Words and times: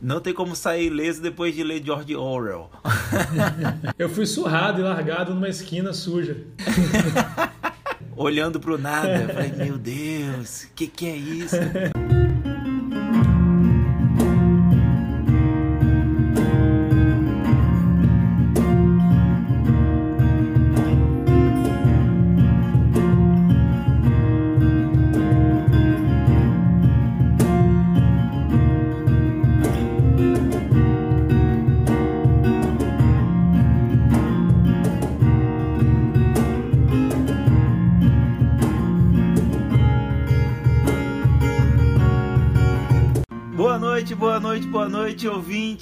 não 0.00 0.20
tem 0.20 0.34
como 0.34 0.54
sair 0.54 0.86
ileso 0.86 1.22
depois 1.22 1.54
de 1.54 1.62
ler 1.62 1.82
George 1.84 2.14
Orwell. 2.14 2.70
Eu 3.98 4.08
fui 4.08 4.26
surrado 4.26 4.80
e 4.80 4.84
largado 4.84 5.34
numa 5.34 5.48
esquina 5.48 5.92
suja. 5.92 6.36
Olhando 8.16 8.58
pro 8.58 8.78
nada, 8.78 9.28
falei, 9.32 9.52
meu 9.56 9.76
Deus, 9.76 10.64
o 10.64 10.68
que, 10.74 10.86
que 10.86 11.06
é 11.06 11.16
isso? 11.16 11.56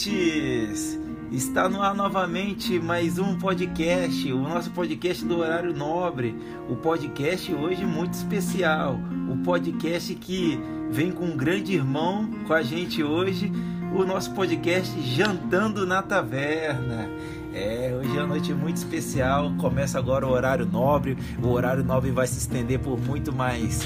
Ouvintes! 0.05 1.01
Está 1.33 1.69
no 1.69 1.83
ar 1.83 1.95
novamente 1.95 2.79
mais 2.79 3.19
um 3.19 3.37
podcast, 3.39 4.31
o 4.33 4.39
nosso 4.39 4.71
podcast 4.71 5.25
do 5.25 5.39
Horário 5.39 5.75
Nobre. 5.75 6.37
O 6.69 6.77
podcast 6.77 7.53
hoje 7.53 7.85
muito 7.85 8.13
especial. 8.13 9.01
O 9.33 9.37
podcast 9.39 10.15
que 10.15 10.61
vem 10.91 11.11
com 11.11 11.25
um 11.25 11.37
grande 11.37 11.73
irmão 11.73 12.31
com 12.47 12.53
a 12.53 12.63
gente 12.63 13.03
hoje. 13.03 13.51
O 13.97 14.05
nosso 14.05 14.33
podcast 14.35 15.01
Jantando 15.01 15.87
na 15.87 16.03
Taverna. 16.03 17.09
É, 17.53 17.97
hoje 17.99 18.11
é 18.11 18.21
uma 18.21 18.27
noite 18.27 18.53
muito 18.53 18.77
especial. 18.77 19.53
Começa 19.59 19.99
agora 19.99 20.27
o 20.27 20.31
horário 20.31 20.67
nobre. 20.67 21.17
O 21.43 21.49
horário 21.49 21.83
nobre 21.83 22.11
vai 22.11 22.27
se 22.27 22.39
estender 22.39 22.79
por 22.79 23.01
muito 23.01 23.33
mais 23.33 23.81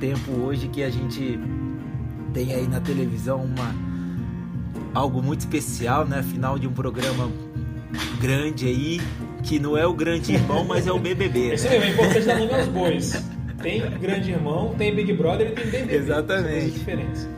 tempo 0.00 0.32
hoje 0.32 0.68
que 0.68 0.82
a 0.82 0.90
gente 0.90 1.38
tem 2.34 2.52
aí 2.52 2.66
na 2.66 2.80
televisão 2.80 3.44
uma 3.44 3.91
algo 4.94 5.22
muito 5.22 5.40
especial, 5.40 6.06
né? 6.06 6.22
Final 6.22 6.58
de 6.58 6.66
um 6.66 6.72
programa 6.72 7.30
grande 8.20 8.66
aí, 8.66 9.00
que 9.42 9.58
não 9.58 9.76
é 9.76 9.86
o 9.86 9.92
grande 9.92 10.32
irmão, 10.32 10.64
mas 10.64 10.86
é 10.86 10.92
o 10.92 10.98
BBB. 10.98 11.48
Né? 11.48 11.54
Isso 11.54 11.68
mesmo, 11.68 11.84
é 11.84 11.90
importante 11.90 12.26
dar 12.26 12.38
nome 12.38 12.54
aos 12.54 12.68
bois. 12.68 13.24
Tem 13.62 13.80
grande 14.00 14.30
irmão, 14.30 14.74
tem 14.76 14.94
Big 14.94 15.12
Brother 15.12 15.48
e 15.48 15.50
tem 15.52 15.64
BBB. 15.66 15.94
Exatamente. 15.94 16.60
São 16.60 16.70
diferença. 16.70 17.28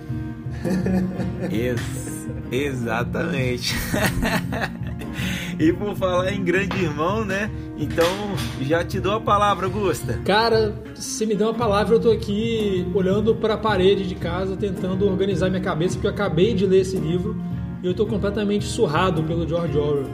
Ex 1.50 2.04
exatamente. 2.50 3.74
e 5.58 5.72
por 5.72 5.96
falar 5.96 6.32
em 6.32 6.44
grande 6.44 6.82
irmão, 6.82 7.24
né? 7.24 7.50
Então, 7.76 8.06
já 8.60 8.84
te 8.84 9.00
dou 9.00 9.14
a 9.14 9.20
palavra, 9.20 9.66
Augusta. 9.66 10.20
Cara, 10.24 10.74
se 10.94 11.26
me 11.26 11.34
deu 11.34 11.48
uma 11.48 11.54
palavra, 11.54 11.96
eu 11.96 12.00
tô 12.00 12.10
aqui 12.10 12.86
olhando 12.94 13.34
para 13.34 13.54
a 13.54 13.58
parede 13.58 14.06
de 14.06 14.14
casa, 14.14 14.56
tentando 14.56 15.06
organizar 15.06 15.50
minha 15.50 15.62
cabeça, 15.62 15.94
porque 15.94 16.06
eu 16.06 16.12
acabei 16.12 16.54
de 16.54 16.66
ler 16.66 16.80
esse 16.80 16.96
livro 16.96 17.36
e 17.82 17.86
eu 17.86 17.92
tô 17.92 18.06
completamente 18.06 18.64
surrado 18.64 19.22
pelo 19.24 19.46
George 19.46 19.76
Orwell. 19.76 20.08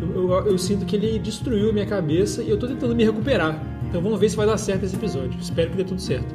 Eu, 0.00 0.30
eu, 0.30 0.46
eu 0.46 0.58
sinto 0.58 0.86
que 0.86 0.96
ele 0.96 1.18
destruiu 1.18 1.72
minha 1.72 1.86
cabeça 1.86 2.42
e 2.42 2.48
eu 2.48 2.58
tô 2.58 2.66
tentando 2.66 2.94
me 2.94 3.04
recuperar. 3.04 3.62
Então 3.88 4.00
vamos 4.00 4.18
ver 4.18 4.30
se 4.30 4.36
vai 4.36 4.46
dar 4.46 4.56
certo 4.56 4.84
esse 4.84 4.96
episódio. 4.96 5.38
Espero 5.40 5.70
que 5.70 5.76
dê 5.76 5.84
tudo 5.84 6.00
certo. 6.00 6.34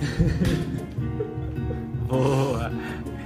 Boa! 2.08 2.72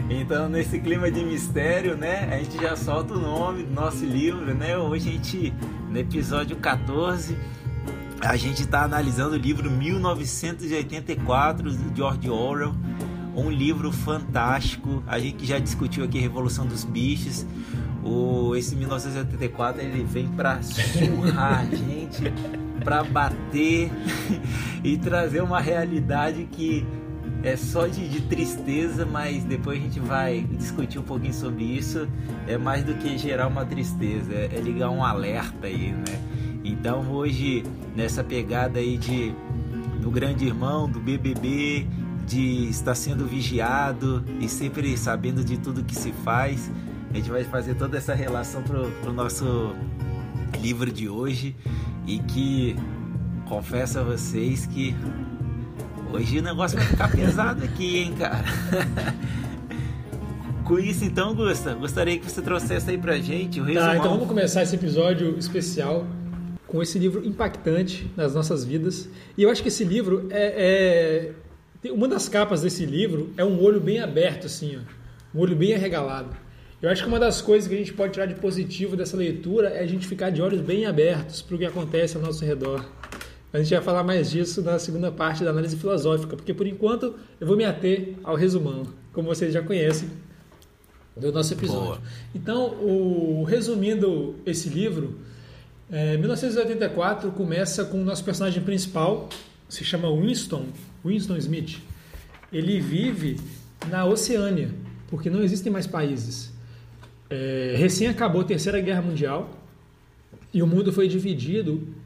Então, 0.09 0.49
nesse 0.51 0.79
clima 0.79 1.11
de 1.11 1.25
mistério, 1.25 1.97
né, 1.97 2.29
a 2.31 2.37
gente 2.37 2.61
já 2.61 2.77
solta 2.77 3.15
o 3.15 3.19
nome 3.19 3.63
do 3.63 3.73
nosso 3.73 4.05
livro, 4.05 4.55
né? 4.55 4.77
Hoje 4.77 5.09
a 5.09 5.13
gente, 5.13 5.55
no 5.89 5.99
episódio 5.99 6.57
14, 6.57 7.35
a 8.21 8.37
gente 8.37 8.61
está 8.63 8.83
analisando 8.83 9.35
o 9.35 9.39
livro 9.39 9.71
1984 9.71 11.71
do 11.71 11.97
George 11.97 12.29
Orwell, 12.29 12.75
um 13.35 13.51
livro 13.51 13.91
fantástico. 13.91 15.03
A 15.07 15.19
gente 15.19 15.47
já 15.47 15.59
discutiu 15.59 16.05
aqui 16.05 16.19
Revolução 16.19 16.67
dos 16.67 16.85
Bichos. 16.85 17.47
O, 18.05 18.55
esse 18.55 18.77
1984 18.77 19.81
ele 19.81 20.05
vem 20.05 20.29
para 20.29 20.63
surrar 20.63 21.61
a 21.61 21.65
gente, 21.65 22.31
para 22.85 23.03
bater 23.03 23.91
e 24.85 24.99
trazer 24.99 25.43
uma 25.43 25.61
realidade 25.61 26.47
que 26.53 26.87
é 27.45 27.57
só 27.57 27.87
de, 27.87 28.09
de, 28.09 28.23
tristeza, 28.23 29.05
mas 29.05 29.45
depois 29.45 29.79
a 29.79 29.83
gente 29.83 30.01
vai 30.01 30.41
discutir 30.41 30.99
um 30.99 31.03
pouquinho 31.03 31.35
sobre 31.35 31.63
isso. 31.63 32.09
É 32.49 32.57
mais 32.57 32.83
do 32.83 32.95
que 32.95 33.19
gerar 33.19 33.47
uma 33.49 33.67
tristeza, 33.67 34.33
é, 34.33 34.51
é 34.55 34.61
ligar 34.61 34.89
um 34.89 35.05
alerta 35.05 35.67
aí, 35.67 35.93
né? 35.93 36.19
Então 36.65 37.11
hoje, 37.13 37.63
nessa 37.95 38.25
pegada 38.25 38.79
aí 38.79 38.97
de 38.97 39.35
do 40.01 40.11
grande 40.11 40.47
irmão, 40.47 40.89
do 40.89 41.01
BBB, 41.01 41.87
de 42.27 42.69
estar 42.69 42.95
sendo 42.95 43.27
vigiado 43.27 44.25
e 44.41 44.49
sempre 44.49 44.97
sabendo 44.97 45.45
de 45.45 45.59
tudo 45.59 45.85
que 45.85 45.95
se 45.95 46.13
faz, 46.25 46.71
a 47.11 47.17
gente 47.17 47.31
vai 47.31 47.45
fazer 47.45 47.75
toda 47.75 47.99
essa 47.99 48.15
relação 48.15 48.63
pro, 48.63 48.91
pro 49.03 49.13
nosso 49.13 49.75
livro 50.61 50.91
de 50.91 51.09
hoje 51.09 51.55
e 52.07 52.19
que 52.21 52.77
confesso 53.47 53.99
a 53.99 54.03
vocês 54.03 54.67
que 54.67 54.95
Hoje 56.15 56.39
o 56.39 56.43
negócio 56.43 56.79
vai 56.79 56.87
ficar 56.87 57.11
pesado 57.11 57.65
aqui, 57.65 57.99
hein, 57.99 58.15
cara. 58.17 58.45
Com 60.65 60.79
isso, 60.79 61.05
então, 61.05 61.35
Gusta, 61.35 61.75
gostaria 61.75 62.17
que 62.17 62.31
você 62.31 62.41
trouxesse 62.41 62.89
aí 62.89 62.97
pra 62.97 63.19
gente 63.19 63.61
o 63.61 63.65
resumão. 63.65 63.89
Tá, 63.89 63.97
então 63.97 64.13
vamos 64.13 64.29
começar 64.29 64.63
esse 64.63 64.77
episódio 64.77 65.37
especial 65.37 66.07
com 66.69 66.81
esse 66.81 67.01
livro 67.01 67.27
impactante 67.27 68.09
nas 68.17 68.33
nossas 68.33 68.65
vidas. 68.65 69.09
E 69.37 69.43
eu 69.43 69.51
acho 69.51 69.61
que 69.61 69.67
esse 69.67 69.83
livro 69.83 70.29
é, 70.31 71.33
é... 71.83 71.91
Uma 71.91 72.07
das 72.07 72.29
capas 72.29 72.63
desse 72.63 72.87
livro 72.87 73.33
é 73.37 73.45
um 73.45 73.61
olho 73.61 73.81
bem 73.81 73.99
aberto, 73.99 74.47
assim, 74.47 74.77
ó. 74.77 75.37
Um 75.37 75.41
olho 75.41 75.57
bem 75.57 75.75
arregalado. 75.75 76.31
Eu 76.81 76.91
acho 76.91 77.03
que 77.03 77.09
uma 77.09 77.19
das 77.19 77.43
coisas 77.43 77.67
que 77.67 77.75
a 77.75 77.79
gente 77.79 77.93
pode 77.93 78.13
tirar 78.13 78.27
de 78.27 78.37
positivo 78.37 78.97
dessa 78.97 79.17
leitura 79.17 79.71
é 79.71 79.81
a 79.81 79.87
gente 79.87 80.07
ficar 80.07 80.31
de 80.31 80.41
olhos 80.41 80.61
bem 80.61 80.87
abertos 80.87 81.43
para 81.43 81.57
o 81.57 81.59
que 81.59 81.65
acontece 81.65 82.17
ao 82.17 82.23
nosso 82.23 82.45
redor. 82.45 82.85
A 83.55 83.59
gente 83.59 83.73
vai 83.73 83.81
falar 83.81 84.03
mais 84.03 84.33
disso 84.33 84.63
na 84.63 84.81
segunda 84.81 85.13
parte 85.13 85.45
da 85.45 85.51
análise 85.51 85.77
filosófica, 85.77 86.35
porque 86.35 86.53
por 86.53 86.67
enquanto 86.67 87.15
eu 87.41 87.47
vou 87.47 87.57
me 87.57 87.65
ater 87.65 88.17
ao 88.25 88.35
resumão, 88.35 88.83
como 89.13 89.29
vocês 89.29 89.55
já 89.55 89.63
conhecem 89.63 90.09
do 91.17 91.31
nosso 91.31 91.55
episódio. 91.55 91.85
Boa. 91.85 92.03
Então, 92.35 92.75
o, 92.83 93.45
resumindo 93.45 94.35
esse 94.45 94.69
livro, 94.69 95.21
é, 95.89 96.17
1984 96.17 97.31
começa 97.31 97.85
com 97.85 98.03
o 98.03 98.05
nosso 98.05 98.25
personagem 98.25 98.61
principal, 98.61 99.29
se 99.69 99.85
chama 99.85 100.13
Winston, 100.13 100.67
Winston 101.05 101.37
Smith. 101.37 101.79
Ele 102.53 102.81
vive 102.81 103.39
na 103.89 104.05
Oceânia, 104.05 104.71
porque 105.07 105.31
não 105.31 105.45
existem 105.45 105.71
mais 105.71 105.87
países. 105.87 106.53
É, 107.31 107.77
recém 107.77 108.09
acabou 108.09 108.41
a 108.41 108.45
Terceira 108.45 108.81
Guerra 108.81 109.03
Mundial 109.03 109.49
e 110.53 110.61
o 110.61 110.67
mundo 110.67 110.93
foi 110.93 111.07
dividido 111.07 112.03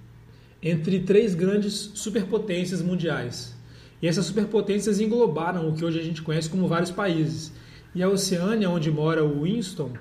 entre 0.63 1.01
três 1.01 1.35
grandes 1.35 1.93
superpotências 1.95 2.83
mundiais. 2.83 3.57
E 4.01 4.07
essas 4.07 4.27
superpotências 4.27 5.01
englobaram 5.01 5.69
o 5.69 5.75
que 5.75 5.85
hoje 5.85 5.99
a 5.99 6.03
gente 6.03 6.23
conhece 6.23 6.49
como 6.49 6.69
vários 6.69 6.91
países. 6.91 7.53
E 7.95 8.03
a 8.03 8.09
Oceânia, 8.09 8.71
onde 8.71 8.91
mora 8.91 9.25
o 9.25 9.43
Winston, 9.43 9.93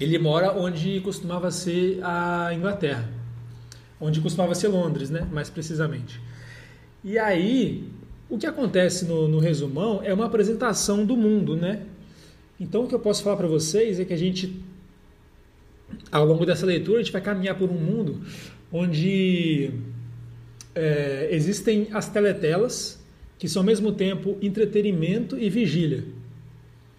ele 0.00 0.18
mora 0.18 0.52
onde 0.52 1.00
costumava 1.00 1.50
ser 1.50 2.00
a 2.02 2.52
Inglaterra, 2.54 3.08
onde 4.00 4.20
costumava 4.20 4.54
ser 4.54 4.68
Londres, 4.68 5.10
né? 5.10 5.28
mais 5.30 5.50
precisamente. 5.50 6.20
E 7.04 7.18
aí, 7.18 7.88
o 8.30 8.38
que 8.38 8.46
acontece 8.46 9.04
no, 9.04 9.28
no 9.28 9.38
resumão 9.38 10.00
é 10.02 10.14
uma 10.14 10.26
apresentação 10.26 11.04
do 11.04 11.16
mundo, 11.16 11.56
né? 11.56 11.82
Então, 12.58 12.84
o 12.84 12.88
que 12.88 12.94
eu 12.94 13.00
posso 13.00 13.22
falar 13.22 13.36
para 13.36 13.48
vocês 13.48 13.98
é 13.98 14.04
que 14.04 14.12
a 14.12 14.16
gente, 14.16 14.62
ao 16.10 16.24
longo 16.24 16.46
dessa 16.46 16.64
leitura, 16.64 17.00
a 17.00 17.02
gente 17.02 17.12
vai 17.12 17.20
caminhar 17.20 17.58
por 17.58 17.68
um 17.68 17.74
mundo 17.74 18.22
onde 18.72 19.70
é, 20.74 21.28
existem 21.30 21.88
as 21.92 22.08
teletelas, 22.08 22.98
que 23.38 23.48
são 23.48 23.60
ao 23.60 23.66
mesmo 23.66 23.92
tempo 23.92 24.38
entretenimento 24.40 25.38
e 25.38 25.50
vigília. 25.50 26.04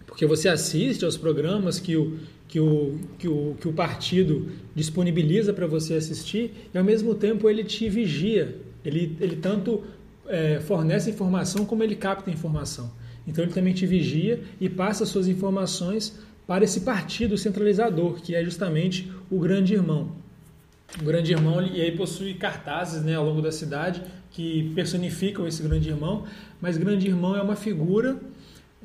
Porque 0.06 0.26
você 0.26 0.48
assiste 0.48 1.04
aos 1.04 1.16
programas 1.16 1.80
que 1.80 1.96
o, 1.96 2.18
que 2.46 2.60
o, 2.60 2.98
que 3.18 3.26
o, 3.26 3.56
que 3.60 3.66
o 3.66 3.72
partido 3.72 4.48
disponibiliza 4.74 5.52
para 5.52 5.66
você 5.66 5.94
assistir 5.94 6.52
e 6.72 6.78
ao 6.78 6.84
mesmo 6.84 7.14
tempo 7.14 7.50
ele 7.50 7.64
te 7.64 7.88
vigia. 7.88 8.56
Ele, 8.84 9.16
ele 9.20 9.36
tanto 9.36 9.82
é, 10.28 10.60
fornece 10.60 11.10
informação 11.10 11.64
como 11.64 11.82
ele 11.82 11.96
capta 11.96 12.30
informação. 12.30 12.92
Então 13.26 13.42
ele 13.42 13.52
também 13.52 13.72
te 13.72 13.86
vigia 13.86 14.40
e 14.60 14.68
passa 14.68 15.06
suas 15.06 15.26
informações 15.26 16.16
para 16.46 16.62
esse 16.62 16.82
partido 16.82 17.38
centralizador, 17.38 18.20
que 18.20 18.34
é 18.34 18.44
justamente 18.44 19.10
o 19.30 19.38
grande 19.38 19.72
irmão. 19.72 20.23
O 21.00 21.04
grande 21.04 21.32
irmão, 21.32 21.60
e 21.60 21.80
aí 21.80 21.96
possui 21.96 22.34
cartazes 22.34 23.02
né, 23.02 23.14
ao 23.14 23.24
longo 23.24 23.42
da 23.42 23.50
cidade 23.50 24.02
que 24.30 24.72
personificam 24.74 25.46
esse 25.46 25.62
grande 25.62 25.88
irmão, 25.88 26.24
mas 26.60 26.76
grande 26.76 27.06
irmão 27.08 27.36
é 27.36 27.42
uma 27.42 27.56
figura 27.56 28.20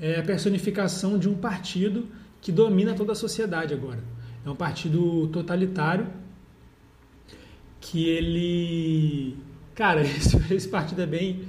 é 0.01 0.19
a 0.19 0.23
personificação 0.23 1.17
de 1.17 1.27
um 1.27 1.35
partido 1.35 2.07
que 2.41 2.51
domina 2.51 2.93
toda 2.93 3.11
a 3.11 3.15
sociedade 3.15 3.73
agora. 3.73 3.99
É 4.45 4.49
um 4.49 4.55
partido 4.55 5.27
totalitário 5.27 6.07
que 7.81 8.07
ele. 8.07 9.35
Cara, 9.75 10.01
esse, 10.07 10.37
esse 10.53 10.67
partido 10.67 11.01
é 11.01 11.05
bem. 11.05 11.41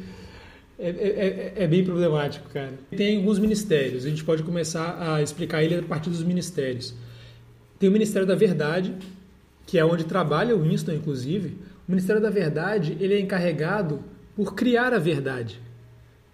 É, 0.78 0.88
é, 0.88 0.92
é, 0.92 1.52
é, 1.64 1.66
bem 1.66 1.84
problemático, 1.84 2.48
cara. 2.48 2.72
Tem 2.96 3.18
alguns 3.18 3.38
ministérios, 3.38 4.06
a 4.06 4.08
gente 4.08 4.24
pode 4.24 4.42
começar 4.42 4.96
a 4.98 5.22
explicar 5.22 5.62
ele 5.62 5.74
a 5.74 5.82
partir 5.82 6.08
dos 6.08 6.22
ministérios. 6.22 6.94
Tem 7.78 7.86
o 7.86 7.92
Ministério 7.92 8.26
da 8.26 8.34
Verdade, 8.34 8.94
que 9.70 9.78
é 9.78 9.84
onde 9.84 10.02
trabalha 10.02 10.56
o 10.56 10.62
Winston, 10.62 10.90
inclusive. 10.90 11.56
O 11.86 11.92
Ministério 11.92 12.20
da 12.20 12.28
Verdade 12.28 12.96
ele 12.98 13.14
é 13.14 13.20
encarregado 13.20 14.02
por 14.34 14.52
criar 14.52 14.92
a 14.92 14.98
verdade, 14.98 15.60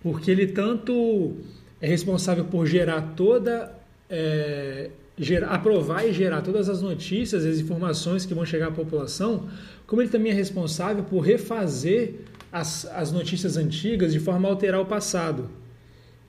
porque 0.01 0.31
ele 0.31 0.47
tanto 0.47 1.35
é 1.79 1.87
responsável 1.87 2.47
por 2.47 2.67
gerar 2.67 3.13
toda 3.15 3.75
é, 4.09 4.89
gerar, 5.19 5.49
aprovar 5.49 6.09
e 6.09 6.15
gerar 6.15 6.41
todas 6.41 6.71
as 6.71 6.81
notícias, 6.81 7.45
as 7.45 7.59
informações 7.59 8.25
que 8.25 8.33
vão 8.33 8.47
chegar 8.47 8.69
à 8.69 8.71
população, 8.73 9.51
como 9.87 10.01
ele 10.01 10.09
também 10.09 10.33
é 10.33 10.35
responsável 10.35 11.05
por 11.05 11.21
refazer 11.21 12.15
as, 12.51 12.87
as 12.87 13.13
notícias 13.13 13.59
antigas 13.59 14.15
de 14.15 14.19
forma 14.19 14.49
a 14.49 14.51
alterar 14.51 14.81
o 14.81 14.87
passado, 14.87 15.51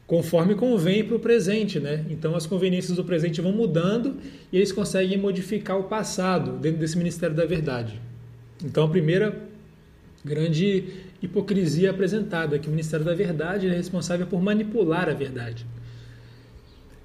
conforme 0.07 0.55
convém 0.55 1.03
para 1.03 1.17
o 1.17 1.19
presente. 1.19 1.79
Né? 1.79 2.05
Então 2.09 2.35
as 2.35 2.47
conveniências 2.47 2.95
do 2.95 3.03
presente 3.03 3.41
vão 3.41 3.51
mudando 3.51 4.15
e 4.51 4.55
eles 4.55 4.71
conseguem 4.71 5.17
modificar 5.17 5.77
o 5.77 5.83
passado 5.83 6.53
dentro 6.53 6.79
desse 6.79 6.97
Ministério 6.97 7.35
da 7.35 7.45
Verdade. 7.45 7.99
Então 8.63 8.85
a 8.85 8.87
primeira 8.87 9.37
grande 10.23 10.85
hipocrisia 11.21 11.91
apresentada 11.91 12.55
é 12.55 12.59
que 12.59 12.67
o 12.67 12.71
Ministério 12.71 13.05
da 13.05 13.13
Verdade 13.13 13.67
é 13.67 13.73
responsável 13.73 14.25
por 14.25 14.41
manipular 14.41 15.09
a 15.09 15.13
verdade. 15.13 15.65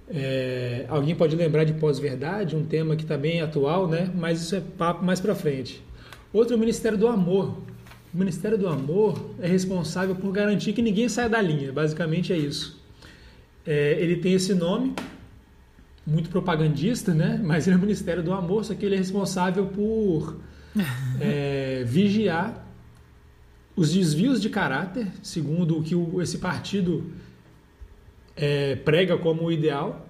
É, 0.08 0.84
alguém 0.88 1.14
pode 1.14 1.34
lembrar 1.34 1.64
de 1.64 1.72
pós-verdade, 1.74 2.54
um 2.54 2.64
tema 2.64 2.96
que 2.96 3.02
está 3.02 3.16
bem 3.16 3.40
atual, 3.40 3.88
né? 3.88 4.10
mas 4.14 4.42
isso 4.42 4.54
é 4.54 4.60
papo 4.60 5.04
mais 5.04 5.20
para 5.20 5.34
frente. 5.34 5.82
Outro 6.32 6.54
é 6.54 6.56
o 6.56 6.60
Ministério 6.60 6.98
do 6.98 7.08
Amor. 7.08 7.58
O 8.12 8.18
Ministério 8.18 8.58
do 8.58 8.68
Amor 8.68 9.30
é 9.40 9.46
responsável 9.46 10.14
por 10.14 10.30
garantir 10.32 10.72
que 10.72 10.82
ninguém 10.82 11.08
saia 11.08 11.28
da 11.28 11.40
linha, 11.40 11.72
basicamente 11.72 12.32
é 12.32 12.36
isso. 12.36 12.81
É, 13.66 13.96
ele 14.00 14.16
tem 14.16 14.34
esse 14.34 14.54
nome, 14.54 14.94
muito 16.06 16.30
propagandista, 16.30 17.14
né? 17.14 17.40
mas 17.44 17.66
ele 17.66 17.74
é 17.74 17.78
o 17.78 17.80
Ministério 17.80 18.22
do 18.22 18.32
Amor, 18.32 18.64
só 18.64 18.74
que 18.74 18.84
ele 18.84 18.94
é 18.94 18.98
responsável 18.98 19.66
por 19.66 20.40
é, 21.20 21.84
vigiar 21.86 22.66
os 23.74 23.92
desvios 23.92 24.40
de 24.40 24.50
caráter, 24.50 25.08
segundo 25.22 25.78
o 25.78 25.82
que 25.82 25.94
o, 25.94 26.20
esse 26.20 26.38
partido 26.38 27.10
é, 28.36 28.76
prega 28.76 29.16
como 29.16 29.50
ideal. 29.50 30.06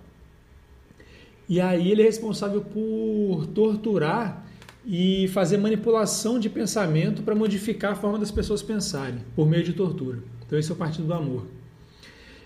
E 1.49 1.61
aí 1.61 1.91
ele 1.91 2.03
é 2.03 2.05
responsável 2.05 2.63
por 2.63 3.47
torturar 3.49 4.47
e 4.85 5.29
fazer 5.29 5.59
manipulação 5.59 6.39
de 6.39 6.49
pensamento 6.49 7.23
para 7.23 7.35
modificar 7.35 7.93
a 7.93 7.95
forma 7.95 8.19
das 8.19 8.31
pessoas 8.31 8.63
pensarem 8.63 9.21
por 9.37 9.47
meio 9.47 9.63
de 9.63 9.73
tortura. 9.73 10.19
Então 10.45 10.59
esse 10.59 10.71
é 10.71 10.75
o 10.75 10.77
Partido 10.77 11.07
do 11.07 11.15
Amor. 11.15 11.47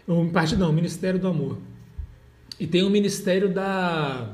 O 0.07 0.29
partido 0.31 0.61
não, 0.61 0.71
o 0.71 0.73
Ministério 0.73 1.19
do 1.19 1.27
Amor. 1.27 1.59
E 2.59 2.67
tem 2.67 2.83
o 2.83 2.91
Ministério 2.91 3.53
da 3.53 4.33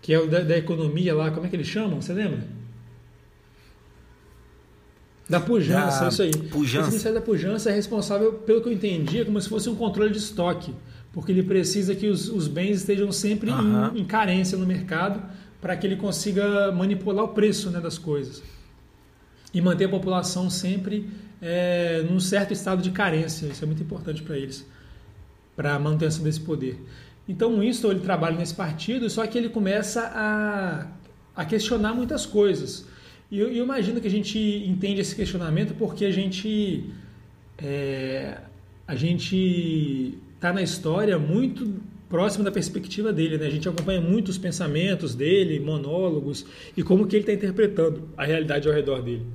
que 0.00 0.12
é 0.14 0.18
o 0.18 0.26
da, 0.26 0.40
da 0.40 0.56
economia 0.56 1.14
lá, 1.14 1.30
como 1.30 1.44
é 1.44 1.50
que 1.50 1.56
eles 1.56 1.66
chamam? 1.66 2.00
Você 2.00 2.12
lembra? 2.12 2.46
Da 5.28 5.38
pujança, 5.38 6.00
da 6.02 6.08
isso 6.08 6.22
aí. 6.22 6.30
Pujança. 6.30 6.80
Esse 6.80 6.90
Ministério 6.90 7.18
da 7.18 7.24
Pujança 7.24 7.70
é 7.70 7.74
responsável, 7.74 8.32
pelo 8.32 8.62
que 8.62 8.68
eu 8.68 8.72
entendi, 8.72 9.22
como 9.24 9.38
se 9.40 9.48
fosse 9.48 9.68
um 9.68 9.74
controle 9.74 10.10
de 10.10 10.18
estoque, 10.18 10.74
porque 11.12 11.30
ele 11.30 11.42
precisa 11.42 11.94
que 11.94 12.06
os, 12.06 12.30
os 12.30 12.48
bens 12.48 12.78
estejam 12.78 13.12
sempre 13.12 13.50
uhum. 13.50 13.94
em, 13.94 14.00
em, 14.00 14.04
carência 14.04 14.56
no 14.56 14.64
mercado 14.64 15.22
para 15.60 15.76
que 15.76 15.86
ele 15.86 15.96
consiga 15.96 16.72
manipular 16.72 17.24
o 17.24 17.28
preço 17.28 17.70
né, 17.70 17.80
das 17.80 17.98
coisas 17.98 18.42
e 19.52 19.60
manter 19.60 19.84
a 19.84 19.88
população 19.88 20.48
sempre 20.48 21.10
é, 21.42 22.02
num 22.08 22.20
certo 22.20 22.54
estado 22.54 22.80
de 22.80 22.90
carência. 22.90 23.46
Isso 23.46 23.62
é 23.62 23.66
muito 23.66 23.82
importante 23.82 24.22
para 24.22 24.38
eles, 24.38 24.64
para 25.58 25.74
a 25.74 25.78
manutenção 25.78 26.22
desse 26.22 26.40
poder. 26.40 26.80
Então 27.28 27.52
o 27.56 27.58
Winston 27.58 27.90
ele 27.90 28.00
trabalha 28.00 28.36
nesse 28.36 28.54
partido, 28.54 29.10
só 29.10 29.26
que 29.26 29.36
ele 29.36 29.48
começa 29.48 30.02
a, 30.14 30.86
a 31.34 31.44
questionar 31.44 31.92
muitas 31.92 32.24
coisas. 32.24 32.86
E 33.28 33.40
eu, 33.40 33.48
eu, 33.48 33.64
imagino 33.64 34.00
que 34.00 34.06
a 34.06 34.10
gente 34.10 34.38
entende 34.38 35.00
esse 35.00 35.16
questionamento 35.16 35.74
porque 35.74 36.04
a 36.04 36.12
gente 36.12 36.84
é, 37.58 38.38
a 38.86 38.94
gente 38.94 40.16
está 40.36 40.52
na 40.52 40.62
história 40.62 41.18
muito 41.18 41.74
próximo 42.08 42.44
da 42.44 42.52
perspectiva 42.52 43.12
dele, 43.12 43.36
né? 43.36 43.48
A 43.48 43.50
gente 43.50 43.68
acompanha 43.68 44.00
muito 44.00 44.28
os 44.28 44.38
pensamentos 44.38 45.12
dele, 45.12 45.58
monólogos 45.58 46.46
e 46.76 46.84
como 46.84 47.04
que 47.04 47.16
ele 47.16 47.24
está 47.24 47.32
interpretando 47.32 48.08
a 48.16 48.24
realidade 48.24 48.68
ao 48.68 48.72
redor 48.72 49.02
dele. 49.02 49.26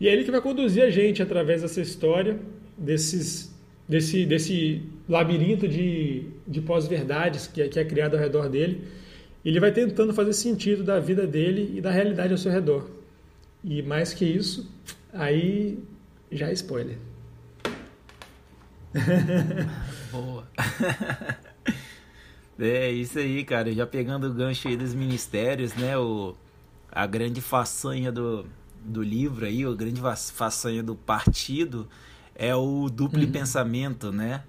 E 0.00 0.06
é 0.06 0.12
ele 0.12 0.22
que 0.22 0.30
vai 0.30 0.40
conduzir 0.40 0.84
a 0.84 0.90
gente 0.90 1.20
através 1.20 1.62
dessa 1.62 1.80
história, 1.80 2.38
desses, 2.78 3.51
desse, 3.92 4.24
desse 4.24 4.82
labirinto 5.06 5.68
de, 5.68 6.24
de 6.48 6.62
pós-verdades 6.62 7.46
que, 7.46 7.60
é, 7.60 7.68
que 7.68 7.78
é 7.78 7.84
criado 7.84 8.14
ao 8.14 8.20
redor 8.20 8.48
dele. 8.48 8.88
Ele 9.44 9.60
vai 9.60 9.70
tentando 9.70 10.14
fazer 10.14 10.32
sentido 10.32 10.82
da 10.82 10.98
vida 10.98 11.26
dele 11.26 11.74
e 11.76 11.80
da 11.80 11.90
realidade 11.90 12.32
ao 12.32 12.38
seu 12.38 12.50
redor. 12.50 12.88
E 13.62 13.82
mais 13.82 14.14
que 14.14 14.24
isso, 14.24 14.72
aí 15.12 15.78
já 16.30 16.48
é 16.48 16.54
spoiler. 16.54 16.96
Boa. 20.10 20.48
é 22.58 22.90
isso 22.90 23.18
aí, 23.18 23.44
cara. 23.44 23.70
Já 23.72 23.86
pegando 23.86 24.26
o 24.26 24.32
gancho 24.32 24.68
aí 24.68 24.76
dos 24.76 24.94
ministérios, 24.94 25.74
né? 25.74 25.98
O, 25.98 26.34
a 26.90 27.06
grande 27.06 27.42
façanha 27.42 28.10
do, 28.10 28.46
do 28.82 29.02
livro 29.02 29.44
aí, 29.44 29.64
a 29.64 29.74
grande 29.74 30.00
façanha 30.32 30.82
do 30.82 30.94
partido 30.94 31.86
é 32.34 32.54
o 32.54 32.88
duplo 32.88 33.20
uhum. 33.20 33.30
pensamento, 33.30 34.12
né? 34.12 34.42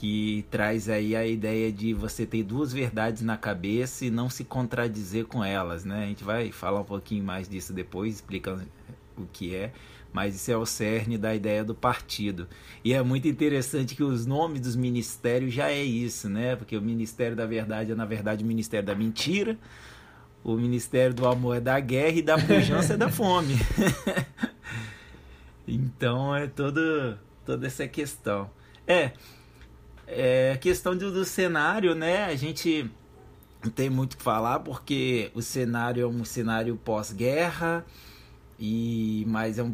que 0.00 0.46
traz 0.50 0.88
aí 0.88 1.14
a 1.14 1.26
ideia 1.26 1.70
de 1.70 1.92
você 1.92 2.24
ter 2.24 2.42
duas 2.42 2.72
verdades 2.72 3.22
na 3.22 3.36
cabeça 3.36 4.06
e 4.06 4.10
não 4.10 4.30
se 4.30 4.44
contradizer 4.44 5.26
com 5.26 5.44
elas, 5.44 5.84
né? 5.84 6.04
A 6.04 6.06
gente 6.06 6.24
vai 6.24 6.50
falar 6.50 6.80
um 6.80 6.84
pouquinho 6.84 7.22
mais 7.22 7.46
disso 7.46 7.74
depois, 7.74 8.14
explicando 8.14 8.64
o 9.14 9.26
que 9.30 9.54
é, 9.54 9.72
mas 10.10 10.34
isso 10.34 10.50
é 10.50 10.56
o 10.56 10.64
cerne 10.64 11.18
da 11.18 11.34
ideia 11.34 11.62
do 11.62 11.74
partido. 11.74 12.48
E 12.82 12.94
é 12.94 13.02
muito 13.02 13.28
interessante 13.28 13.94
que 13.94 14.02
os 14.02 14.24
nomes 14.24 14.62
dos 14.62 14.74
ministérios 14.74 15.52
já 15.52 15.70
é 15.70 15.82
isso, 15.82 16.30
né? 16.30 16.56
Porque 16.56 16.76
o 16.78 16.82
Ministério 16.82 17.36
da 17.36 17.44
Verdade 17.44 17.92
é, 17.92 17.94
na 17.94 18.06
verdade, 18.06 18.42
o 18.42 18.46
Ministério 18.46 18.86
da 18.86 18.94
Mentira, 18.94 19.58
o 20.42 20.56
Ministério 20.56 21.14
do 21.14 21.28
Amor 21.28 21.56
é 21.56 21.60
da 21.60 21.78
Guerra 21.78 22.16
e 22.16 22.22
da 22.22 22.38
Pujança 22.38 22.94
é 22.94 22.96
da 22.96 23.08
Fome. 23.12 23.54
então 25.66 26.34
é 26.34 26.46
todo, 26.46 27.18
toda 27.44 27.66
essa 27.66 27.86
questão. 27.86 28.50
É, 28.86 29.12
é, 30.06 30.56
questão 30.60 30.96
do, 30.96 31.12
do 31.12 31.24
cenário, 31.24 31.94
né? 31.94 32.24
A 32.24 32.34
gente 32.34 32.90
não 33.62 33.70
tem 33.70 33.90
muito 33.90 34.14
o 34.14 34.16
que 34.16 34.22
falar 34.22 34.60
porque 34.60 35.30
o 35.34 35.42
cenário 35.42 36.02
é 36.02 36.06
um 36.06 36.24
cenário 36.24 36.76
pós-guerra 36.76 37.84
e 38.58 39.24
mas 39.28 39.58
é 39.58 39.62
um, 39.62 39.72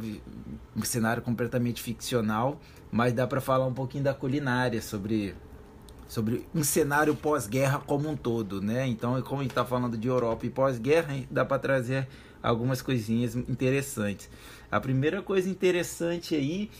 um, 0.76 0.82
cenário 0.82 1.22
completamente 1.22 1.82
ficcional, 1.82 2.60
mas 2.90 3.12
dá 3.12 3.26
para 3.26 3.40
falar 3.40 3.66
um 3.66 3.74
pouquinho 3.74 4.04
da 4.04 4.14
culinária 4.14 4.82
sobre 4.82 5.34
sobre 6.08 6.46
um 6.54 6.62
cenário 6.62 7.14
pós-guerra 7.16 7.80
como 7.80 8.08
um 8.08 8.16
todo, 8.16 8.60
né? 8.60 8.86
Então, 8.86 9.20
como 9.22 9.40
a 9.40 9.42
gente 9.42 9.50
está 9.50 9.64
falando 9.64 9.96
de 9.96 10.06
Europa 10.06 10.46
e 10.46 10.50
pós-guerra, 10.50 11.16
dá 11.30 11.44
para 11.44 11.58
trazer 11.58 12.06
algumas 12.40 12.80
coisinhas 12.80 13.34
interessantes. 13.34 14.30
A 14.70 14.80
primeira 14.80 15.22
coisa 15.22 15.48
interessante 15.48 16.34
aí 16.34 16.70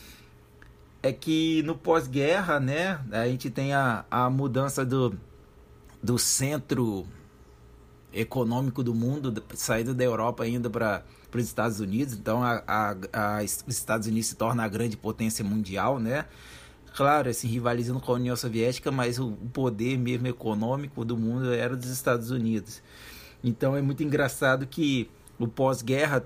é 1.01 1.13
que 1.13 1.63
no 1.63 1.75
pós-guerra, 1.75 2.59
né, 2.59 2.99
a 3.11 3.27
gente 3.27 3.49
tem 3.49 3.73
a, 3.73 4.05
a 4.09 4.29
mudança 4.29 4.85
do, 4.85 5.17
do 6.01 6.17
centro 6.17 7.05
econômico 8.11 8.83
do 8.83 8.93
mundo, 8.93 9.43
saída 9.53 9.93
da 9.93 10.03
Europa 10.03 10.43
ainda 10.43 10.69
para 10.69 11.03
os 11.33 11.43
Estados 11.43 11.79
Unidos, 11.79 12.13
então 12.13 12.43
a, 12.43 12.63
a, 12.67 12.95
a, 13.13 13.43
os 13.43 13.63
Estados 13.67 14.07
Unidos 14.07 14.27
se 14.27 14.35
torna 14.35 14.63
a 14.63 14.67
grande 14.67 14.97
potência 14.97 15.45
mundial, 15.45 15.99
né? 15.99 16.25
Claro, 16.95 17.29
assim, 17.29 17.47
rivalizando 17.47 17.99
com 17.99 18.11
a 18.11 18.15
União 18.15 18.35
Soviética, 18.35 18.91
mas 18.91 19.19
o 19.19 19.31
poder 19.53 19.97
mesmo 19.99 20.27
econômico 20.27 21.05
do 21.05 21.15
mundo 21.15 21.53
era 21.53 21.75
dos 21.75 21.89
Estados 21.89 22.31
Unidos. 22.31 22.81
Então 23.43 23.77
é 23.77 23.81
muito 23.83 24.01
engraçado 24.01 24.65
que 24.65 25.07
o 25.39 25.47
pós-guerra 25.47 26.23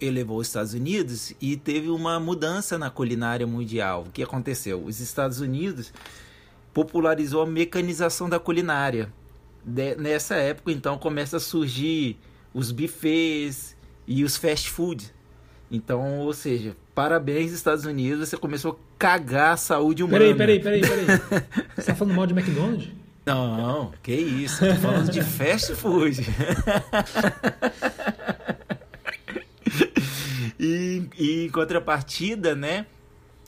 elevou 0.00 0.38
os 0.38 0.46
Estados 0.46 0.72
Unidos 0.72 1.34
e 1.40 1.56
teve 1.56 1.88
uma 1.90 2.18
mudança 2.18 2.78
na 2.78 2.88
culinária 2.88 3.46
mundial. 3.46 4.04
O 4.08 4.10
que 4.10 4.22
aconteceu? 4.22 4.82
Os 4.82 4.98
Estados 5.00 5.40
Unidos 5.40 5.92
popularizou 6.72 7.42
a 7.42 7.46
mecanização 7.46 8.28
da 8.28 8.38
culinária. 8.38 9.12
De, 9.62 9.94
nessa 9.96 10.36
época, 10.36 10.72
então, 10.72 10.96
começa 10.96 11.36
a 11.36 11.40
surgir 11.40 12.18
os 12.54 12.70
buffets 12.70 13.76
e 14.06 14.24
os 14.24 14.36
fast 14.36 14.70
food. 14.70 15.12
Então, 15.70 16.20
ou 16.20 16.32
seja, 16.32 16.76
parabéns, 16.94 17.52
Estados 17.52 17.84
Unidos, 17.84 18.28
você 18.28 18.36
começou 18.36 18.72
a 18.72 18.76
cagar 18.98 19.54
a 19.54 19.56
saúde 19.56 20.02
humana. 20.02 20.34
Peraí, 20.34 20.60
peraí, 20.60 20.80
peraí, 20.80 21.06
peraí. 21.06 21.20
Você 21.76 21.86
tá 21.86 21.94
falando 21.94 22.14
mal 22.14 22.26
de 22.26 22.32
McDonald's? 22.32 22.88
Não, 23.26 23.92
que 24.04 24.12
isso, 24.14 24.64
tô 24.64 24.74
falando 24.76 25.10
de 25.10 25.20
fast 25.20 25.74
food. 25.74 26.24
e, 31.18 31.46
em 31.46 31.50
contrapartida, 31.50 32.54
né? 32.54 32.86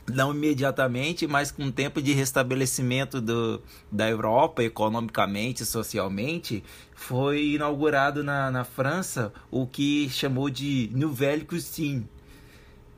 não 0.09 0.33
imediatamente, 0.33 1.27
mas 1.27 1.51
com 1.51 1.71
tempo 1.71 2.01
de 2.01 2.13
restabelecimento 2.13 3.21
do, 3.21 3.61
da 3.91 4.09
Europa 4.09 4.63
economicamente, 4.63 5.65
socialmente, 5.65 6.63
foi 6.95 7.53
inaugurado 7.53 8.23
na, 8.23 8.49
na 8.51 8.63
França 8.63 9.31
o 9.51 9.67
que 9.67 10.09
chamou 10.09 10.49
de 10.49 10.89
Nouvelle 10.93 11.45
Cuisine, 11.45 12.07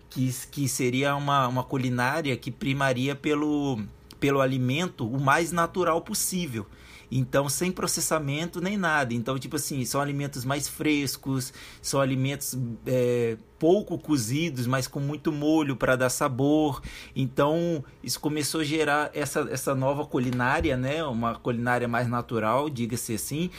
que, 0.10 0.34
que 0.50 0.68
seria 0.68 1.16
uma, 1.16 1.48
uma 1.48 1.64
culinária 1.64 2.36
que 2.38 2.52
primaria 2.52 3.16
pelo, 3.16 3.80
pelo 4.20 4.42
alimento 4.42 5.08
o 5.08 5.20
mais 5.20 5.52
natural 5.52 6.02
possível. 6.02 6.66
Então, 7.12 7.50
sem 7.50 7.72
processamento 7.72 8.62
nem 8.62 8.78
nada. 8.78 9.14
Então, 9.14 9.38
tipo 9.38 9.58
assim, 9.58 9.84
são 9.84 10.00
alimentos 10.00 10.46
mais 10.46 10.70
frescos, 10.70 11.54
são 11.82 12.00
alimentos 12.00 12.58
é, 12.86 13.38
pouco 13.60 13.98
cozidos, 13.98 14.66
mas 14.66 14.88
com 14.88 15.02
muito 15.02 15.30
molho 15.30 15.76
para 15.76 15.98
dar 15.98 16.10
sabor. 16.10 16.82
Então, 17.14 17.84
isso 18.02 18.20
começou 18.20 18.62
a 18.62 18.64
gerar 18.64 19.12
essa, 19.14 19.42
essa 19.52 19.76
nova 19.76 20.06
culinária, 20.06 20.78
né? 20.78 21.04
Uma 21.04 21.36
culinária 21.36 21.88
mais 21.88 22.08
natural, 22.08 22.70
diga-se 22.70 23.16
assim. 23.16 23.52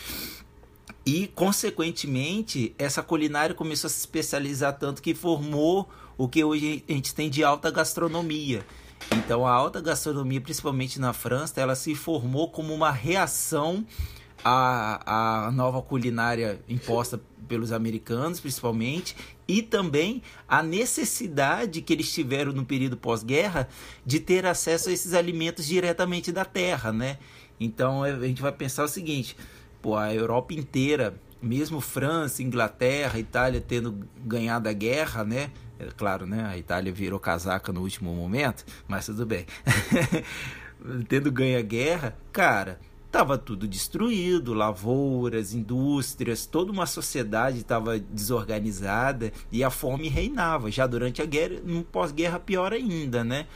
E, 1.05 1.27
consequentemente, 1.29 2.75
essa 2.79 3.03
culinária 3.03 3.55
começou 3.55 3.89
a 3.89 3.91
se 3.91 3.99
especializar 3.99 4.79
tanto 4.79 5.03
que 5.03 5.15
formou 5.15 5.89
o 6.17 6.27
que 6.29 6.43
hoje 6.43 6.85
a 6.89 6.93
gente 6.93 7.15
tem 7.15 7.29
de 7.29 7.45
alta 7.45 7.71
gastronomia. 7.71 8.65
Então 9.11 9.47
a 9.47 9.53
alta 9.53 9.81
gastronomia, 9.81 10.41
principalmente 10.41 11.01
na 11.01 11.13
França, 11.13 11.61
ela 11.61 11.75
se 11.75 11.95
formou 11.95 12.51
como 12.51 12.75
uma 12.75 12.91
reação 12.91 13.87
à, 14.45 15.47
à 15.47 15.51
nova 15.53 15.81
culinária 15.83 16.61
imposta 16.69 17.21
pelos 17.47 17.73
americanos, 17.73 18.41
principalmente, 18.41 19.15
e 19.47 19.63
também 19.63 20.23
a 20.49 20.63
necessidade 20.63 21.83
que 21.83 21.93
eles 21.93 22.13
tiveram 22.13 22.53
no 22.53 22.65
período 22.65 22.97
pós-guerra 22.97 23.69
de 24.07 24.21
ter 24.21 24.47
acesso 24.47 24.89
a 24.89 24.93
esses 24.93 25.13
alimentos 25.13 25.67
diretamente 25.67 26.33
da 26.33 26.45
terra, 26.45 26.93
né? 26.93 27.19
Então 27.61 28.03
a 28.03 28.27
gente 28.27 28.41
vai 28.41 28.53
pensar 28.53 28.85
o 28.85 28.89
seguinte: 28.89 29.37
pô, 29.81 29.97
a 29.97 30.15
Europa 30.15 30.55
inteira, 30.55 31.15
mesmo 31.41 31.81
França, 31.81 32.43
Inglaterra, 32.43 33.19
Itália 33.19 33.61
tendo 33.61 34.09
ganhado 34.25 34.69
a 34.69 34.73
guerra, 34.73 35.25
né? 35.25 35.51
É 35.83 35.91
claro, 35.97 36.27
né? 36.27 36.45
A 36.47 36.57
Itália 36.57 36.93
virou 36.93 37.19
casaca 37.19 37.73
no 37.73 37.81
último 37.81 38.15
momento, 38.15 38.65
mas 38.87 39.07
tudo 39.07 39.27
bem. 39.27 39.47
Tendo 41.09 41.31
ganho 41.31 41.59
a 41.59 41.63
guerra, 41.63 42.17
cara, 42.33 42.79
estava 43.07 43.37
tudo 43.37 43.67
destruído, 43.67 44.55
lavouras, 44.55 45.53
indústrias, 45.53 46.47
toda 46.47 46.71
uma 46.71 46.87
sociedade 46.87 47.59
estava 47.59 47.99
desorganizada 47.99 49.33
e 49.51 49.65
a 49.65 49.71
fome 49.71 50.09
reinava. 50.09 50.71
Já 50.71 50.87
durante 50.87 51.21
a 51.21 51.27
guerra, 51.27 51.61
no 51.65 51.83
pós-guerra 51.83 52.39
pior 52.39 52.73
ainda, 52.73 53.25
né? 53.25 53.47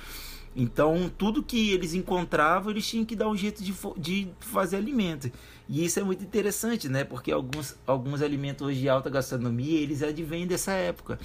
Então, 0.55 1.11
tudo 1.17 1.43
que 1.43 1.71
eles 1.71 1.95
encontravam, 1.95 2.71
eles 2.71 2.89
tinham 2.89 3.05
que 3.05 3.15
dar 3.15 3.29
um 3.29 3.37
jeito 3.37 3.63
de, 3.63 3.75
de 3.99 4.29
fazer 4.41 4.77
alimento. 4.77 5.31
E 5.69 5.85
isso 5.85 6.01
é 6.01 6.03
muito 6.03 6.25
interessante, 6.25 6.89
né? 6.89 7.05
Porque 7.05 7.31
alguns, 7.31 7.77
alguns 7.87 8.23
alimentos 8.23 8.67
hoje 8.67 8.81
de 8.81 8.89
alta 8.89 9.11
gastronomia, 9.11 9.79
eles 9.79 10.03
advêm 10.03 10.47
dessa 10.47 10.73
época. 10.73 11.19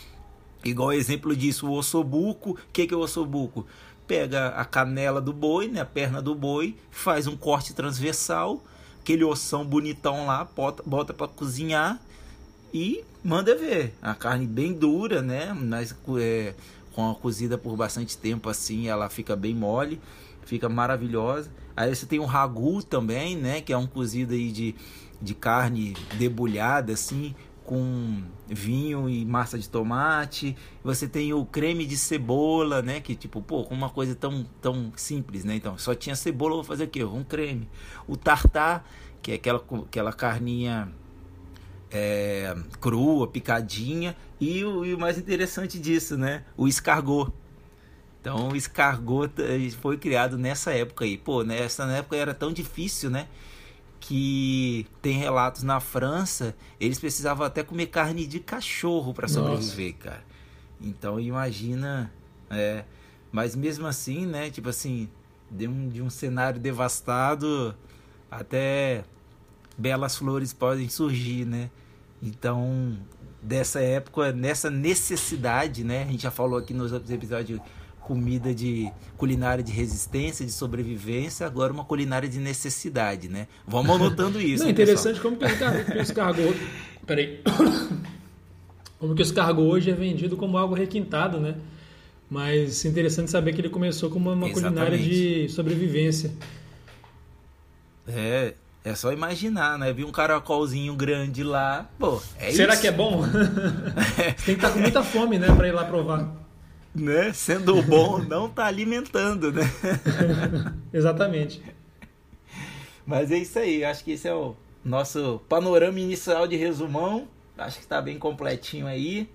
Igual 0.63 0.93
exemplo 0.93 1.35
disso, 1.35 1.67
o 1.67 1.73
ossobuco. 1.73 2.51
O 2.51 2.57
que, 2.71 2.87
que 2.87 2.93
é 2.93 2.97
o 2.97 3.01
ossobuco? 3.01 3.65
Pega 4.07 4.49
a 4.49 4.65
canela 4.65 5.21
do 5.21 5.31
boi, 5.31 5.67
né, 5.67 5.81
a 5.81 5.85
perna 5.85 6.21
do 6.21 6.35
boi, 6.35 6.75
faz 6.89 7.27
um 7.27 7.37
corte 7.37 7.73
transversal, 7.73 8.61
aquele 8.99 9.23
ossão 9.23 9.65
bonitão 9.65 10.25
lá, 10.25 10.43
bota, 10.43 10.83
bota 10.85 11.13
para 11.13 11.27
cozinhar 11.27 11.99
e 12.73 13.03
manda 13.23 13.55
ver. 13.55 13.93
A 14.01 14.13
carne 14.13 14.45
bem 14.45 14.73
dura, 14.73 15.21
né? 15.21 15.53
Mas 15.53 15.95
é, 16.19 16.53
com 16.93 17.09
a 17.09 17.15
cozida 17.15 17.57
por 17.57 17.75
bastante 17.75 18.17
tempo 18.17 18.49
assim, 18.49 18.87
ela 18.87 19.09
fica 19.09 19.35
bem 19.35 19.55
mole, 19.55 19.99
fica 20.45 20.67
maravilhosa. 20.67 21.49
Aí 21.75 21.93
você 21.93 22.05
tem 22.05 22.19
o 22.19 22.25
ragu 22.25 22.83
também, 22.83 23.35
né? 23.35 23.61
Que 23.61 23.73
é 23.73 23.77
um 23.77 23.87
cozido 23.87 24.33
aí 24.33 24.51
de, 24.51 24.75
de 25.21 25.33
carne 25.33 25.95
debulhada 26.17 26.93
assim, 26.93 27.33
com 27.65 28.23
vinho 28.47 29.09
e 29.09 29.25
massa 29.25 29.57
de 29.57 29.69
tomate. 29.69 30.55
Você 30.83 31.07
tem 31.07 31.33
o 31.33 31.45
creme 31.45 31.85
de 31.85 31.97
cebola, 31.97 32.81
né? 32.81 32.99
Que 32.99 33.15
tipo, 33.15 33.41
pô, 33.41 33.61
uma 33.63 33.89
coisa 33.89 34.15
tão, 34.15 34.45
tão 34.61 34.91
simples, 34.95 35.43
né? 35.43 35.55
Então, 35.55 35.77
só 35.77 35.93
tinha 35.95 36.15
cebola, 36.15 36.55
vou 36.55 36.63
fazer 36.63 36.85
o 36.85 36.87
quê? 36.87 37.03
Um 37.03 37.23
creme. 37.23 37.69
O 38.07 38.17
tartar, 38.17 38.87
que 39.21 39.31
é 39.31 39.35
aquela, 39.35 39.63
aquela 39.87 40.13
carninha 40.13 40.89
é, 41.89 42.55
crua, 42.79 43.27
picadinha. 43.27 44.15
E 44.39 44.63
o, 44.65 44.83
e 44.83 44.93
o 44.93 44.99
mais 44.99 45.17
interessante 45.17 45.79
disso, 45.79 46.17
né? 46.17 46.43
O 46.57 46.67
escargot. 46.67 47.31
Então, 48.19 48.49
o 48.49 48.55
escargot 48.55 49.31
foi 49.79 49.97
criado 49.97 50.37
nessa 50.37 50.71
época 50.71 51.05
aí. 51.05 51.17
Pô, 51.17 51.43
nessa 51.43 51.83
época 51.85 52.15
era 52.15 52.33
tão 52.33 52.51
difícil, 52.51 53.09
né? 53.09 53.27
Que 54.01 54.87
tem 54.99 55.17
relatos 55.17 55.61
na 55.61 55.79
França, 55.79 56.55
eles 56.79 56.99
precisavam 56.99 57.45
até 57.45 57.63
comer 57.63 57.85
carne 57.85 58.25
de 58.25 58.39
cachorro 58.39 59.13
para 59.13 59.27
sobreviver, 59.27 59.93
Nossa. 59.93 60.03
cara. 60.09 60.23
Então 60.81 61.19
imagina, 61.19 62.11
é, 62.49 62.83
mas 63.31 63.55
mesmo 63.55 63.85
assim, 63.85 64.25
né, 64.25 64.49
tipo 64.49 64.67
assim, 64.67 65.07
de 65.49 65.67
um, 65.67 65.87
de 65.87 66.01
um 66.01 66.09
cenário 66.09 66.59
devastado 66.59 67.75
até 68.29 69.03
belas 69.77 70.17
flores 70.17 70.51
podem 70.51 70.89
surgir, 70.89 71.45
né? 71.45 71.69
Então, 72.21 72.97
dessa 73.41 73.81
época, 73.81 74.31
nessa 74.31 74.69
necessidade, 74.69 75.83
né? 75.83 76.03
A 76.03 76.07
gente 76.07 76.23
já 76.23 76.31
falou 76.31 76.57
aqui 76.57 76.73
nos 76.73 76.91
outros 76.91 77.11
episódios 77.11 77.59
comida 78.01 78.53
de 78.53 78.91
culinária 79.15 79.63
de 79.63 79.71
resistência, 79.71 80.45
de 80.45 80.51
sobrevivência, 80.51 81.45
agora 81.45 81.71
uma 81.71 81.85
culinária 81.85 82.27
de 82.27 82.39
necessidade, 82.39 83.29
né? 83.29 83.47
Vamos 83.65 83.95
anotando 83.95 84.41
isso. 84.41 84.63
Não, 84.63 84.69
é 84.69 84.71
interessante 84.71 85.19
como 85.19 85.37
que 85.37 85.45
o 85.45 86.01
escargot... 86.01 86.57
Peraí. 87.05 87.41
Como 88.99 89.15
que 89.15 89.21
o 89.21 89.23
escargot 89.23 89.63
hoje 89.69 89.91
é 89.91 89.93
vendido 89.93 90.35
como 90.35 90.57
algo 90.57 90.73
requintado, 90.73 91.39
né? 91.39 91.55
Mas 92.29 92.85
interessante 92.85 93.29
saber 93.29 93.53
que 93.53 93.61
ele 93.61 93.69
começou 93.69 94.09
como 94.09 94.31
uma 94.31 94.49
culinária 94.49 94.97
de 94.97 95.49
sobrevivência. 95.49 96.31
É, 98.07 98.53
é 98.83 98.95
só 98.95 99.11
imaginar, 99.11 99.77
né? 99.77 99.93
Vi 99.93 100.03
um 100.03 100.11
caracolzinho 100.11 100.95
grande 100.95 101.43
lá, 101.43 101.89
pô, 101.99 102.21
é 102.39 102.51
Será 102.51 102.73
isso. 102.73 102.81
que 102.81 102.87
é 102.87 102.91
bom? 102.91 103.23
Tem 104.45 104.55
que 104.55 104.65
estar 104.65 104.71
com 104.71 104.79
muita 104.79 105.03
fome, 105.03 105.37
né, 105.37 105.53
para 105.53 105.67
ir 105.67 105.71
lá 105.71 105.83
provar 105.83 106.40
né? 106.93 107.33
Sendo 107.33 107.81
bom, 107.83 108.19
não 108.19 108.49
tá 108.49 108.65
alimentando, 108.65 109.51
né? 109.51 109.63
Exatamente. 110.93 111.61
Mas 113.05 113.31
é 113.31 113.37
isso 113.37 113.57
aí, 113.59 113.83
acho 113.83 114.03
que 114.03 114.11
esse 114.11 114.27
é 114.27 114.33
o 114.33 114.55
nosso 114.83 115.41
panorama 115.47 115.99
inicial 115.99 116.47
de 116.47 116.55
resumão. 116.55 117.27
Acho 117.57 117.77
que 117.77 117.83
está 117.83 118.01
bem 118.01 118.17
completinho 118.17 118.87
aí 118.87 119.29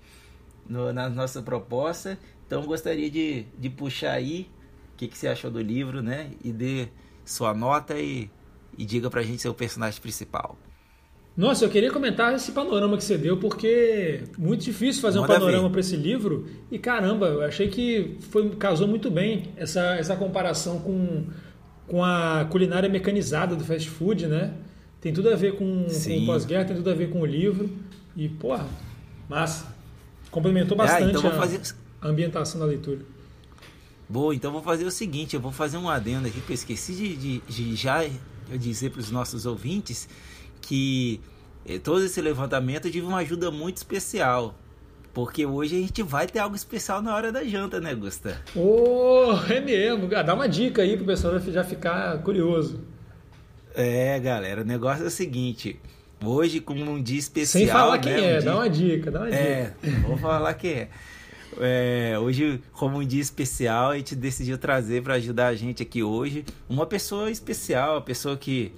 no, 0.67 0.91
na 0.91 1.09
nossa 1.09 1.41
proposta. 1.41 2.17
Então 2.45 2.63
gostaria 2.65 3.09
de, 3.09 3.45
de 3.57 3.69
puxar 3.69 4.13
aí 4.13 4.49
o 4.93 4.97
que, 4.97 5.07
que 5.07 5.17
você 5.17 5.27
achou 5.27 5.51
do 5.51 5.61
livro, 5.61 6.01
né? 6.01 6.31
E 6.43 6.51
dê 6.51 6.87
sua 7.25 7.53
nota 7.53 7.99
e, 7.99 8.29
e 8.77 8.85
diga 8.85 9.09
pra 9.09 9.21
gente 9.21 9.41
seu 9.41 9.53
personagem 9.53 10.01
principal. 10.01 10.57
Nossa, 11.37 11.63
eu 11.63 11.69
queria 11.69 11.91
comentar 11.91 12.33
esse 12.33 12.51
panorama 12.51 12.97
que 12.97 13.03
você 13.03 13.15
deu, 13.15 13.37
porque 13.37 14.23
muito 14.39 14.63
difícil 14.63 15.03
fazer 15.03 15.19
Manda 15.19 15.33
um 15.33 15.35
panorama 15.35 15.69
para 15.69 15.81
esse 15.81 15.95
livro. 15.95 16.47
E 16.71 16.79
caramba, 16.79 17.27
eu 17.27 17.43
achei 17.43 17.67
que 17.67 18.17
foi, 18.31 18.49
casou 18.55 18.87
muito 18.87 19.11
bem 19.11 19.53
essa, 19.55 19.81
essa 19.97 20.15
comparação 20.15 20.79
com, 20.79 21.25
com 21.85 22.03
a 22.03 22.47
culinária 22.49 22.89
mecanizada 22.89 23.55
do 23.55 23.63
fast 23.63 23.87
food, 23.87 24.25
né? 24.25 24.51
Tem 24.99 25.13
tudo 25.13 25.29
a 25.29 25.35
ver 25.35 25.53
com, 25.57 25.85
com 25.85 26.17
o 26.17 26.25
pós-guerra, 26.25 26.65
tem 26.65 26.75
tudo 26.75 26.89
a 26.89 26.95
ver 26.95 27.11
com 27.11 27.21
o 27.21 27.25
livro. 27.25 27.69
E, 28.15 28.27
porra, 28.27 28.65
massa. 29.29 29.67
Complementou 30.31 30.75
ah, 30.81 30.85
bastante 30.85 31.17
então 31.17 31.29
a, 31.29 31.33
fazer... 31.33 31.61
a 32.01 32.07
ambientação 32.07 32.59
da 32.59 32.65
leitura. 32.65 33.01
Boa, 34.09 34.33
então 34.33 34.51
vou 34.51 34.63
fazer 34.63 34.85
o 34.85 34.91
seguinte, 34.91 35.35
eu 35.35 35.41
vou 35.41 35.51
fazer 35.51 35.77
um 35.77 35.87
adendo 35.87 36.27
aqui 36.27 36.41
que 36.41 36.51
eu 36.51 36.55
esqueci 36.55 36.93
de, 36.93 37.15
de, 37.15 37.41
de 37.47 37.75
já 37.75 38.03
dizer 38.57 38.89
para 38.89 39.01
os 39.01 39.11
nossos 39.11 39.45
ouvintes 39.45 40.07
que 40.67 41.21
eh, 41.65 41.79
todo 41.79 42.03
esse 42.03 42.19
levantamento 42.19 42.91
tive 42.91 43.07
uma 43.07 43.19
ajuda 43.19 43.49
muito 43.49 43.77
especial. 43.77 44.53
Porque 45.13 45.45
hoje 45.45 45.77
a 45.77 45.79
gente 45.79 46.03
vai 46.03 46.27
ter 46.27 46.39
algo 46.39 46.55
especial 46.55 47.01
na 47.01 47.15
hora 47.15 47.31
da 47.31 47.43
janta, 47.43 47.79
né, 47.79 47.95
Gusta? 47.95 48.39
Oh, 48.53 49.33
é 49.49 49.59
mesmo. 49.59 50.07
Dá 50.07 50.33
uma 50.33 50.47
dica 50.47 50.81
aí 50.81 50.95
pro 50.95 51.05
pessoal 51.05 51.39
já 51.39 51.63
ficar 51.63 52.21
curioso. 52.21 52.81
É, 53.73 54.19
galera, 54.19 54.61
o 54.61 54.65
negócio 54.65 55.05
é 55.05 55.07
o 55.07 55.09
seguinte. 55.11 55.79
Hoje, 56.23 56.59
como 56.59 56.83
um 56.83 57.01
dia 57.01 57.17
especial. 57.17 57.63
Sem 57.63 57.67
falar 57.67 57.95
né, 57.95 57.99
quem 57.99 58.13
um 58.13 58.17
é, 58.17 58.31
dia... 58.33 58.41
dá 58.41 58.55
uma 58.55 58.69
dica, 58.69 59.11
dá 59.11 59.19
uma 59.21 59.29
é, 59.29 59.73
dica. 59.81 60.07
vou 60.07 60.17
falar 60.17 60.53
quem 60.53 60.71
é. 60.71 60.89
É, 61.59 62.19
hoje, 62.19 62.61
como 62.73 62.99
um 62.99 63.05
dia 63.05 63.21
especial, 63.21 63.91
a 63.91 63.97
gente 63.97 64.15
decidiu 64.15 64.57
trazer 64.57 65.01
para 65.01 65.15
ajudar 65.15 65.47
a 65.47 65.55
gente 65.55 65.81
aqui 65.81 66.03
hoje 66.03 66.45
uma 66.69 66.85
pessoa 66.85 67.31
especial, 67.31 67.95
uma 67.95 68.01
pessoa 68.01 68.37
que 68.37 68.71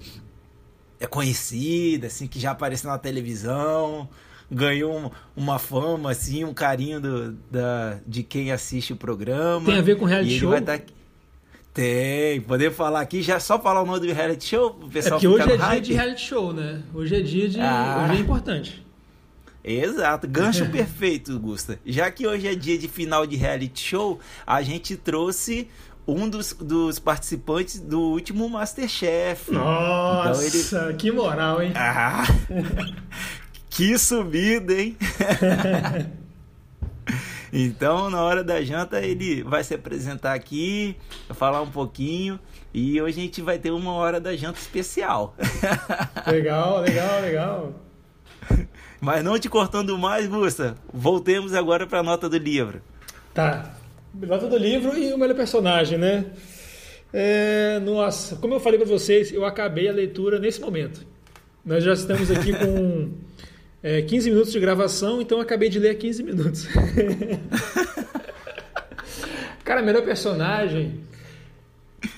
é 1.00 1.06
conhecida, 1.06 2.08
assim, 2.08 2.26
que 2.26 2.38
já 2.38 2.50
apareceu 2.50 2.90
na 2.90 2.98
televisão, 2.98 4.06
ganhou 4.50 5.10
uma 5.34 5.58
fama, 5.58 6.10
assim, 6.10 6.44
um 6.44 6.52
carinho 6.52 7.00
do, 7.00 7.32
da, 7.50 7.98
de 8.06 8.22
quem 8.22 8.52
assiste 8.52 8.92
o 8.92 8.96
programa. 8.96 9.64
Tem 9.64 9.78
a 9.78 9.82
ver 9.82 9.96
com 9.96 10.04
reality 10.04 10.38
show? 10.38 10.60
Tá 10.60 10.78
Tem, 11.72 12.42
poder 12.42 12.70
falar 12.70 13.00
aqui, 13.00 13.22
já 13.22 13.40
só 13.40 13.58
falar 13.58 13.82
o 13.82 13.86
nome 13.86 14.06
do 14.06 14.12
reality 14.12 14.44
show, 14.44 14.78
o 14.82 14.90
pessoal 14.90 15.18
é 15.18 15.22
porque 15.22 15.28
hoje 15.28 15.52
é 15.52 15.56
hype. 15.56 15.72
dia 15.72 15.80
de 15.80 15.92
reality 15.94 16.20
show, 16.20 16.52
né? 16.52 16.82
Hoje 16.92 17.16
é 17.16 17.20
dia 17.20 17.48
de. 17.48 17.60
Ah. 17.60 18.04
Hoje 18.04 18.18
é 18.18 18.22
importante. 18.22 18.86
Exato, 19.62 20.26
gancho 20.26 20.68
perfeito, 20.72 21.38
Gusta. 21.38 21.78
Já 21.84 22.10
que 22.10 22.26
hoje 22.26 22.46
é 22.46 22.54
dia 22.54 22.76
de 22.76 22.88
final 22.88 23.26
de 23.26 23.36
reality 23.36 23.80
show, 23.80 24.18
a 24.46 24.62
gente 24.62 24.96
trouxe 24.96 25.68
um 26.10 26.28
dos, 26.28 26.52
dos 26.52 26.98
participantes 26.98 27.78
do 27.78 28.00
último 28.00 28.48
Masterchef. 28.48 29.52
Nossa, 29.52 30.46
então 30.46 30.88
ele... 30.88 30.96
que 30.96 31.12
moral, 31.12 31.62
hein? 31.62 31.72
Ah, 31.76 32.24
que 33.70 33.96
subida, 33.96 34.74
hein? 34.74 34.96
então, 37.52 38.10
na 38.10 38.22
hora 38.22 38.42
da 38.42 38.62
janta, 38.62 39.00
ele 39.00 39.42
vai 39.42 39.62
se 39.62 39.74
apresentar 39.74 40.34
aqui, 40.34 40.96
falar 41.30 41.62
um 41.62 41.70
pouquinho. 41.70 42.38
E 42.72 43.00
hoje 43.00 43.18
a 43.18 43.22
gente 43.22 43.42
vai 43.42 43.58
ter 43.58 43.70
uma 43.70 43.92
hora 43.92 44.20
da 44.20 44.36
janta 44.36 44.58
especial. 44.58 45.34
legal, 46.26 46.80
legal, 46.80 47.20
legal. 47.20 47.72
Mas 49.00 49.24
não 49.24 49.38
te 49.38 49.48
cortando 49.48 49.96
mais, 49.98 50.26
Gusta, 50.26 50.76
voltemos 50.92 51.54
agora 51.54 51.86
para 51.86 51.98
a 52.00 52.02
nota 52.02 52.28
do 52.28 52.38
livro. 52.38 52.80
Tá. 53.34 53.79
Nota 54.12 54.48
do 54.48 54.56
livro 54.56 54.98
e 54.98 55.12
o 55.12 55.18
melhor 55.18 55.36
personagem, 55.36 55.96
né? 55.96 56.26
É, 57.12 57.78
nossa, 57.80 58.36
como 58.36 58.54
eu 58.54 58.60
falei 58.60 58.78
para 58.78 58.88
vocês, 58.88 59.32
eu 59.32 59.44
acabei 59.44 59.88
a 59.88 59.92
leitura 59.92 60.38
nesse 60.38 60.60
momento. 60.60 61.06
Nós 61.64 61.84
já 61.84 61.92
estamos 61.92 62.30
aqui 62.30 62.52
com 62.52 63.10
é, 63.82 64.02
15 64.02 64.30
minutos 64.30 64.52
de 64.52 64.60
gravação, 64.60 65.20
então 65.20 65.38
eu 65.38 65.42
acabei 65.42 65.68
de 65.68 65.78
ler 65.78 65.96
15 65.96 66.22
minutos. 66.24 66.66
cara, 69.64 69.80
melhor 69.80 70.02
personagem. 70.02 71.00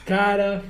Cara, 0.07 0.63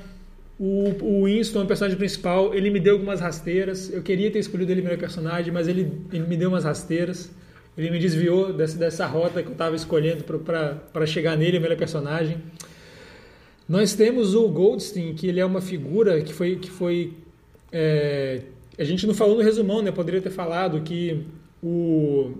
o, 0.59 0.89
o 1.01 1.25
Winston, 1.25 1.63
o 1.63 1.67
personagem 1.67 1.97
principal, 1.97 2.53
ele 2.53 2.69
me 2.69 2.79
deu 2.79 2.95
algumas 2.95 3.21
rasteiras. 3.21 3.91
Eu 3.91 4.03
queria 4.03 4.29
ter 4.29 4.39
escolhido 4.39 4.71
ele 4.71 4.81
melhor 4.81 4.99
personagem, 4.99 5.53
mas 5.53 5.69
ele, 5.69 6.01
ele 6.11 6.27
me 6.27 6.35
deu 6.35 6.49
umas 6.49 6.65
rasteiras. 6.65 7.31
Ele 7.77 7.89
me 7.89 7.99
desviou 7.99 8.53
dessa, 8.53 8.77
dessa 8.77 9.05
rota 9.05 9.41
que 9.41 9.49
eu 9.49 9.53
estava 9.53 9.75
escolhendo 9.75 10.23
para 10.23 11.05
chegar 11.05 11.37
nele, 11.37 11.57
o 11.57 11.61
melhor 11.61 11.77
personagem. 11.77 12.37
Nós 13.67 13.93
temos 13.93 14.35
o 14.35 14.47
Goldstein, 14.49 15.13
que 15.13 15.27
ele 15.27 15.39
é 15.39 15.45
uma 15.45 15.61
figura 15.61 16.21
que 16.21 16.33
foi. 16.33 16.55
Que 16.57 16.69
foi 16.69 17.13
é, 17.71 18.41
a 18.77 18.83
gente 18.83 19.07
não 19.07 19.13
falou 19.13 19.37
no 19.37 19.43
resumão, 19.43 19.81
né? 19.81 19.91
Poderia 19.91 20.21
ter 20.21 20.29
falado 20.29 20.81
que 20.81 21.25
o, 21.61 22.31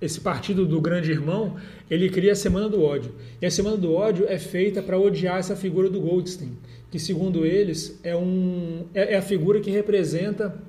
esse 0.00 0.20
partido 0.20 0.66
do 0.66 0.80
grande 0.80 1.10
irmão 1.10 1.56
ele 1.90 2.08
cria 2.08 2.32
a 2.32 2.36
Semana 2.36 2.68
do 2.68 2.82
Ódio. 2.82 3.12
E 3.40 3.46
a 3.46 3.50
Semana 3.50 3.76
do 3.76 3.92
Ódio 3.92 4.26
é 4.28 4.38
feita 4.38 4.82
para 4.82 4.98
odiar 4.98 5.38
essa 5.38 5.54
figura 5.54 5.88
do 5.88 6.00
Goldstein 6.00 6.56
que 6.90 6.98
segundo 6.98 7.46
eles 7.46 7.98
é, 8.02 8.16
um, 8.16 8.84
é, 8.92 9.14
é 9.14 9.16
a 9.16 9.22
figura 9.22 9.60
que 9.60 9.70
representa 9.70 10.60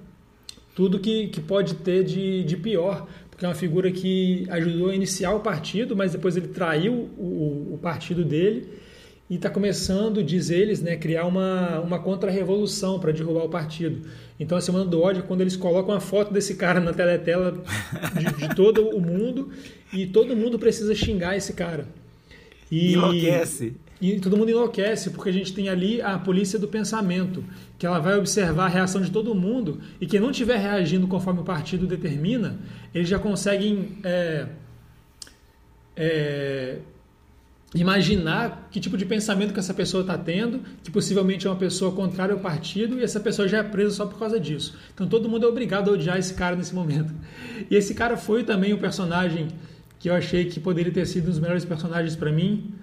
tudo 0.76 1.00
que, 1.00 1.28
que 1.28 1.42
pode 1.42 1.76
ter 1.76 2.04
de, 2.04 2.44
de 2.44 2.56
pior, 2.56 3.08
porque 3.42 3.46
é 3.48 3.50
uma 3.50 3.56
figura 3.56 3.92
que 3.92 4.46
ajudou 4.52 4.90
a 4.90 4.96
iniciar 4.96 5.34
o 5.34 5.40
partido, 5.40 5.96
mas 5.96 6.12
depois 6.12 6.38
ele 6.38 6.50
traiu 6.50 7.10
o, 7.18 7.74
o 7.74 7.80
partido 7.82 8.24
dele 8.24 8.68
e 9.28 9.34
está 9.34 9.50
começando, 9.50 10.24
diz 10.24 10.52
eles, 10.52 10.80
né, 10.80 10.96
criar 10.96 11.26
uma, 11.26 11.80
uma 11.80 11.98
contra-revolução 11.98 13.00
para 13.00 13.12
derrubar 13.12 13.46
o 13.46 13.50
partido. 13.50 14.08
Então 14.40 14.56
a 14.56 14.62
Semana 14.62 14.86
do 14.86 15.02
Ódio 15.02 15.24
é 15.24 15.26
quando 15.26 15.42
eles 15.42 15.56
colocam 15.56 15.96
a 15.96 16.00
foto 16.00 16.32
desse 16.32 16.54
cara 16.54 16.80
na 16.80 16.94
teletela 16.94 17.64
de, 18.14 18.48
de 18.48 18.50
todo 18.56 18.88
o 18.90 19.02
mundo 19.02 19.50
e 19.92 20.06
todo 20.06 20.36
mundo 20.36 20.60
precisa 20.60 20.94
xingar 20.94 21.36
esse 21.36 21.54
cara. 21.54 21.88
E, 22.72 22.94
Enlouquece. 22.94 23.74
E 24.02 24.20
todo 24.20 24.36
mundo 24.36 24.50
enlouquece, 24.50 25.12
porque 25.12 25.30
a 25.30 25.34
gente 25.34 25.54
tem 25.54 25.70
ali 25.70 26.02
a 26.02 26.18
polícia 26.18 26.58
do 26.58 26.68
pensamento, 26.68 27.44
que 27.78 27.86
ela 27.86 28.00
vai 28.00 28.18
observar 28.18 28.66
a 28.66 28.68
reação 28.68 29.00
de 29.00 29.12
todo 29.12 29.36
mundo, 29.36 29.80
e 30.02 30.08
quem 30.08 30.20
não 30.20 30.32
estiver 30.32 30.58
reagindo 30.58 31.08
conforme 31.08 31.42
o 31.42 31.44
partido 31.44 31.86
determina, 31.86 32.58
eles 32.94 33.08
já 33.08 33.20
conseguem 33.20 33.98
é, 34.04 34.48
é, 35.96 36.78
imaginar 37.74 38.68
que 38.72 38.80
tipo 38.80 38.98
de 38.98 39.06
pensamento 39.06 39.54
que 39.54 39.60
essa 39.60 39.74
pessoa 39.74 40.02
está 40.02 40.18
tendo, 40.18 40.62
que 40.84 40.92
possivelmente 40.92 41.48
é 41.48 41.50
uma 41.50 41.56
pessoa 41.56 41.92
contrária 41.92 42.34
ao 42.34 42.40
partido, 42.40 43.00
e 43.00 43.04
essa 43.04 43.20
pessoa 43.20 43.48
já 43.48 43.60
é 43.60 43.64
presa 43.64 43.96
só 43.96 44.06
por 44.06 44.20
causa 44.20 44.40
disso. 44.40 44.78
Então 44.94 45.08
todo 45.08 45.30
mundo 45.30 45.46
é 45.46 45.50
obrigado 45.50 45.90
a 45.90 45.94
odiar 45.94 46.18
esse 46.18 46.34
cara 46.34 46.56
nesse 46.56 46.74
momento. 46.76 47.14
E 47.70 47.76
esse 47.76 47.94
cara 47.94 48.18
foi 48.18 48.44
também 48.44 48.74
o 48.74 48.80
personagem 48.80 49.48
que 50.00 50.10
eu 50.10 50.16
achei 50.16 50.46
que 50.46 50.60
poderia 50.60 50.92
ter 50.92 51.06
sido 51.06 51.26
um 51.26 51.30
dos 51.30 51.40
melhores 51.40 51.64
personagens 51.64 52.16
para 52.16 52.32
mim 52.32 52.74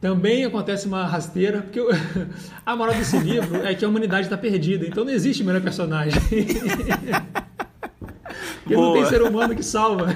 também 0.00 0.44
acontece 0.44 0.86
uma 0.86 1.04
rasteira, 1.06 1.62
porque 1.62 1.80
eu, 1.80 1.88
a 2.64 2.76
moral 2.76 2.94
desse 2.94 3.18
livro 3.18 3.56
é 3.64 3.74
que 3.74 3.84
a 3.84 3.88
humanidade 3.88 4.26
está 4.26 4.36
perdida, 4.36 4.86
então 4.86 5.04
não 5.04 5.12
existe 5.12 5.42
melhor 5.42 5.62
personagem. 5.62 6.20
porque 8.66 8.74
não 8.74 8.92
tem 8.94 9.06
ser 9.06 9.22
humano 9.22 9.54
que 9.54 9.62
salva. 9.62 10.06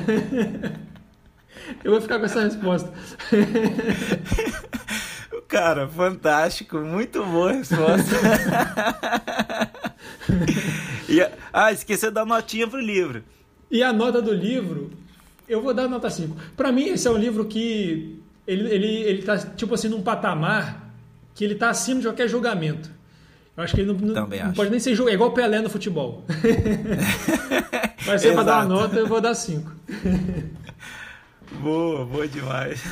Eu 1.85 1.93
vou 1.93 2.01
ficar 2.01 2.19
com 2.19 2.25
essa 2.25 2.43
resposta. 2.43 2.93
Cara, 5.47 5.87
fantástico, 5.87 6.79
muito 6.79 7.25
boa 7.25 7.51
a 7.51 7.53
resposta. 7.53 8.17
e, 11.09 11.21
ah, 11.53 11.71
esqueceu 11.73 12.11
da 12.11 12.25
notinha 12.25 12.67
pro 12.67 12.81
livro. 12.81 13.23
E 13.71 13.85
a 13.85 13.93
nota 13.93 14.21
do 14.21 14.33
livro, 14.33 14.91
eu 15.49 15.63
vou 15.63 15.73
dar 15.73 15.87
nota 15.87 16.11
5. 16.11 16.37
Para 16.57 16.73
mim, 16.73 16.89
esse 16.89 17.07
é 17.07 17.11
um 17.11 17.17
livro 17.17 17.45
que 17.45 18.21
ele, 18.47 18.69
ele, 18.69 18.95
ele 19.03 19.23
tá, 19.23 19.39
tipo 19.39 19.75
assim, 19.75 19.89
num 19.89 20.03
patamar 20.03 20.91
que 21.37 21.45
ele 21.45 21.55
tá 21.55 21.71
acima 21.71 22.01
de 22.01 22.09
qualquer 22.09 22.29
julgamento. 22.29 22.91
Eu 23.61 23.65
acho 23.65 23.75
que 23.75 23.83
ele 23.83 23.93
não, 23.93 24.15
não 24.17 24.53
pode 24.55 24.71
nem 24.71 24.81
ser 24.81 24.95
julgado. 24.95 25.13
É 25.13 25.15
igual 25.17 25.33
Pelé 25.33 25.61
no 25.61 25.69
futebol. 25.69 26.25
Mas 28.07 28.23
se 28.23 28.29
é 28.29 28.33
pra 28.33 28.43
dar 28.43 28.65
uma 28.65 28.65
nota, 28.65 28.97
eu 28.97 29.07
vou 29.07 29.21
dar 29.21 29.35
5. 29.35 29.71
boa, 31.61 32.07
boa 32.07 32.27
demais. 32.27 32.83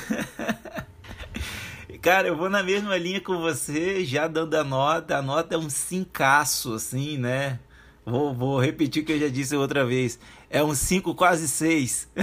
Cara, 2.02 2.28
eu 2.28 2.36
vou 2.36 2.50
na 2.50 2.62
mesma 2.62 2.98
linha 2.98 3.18
com 3.18 3.38
você, 3.38 4.04
já 4.04 4.28
dando 4.28 4.54
a 4.56 4.62
nota. 4.62 5.16
A 5.16 5.22
nota 5.22 5.54
é 5.54 5.58
um 5.58 5.70
cincaço, 5.70 6.74
assim, 6.74 7.16
né? 7.16 7.58
Vou, 8.04 8.34
vou 8.34 8.60
repetir 8.60 9.02
o 9.02 9.06
que 9.06 9.12
eu 9.12 9.20
já 9.20 9.28
disse 9.28 9.56
outra 9.56 9.86
vez. 9.86 10.18
É 10.50 10.62
um 10.62 10.74
5, 10.74 11.14
quase 11.14 11.48
6. 11.48 12.08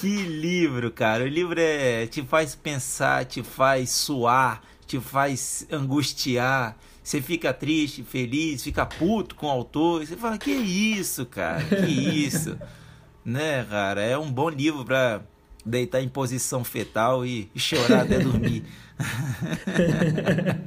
Que 0.00 0.22
livro, 0.22 0.90
cara. 0.90 1.24
O 1.24 1.28
livro 1.28 1.60
é, 1.60 2.06
te 2.06 2.22
faz 2.22 2.54
pensar, 2.54 3.26
te 3.26 3.42
faz 3.42 3.90
suar, 3.90 4.62
te 4.90 4.98
faz 4.98 5.66
angustiar. 5.70 6.76
Você 7.02 7.22
fica 7.22 7.52
triste, 7.52 8.02
feliz, 8.02 8.62
fica 8.62 8.84
puto 8.84 9.36
com 9.36 9.46
o 9.46 9.50
autor. 9.50 10.04
Você 10.04 10.16
fala, 10.16 10.36
que 10.36 10.50
isso, 10.50 11.24
cara? 11.26 11.62
Que 11.62 11.86
isso? 11.86 12.58
né, 13.24 13.64
cara? 13.70 14.02
É 14.02 14.18
um 14.18 14.30
bom 14.30 14.48
livro 14.48 14.84
para 14.84 15.22
deitar 15.64 16.02
em 16.02 16.08
posição 16.08 16.64
fetal 16.64 17.24
e 17.24 17.48
chorar 17.54 18.02
até 18.02 18.18
dormir. 18.18 18.64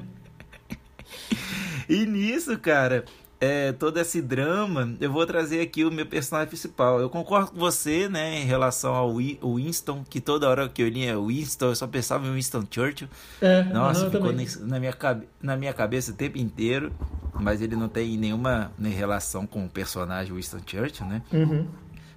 e 1.89 2.05
nisso, 2.05 2.57
cara, 2.57 3.03
é, 3.43 3.73
todo 3.73 3.99
esse 3.99 4.21
drama, 4.21 4.95
eu 5.01 5.11
vou 5.11 5.25
trazer 5.25 5.59
aqui 5.59 5.83
o 5.83 5.91
meu 5.91 6.05
personagem 6.05 6.47
principal. 6.47 7.01
Eu 7.01 7.09
concordo 7.09 7.51
com 7.51 7.59
você, 7.59 8.07
né, 8.07 8.39
em 8.39 8.45
relação 8.45 8.95
ao 8.95 9.17
Winston, 9.17 10.01
que 10.09 10.21
toda 10.21 10.47
hora 10.47 10.69
que 10.69 10.81
eu 10.81 10.87
lia 10.87 11.19
Winston, 11.19 11.65
eu 11.65 11.75
só 11.75 11.85
pensava 11.85 12.25
em 12.25 12.33
Winston 12.33 12.65
Churchill. 12.71 13.09
É, 13.41 13.63
Nossa, 13.63 14.09
ficou 14.09 14.31
na 14.31 14.79
minha, 14.79 14.95
na 15.41 15.57
minha 15.57 15.73
cabeça 15.73 16.13
o 16.13 16.15
tempo 16.15 16.37
inteiro, 16.37 16.93
mas 17.33 17.61
ele 17.61 17.75
não 17.75 17.89
tem 17.89 18.17
nenhuma 18.17 18.71
né, 18.79 18.87
relação 18.87 19.45
com 19.45 19.65
o 19.65 19.69
personagem 19.69 20.33
Winston 20.33 20.61
Churchill, 20.65 21.05
né? 21.05 21.21
Uhum. 21.33 21.67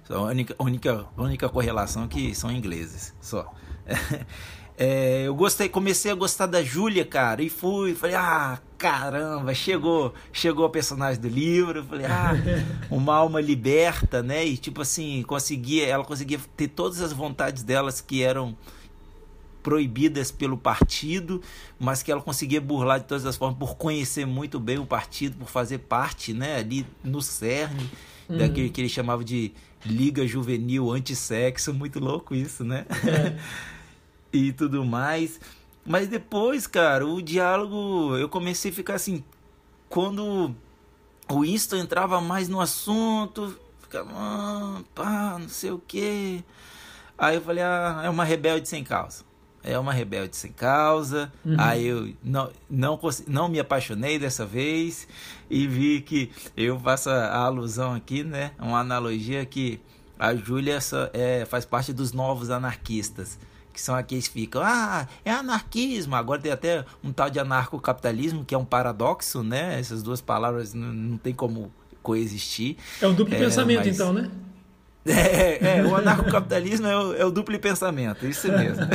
a 0.09 0.21
única, 0.21 0.55
única, 0.57 1.05
única 1.17 1.49
correlação 1.49 2.05
é 2.05 2.07
que 2.07 2.33
são 2.33 2.49
ingleses, 2.49 3.13
só. 3.19 3.53
É, 4.79 5.23
eu 5.25 5.33
gostei, 5.33 5.67
comecei 5.67 6.11
a 6.11 6.15
gostar 6.15 6.45
da 6.45 6.61
Júlia, 6.61 7.03
cara, 7.03 7.41
e 7.41 7.49
fui, 7.49 7.95
falei, 7.95 8.15
ah, 8.15 8.59
caramba, 8.77 9.51
chegou, 9.51 10.13
chegou 10.31 10.65
a 10.65 10.69
personagem 10.69 11.19
do 11.19 11.27
livro, 11.27 11.83
falei, 11.83 12.05
ah, 12.05 12.33
uma 12.91 13.15
alma 13.15 13.41
liberta, 13.41 14.21
né? 14.21 14.45
E 14.45 14.55
tipo 14.55 14.83
assim, 14.83 15.23
conseguia, 15.23 15.87
ela 15.87 16.05
conseguia 16.05 16.39
ter 16.55 16.67
todas 16.67 17.01
as 17.01 17.11
vontades 17.11 17.63
delas 17.63 18.01
que 18.01 18.21
eram 18.21 18.55
proibidas 19.63 20.31
pelo 20.31 20.55
partido, 20.55 21.41
mas 21.79 22.03
que 22.03 22.11
ela 22.11 22.21
conseguia 22.21 22.61
burlar 22.61 22.99
de 22.99 23.05
todas 23.05 23.25
as 23.25 23.35
formas 23.35 23.57
por 23.57 23.77
conhecer 23.77 24.27
muito 24.27 24.59
bem 24.59 24.77
o 24.77 24.85
partido, 24.85 25.37
por 25.37 25.49
fazer 25.49 25.79
parte, 25.79 26.33
né, 26.33 26.57
ali 26.57 26.85
no 27.03 27.19
cerne 27.19 27.89
uhum. 28.29 28.37
daquele 28.37 28.69
que 28.69 28.79
ele 28.79 28.89
chamava 28.89 29.23
de 29.23 29.51
Liga 29.83 30.25
Juvenil 30.27 30.91
Antissexo, 30.91 31.73
muito 31.73 31.99
louco 31.99 32.35
isso, 32.35 32.63
né? 32.63 32.85
É. 33.03 33.37
e 34.37 34.53
tudo 34.53 34.85
mais. 34.85 35.39
Mas 35.85 36.07
depois, 36.07 36.67
cara, 36.67 37.05
o 37.05 37.21
diálogo, 37.21 38.15
eu 38.17 38.27
comecei 38.27 38.71
a 38.71 38.73
ficar 38.73 38.95
assim, 38.95 39.23
quando 39.87 40.53
o 41.29 41.41
Winston 41.41 41.77
entrava 41.77 42.19
mais 42.19 42.49
no 42.49 42.59
assunto, 42.59 43.57
ficava, 43.81 44.09
ah, 44.13 44.81
pá, 44.93 45.37
não 45.39 45.47
sei 45.47 45.71
o 45.71 45.79
quê. 45.79 46.43
Aí 47.17 47.35
eu 47.35 47.41
falei, 47.41 47.63
ah, 47.63 48.01
é 48.03 48.09
uma 48.09 48.25
rebelde 48.25 48.67
sem 48.67 48.83
causa. 48.83 49.25
É 49.63 49.77
uma 49.79 49.91
rebelde 49.91 50.35
sem 50.35 50.51
causa. 50.51 51.31
Uhum. 51.45 51.55
Aí 51.57 51.87
eu 51.87 52.13
não, 52.23 52.51
não, 52.69 52.99
não 53.25 53.49
me 53.49 53.59
apaixonei 53.59 54.19
dessa 54.19 54.45
vez 54.45 55.07
e 55.49 55.67
vi 55.67 56.01
que 56.01 56.31
eu 56.55 56.79
faço 56.79 57.09
a 57.09 57.37
alusão 57.37 57.93
aqui, 57.93 58.23
né? 58.23 58.51
Uma 58.59 58.79
analogia 58.79 59.45
que 59.45 59.79
a 60.19 60.35
Júlia 60.35 60.79
é, 61.13 61.45
faz 61.45 61.65
parte 61.65 61.93
dos 61.93 62.11
novos 62.11 62.49
anarquistas 62.49 63.39
que 63.77 63.81
são 63.83 63.93
aqueles 63.93 64.27
que 64.27 64.33
ficam, 64.33 64.63
ah, 64.65 65.07
é 65.23 65.31
anarquismo. 65.31 66.15
Agora 66.15 66.41
tem 66.41 66.51
até 66.51 66.83
um 67.03 67.13
tal 67.13 67.29
de 67.29 67.39
anarcocapitalismo, 67.39 68.43
que 68.43 68.55
é 68.55 68.57
um 68.57 68.65
paradoxo, 68.65 69.43
né? 69.43 69.79
Essas 69.79 70.01
duas 70.01 70.19
palavras 70.19 70.73
não, 70.73 70.91
não 70.91 71.17
tem 71.17 71.31
como 71.31 71.71
coexistir. 72.01 72.77
É 72.99 73.07
um 73.07 73.13
duplo 73.13 73.35
é, 73.35 73.37
pensamento, 73.37 73.85
mas... 73.85 73.95
então, 73.95 74.11
né? 74.11 74.29
É, 75.09 75.77
é 75.77 75.83
o 75.85 75.95
anarcocapitalismo 75.95 76.85
é 76.85 76.97
o, 76.97 77.13
é 77.13 77.23
o 77.23 77.31
duplo 77.31 77.57
pensamento, 77.59 78.25
isso 78.25 78.51
mesmo. 78.51 78.85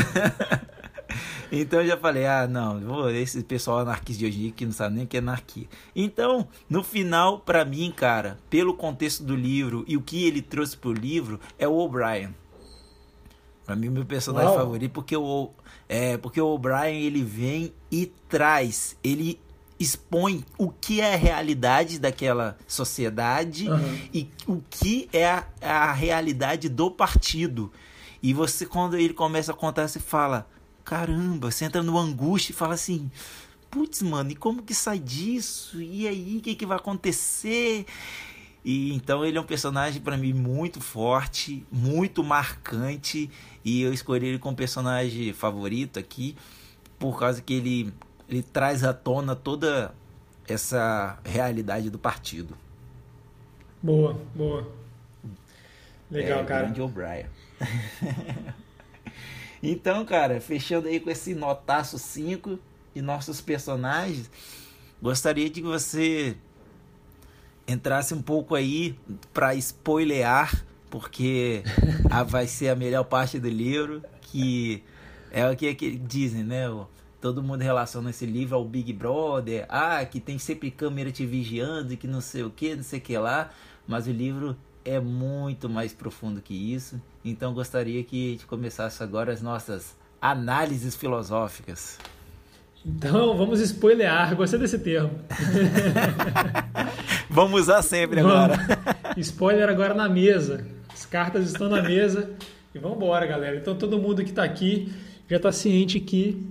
Então 1.54 1.82
eu 1.82 1.86
já 1.86 1.98
falei, 1.98 2.24
ah, 2.24 2.46
não, 2.46 3.10
esse 3.10 3.42
pessoal 3.42 3.80
anarquista 3.80 4.20
de 4.20 4.26
hoje 4.26 4.54
que 4.56 4.64
não 4.64 4.72
sabe 4.72 4.96
nem 4.96 5.04
o 5.04 5.06
que 5.06 5.18
é 5.18 5.20
anarquia. 5.20 5.66
Então, 5.94 6.48
no 6.66 6.82
final, 6.82 7.40
para 7.40 7.62
mim, 7.62 7.92
cara, 7.94 8.38
pelo 8.48 8.72
contexto 8.72 9.22
do 9.22 9.36
livro 9.36 9.84
e 9.86 9.94
o 9.94 10.00
que 10.00 10.24
ele 10.24 10.40
trouxe 10.40 10.74
pro 10.74 10.94
livro, 10.94 11.38
é 11.58 11.68
o 11.68 11.74
O'Brien. 11.74 12.34
Pra 13.64 13.76
mim, 13.76 13.88
meu 13.88 14.04
personagem 14.04 14.48
Uau. 14.48 14.58
favorito, 14.58 14.92
porque 14.92 15.16
o, 15.16 15.50
é, 15.88 16.16
porque 16.16 16.40
o 16.40 16.46
O'Brien 16.46 17.02
ele 17.02 17.22
vem 17.22 17.72
e 17.90 18.06
traz, 18.28 18.96
ele 19.04 19.40
expõe 19.78 20.44
o 20.56 20.70
que 20.70 21.00
é 21.00 21.14
a 21.14 21.16
realidade 21.16 21.98
daquela 21.98 22.56
sociedade 22.66 23.68
uhum. 23.68 23.98
e 24.12 24.28
o 24.46 24.62
que 24.70 25.08
é 25.12 25.26
a, 25.26 25.46
a, 25.60 25.92
realidade 25.92 26.68
do 26.68 26.90
partido. 26.90 27.72
E 28.22 28.32
você, 28.32 28.64
quando 28.64 28.96
ele 28.96 29.12
começa 29.12 29.52
a 29.52 29.54
contar, 29.54 29.88
você 29.88 29.98
fala: 29.98 30.48
caramba, 30.84 31.50
você 31.50 31.64
entra 31.64 31.82
no 31.82 31.98
angústia 31.98 32.52
e 32.52 32.56
fala 32.56 32.74
assim. 32.74 33.10
Putz, 33.70 34.02
mano, 34.02 34.30
e 34.30 34.34
como 34.34 34.62
que 34.62 34.74
sai 34.74 34.98
disso? 34.98 35.80
E 35.80 36.06
aí, 36.06 36.36
o 36.36 36.40
que, 36.42 36.54
que 36.54 36.66
vai 36.66 36.76
acontecer? 36.76 37.86
E 38.64 38.94
então 38.94 39.24
ele 39.24 39.36
é 39.36 39.40
um 39.40 39.44
personagem 39.44 40.00
para 40.00 40.16
mim 40.16 40.32
muito 40.32 40.80
forte, 40.80 41.66
muito 41.70 42.22
marcante 42.22 43.28
e 43.64 43.82
eu 43.82 43.92
escolhi 43.92 44.26
ele 44.26 44.38
como 44.38 44.56
personagem 44.56 45.32
favorito 45.32 45.98
aqui 45.98 46.36
por 46.98 47.18
causa 47.18 47.42
que 47.42 47.54
ele 47.54 47.92
ele 48.28 48.42
traz 48.42 48.84
à 48.84 48.94
tona 48.94 49.34
toda 49.34 49.92
essa 50.48 51.18
realidade 51.24 51.90
do 51.90 51.98
partido. 51.98 52.56
Boa, 53.82 54.18
boa. 54.34 54.66
Legal, 56.10 56.40
é, 56.40 56.44
cara. 56.44 56.62
Grande 56.64 56.80
O'Brien. 56.80 57.26
então, 59.62 60.04
cara, 60.04 60.40
fechando 60.40 60.88
aí 60.88 61.00
com 61.00 61.10
esse 61.10 61.34
notaço 61.34 61.98
5 61.98 62.58
de 62.94 63.02
nossos 63.02 63.40
personagens, 63.40 64.30
gostaria 65.00 65.50
de 65.50 65.60
que 65.60 65.66
você 65.66 66.36
entrasse 67.66 68.14
um 68.14 68.22
pouco 68.22 68.54
aí 68.54 68.98
para 69.32 69.54
spoilear, 69.54 70.64
porque 70.90 71.62
a, 72.10 72.22
vai 72.24 72.46
ser 72.46 72.68
a 72.68 72.76
melhor 72.76 73.04
parte 73.04 73.38
do 73.38 73.48
livro, 73.48 74.02
que 74.20 74.82
é 75.30 75.48
o 75.48 75.56
que, 75.56 75.66
é 75.66 75.74
que 75.74 75.96
dizem, 75.96 76.42
né? 76.44 76.64
Todo 77.20 77.42
mundo 77.42 77.62
relaciona 77.62 78.10
esse 78.10 78.26
livro 78.26 78.56
ao 78.56 78.64
Big 78.64 78.92
Brother, 78.92 79.64
ah, 79.68 80.04
que 80.04 80.20
tem 80.20 80.38
sempre 80.38 80.70
câmera 80.70 81.12
te 81.12 81.24
vigiando 81.24 81.92
e 81.92 81.96
que 81.96 82.06
não 82.06 82.20
sei 82.20 82.42
o 82.42 82.50
que, 82.50 82.74
não 82.74 82.82
sei 82.82 82.98
o 82.98 83.02
que 83.02 83.16
lá, 83.16 83.50
mas 83.86 84.06
o 84.06 84.10
livro 84.10 84.56
é 84.84 84.98
muito 84.98 85.68
mais 85.68 85.92
profundo 85.92 86.42
que 86.42 86.54
isso. 86.54 87.00
Então 87.24 87.54
gostaria 87.54 88.02
que 88.02 88.28
a 88.28 88.30
gente 88.32 88.46
começasse 88.46 89.02
agora 89.02 89.32
as 89.32 89.40
nossas 89.40 89.96
análises 90.20 90.96
filosóficas. 90.96 91.98
Então, 92.84 93.36
vamos 93.36 93.60
spoilear. 93.60 94.34
Gostei 94.34 94.58
desse 94.58 94.78
termo. 94.78 95.10
vamos 97.30 97.62
usar 97.62 97.80
sempre 97.82 98.20
agora. 98.20 98.58
Spoiler 99.16 99.68
agora 99.68 99.94
na 99.94 100.08
mesa. 100.08 100.66
As 100.92 101.06
cartas 101.06 101.46
estão 101.46 101.68
na 101.68 101.80
mesa. 101.80 102.30
E 102.74 102.78
vamos 102.78 102.96
embora, 102.96 103.24
galera. 103.24 103.56
Então, 103.56 103.76
todo 103.76 103.98
mundo 103.98 104.24
que 104.24 104.30
está 104.30 104.42
aqui 104.42 104.92
já 105.28 105.36
está 105.36 105.52
ciente 105.52 106.00
que 106.00 106.44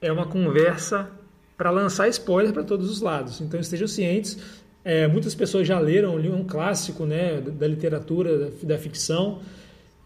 é 0.00 0.10
uma 0.10 0.26
conversa 0.26 1.10
para 1.58 1.70
lançar 1.70 2.08
spoiler 2.08 2.54
para 2.54 2.64
todos 2.64 2.90
os 2.90 3.02
lados. 3.02 3.40
Então, 3.42 3.60
estejam 3.60 3.86
cientes. 3.86 4.38
É, 4.82 5.06
muitas 5.06 5.34
pessoas 5.34 5.68
já 5.68 5.78
leram 5.78 6.16
um 6.16 6.42
clássico 6.42 7.04
né, 7.04 7.38
da 7.38 7.68
literatura, 7.68 8.38
da, 8.38 8.50
da 8.62 8.78
ficção. 8.78 9.42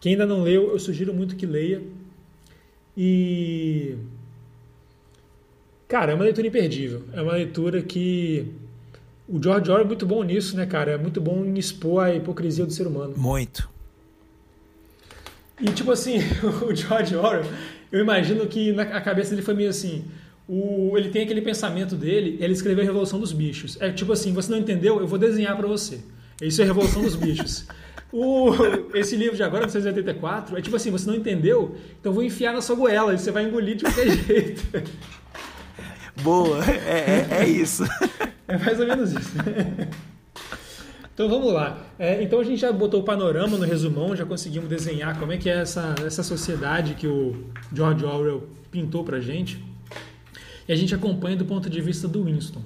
Quem 0.01 0.13
ainda 0.13 0.27
não 0.27 0.43
leu, 0.43 0.73
eu 0.73 0.79
sugiro 0.81 1.15
muito 1.15 1.37
que 1.37 1.47
leia. 1.47 1.81
E 2.97 3.97
Cara, 5.95 6.11
é 6.11 6.15
uma 6.17 6.25
leitura 6.25 6.49
imperdível. 6.49 7.05
É 7.13 7.23
uma 7.23 7.35
leitura 7.35 7.81
que. 7.81 8.47
O 9.29 9.41
George 9.41 9.71
Orwell 9.71 9.85
é 9.85 9.87
muito 9.87 10.05
bom 10.05 10.25
nisso, 10.25 10.57
né, 10.57 10.67
cara? 10.67 10.91
É 10.91 10.99
muito 10.99 11.21
bom 11.21 11.45
em 11.45 11.57
expor 11.57 12.03
a 12.03 12.13
hipocrisia 12.13 12.67
do 12.67 12.73
ser 12.73 12.89
humano. 12.89 13.15
Muito. 13.17 13.71
E, 15.61 15.67
tipo 15.67 15.93
assim, 15.93 16.19
o 16.69 16.75
George 16.75 17.15
Orwell, 17.15 17.49
eu 17.93 18.01
imagino 18.01 18.45
que 18.49 18.73
na 18.73 19.01
cabeça 19.01 19.31
dele 19.31 19.43
foi 19.43 19.55
meio 19.55 19.71
assim. 19.71 20.05
O, 20.49 20.99
ele 20.99 21.11
tem 21.11 21.23
aquele 21.23 21.41
pensamento 21.41 21.95
dele, 21.95 22.39
ele 22.41 22.55
escreveu 22.55 22.83
a 22.83 22.87
Revolução 22.87 23.21
dos 23.21 23.33
Bichos. 23.33 23.81
É 23.81 23.89
tipo 23.93 24.11
assim, 24.11 24.33
você 24.33 24.51
não 24.51 24.59
entendeu? 24.59 24.99
Eu 24.99 25.07
vou 25.07 25.17
desenhar 25.17 25.57
para 25.57 25.69
você. 25.69 26.01
Isso 26.43 26.61
é 26.61 26.65
a 26.65 26.67
Revolução 26.67 27.03
dos 27.03 27.15
Bichos. 27.15 27.69
O, 28.17 28.53
esse 28.95 29.17
livro 29.17 29.35
de 29.35 29.43
agora, 29.43 29.67
1984, 29.67 30.57
é 30.57 30.63
tipo 30.63 30.77
assim, 30.77 30.89
você 30.89 31.05
não 31.05 31.17
entendeu? 31.17 31.75
Então 31.99 32.11
eu 32.11 32.15
vou 32.15 32.23
enfiar 32.23 32.53
na 32.53 32.61
sua 32.61 32.77
goela 32.77 33.13
e 33.13 33.19
você 33.19 33.33
vai 33.33 33.43
engolir 33.43 33.75
de 33.75 33.83
qualquer 33.83 34.07
jeito. 34.25 34.63
Boa, 36.25 36.65
é, 36.65 37.27
é, 37.31 37.43
é 37.43 37.49
isso. 37.49 37.85
É 38.47 38.59
mais 38.59 38.79
ou 38.79 38.87
menos 38.87 39.11
isso. 39.11 39.33
Então 41.15 41.31
vamos 41.31 41.51
lá. 41.51 41.79
É, 41.99 42.23
então 42.23 42.41
a 42.41 42.45
gente 42.45 42.61
já 42.61 42.71
botou 42.71 43.01
o 43.01 43.03
panorama 43.03 43.57
no 43.57 43.65
resumão, 43.65 44.15
já 44.15 44.27
conseguimos 44.27 44.69
desenhar 44.69 45.19
como 45.19 45.33
é 45.33 45.39
que 45.39 45.49
é 45.49 45.61
essa, 45.61 45.95
essa 46.05 46.23
sociedade 46.23 46.95
que 46.95 47.07
o 47.07 47.35
George 47.73 48.05
Orwell 48.05 48.47
pintou 48.71 49.03
pra 49.03 49.19
gente. 49.21 49.65
E 50.69 50.73
a 50.73 50.77
gente 50.77 50.95
acompanha 50.95 51.39
do 51.39 51.47
ponto 51.47 51.71
de 51.71 51.81
vista 51.81 52.07
do 52.07 52.25
Winston. 52.25 52.61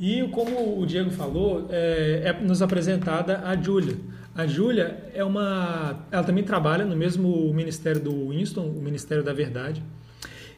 E 0.00 0.26
como 0.28 0.80
o 0.80 0.86
Diego 0.86 1.10
falou, 1.10 1.66
é, 1.68 2.22
é 2.24 2.32
nos 2.40 2.62
apresentada 2.62 3.42
a 3.44 3.54
Julia. 3.54 3.96
A 4.34 4.46
Julia 4.46 5.10
é 5.12 5.22
uma, 5.22 6.06
ela 6.10 6.24
também 6.24 6.44
trabalha 6.44 6.84
no 6.84 6.96
mesmo 6.96 7.52
ministério 7.52 8.00
do 8.00 8.30
Winston, 8.30 8.66
o 8.68 8.80
Ministério 8.80 9.22
da 9.22 9.32
Verdade. 9.32 9.82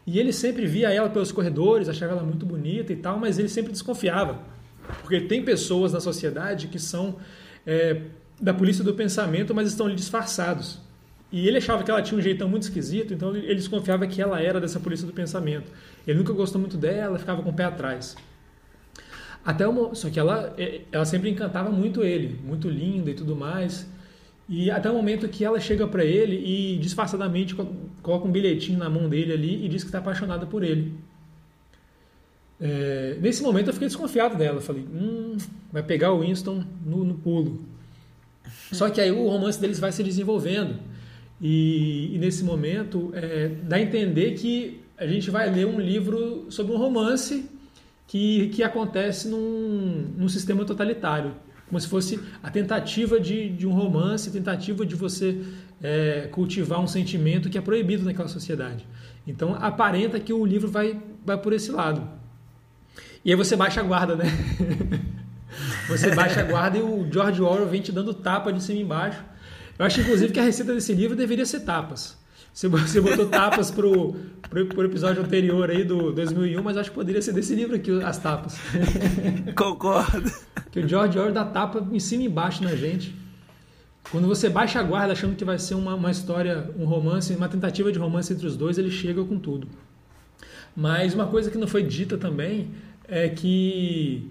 E 0.06 0.18
ele 0.20 0.32
sempre 0.32 0.66
via 0.66 0.92
ela 0.92 1.10
pelos 1.10 1.32
corredores, 1.32 1.88
achava 1.88 2.12
ela 2.12 2.22
muito 2.22 2.46
bonita 2.46 2.92
e 2.92 2.96
tal, 2.96 3.18
mas 3.18 3.38
ele 3.38 3.48
sempre 3.48 3.72
desconfiava. 3.72 4.38
Porque 5.02 5.20
tem 5.20 5.42
pessoas 5.44 5.92
na 5.92 6.00
sociedade 6.00 6.68
que 6.68 6.78
são 6.78 7.16
é, 7.66 8.02
da 8.40 8.54
polícia 8.54 8.84
do 8.84 8.94
pensamento, 8.94 9.52
mas 9.54 9.68
estão 9.68 9.86
ali 9.86 9.96
disfarçados. 9.96 10.80
E 11.32 11.48
ele 11.48 11.58
achava 11.58 11.82
que 11.82 11.90
ela 11.90 12.00
tinha 12.00 12.16
um 12.16 12.22
jeitão 12.22 12.48
muito 12.48 12.62
esquisito, 12.62 13.12
então 13.12 13.34
ele 13.34 13.56
desconfiava 13.56 14.06
que 14.06 14.22
ela 14.22 14.40
era 14.40 14.60
dessa 14.60 14.78
polícia 14.78 15.06
do 15.06 15.12
pensamento. 15.12 15.72
Ele 16.06 16.18
nunca 16.18 16.32
gostou 16.32 16.60
muito 16.60 16.76
dela, 16.76 17.18
ficava 17.18 17.42
com 17.42 17.50
o 17.50 17.52
pé 17.52 17.64
atrás. 17.64 18.16
Até 19.44 19.66
uma, 19.66 19.94
só 19.94 20.08
que 20.08 20.18
ela, 20.18 20.54
é, 20.56 20.82
ela 20.92 21.04
sempre 21.04 21.28
encantava 21.30 21.70
muito 21.70 22.04
ele, 22.04 22.38
muito 22.44 22.68
linda 22.68 23.10
e 23.10 23.14
tudo 23.14 23.34
mais. 23.34 23.88
E 24.48 24.70
até 24.70 24.88
o 24.88 24.94
momento 24.94 25.28
que 25.28 25.44
ela 25.44 25.58
chega 25.58 25.86
para 25.88 26.04
ele 26.04 26.36
e 26.36 26.78
disfarçadamente 26.78 27.54
coloca 28.02 28.26
um 28.26 28.30
bilhetinho 28.30 28.78
na 28.78 28.88
mão 28.88 29.08
dele 29.08 29.32
ali 29.32 29.64
e 29.64 29.68
diz 29.68 29.82
que 29.82 29.88
está 29.88 29.98
apaixonada 29.98 30.46
por 30.46 30.62
ele. 30.62 30.92
É, 32.60 33.18
nesse 33.20 33.42
momento 33.42 33.68
eu 33.68 33.72
fiquei 33.72 33.88
desconfiado 33.88 34.36
dela. 34.36 34.60
Falei, 34.60 34.82
hum, 34.82 35.36
vai 35.72 35.82
pegar 35.82 36.12
o 36.12 36.20
Winston 36.20 36.64
no, 36.84 37.04
no 37.04 37.14
pulo. 37.14 37.60
Só 38.70 38.88
que 38.88 39.00
aí 39.00 39.10
o 39.10 39.28
romance 39.28 39.60
deles 39.60 39.80
vai 39.80 39.90
se 39.90 40.02
desenvolvendo. 40.02 40.78
E, 41.40 42.14
e 42.14 42.18
nesse 42.18 42.44
momento 42.44 43.10
é, 43.14 43.48
dá 43.48 43.76
a 43.76 43.80
entender 43.80 44.34
que 44.34 44.80
a 44.96 45.06
gente 45.06 45.30
vai 45.30 45.50
ler 45.50 45.66
um 45.66 45.78
livro 45.78 46.46
sobre 46.50 46.72
um 46.72 46.78
romance 46.78 47.50
que, 48.06 48.48
que 48.48 48.62
acontece 48.62 49.28
num, 49.28 50.12
num 50.16 50.28
sistema 50.28 50.64
totalitário. 50.64 51.34
Como 51.68 51.80
se 51.80 51.88
fosse 51.88 52.20
a 52.42 52.50
tentativa 52.50 53.18
de, 53.18 53.48
de 53.50 53.66
um 53.66 53.72
romance, 53.72 54.30
tentativa 54.30 54.86
de 54.86 54.94
você 54.94 55.42
é, 55.82 56.28
cultivar 56.30 56.80
um 56.80 56.86
sentimento 56.86 57.50
que 57.50 57.58
é 57.58 57.60
proibido 57.60 58.04
naquela 58.04 58.28
sociedade. 58.28 58.86
Então 59.26 59.56
aparenta 59.60 60.20
que 60.20 60.32
o 60.32 60.44
livro 60.44 60.70
vai, 60.70 61.00
vai 61.24 61.36
por 61.36 61.52
esse 61.52 61.70
lado. 61.72 62.08
E 63.24 63.30
aí 63.30 63.36
você 63.36 63.56
baixa 63.56 63.80
a 63.80 63.82
guarda, 63.82 64.14
né? 64.14 64.26
você 65.88 66.14
baixa 66.14 66.40
a 66.40 66.44
guarda 66.44 66.78
e 66.78 66.82
o 66.82 67.08
George 67.12 67.42
Orwell 67.42 67.68
vem 67.68 67.80
te 67.80 67.90
dando 67.90 68.14
tapa 68.14 68.52
de 68.52 68.62
cima 68.62 68.78
e 68.78 68.82
embaixo. 68.82 69.24
Eu 69.78 69.84
acho, 69.84 70.00
inclusive, 70.00 70.32
que 70.32 70.40
a 70.40 70.44
receita 70.44 70.72
desse 70.72 70.94
livro 70.94 71.16
deveria 71.16 71.44
ser 71.44 71.60
tapas. 71.60 72.16
Você 72.56 73.02
botou 73.02 73.26
tapas 73.28 73.70
pro, 73.70 74.16
pro, 74.48 74.64
pro, 74.64 74.84
episódio 74.86 75.22
anterior 75.22 75.68
aí 75.68 75.84
do 75.84 76.10
2001, 76.10 76.62
mas 76.62 76.78
acho 76.78 76.88
que 76.88 76.94
poderia 76.94 77.20
ser 77.20 77.34
desse 77.34 77.54
livro 77.54 77.76
aqui, 77.76 77.90
as 78.02 78.16
tapas. 78.16 78.56
Concordo. 79.54 80.32
Que 80.70 80.80
o 80.80 80.88
George 80.88 81.18
Orwell 81.18 81.34
dá 81.34 81.44
tapa 81.44 81.86
em 81.92 82.00
cima 82.00 82.22
e 82.22 82.26
embaixo 82.26 82.64
na 82.64 82.74
gente. 82.74 83.14
Quando 84.10 84.26
você 84.26 84.48
baixa 84.48 84.80
a 84.80 84.82
guarda 84.82 85.12
achando 85.12 85.36
que 85.36 85.44
vai 85.44 85.58
ser 85.58 85.74
uma, 85.74 85.94
uma 85.96 86.10
história, 86.10 86.70
um 86.78 86.86
romance, 86.86 87.34
uma 87.34 87.46
tentativa 87.46 87.92
de 87.92 87.98
romance 87.98 88.32
entre 88.32 88.46
os 88.46 88.56
dois, 88.56 88.78
ele 88.78 88.90
chega 88.90 89.22
com 89.22 89.38
tudo. 89.38 89.68
Mas 90.74 91.12
uma 91.12 91.26
coisa 91.26 91.50
que 91.50 91.58
não 91.58 91.68
foi 91.68 91.82
dita 91.82 92.16
também 92.16 92.70
é 93.06 93.28
que 93.28 94.30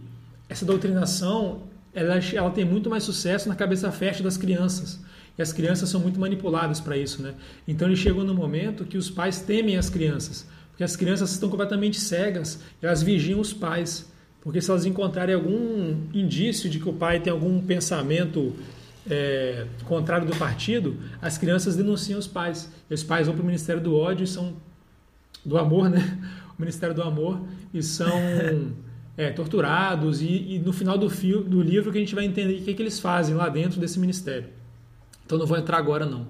essa 0.50 0.66
doutrinação 0.66 1.62
ela, 1.94 2.16
ela 2.34 2.50
tem 2.50 2.66
muito 2.66 2.90
mais 2.90 3.04
sucesso 3.04 3.48
na 3.48 3.54
cabeça 3.54 3.92
fértil 3.92 4.24
das 4.24 4.36
crianças. 4.36 5.00
E 5.38 5.42
as 5.42 5.52
crianças 5.52 5.90
são 5.90 6.00
muito 6.00 6.20
manipuladas 6.20 6.80
para 6.80 6.98
isso, 6.98 7.22
né? 7.22 7.34
Então 7.68 7.88
ele 7.88 7.98
chegou 7.98 8.24
no 8.24 8.34
momento 8.34 8.86
que 8.86 8.98
os 8.98 9.10
pais 9.10 9.42
temem 9.42 9.78
as 9.78 9.90
crianças, 9.90 10.48
porque 10.72 10.84
as 10.84 10.96
crianças 10.96 11.32
estão 11.32 11.50
completamente 11.50 12.00
cegas, 12.00 12.60
elas 12.82 13.04
vigiam 13.04 13.40
os 13.40 13.54
pais, 13.54 14.10
porque 14.42 14.62
se 14.62 14.70
elas 14.70 14.86
encontrarem 14.86 15.36
algum 15.36 15.96
indício 16.14 16.70
de 16.70 16.80
que 16.80 16.88
o 16.88 16.94
pai 16.94 17.20
tem 17.20 17.34
algum 17.34 17.62
pensamento 17.62 18.54
é, 19.10 19.66
contrário 19.86 20.28
do 20.28 20.36
partido, 20.36 20.98
as 21.22 21.38
crianças 21.38 21.76
denunciam 21.76 22.20
os 22.20 22.28
pais. 22.28 22.72
E 22.90 22.94
os 22.94 23.04
pais 23.04 23.28
vão 23.28 23.36
para 23.36 23.44
o 23.44 23.46
Ministério 23.46 23.82
do 23.82 23.96
Ódio 23.96 24.24
e 24.24 24.28
são 24.28 24.54
do 25.44 25.58
amor, 25.58 25.90
né? 25.92 26.18
O 26.58 26.62
Ministério 26.62 26.96
do 26.96 27.02
Amor 27.02 27.42
e 27.74 27.84
são 27.84 28.18
é, 29.18 29.30
torturados 29.32 30.22
e, 30.22 30.56
e, 30.56 30.60
no 30.60 30.72
final 30.72 30.98
do, 30.98 31.10
fio, 31.10 31.42
do 31.42 31.62
livro 31.62 31.92
que 31.92 31.98
a 31.98 32.02
gente 32.02 32.16
vai 32.16 32.26
entender 32.26 32.60
o 32.60 32.64
que, 32.64 32.72
é 32.72 32.74
que 32.74 32.82
eles 32.82 33.00
fazem 33.00 33.36
lá 33.36 33.50
dentro 33.50 33.80
desse 33.80 34.00
ministério. 34.00 34.48
Então 35.26 35.38
não 35.38 35.46
vou 35.46 35.58
entrar 35.58 35.78
agora 35.78 36.06
não. 36.06 36.28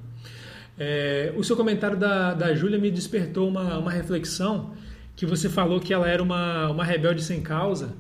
É, 0.78 1.34
o 1.38 1.44
seu 1.44 1.56
comentário 1.56 1.98
da, 1.98 2.34
da 2.34 2.54
Júlia 2.54 2.78
me 2.78 2.92
despertou 2.92 3.48
uma, 3.48 3.78
uma 3.78 3.92
reflexão 3.92 4.74
que 5.16 5.26
você 5.26 5.48
falou 5.48 5.80
que 5.80 5.94
ela 5.94 6.08
era 6.08 6.22
uma, 6.22 6.70
uma 6.70 6.84
rebelde 6.84 7.24
sem 7.24 7.42
causa. 7.42 7.94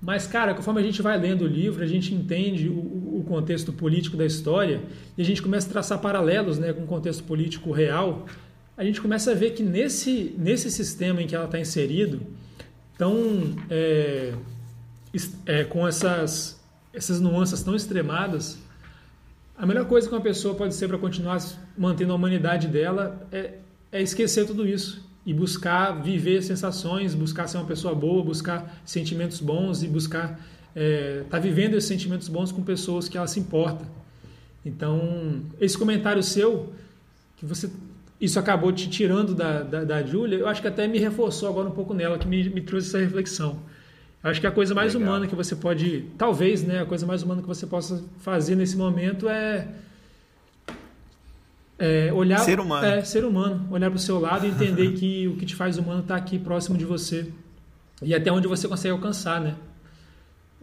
Mas, 0.00 0.26
cara, 0.26 0.54
conforme 0.54 0.80
a 0.80 0.84
gente 0.84 1.00
vai 1.00 1.18
lendo 1.18 1.42
o 1.42 1.46
livro, 1.46 1.82
a 1.82 1.86
gente 1.86 2.12
entende 2.12 2.68
o, 2.68 2.78
o 3.18 3.24
contexto 3.26 3.72
político 3.72 4.16
da 4.16 4.26
história 4.26 4.82
e 5.16 5.22
a 5.22 5.24
gente 5.24 5.40
começa 5.40 5.66
a 5.68 5.70
traçar 5.70 5.98
paralelos 6.00 6.58
né, 6.58 6.72
com 6.72 6.82
o 6.82 6.86
contexto 6.86 7.24
político 7.24 7.72
real, 7.72 8.26
a 8.76 8.84
gente 8.84 9.00
começa 9.00 9.30
a 9.30 9.34
ver 9.34 9.52
que 9.52 9.62
nesse, 9.62 10.34
nesse 10.36 10.70
sistema 10.70 11.22
em 11.22 11.26
que 11.26 11.34
ela 11.34 11.46
está 11.46 11.58
inserido, 11.58 12.20
tão, 12.98 13.56
é, 13.70 14.34
é, 15.46 15.64
com 15.64 15.88
essas, 15.88 16.60
essas 16.92 17.20
nuances 17.20 17.62
tão 17.62 17.74
extremadas, 17.74 18.58
a 19.58 19.66
melhor 19.66 19.86
coisa 19.86 20.08
que 20.08 20.14
uma 20.14 20.20
pessoa 20.20 20.54
pode 20.54 20.74
ser 20.74 20.88
para 20.88 20.98
continuar 20.98 21.38
mantendo 21.76 22.12
a 22.12 22.16
humanidade 22.16 22.68
dela 22.68 23.26
é, 23.32 23.54
é 23.90 24.02
esquecer 24.02 24.46
tudo 24.46 24.66
isso 24.66 25.04
e 25.24 25.32
buscar 25.32 26.02
viver 26.02 26.42
sensações, 26.42 27.14
buscar 27.14 27.46
ser 27.48 27.56
uma 27.56 27.66
pessoa 27.66 27.94
boa, 27.94 28.22
buscar 28.22 28.80
sentimentos 28.84 29.40
bons 29.40 29.82
e 29.82 29.88
buscar 29.88 30.32
estar 30.32 30.40
é, 30.76 31.24
tá 31.28 31.38
vivendo 31.38 31.74
esses 31.74 31.88
sentimentos 31.88 32.28
bons 32.28 32.52
com 32.52 32.62
pessoas 32.62 33.08
que 33.08 33.16
ela 33.16 33.26
se 33.26 33.40
importa. 33.40 33.84
Então, 34.64 35.42
esse 35.60 35.76
comentário 35.76 36.22
seu, 36.22 36.72
que 37.36 37.46
você 37.46 37.70
isso 38.20 38.38
acabou 38.38 38.72
te 38.72 38.88
tirando 38.88 39.34
da, 39.34 39.62
da, 39.62 39.84
da 39.84 40.02
Júlia, 40.02 40.38
eu 40.38 40.48
acho 40.48 40.62
que 40.62 40.68
até 40.68 40.88
me 40.88 40.98
reforçou 40.98 41.48
agora 41.48 41.68
um 41.68 41.72
pouco 41.72 41.92
nela, 41.92 42.18
que 42.18 42.26
me, 42.26 42.48
me 42.48 42.62
trouxe 42.62 42.88
essa 42.88 42.98
reflexão. 42.98 43.58
Acho 44.26 44.40
que 44.40 44.46
a 44.46 44.50
coisa 44.50 44.74
mais 44.74 44.92
Legal. 44.92 45.08
humana 45.08 45.26
que 45.28 45.36
você 45.36 45.54
pode, 45.54 46.06
talvez, 46.18 46.64
né, 46.64 46.80
a 46.80 46.84
coisa 46.84 47.06
mais 47.06 47.22
humana 47.22 47.40
que 47.40 47.46
você 47.46 47.64
possa 47.64 48.02
fazer 48.18 48.56
nesse 48.56 48.76
momento 48.76 49.28
é, 49.28 49.68
é 51.78 52.12
olhar 52.12 52.40
ser 52.40 52.58
humano, 52.58 52.84
é, 52.84 53.04
ser 53.04 53.24
humano, 53.24 53.68
olhar 53.70 53.88
para 53.88 53.96
o 53.96 54.00
seu 54.00 54.18
lado 54.18 54.44
e 54.44 54.48
entender 54.48 54.94
que 54.94 55.28
o 55.28 55.36
que 55.36 55.46
te 55.46 55.54
faz 55.54 55.78
humano 55.78 56.00
está 56.00 56.16
aqui 56.16 56.40
próximo 56.40 56.76
de 56.76 56.84
você 56.84 57.28
e 58.02 58.12
até 58.16 58.32
onde 58.32 58.48
você 58.48 58.66
consegue 58.66 58.90
alcançar, 58.90 59.40
né? 59.40 59.54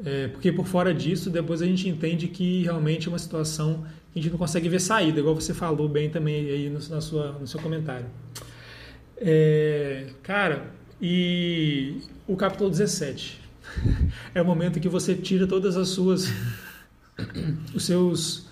É, 0.03 0.27
porque 0.27 0.51
por 0.51 0.65
fora 0.65 0.93
disso, 0.93 1.29
depois 1.29 1.61
a 1.61 1.65
gente 1.65 1.87
entende 1.87 2.27
que 2.27 2.63
realmente 2.63 3.07
é 3.07 3.09
uma 3.09 3.19
situação 3.19 3.85
que 4.11 4.19
a 4.19 4.21
gente 4.21 4.31
não 4.31 4.39
consegue 4.39 4.67
ver 4.67 4.81
saída, 4.81 5.21
igual 5.21 5.35
você 5.35 5.53
falou 5.53 5.87
bem 5.87 6.09
também 6.09 6.49
aí 6.49 6.69
no, 6.69 6.79
na 6.89 6.99
sua, 6.99 7.31
no 7.39 7.47
seu 7.47 7.61
comentário. 7.61 8.07
É, 9.15 10.07
cara, 10.21 10.65
e 11.01 12.01
o 12.27 12.35
capítulo 12.35 12.69
17 12.69 13.42
é 14.33 14.41
o 14.41 14.45
momento 14.45 14.79
que 14.79 14.89
você 14.89 15.15
tira 15.15 15.47
todas 15.47 15.77
as 15.77 15.89
suas 15.89 16.31
os 17.73 17.85
seus 17.85 18.45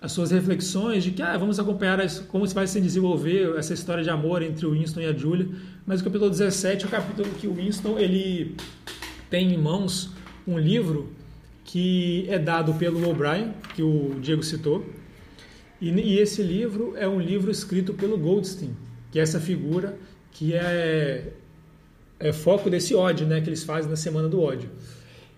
as 0.00 0.12
suas 0.12 0.30
reflexões 0.30 1.04
de 1.04 1.10
que 1.10 1.20
ah, 1.20 1.36
vamos 1.36 1.60
acompanhar 1.60 1.98
como 2.28 2.46
vai 2.46 2.66
se 2.66 2.80
desenvolver 2.80 3.54
essa 3.58 3.74
história 3.74 4.02
de 4.02 4.08
amor 4.08 4.42
entre 4.42 4.64
o 4.64 4.72
Winston 4.72 5.00
e 5.00 5.06
a 5.06 5.12
Julia. 5.12 5.46
Mas 5.84 6.00
o 6.00 6.04
capítulo 6.04 6.30
17 6.30 6.84
é 6.84 6.88
o 6.88 6.90
capítulo 6.90 7.28
que 7.38 7.46
o 7.46 7.52
Winston 7.52 7.98
ele 7.98 8.56
tem 9.28 9.52
em 9.52 9.58
mãos 9.58 10.10
um 10.46 10.58
livro 10.58 11.12
que 11.64 12.24
é 12.28 12.38
dado 12.38 12.72
pelo 12.74 13.06
O'Brien, 13.08 13.52
que 13.74 13.82
o 13.82 14.16
Diego 14.22 14.42
citou. 14.42 14.86
E, 15.80 15.90
e 15.90 16.18
esse 16.18 16.42
livro 16.42 16.94
é 16.96 17.06
um 17.06 17.20
livro 17.20 17.50
escrito 17.50 17.92
pelo 17.92 18.16
Goldstein, 18.16 18.74
que 19.12 19.18
é 19.18 19.22
essa 19.22 19.38
figura 19.38 19.98
que 20.32 20.54
é 20.54 21.32
é, 22.20 22.32
foco 22.32 22.68
desse 22.68 22.94
ódio 22.94 23.26
né, 23.26 23.40
que 23.40 23.48
eles 23.48 23.64
fazem 23.64 23.90
na 23.90 23.96
Semana 23.96 24.28
do 24.28 24.40
Ódio. 24.40 24.68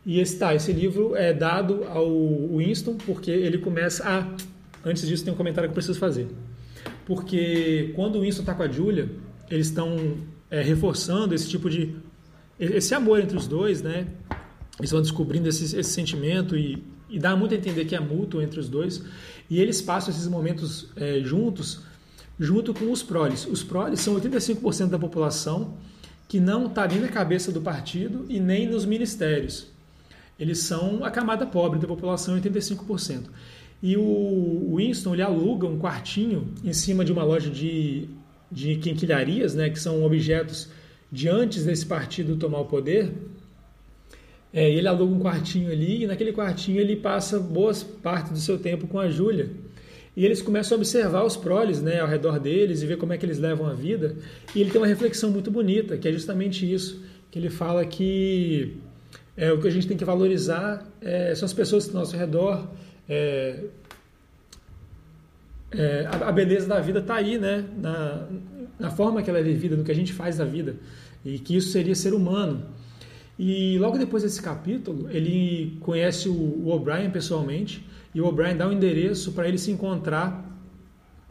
E 0.04 0.18
esse, 0.18 0.36
tá, 0.36 0.52
esse 0.52 0.72
livro 0.72 1.14
é 1.14 1.32
dado 1.32 1.84
ao 1.84 2.10
Winston 2.56 2.96
porque 3.06 3.30
ele 3.30 3.58
começa. 3.58 4.02
Ah, 4.04 4.36
antes 4.84 5.06
disso 5.06 5.24
tem 5.24 5.32
um 5.32 5.36
comentário 5.36 5.68
que 5.68 5.72
eu 5.72 5.74
preciso 5.74 5.98
fazer. 5.98 6.26
Porque 7.06 7.92
quando 7.94 8.16
o 8.16 8.22
Winston 8.22 8.42
está 8.42 8.52
com 8.52 8.64
a 8.64 8.68
Julia, 8.68 9.08
eles 9.48 9.68
estão 9.68 10.16
é, 10.50 10.60
reforçando 10.60 11.34
esse 11.34 11.48
tipo 11.48 11.70
de. 11.70 11.94
esse 12.58 12.92
amor 12.94 13.20
entre 13.20 13.36
os 13.36 13.46
dois, 13.46 13.80
né? 13.80 14.08
Eles 14.76 14.90
vão 14.90 15.00
descobrindo 15.00 15.48
esse, 15.48 15.64
esse 15.76 15.90
sentimento 15.90 16.56
e, 16.56 16.82
e 17.08 17.20
dá 17.20 17.36
muito 17.36 17.54
a 17.54 17.56
entender 17.56 17.84
que 17.84 17.94
é 17.94 18.00
mútuo 18.00 18.42
entre 18.42 18.58
os 18.58 18.68
dois. 18.68 19.04
E 19.48 19.60
eles 19.60 19.80
passam 19.80 20.12
esses 20.12 20.26
momentos 20.26 20.88
é, 20.96 21.20
juntos, 21.20 21.82
junto 22.40 22.74
com 22.74 22.90
os 22.90 23.04
proles. 23.04 23.46
Os 23.46 23.62
proles 23.62 24.00
são 24.00 24.16
85% 24.16 24.88
da 24.88 24.98
população 24.98 25.76
que 26.32 26.40
não 26.40 26.64
está 26.64 26.88
nem 26.88 26.98
na 26.98 27.08
cabeça 27.08 27.52
do 27.52 27.60
partido 27.60 28.24
e 28.26 28.40
nem 28.40 28.66
nos 28.66 28.86
ministérios. 28.86 29.66
Eles 30.40 30.60
são 30.60 31.04
a 31.04 31.10
camada 31.10 31.44
pobre 31.46 31.78
da 31.78 31.86
população, 31.86 32.40
85%. 32.40 33.24
E 33.82 33.98
o 33.98 34.76
Winston 34.76 35.12
ele 35.12 35.20
aluga 35.20 35.66
um 35.66 35.78
quartinho 35.78 36.48
em 36.64 36.72
cima 36.72 37.04
de 37.04 37.12
uma 37.12 37.22
loja 37.22 37.50
de, 37.50 38.08
de 38.50 38.76
quinquilharias, 38.76 39.54
né, 39.54 39.68
que 39.68 39.78
são 39.78 40.02
objetos 40.02 40.70
de 41.12 41.28
antes 41.28 41.66
desse 41.66 41.84
partido 41.84 42.34
tomar 42.38 42.60
o 42.60 42.64
poder. 42.64 43.12
É, 44.54 44.70
ele 44.70 44.88
aluga 44.88 45.14
um 45.14 45.20
quartinho 45.20 45.70
ali 45.70 46.04
e 46.04 46.06
naquele 46.06 46.32
quartinho 46.32 46.80
ele 46.80 46.96
passa 46.96 47.38
boas 47.38 47.82
partes 47.82 48.32
do 48.32 48.38
seu 48.38 48.58
tempo 48.58 48.86
com 48.86 48.98
a 48.98 49.10
Júlia. 49.10 49.50
E 50.14 50.24
eles 50.24 50.42
começam 50.42 50.76
a 50.76 50.78
observar 50.78 51.24
os 51.24 51.36
proles 51.36 51.80
né, 51.80 52.00
ao 52.00 52.06
redor 52.06 52.38
deles 52.38 52.82
e 52.82 52.86
ver 52.86 52.98
como 52.98 53.12
é 53.12 53.18
que 53.18 53.24
eles 53.24 53.38
levam 53.38 53.66
a 53.66 53.72
vida. 53.72 54.16
E 54.54 54.60
ele 54.60 54.70
tem 54.70 54.80
uma 54.80 54.86
reflexão 54.86 55.30
muito 55.30 55.50
bonita, 55.50 55.96
que 55.96 56.06
é 56.06 56.12
justamente 56.12 56.70
isso, 56.70 57.02
que 57.30 57.38
ele 57.38 57.48
fala 57.48 57.84
que 57.86 58.76
é, 59.36 59.50
o 59.50 59.60
que 59.60 59.68
a 59.68 59.70
gente 59.70 59.88
tem 59.88 59.96
que 59.96 60.04
valorizar 60.04 60.86
é, 61.00 61.34
são 61.34 61.46
as 61.46 61.52
pessoas 61.52 61.88
ao 61.88 61.94
nosso 61.94 62.16
redor. 62.16 62.68
É, 63.08 63.64
é, 65.70 66.06
a, 66.06 66.28
a, 66.28 66.32
beleza 66.32 66.66
da 66.66 66.78
vida 66.80 66.98
está 66.98 67.14
aí, 67.14 67.38
né? 67.38 67.64
Na, 67.78 68.28
na 68.78 68.90
forma 68.90 69.22
que 69.22 69.30
ela 69.30 69.38
é 69.38 69.42
vivida, 69.42 69.76
no 69.76 69.84
que 69.84 69.90
a 69.90 69.94
gente 69.94 70.12
faz 70.12 70.36
da 70.36 70.44
vida. 70.44 70.76
E 71.24 71.38
que 71.38 71.56
isso 71.56 71.70
seria 71.70 71.94
ser 71.94 72.12
humano. 72.12 72.66
E 73.38 73.78
logo 73.78 73.98
depois 73.98 74.22
desse 74.22 74.40
capítulo, 74.40 75.08
ele 75.10 75.78
conhece 75.80 76.28
o, 76.28 76.32
o 76.32 76.68
O'Brien 76.68 77.10
pessoalmente 77.10 77.84
e 78.14 78.20
o 78.20 78.26
O'Brien 78.26 78.56
dá 78.56 78.68
um 78.68 78.72
endereço 78.72 79.32
para 79.32 79.48
ele 79.48 79.58
se 79.58 79.70
encontrar 79.70 80.52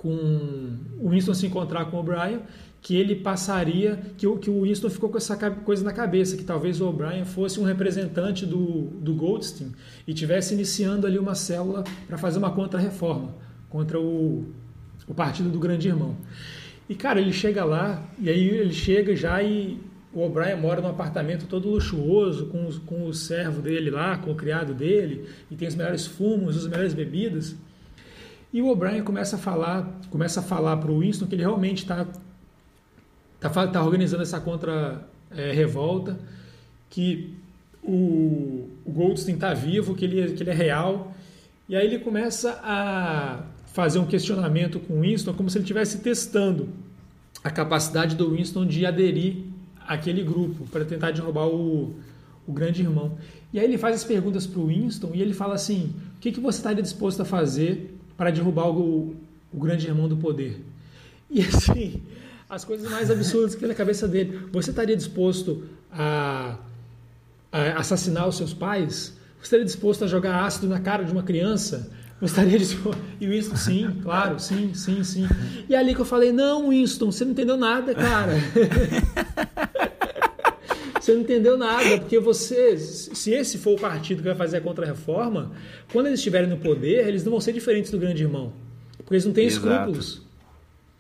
com 0.02 0.80
o 1.00 1.10
Winston 1.10 1.36
se 1.36 1.46
encontrar 1.46 1.86
com 1.86 1.98
o 1.98 2.00
O'Brien, 2.00 2.40
que 2.82 2.96
ele 2.96 3.16
passaria, 3.16 4.02
que 4.18 4.26
o, 4.26 4.38
que 4.38 4.50
o 4.50 4.64
Winston 4.64 4.90
ficou 4.90 5.10
com 5.12 5.18
essa 5.18 5.36
coisa 5.38 5.84
na 5.84 5.94
cabeça, 5.94 6.36
que 6.36 6.44
talvez 6.44 6.82
o 6.82 6.90
O'Brien 6.90 7.24
fosse 7.24 7.60
um 7.60 7.64
representante 7.64 8.44
do, 8.44 8.88
do 9.00 9.14
Goldstein 9.14 9.72
e 10.08 10.14
tivesse 10.14 10.56
iniciando 10.56 11.06
ali 11.06 11.20
uma 11.20 11.36
célula 11.36 11.84
para 12.08 12.18
fazer 12.18 12.40
uma 12.40 12.50
contra-reforma 12.50 13.36
contra 13.70 14.00
o, 14.00 14.48
o 15.08 15.14
partido 15.14 15.50
do 15.50 15.60
Grande 15.60 15.88
Irmão. 15.88 16.18
E 16.90 16.96
cara, 16.96 17.22
ele 17.22 17.32
chega 17.32 17.64
lá, 17.64 18.04
e 18.20 18.28
aí 18.28 18.50
ele 18.50 18.74
chega 18.74 19.16
já 19.16 19.42
e 19.44 19.80
o 20.13 20.21
O'Brien 20.21 20.58
mora 20.58 20.82
num 20.82 20.89
apartamento 20.89 21.45
todo 21.47 21.69
luxuoso, 21.69 22.47
com, 22.47 22.67
os, 22.67 22.78
com 22.80 23.06
o 23.06 23.13
servo 23.13 23.62
dele 23.62 23.89
lá, 23.89 24.17
com 24.17 24.32
o 24.32 24.36
criado 24.36 24.74
dele, 24.74 25.28
e 25.50 25.56
tem 25.56 25.67
os 25.67 25.76
melhores 25.76 26.06
fumos, 26.06 26.58
as 26.58 26.67
melhores 26.67 26.93
bebidas. 26.93 27.56
E 28.52 28.62
o 28.62 28.67
O'Brien 28.67 29.04
começa 29.04 29.38
a 29.38 29.39
falar, 29.39 30.00
começa 30.10 30.41
a 30.41 30.43
falar 30.43 30.78
para 30.78 30.91
o 30.91 31.00
Winston 31.00 31.28
que 31.28 31.36
ele 31.36 31.43
realmente 31.43 31.84
está 31.84 32.06
tá, 33.39 33.67
tá 33.67 33.84
organizando 33.84 34.21
essa 34.21 34.41
contra-revolta, 34.41 36.12
é, 36.12 36.15
que 36.89 37.34
o, 37.82 38.69
o 38.86 38.91
Goldstein 38.91 39.36
está 39.36 39.54
vivo, 39.54 39.95
que 39.95 40.04
ele, 40.04 40.34
que 40.34 40.43
ele 40.43 40.50
é 40.50 40.54
real. 40.54 41.15
E 41.69 41.76
aí 41.76 41.86
ele 41.86 42.00
começa 42.00 42.60
a 42.62 43.43
fazer 43.67 44.00
um 44.00 44.06
questionamento 44.06 44.78
com 44.82 44.95
o 44.95 45.02
Winston, 45.02 45.34
como 45.34 45.50
se 45.50 45.58
ele 45.58 45.63
estivesse 45.63 46.00
testando 46.00 46.67
a 47.41 47.50
capacidade 47.50 48.17
do 48.17 48.32
Winston 48.32 48.65
de 48.65 48.86
aderir 48.86 49.51
àquele 49.88 50.24
grupo 50.24 50.65
para 50.72 50.86
tentar 50.86 51.12
derrubar 51.12 51.48
o, 51.48 51.94
o 52.48 52.52
grande 52.52 52.82
irmão. 52.82 53.17
E 53.54 53.60
aí 53.60 53.65
ele 53.65 53.78
faz 53.78 53.96
as 53.96 54.04
perguntas 54.04 54.48
para 54.48 54.60
o 54.60 54.67
Winston 54.67 55.12
e 55.13 55.22
ele 55.22 55.34
fala 55.34 55.56
assim: 55.56 55.94
o 56.17 56.20
que, 56.20 56.32
que 56.32 56.39
você 56.39 56.60
estaria 56.60 56.82
disposto 56.82 57.22
a 57.22 57.26
fazer 57.26 57.98
para 58.17 58.32
derrubar 58.32 58.70
o, 58.70 59.15
o 59.54 59.60
grande 59.60 59.88
irmão 59.88 60.08
do 60.08 60.17
poder? 60.17 60.63
E 61.30 61.41
assim, 61.41 62.02
as 62.50 62.65
coisas 62.65 62.89
mais 62.91 63.10
absurdas 63.10 63.56
que 63.56 63.65
na 63.65 63.74
cabeça 63.74 64.08
dele. 64.08 64.48
Você 64.52 64.72
estaria 64.72 64.96
disposto 64.96 65.63
a, 65.91 66.58
a 67.52 67.80
assassinar 67.80 68.28
os 68.28 68.36
seus 68.36 68.54
pais? 68.54 69.13
Você 69.38 69.44
estaria 69.44 69.65
disposto 69.65 70.04
a 70.04 70.08
jogar 70.08 70.44
ácido 70.44 70.67
na 70.67 70.80
cara 70.80 71.04
de 71.04 71.12
uma 71.12 71.24
criança? 71.24 71.89
Gostaria 72.20 72.60
de. 72.60 72.78
E 73.20 73.26
o 73.26 73.32
Winston, 73.32 73.56
sim, 73.56 74.00
claro, 74.04 74.39
sim, 74.39 74.74
sim, 74.76 75.04
sim. 75.04 75.28
E 75.67 75.74
é 75.74 75.78
ali 75.80 75.96
que 75.96 76.02
eu 76.02 76.06
falei: 76.06 76.32
não, 76.32 76.70
Winston, 76.70 77.12
você 77.12 77.26
não 77.26 77.32
entendeu 77.32 77.58
nada, 77.58 77.96
cara. 77.96 78.34
você 81.02 81.16
não 81.16 81.22
entendeu 81.22 81.58
nada, 81.58 81.98
porque 81.98 82.20
você, 82.20 82.78
se 82.78 83.32
esse 83.32 83.58
for 83.58 83.74
o 83.74 83.82
partido 83.82 84.20
que 84.20 84.28
vai 84.28 84.36
fazer 84.36 84.58
a 84.58 84.62
contra-reforma, 84.62 85.52
quando 85.92 86.06
eles 86.06 86.20
estiverem 86.20 86.48
no 86.48 86.58
poder, 86.58 87.08
eles 87.08 87.24
não 87.24 87.32
vão 87.32 87.42
ser 87.42 87.54
diferentes 87.54 87.90
do 87.90 87.98
grande 87.98 88.22
irmão. 88.22 88.54
Porque 88.98 89.16
eles 89.16 89.26
não 89.26 89.34
têm 89.34 89.48
Exato. 89.48 89.68
escrúpulos. 89.68 90.22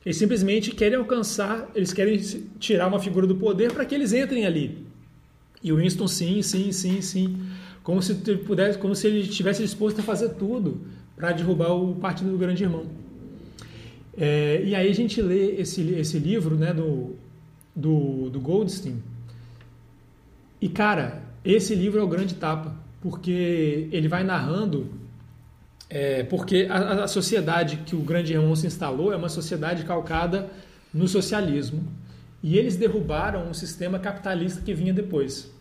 Eles 0.03 0.17
simplesmente 0.17 0.71
querem 0.71 0.97
alcançar, 0.97 1.69
eles 1.75 1.93
querem 1.93 2.17
tirar 2.59 2.87
uma 2.87 2.99
figura 2.99 3.27
do 3.27 3.35
poder 3.35 3.71
para 3.71 3.85
que 3.85 3.93
eles 3.93 4.11
entrem 4.11 4.43
ali. 4.43 4.79
E 5.61 5.71
o 5.71 5.75
Winston, 5.75 6.07
sim, 6.07 6.41
sim, 6.41 6.71
sim, 6.71 6.99
sim. 6.99 7.37
Como 7.83 8.01
se 8.01 8.15
pudesse, 8.15 8.79
como 8.79 8.95
se 8.95 9.05
ele 9.05 9.19
estivesse 9.19 9.61
disposto 9.61 9.99
a 9.99 10.03
fazer 10.03 10.29
tudo 10.29 10.81
para 11.15 11.31
derrubar 11.31 11.75
o 11.75 11.93
partido 11.93 12.31
do 12.31 12.39
grande 12.39 12.63
irmão. 12.63 12.87
É, 14.17 14.63
e 14.65 14.73
aí 14.73 14.89
a 14.89 14.95
gente 14.95 15.21
lê 15.21 15.57
esse, 15.57 15.81
esse 15.91 16.17
livro 16.17 16.55
né, 16.55 16.73
do, 16.73 17.15
do, 17.75 18.31
do 18.31 18.39
Goldstein. 18.39 19.10
E, 20.61 20.69
cara, 20.69 21.23
esse 21.43 21.73
livro 21.73 21.99
é 21.99 22.03
o 22.03 22.07
grande 22.07 22.35
tapa, 22.35 22.75
porque 23.01 23.89
ele 23.91 24.07
vai 24.07 24.23
narrando. 24.23 24.91
É, 25.89 26.23
porque 26.23 26.67
a, 26.69 27.03
a 27.03 27.07
sociedade 27.07 27.77
que 27.85 27.95
o 27.95 27.99
grande 27.99 28.31
irmão 28.31 28.55
se 28.55 28.67
instalou 28.67 29.11
é 29.11 29.15
uma 29.15 29.27
sociedade 29.27 29.83
calcada 29.83 30.49
no 30.93 31.07
socialismo. 31.07 31.83
E 32.43 32.57
eles 32.57 32.77
derrubaram 32.77 33.49
o 33.49 33.53
sistema 33.53 33.99
capitalista 33.99 34.61
que 34.61 34.73
vinha 34.73 34.93
depois. 34.93 35.51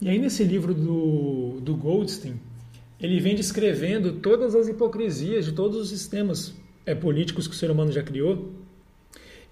E 0.00 0.08
aí, 0.08 0.18
nesse 0.18 0.44
livro 0.44 0.74
do, 0.74 1.60
do 1.60 1.74
Goldstein, 1.74 2.34
ele 3.00 3.18
vem 3.20 3.34
descrevendo 3.34 4.12
todas 4.14 4.54
as 4.54 4.68
hipocrisias 4.68 5.44
de 5.44 5.52
todos 5.52 5.76
os 5.76 5.88
sistemas 5.88 6.54
é, 6.84 6.94
políticos 6.94 7.46
que 7.46 7.54
o 7.54 7.56
ser 7.56 7.70
humano 7.70 7.90
já 7.90 8.02
criou, 8.02 8.52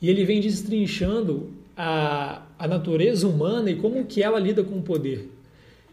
e 0.01 0.09
ele 0.09 0.25
vem 0.25 0.41
destrinchando 0.41 1.51
a, 1.83 2.43
a 2.59 2.69
natureza 2.69 3.27
humana 3.27 3.71
e 3.71 3.77
como 3.77 4.05
que 4.05 4.23
ela 4.23 4.39
lida 4.39 4.63
com 4.63 4.77
o 4.77 4.83
poder. 4.83 5.31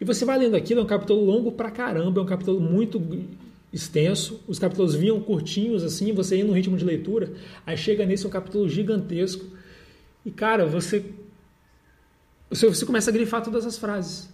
E 0.01 0.03
você 0.03 0.25
vai 0.25 0.37
lendo 0.37 0.55
aquilo, 0.55 0.81
é 0.81 0.83
um 0.83 0.87
capítulo 0.87 1.23
longo 1.23 1.53
pra 1.53 1.71
caramba, 1.71 2.19
é 2.19 2.23
um 2.23 2.27
capítulo 2.27 2.59
muito 2.59 3.01
extenso, 3.71 4.41
os 4.49 4.59
capítulos 4.59 4.95
vinham 4.95 5.17
curtinhos 5.21 5.83
assim, 5.83 6.11
você 6.11 6.37
ia 6.37 6.43
no 6.43 6.51
ritmo 6.51 6.75
de 6.75 6.83
leitura, 6.83 7.31
aí 7.65 7.77
chega 7.77 8.05
nesse 8.05 8.27
um 8.27 8.29
capítulo 8.29 8.67
gigantesco, 8.67 9.45
e 10.25 10.29
cara, 10.31 10.65
você, 10.65 11.05
você, 12.49 12.67
você 12.67 12.85
começa 12.85 13.09
a 13.09 13.13
grifar 13.13 13.41
todas 13.41 13.65
as 13.65 13.77
frases. 13.77 14.29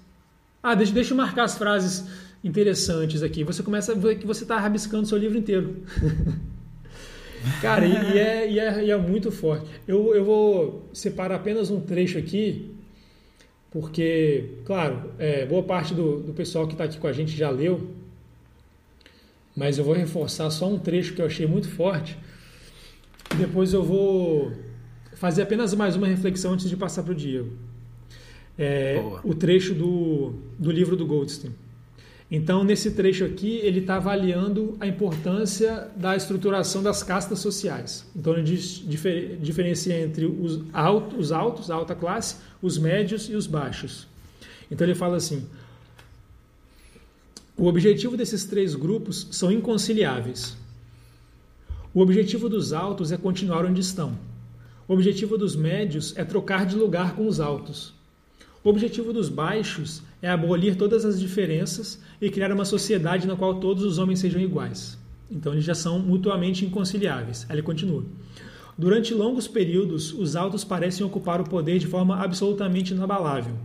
Ah, 0.61 0.73
deixa, 0.73 0.91
deixa 0.91 1.13
eu 1.13 1.17
marcar 1.17 1.43
as 1.43 1.55
frases 1.55 2.03
interessantes 2.43 3.21
aqui. 3.21 3.43
Você 3.43 3.61
começa 3.61 3.91
a 3.91 3.95
ver 3.95 4.17
que 4.17 4.25
você 4.25 4.43
está 4.43 4.57
rabiscando 4.57 5.05
seu 5.05 5.19
livro 5.19 5.37
inteiro. 5.37 5.83
Cara, 7.61 7.85
e, 7.85 8.17
é, 8.17 8.49
e, 8.51 8.59
é, 8.59 8.83
e, 8.85 8.91
é, 8.91 8.97
muito 8.97 9.31
forte. 9.31 9.65
Eu, 9.87 10.15
eu 10.15 10.23
vou 10.23 10.89
separar 10.93 11.35
apenas 11.35 11.69
um 11.69 11.79
trecho 11.79 12.17
aqui, 12.17 12.73
porque, 13.71 14.51
claro, 14.65 15.11
é, 15.17 15.45
boa 15.45 15.63
parte 15.63 15.93
do, 15.93 16.19
do 16.19 16.33
pessoal 16.33 16.67
que 16.67 16.73
está 16.73 16.85
aqui 16.85 16.97
com 16.97 17.07
a 17.07 17.13
gente 17.13 17.35
já 17.35 17.49
leu, 17.49 17.89
mas 19.55 19.77
eu 19.77 19.83
vou 19.83 19.93
reforçar 19.93 20.49
só 20.49 20.67
um 20.67 20.79
trecho 20.79 21.13
que 21.13 21.21
eu 21.21 21.25
achei 21.25 21.45
muito 21.45 21.69
forte. 21.69 22.17
Depois 23.37 23.73
eu 23.73 23.83
vou 23.83 24.51
fazer 25.15 25.41
apenas 25.41 25.73
mais 25.73 25.95
uma 25.95 26.07
reflexão 26.07 26.53
antes 26.53 26.69
de 26.69 26.77
passar 26.77 27.03
para 27.03 27.13
o 27.13 27.15
Diego. 27.15 27.51
É, 28.57 29.01
o 29.23 29.33
trecho 29.33 29.73
do, 29.73 30.33
do 30.59 30.71
livro 30.71 30.95
do 30.95 31.05
Goldstein. 31.05 31.53
Então, 32.35 32.63
nesse 32.63 32.89
trecho 32.89 33.23
aqui, 33.23 33.59
ele 33.61 33.81
está 33.81 33.97
avaliando 33.97 34.75
a 34.79 34.87
importância 34.87 35.87
da 35.95 36.15
estruturação 36.15 36.81
das 36.81 37.03
castas 37.03 37.37
sociais. 37.37 38.09
Então, 38.15 38.35
ele 38.35 38.41
difer 38.41 39.37
diferencia 39.37 40.01
entre 40.01 40.25
os 40.25 40.63
altos, 40.73 41.19
os 41.19 41.31
altos, 41.31 41.69
a 41.69 41.75
alta 41.75 41.93
classe, 41.93 42.37
os 42.59 42.79
médios 42.79 43.29
e 43.29 43.35
os 43.35 43.45
baixos. 43.45 44.07
Então, 44.71 44.87
ele 44.87 44.95
fala 44.95 45.17
assim: 45.17 45.47
o 47.55 47.67
objetivo 47.67 48.17
desses 48.17 48.45
três 48.45 48.73
grupos 48.73 49.27
são 49.29 49.51
inconciliáveis. 49.51 50.57
O 51.93 52.01
objetivo 52.01 52.49
dos 52.49 52.73
altos 52.73 53.11
é 53.11 53.17
continuar 53.17 53.63
onde 53.63 53.81
estão. 53.81 54.17
O 54.87 54.93
objetivo 54.93 55.37
dos 55.37 55.55
médios 55.55 56.17
é 56.17 56.25
trocar 56.25 56.65
de 56.65 56.75
lugar 56.75 57.15
com 57.15 57.27
os 57.27 57.39
altos. 57.39 57.92
O 58.63 58.69
objetivo 58.69 59.11
dos 59.11 59.27
baixos 59.27 60.01
é 60.21 60.29
abolir 60.29 60.77
todas 60.77 61.03
as 61.03 61.19
diferenças 61.19 61.99
e 62.21 62.29
criar 62.29 62.51
uma 62.51 62.63
sociedade 62.63 63.27
na 63.27 63.35
qual 63.35 63.59
todos 63.59 63.83
os 63.83 63.97
homens 63.97 64.19
sejam 64.19 64.39
iguais. 64.39 64.97
Então 65.29 65.51
eles 65.51 65.65
já 65.65 65.75
são 65.75 65.99
mutuamente 65.99 66.65
inconciliáveis. 66.65 67.45
Aí 67.49 67.55
ele 67.55 67.61
continua. 67.61 68.05
Durante 68.77 69.13
longos 69.13 69.47
períodos, 69.47 70.13
os 70.13 70.35
altos 70.35 70.63
parecem 70.63 71.05
ocupar 71.05 71.41
o 71.41 71.49
poder 71.49 71.77
de 71.77 71.87
forma 71.87 72.15
absolutamente 72.17 72.93
inabalável. 72.93 73.55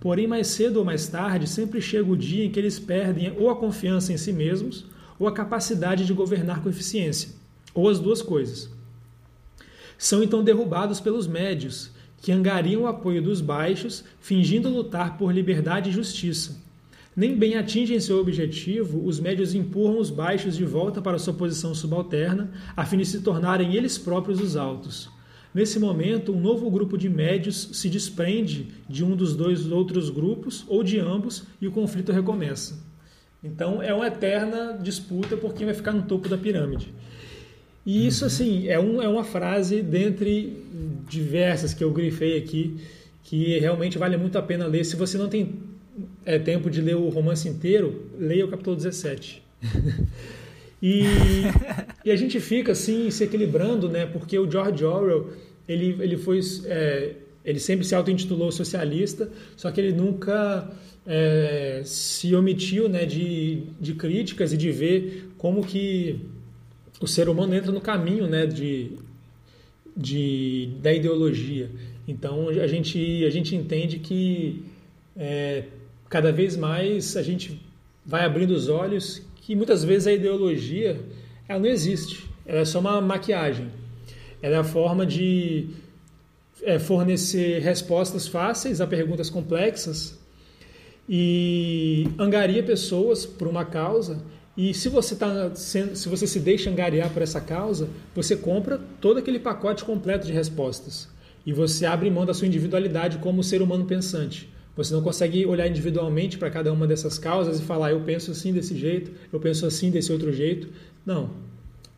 Porém, 0.00 0.26
mais 0.26 0.46
cedo 0.46 0.78
ou 0.78 0.84
mais 0.84 1.08
tarde, 1.08 1.46
sempre 1.46 1.80
chega 1.82 2.10
o 2.10 2.16
dia 2.16 2.44
em 2.44 2.50
que 2.50 2.58
eles 2.58 2.78
perdem 2.78 3.34
ou 3.36 3.50
a 3.50 3.56
confiança 3.56 4.12
em 4.12 4.16
si 4.16 4.32
mesmos 4.32 4.86
ou 5.18 5.26
a 5.26 5.32
capacidade 5.32 6.06
de 6.06 6.12
governar 6.12 6.62
com 6.62 6.68
eficiência, 6.68 7.30
ou 7.74 7.88
as 7.88 7.98
duas 7.98 8.22
coisas. 8.22 8.70
São 9.98 10.22
então 10.22 10.44
derrubados 10.44 11.00
pelos 11.00 11.26
médios, 11.26 11.90
que 12.20 12.32
angariam 12.32 12.82
o 12.82 12.86
apoio 12.86 13.22
dos 13.22 13.40
baixos, 13.40 14.04
fingindo 14.20 14.68
lutar 14.68 15.16
por 15.16 15.32
liberdade 15.32 15.90
e 15.90 15.92
justiça. 15.92 16.56
Nem 17.16 17.36
bem 17.36 17.56
atingem 17.56 17.98
seu 17.98 18.20
objetivo, 18.20 19.04
os 19.04 19.18
médios 19.18 19.54
empurram 19.54 19.98
os 19.98 20.08
baixos 20.08 20.56
de 20.56 20.64
volta 20.64 21.02
para 21.02 21.18
sua 21.18 21.34
posição 21.34 21.74
subalterna, 21.74 22.50
a 22.76 22.84
fim 22.84 22.98
de 22.98 23.06
se 23.06 23.20
tornarem 23.22 23.74
eles 23.74 23.98
próprios 23.98 24.40
os 24.40 24.56
altos. 24.56 25.10
Nesse 25.52 25.80
momento, 25.80 26.32
um 26.32 26.40
novo 26.40 26.70
grupo 26.70 26.96
de 26.96 27.08
médios 27.08 27.70
se 27.72 27.88
desprende 27.88 28.68
de 28.88 29.04
um 29.04 29.16
dos 29.16 29.34
dois 29.34 29.70
outros 29.72 30.10
grupos, 30.10 30.64
ou 30.68 30.84
de 30.84 31.00
ambos, 31.00 31.44
e 31.60 31.66
o 31.66 31.72
conflito 31.72 32.12
recomeça. 32.12 32.78
Então, 33.42 33.82
é 33.82 33.92
uma 33.92 34.06
eterna 34.06 34.78
disputa 34.80 35.36
por 35.36 35.54
quem 35.54 35.66
vai 35.66 35.74
ficar 35.74 35.92
no 35.92 36.02
topo 36.02 36.28
da 36.28 36.38
pirâmide. 36.38 36.94
E 37.88 38.06
isso, 38.06 38.26
assim, 38.26 38.68
é, 38.68 38.78
um, 38.78 39.00
é 39.00 39.08
uma 39.08 39.24
frase 39.24 39.80
dentre 39.80 40.62
diversas 41.08 41.72
que 41.72 41.82
eu 41.82 41.90
grifei 41.90 42.36
aqui, 42.36 42.76
que 43.22 43.58
realmente 43.58 43.96
vale 43.96 44.14
muito 44.18 44.36
a 44.36 44.42
pena 44.42 44.66
ler. 44.66 44.84
Se 44.84 44.94
você 44.94 45.16
não 45.16 45.26
tem 45.26 45.54
é, 46.26 46.38
tempo 46.38 46.68
de 46.68 46.82
ler 46.82 46.96
o 46.96 47.08
romance 47.08 47.48
inteiro, 47.48 48.10
leia 48.18 48.44
o 48.44 48.48
capítulo 48.48 48.76
17. 48.76 49.42
e, 50.82 51.04
e, 52.04 52.10
a 52.10 52.16
gente 52.16 52.38
fica, 52.40 52.72
assim, 52.72 53.10
se 53.10 53.24
equilibrando, 53.24 53.88
né? 53.88 54.04
Porque 54.04 54.38
o 54.38 54.50
George 54.50 54.84
Orwell, 54.84 55.32
ele, 55.66 55.96
ele 55.98 56.18
foi... 56.18 56.40
É, 56.66 57.14
ele 57.42 57.58
sempre 57.58 57.86
se 57.86 57.94
auto-intitulou 57.94 58.52
socialista, 58.52 59.30
só 59.56 59.70
que 59.70 59.80
ele 59.80 59.96
nunca 59.96 60.70
é, 61.06 61.80
se 61.86 62.34
omitiu 62.34 62.86
né, 62.86 63.06
de, 63.06 63.62
de 63.80 63.94
críticas 63.94 64.52
e 64.52 64.58
de 64.58 64.70
ver 64.70 65.30
como 65.38 65.64
que 65.64 66.20
o 67.00 67.06
ser 67.06 67.28
humano 67.28 67.54
entra 67.54 67.72
no 67.72 67.80
caminho 67.80 68.26
né, 68.26 68.46
de, 68.46 68.92
de, 69.96 70.70
da 70.80 70.92
ideologia. 70.92 71.70
Então 72.06 72.48
a 72.48 72.66
gente, 72.66 73.24
a 73.24 73.30
gente 73.30 73.54
entende 73.54 73.98
que 73.98 74.64
é, 75.16 75.64
cada 76.08 76.32
vez 76.32 76.56
mais 76.56 77.16
a 77.16 77.22
gente 77.22 77.60
vai 78.04 78.24
abrindo 78.24 78.52
os 78.52 78.68
olhos 78.68 79.22
que 79.42 79.54
muitas 79.54 79.84
vezes 79.84 80.06
a 80.06 80.12
ideologia 80.12 81.00
ela 81.48 81.58
não 81.58 81.68
existe, 81.68 82.28
ela 82.44 82.60
é 82.60 82.64
só 82.64 82.80
uma 82.80 83.00
maquiagem. 83.00 83.68
Ela 84.40 84.56
é 84.56 84.58
a 84.58 84.64
forma 84.64 85.04
de 85.04 85.70
é, 86.62 86.78
fornecer 86.78 87.60
respostas 87.60 88.28
fáceis 88.28 88.80
a 88.80 88.86
perguntas 88.86 89.30
complexas 89.30 90.18
e 91.08 92.06
angaria 92.18 92.62
pessoas 92.62 93.24
por 93.24 93.48
uma 93.48 93.64
causa. 93.64 94.22
E 94.58 94.74
se 94.74 94.88
você, 94.88 95.14
tá 95.14 95.54
sendo, 95.54 95.94
se 95.94 96.08
você 96.08 96.26
se 96.26 96.40
deixa 96.40 96.68
angariar 96.68 97.10
por 97.10 97.22
essa 97.22 97.40
causa, 97.40 97.88
você 98.12 98.34
compra 98.34 98.80
todo 99.00 99.18
aquele 99.18 99.38
pacote 99.38 99.84
completo 99.84 100.26
de 100.26 100.32
respostas. 100.32 101.08
E 101.46 101.52
você 101.52 101.86
abre 101.86 102.10
mão 102.10 102.26
da 102.26 102.34
sua 102.34 102.48
individualidade 102.48 103.18
como 103.18 103.44
ser 103.44 103.62
humano 103.62 103.84
pensante. 103.84 104.48
Você 104.76 104.92
não 104.92 105.00
consegue 105.00 105.46
olhar 105.46 105.68
individualmente 105.68 106.36
para 106.38 106.50
cada 106.50 106.72
uma 106.72 106.88
dessas 106.88 107.20
causas 107.20 107.60
e 107.60 107.62
falar, 107.62 107.92
eu 107.92 108.00
penso 108.00 108.32
assim 108.32 108.52
desse 108.52 108.76
jeito, 108.76 109.12
eu 109.32 109.38
penso 109.38 109.64
assim 109.64 109.92
desse 109.92 110.10
outro 110.10 110.32
jeito. 110.32 110.68
Não. 111.06 111.30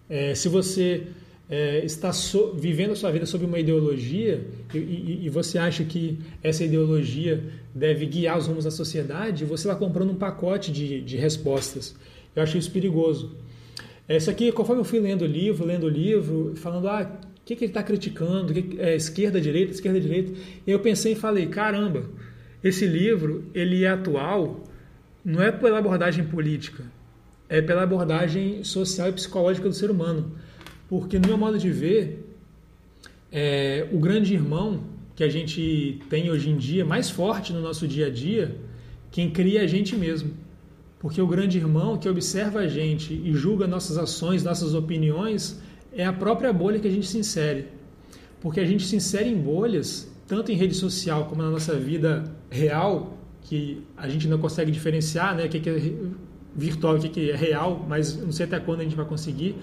É, 0.07 0.35
se 0.35 0.47
você 0.47 1.07
é, 1.49 1.83
está 1.83 2.13
so, 2.13 2.53
vivendo 2.53 2.93
a 2.93 2.97
sua 2.97 3.11
vida 3.11 3.25
sob 3.25 3.47
uma 3.47 3.59
ideologia 3.59 4.47
e, 4.75 4.79
e, 4.79 5.21
e, 5.25 5.29
você 5.31 5.57
acha 5.57 5.83
que 5.83 6.19
essa 6.43 6.63
ideologia 6.63 7.43
deve 7.75 8.05
guiar 8.05 8.37
os 8.37 8.47
rumos 8.47 8.65
da 8.65 8.71
sociedade, 8.71 9.47
você 9.47 9.67
está 9.67 9.75
comprando 9.75 10.11
um 10.11 10.15
pacote 10.15 10.71
de, 10.71 11.01
de 11.01 11.17
respostas. 11.17 11.97
Eu 12.35 12.43
achei 12.43 12.59
isso 12.59 12.71
perigoso. 12.71 13.37
Essa 14.09 14.31
aqui, 14.31 14.51
conforme 14.51 14.81
eu 14.81 14.85
fui 14.85 15.01
lendo 15.01 15.23
o 15.23 15.27
livro, 15.27 15.65
lendo 15.65 15.85
o 15.85 15.89
livro, 15.89 16.55
falando, 16.57 16.89
ah, 16.89 17.21
o 17.37 17.45
que, 17.45 17.55
que 17.55 17.65
ele 17.65 17.71
está 17.71 17.83
criticando, 17.83 18.53
que, 18.53 18.81
é, 18.81 18.97
esquerda, 18.97 19.41
direita, 19.41 19.73
esquerda, 19.73 20.01
direita, 20.01 20.33
e 20.67 20.71
eu 20.71 20.81
pensei 20.81 21.13
e 21.13 21.17
falei, 21.17 21.47
caramba, 21.47 22.05
esse 22.63 22.87
livro, 22.87 23.45
ele 23.55 23.85
é 23.85 23.89
atual, 23.89 24.65
não 25.25 25.43
é 25.43 25.51
pela 25.53 25.79
abordagem 25.79 26.25
política, 26.25 26.85
é 27.49 27.61
pela 27.63 27.83
abordagem 27.83 28.63
social 28.65 29.09
e 29.09 29.13
psicológica 29.13 29.69
do 29.69 29.75
ser 29.75 29.91
humano. 29.91 30.33
Porque, 30.89 31.19
no 31.19 31.29
meu 31.29 31.39
modo 31.39 31.59
de 31.59 31.71
ver, 31.71 32.27
é, 33.31 33.87
o 33.93 33.99
grande 33.99 34.35
irmão 34.35 34.83
que 35.15 35.23
a 35.23 35.29
gente 35.29 36.01
tem 36.09 36.31
hoje 36.31 36.51
em 36.51 36.57
dia, 36.57 36.85
mais 36.85 37.11
forte 37.11 37.53
no 37.53 37.61
nosso 37.61 37.87
dia 37.87 38.07
a 38.07 38.11
dia, 38.11 38.57
quem 39.11 39.31
cria 39.31 39.61
é 39.61 39.65
a 39.65 39.67
gente 39.67 39.95
mesmo. 39.95 40.33
Porque 41.01 41.21
o 41.21 41.27
grande 41.27 41.59
irmão 41.59 41.97
que 41.97 42.09
observa 42.09 42.61
a 42.61 42.69
gente 42.69 43.13
e 43.13 43.33
julga 43.35 43.67
nossas 43.67 43.99
ações, 43.99 44.45
nossas 44.45 44.75
opiniões, 44.75 45.61
é 45.93 46.05
a 46.05 46.13
própria 46.13 46.53
bolha 46.53 46.79
que 46.79 46.87
a 46.87 46.91
gente 46.91 47.09
se 47.09 47.19
insere. 47.19 47.67
Porque 48.41 48.61
a 48.61 48.65
gente 48.65 48.87
se 48.87 48.95
insere 48.95 49.29
em 49.29 49.37
bolhas, 49.37 50.09
tanto 50.29 50.53
em 50.53 50.55
rede 50.55 50.75
social 50.75 51.25
como 51.25 51.43
na 51.43 51.51
nossa 51.51 51.75
vida 51.75 52.33
real, 52.49 53.19
que 53.43 53.83
a 53.97 54.09
gente 54.09 54.29
não 54.29 54.39
consegue 54.39 54.71
diferenciar, 54.71 55.35
né? 55.35 55.47
O 55.47 55.49
que 55.49 55.69
é 55.69 55.93
virtual, 56.55 56.97
o 56.97 57.01
que 57.01 57.31
é 57.31 57.35
real, 57.35 57.85
mas 57.89 58.17
não 58.17 58.31
sei 58.31 58.47
até 58.47 58.61
quando 58.61 58.81
a 58.81 58.85
gente 58.85 58.95
vai 58.95 59.07
conseguir 59.07 59.57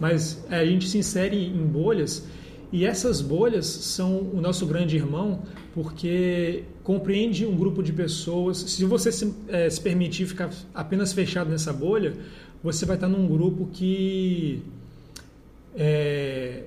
mas 0.00 0.44
é, 0.50 0.58
a 0.58 0.66
gente 0.66 0.88
se 0.88 0.98
insere 0.98 1.36
em 1.36 1.66
bolhas 1.66 2.26
e 2.72 2.84
essas 2.84 3.20
bolhas 3.20 3.66
são 3.66 4.18
o 4.32 4.40
nosso 4.40 4.66
grande 4.66 4.96
irmão 4.96 5.42
porque 5.72 6.64
compreende 6.84 7.46
um 7.46 7.56
grupo 7.56 7.82
de 7.82 7.92
pessoas. 7.92 8.58
Se 8.58 8.84
você 8.84 9.10
se, 9.10 9.34
é, 9.48 9.68
se 9.68 9.80
permitir 9.80 10.26
ficar 10.26 10.50
apenas 10.72 11.12
fechado 11.12 11.50
nessa 11.50 11.72
bolha, 11.72 12.14
você 12.62 12.84
vai 12.84 12.96
estar 12.96 13.08
num 13.08 13.26
grupo 13.26 13.68
que 13.72 14.62
é, 15.74 16.64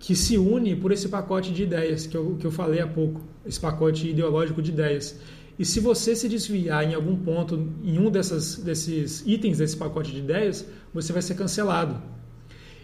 que 0.00 0.16
se 0.16 0.36
une 0.36 0.74
por 0.74 0.90
esse 0.90 1.08
pacote 1.08 1.52
de 1.52 1.62
ideias 1.62 2.06
que 2.06 2.16
eu, 2.16 2.36
que 2.40 2.46
eu 2.46 2.50
falei 2.50 2.80
há 2.80 2.86
pouco, 2.86 3.20
esse 3.46 3.60
pacote 3.60 4.08
ideológico 4.08 4.60
de 4.60 4.70
ideias. 4.70 5.20
E 5.58 5.66
se 5.66 5.80
você 5.80 6.16
se 6.16 6.28
desviar 6.28 6.82
em 6.90 6.94
algum 6.94 7.14
ponto, 7.14 7.68
em 7.84 7.98
um 7.98 8.10
dessas, 8.10 8.56
desses 8.56 9.22
itens 9.26 9.58
desse 9.58 9.76
pacote 9.76 10.10
de 10.10 10.18
ideias, 10.18 10.66
você 10.94 11.12
vai 11.12 11.20
ser 11.20 11.34
cancelado. 11.34 12.02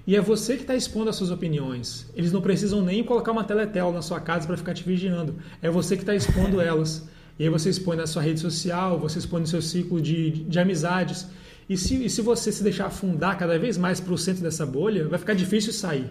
E 0.09 0.17
é 0.17 0.23
você 0.23 0.57
que 0.57 0.63
está 0.63 0.75
expondo 0.75 1.11
as 1.11 1.17
suas 1.17 1.31
opiniões. 1.31 2.07
Eles 2.17 2.33
não 2.33 2.41
precisam 2.41 2.81
nem 2.81 3.05
colocar 3.05 3.31
uma 3.31 3.45
teletela 3.45 3.93
na 3.93 4.01
sua 4.01 4.19
casa 4.19 4.47
para 4.47 4.57
ficar 4.57 4.73
te 4.73 4.83
vigiando. 4.83 5.35
É 5.61 5.69
você 5.69 5.97
que 5.97 6.03
está 6.03 6.15
expondo 6.15 6.63
elas. 6.63 7.07
E 7.39 7.43
aí 7.43 7.51
você 7.51 7.69
expõe 7.69 7.95
na 7.95 8.07
sua 8.07 8.23
rede 8.23 8.41
social, 8.41 8.99
você 8.99 9.19
expõe 9.19 9.43
no 9.43 9.47
seu 9.47 9.61
ciclo 9.61 10.01
de, 10.01 10.31
de 10.31 10.59
amizades. 10.59 11.27
E 11.69 11.77
se, 11.77 12.03
e 12.03 12.09
se 12.09 12.23
você 12.23 12.51
se 12.51 12.63
deixar 12.63 12.87
afundar 12.87 13.37
cada 13.37 13.59
vez 13.59 13.77
mais 13.77 14.01
para 14.01 14.15
o 14.15 14.17
centro 14.17 14.43
dessa 14.43 14.65
bolha, 14.65 15.07
vai 15.07 15.19
ficar 15.19 15.35
difícil 15.35 15.75
sair. 15.75 16.09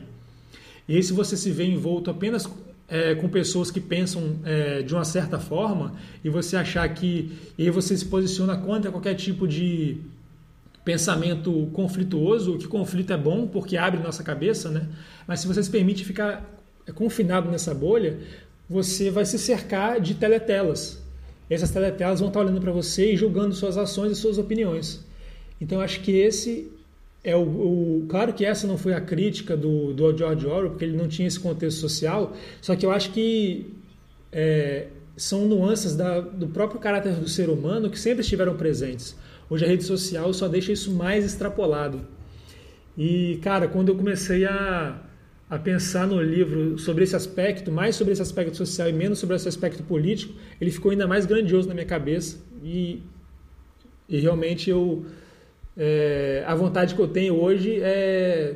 E 0.87 0.95
aí 0.95 1.01
se 1.01 1.11
você 1.11 1.35
se 1.35 1.49
vê 1.49 1.65
envolto 1.65 2.11
apenas 2.11 2.47
é, 2.87 3.15
com 3.15 3.27
pessoas 3.27 3.71
que 3.71 3.79
pensam 3.79 4.35
é, 4.45 4.83
de 4.83 4.93
uma 4.93 5.05
certa 5.05 5.39
forma 5.39 5.93
e 6.23 6.29
você 6.29 6.55
achar 6.55 6.87
que 6.89 7.31
e 7.57 7.63
aí 7.63 7.71
você 7.71 7.97
se 7.97 8.05
posiciona 8.05 8.55
contra 8.57 8.91
qualquer 8.91 9.15
tipo 9.15 9.47
de 9.47 9.97
pensamento 10.87 11.69
conflituoso, 11.73 12.57
que 12.57 12.65
conflito 12.65 13.11
é 13.11 13.17
bom 13.17 13.45
porque 13.45 13.75
abre 13.75 14.01
nossa 14.01 14.23
cabeça, 14.23 14.69
né? 14.69 14.87
Mas 15.27 15.41
se 15.41 15.47
você 15.47 15.61
se 15.61 15.69
permite 15.69 16.05
ficar 16.05 16.49
confinado 16.95 17.51
nessa 17.51 17.75
bolha, 17.75 18.17
você 18.69 19.11
vai 19.11 19.25
se 19.25 19.37
cercar 19.37 19.99
de 19.99 20.13
teletelas. 20.13 21.03
Essas 21.49 21.71
teletelas 21.71 22.21
vão 22.21 22.29
estar 22.29 22.39
olhando 22.39 22.61
para 22.61 22.71
você 22.71 23.11
e 23.11 23.17
julgando 23.17 23.53
suas 23.53 23.77
ações 23.77 24.13
e 24.13 24.15
suas 24.15 24.37
opiniões. 24.37 25.05
Então 25.59 25.81
acho 25.81 25.99
que 25.99 26.11
esse 26.11 26.71
é 27.21 27.35
o, 27.35 27.41
o, 27.41 28.05
claro 28.07 28.31
que 28.31 28.45
essa 28.45 28.65
não 28.65 28.77
foi 28.77 28.93
a 28.93 29.01
crítica 29.01 29.57
do, 29.57 29.93
do 29.93 30.17
George 30.17 30.45
Orwell 30.45 30.69
porque 30.69 30.85
ele 30.85 30.95
não 30.95 31.09
tinha 31.09 31.27
esse 31.27 31.39
contexto 31.39 31.81
social. 31.81 32.33
Só 32.61 32.77
que 32.77 32.85
eu 32.85 32.91
acho 32.91 33.11
que 33.11 33.73
é, 34.31 34.87
são 35.17 35.45
nuances 35.47 35.97
da, 35.97 36.21
do 36.21 36.47
próprio 36.47 36.79
caráter 36.79 37.11
do 37.11 37.27
ser 37.27 37.49
humano 37.49 37.89
que 37.89 37.99
sempre 37.99 38.21
estiveram 38.21 38.55
presentes. 38.55 39.17
Hoje 39.49 39.63
a 39.63 39.67
rede 39.67 39.83
social 39.83 40.33
só 40.33 40.47
deixa 40.47 40.71
isso 40.71 40.91
mais 40.91 41.23
extrapolado. 41.23 42.01
E, 42.97 43.39
cara, 43.41 43.67
quando 43.67 43.89
eu 43.89 43.95
comecei 43.95 44.43
a, 44.43 44.99
a 45.49 45.57
pensar 45.57 46.05
no 46.05 46.21
livro 46.21 46.77
sobre 46.77 47.03
esse 47.03 47.15
aspecto, 47.15 47.71
mais 47.71 47.95
sobre 47.95 48.11
esse 48.11 48.21
aspecto 48.21 48.57
social 48.57 48.89
e 48.89 48.93
menos 48.93 49.19
sobre 49.19 49.35
esse 49.35 49.47
aspecto 49.47 49.83
político, 49.83 50.33
ele 50.59 50.71
ficou 50.71 50.91
ainda 50.91 51.07
mais 51.07 51.25
grandioso 51.25 51.67
na 51.67 51.73
minha 51.73 51.85
cabeça. 51.85 52.39
E, 52.63 53.01
e 54.09 54.19
realmente 54.19 54.69
eu. 54.69 55.05
É, 55.79 56.43
a 56.47 56.55
vontade 56.55 56.95
que 56.95 57.01
eu 57.01 57.07
tenho 57.07 57.35
hoje 57.35 57.79
é. 57.81 58.55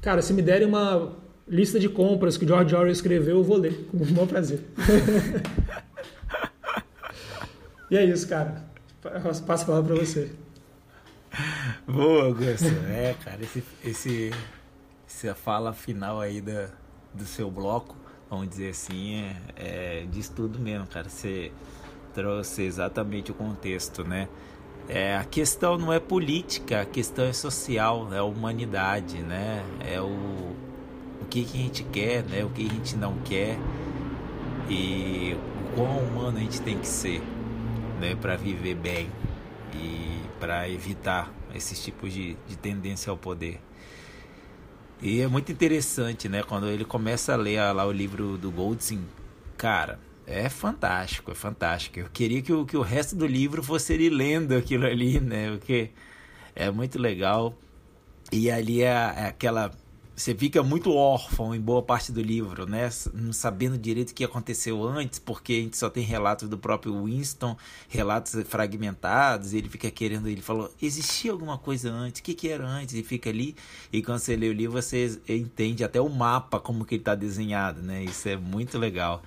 Cara, 0.00 0.22
se 0.22 0.32
me 0.32 0.40
derem 0.40 0.68
uma 0.68 1.16
lista 1.48 1.80
de 1.80 1.88
compras 1.88 2.36
que 2.36 2.44
o 2.44 2.48
George 2.48 2.74
Orwell 2.74 2.92
escreveu, 2.92 3.38
eu 3.38 3.42
vou 3.42 3.56
ler, 3.56 3.88
com 3.90 3.96
o 3.96 4.10
maior 4.12 4.28
prazer. 4.28 4.60
e 7.90 7.96
é 7.96 8.04
isso, 8.04 8.28
cara. 8.28 8.67
Passo 9.46 9.64
a 9.64 9.66
palavra 9.66 9.94
para 9.94 10.04
você. 10.04 10.30
Boa, 11.86 12.26
Augusto. 12.26 12.66
É, 12.88 13.14
cara, 13.24 13.42
esse, 13.42 13.62
esse, 13.84 14.30
essa 15.06 15.34
fala 15.34 15.72
final 15.72 16.20
aí 16.20 16.40
da, 16.40 16.68
do 17.14 17.24
seu 17.24 17.50
bloco, 17.50 17.96
vamos 18.30 18.48
dizer 18.48 18.70
assim, 18.70 19.14
é, 19.14 19.36
é, 19.56 20.06
diz 20.10 20.28
tudo 20.28 20.58
mesmo, 20.58 20.86
cara. 20.86 21.08
Você 21.08 21.52
trouxe 22.14 22.62
exatamente 22.62 23.30
o 23.30 23.34
contexto, 23.34 24.04
né? 24.04 24.28
É, 24.88 25.16
a 25.16 25.24
questão 25.24 25.76
não 25.76 25.92
é 25.92 26.00
política, 26.00 26.80
a 26.80 26.86
questão 26.86 27.24
é 27.26 27.32
social, 27.32 28.12
é 28.12 28.18
a 28.18 28.24
humanidade, 28.24 29.22
né? 29.22 29.62
É 29.80 30.00
o, 30.00 30.06
o 30.06 31.26
que, 31.28 31.44
que 31.44 31.58
a 31.58 31.62
gente 31.62 31.84
quer, 31.84 32.24
né? 32.24 32.44
O 32.44 32.50
que 32.50 32.66
a 32.66 32.68
gente 32.70 32.96
não 32.96 33.18
quer 33.18 33.58
e 34.68 35.34
o 35.34 35.76
quão 35.76 35.98
humano 35.98 36.38
a 36.38 36.40
gente 36.40 36.60
tem 36.62 36.78
que 36.78 36.86
ser 36.86 37.22
né, 38.00 38.14
para 38.14 38.36
viver 38.36 38.74
bem 38.74 39.10
e 39.74 40.20
para 40.40 40.68
evitar 40.68 41.32
esses 41.54 41.82
tipos 41.82 42.12
de, 42.12 42.36
de 42.46 42.56
tendência 42.56 43.10
ao 43.10 43.16
poder. 43.16 43.60
E 45.00 45.20
é 45.20 45.28
muito 45.28 45.52
interessante, 45.52 46.28
né? 46.28 46.42
Quando 46.42 46.66
ele 46.66 46.84
começa 46.84 47.32
a 47.32 47.36
ler 47.36 47.60
lá 47.72 47.86
o 47.86 47.92
livro 47.92 48.36
do 48.36 48.50
Goldstein, 48.50 49.00
cara, 49.56 50.00
é 50.26 50.48
fantástico, 50.48 51.30
é 51.30 51.34
fantástico. 51.34 52.00
Eu 52.00 52.08
queria 52.12 52.42
que 52.42 52.52
o, 52.52 52.66
que 52.66 52.76
o 52.76 52.82
resto 52.82 53.14
do 53.14 53.26
livro 53.26 53.62
fosse 53.62 53.94
ele 53.94 54.10
lendo 54.10 54.56
aquilo 54.56 54.86
ali, 54.86 55.20
né? 55.20 55.50
Porque 55.52 55.90
é 56.54 56.70
muito 56.70 56.98
legal. 56.98 57.56
E 58.32 58.50
ali 58.50 58.82
é, 58.82 58.88
é 58.88 59.26
aquela 59.26 59.70
você 60.18 60.34
fica 60.34 60.64
muito 60.64 60.92
órfão 60.92 61.54
em 61.54 61.60
boa 61.60 61.80
parte 61.80 62.10
do 62.10 62.20
livro, 62.20 62.66
né? 62.68 62.90
Não 63.14 63.32
sabendo 63.32 63.78
direito 63.78 64.10
o 64.10 64.14
que 64.14 64.24
aconteceu 64.24 64.82
antes, 64.82 65.20
porque 65.20 65.52
a 65.52 65.60
gente 65.60 65.76
só 65.78 65.88
tem 65.88 66.02
relatos 66.02 66.48
do 66.48 66.58
próprio 66.58 67.04
Winston, 67.04 67.56
relatos 67.88 68.34
fragmentados, 68.48 69.54
ele 69.54 69.68
fica 69.68 69.88
querendo, 69.92 70.28
ele 70.28 70.40
falou, 70.40 70.74
existia 70.82 71.30
alguma 71.30 71.56
coisa 71.56 71.92
antes, 71.92 72.20
o 72.20 72.24
que, 72.24 72.34
que 72.34 72.48
era 72.48 72.66
antes? 72.66 72.96
E 72.96 73.02
fica 73.04 73.30
ali, 73.30 73.54
e 73.92 74.02
quando 74.02 74.18
você 74.18 74.34
lê 74.34 74.48
o 74.48 74.52
livro, 74.52 74.82
você 74.82 75.20
entende 75.28 75.84
até 75.84 76.00
o 76.00 76.08
mapa, 76.08 76.58
como 76.58 76.84
que 76.84 76.96
ele 76.96 77.02
está 77.02 77.14
desenhado, 77.14 77.80
né? 77.80 78.02
Isso 78.02 78.28
é 78.28 78.36
muito 78.36 78.76
legal. 78.76 79.22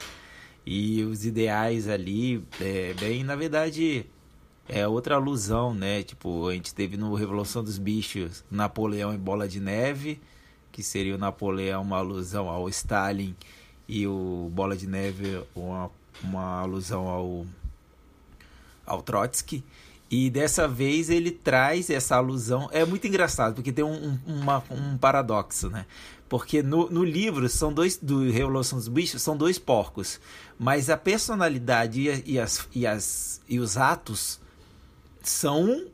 E 0.65 1.03
os 1.03 1.25
ideais 1.25 1.87
ali, 1.87 2.43
é, 2.59 2.93
bem, 2.99 3.23
na 3.23 3.37
verdade, 3.37 4.05
é 4.67 4.85
outra 4.85 5.15
alusão, 5.15 5.73
né? 5.73 6.03
Tipo, 6.03 6.49
a 6.49 6.53
gente 6.53 6.75
teve 6.75 6.97
no 6.97 7.13
Revolução 7.15 7.63
dos 7.63 7.77
Bichos, 7.77 8.43
Napoleão 8.51 9.13
e 9.13 9.17
Bola 9.17 9.47
de 9.47 9.61
Neve, 9.61 10.19
que 10.71 10.81
seria 10.81 11.15
o 11.15 11.17
Napoleão 11.17 11.81
uma 11.81 11.97
alusão 11.97 12.49
ao 12.49 12.69
Stalin 12.69 13.35
e 13.87 14.07
o 14.07 14.49
Bola 14.53 14.75
de 14.75 14.87
Neve 14.87 15.43
uma, 15.55 15.91
uma 16.23 16.61
alusão 16.61 17.07
ao, 17.07 17.45
ao 18.85 19.01
Trotsky. 19.01 19.63
E 20.09 20.29
dessa 20.29 20.67
vez 20.67 21.09
ele 21.09 21.31
traz 21.31 21.89
essa 21.89 22.17
alusão. 22.17 22.69
É 22.73 22.83
muito 22.83 23.07
engraçado, 23.07 23.55
porque 23.55 23.71
tem 23.71 23.85
um, 23.85 24.19
uma, 24.25 24.61
um 24.69 24.97
paradoxo, 24.97 25.69
né? 25.69 25.85
Porque 26.27 26.61
no, 26.61 26.89
no 26.89 27.03
livro 27.03 27.47
são 27.47 27.73
dois. 27.73 27.97
Do 27.97 28.29
Revolução 28.29 28.77
dos 28.77 28.89
Bichos 28.89 29.21
são 29.21 29.37
dois 29.37 29.57
porcos. 29.57 30.19
Mas 30.59 30.89
a 30.89 30.97
personalidade 30.97 32.01
e, 32.01 32.33
e, 32.33 32.39
as, 32.39 32.67
e, 32.73 32.85
as, 32.85 33.41
e 33.47 33.59
os 33.59 33.77
atos 33.77 34.39
são 35.21 35.85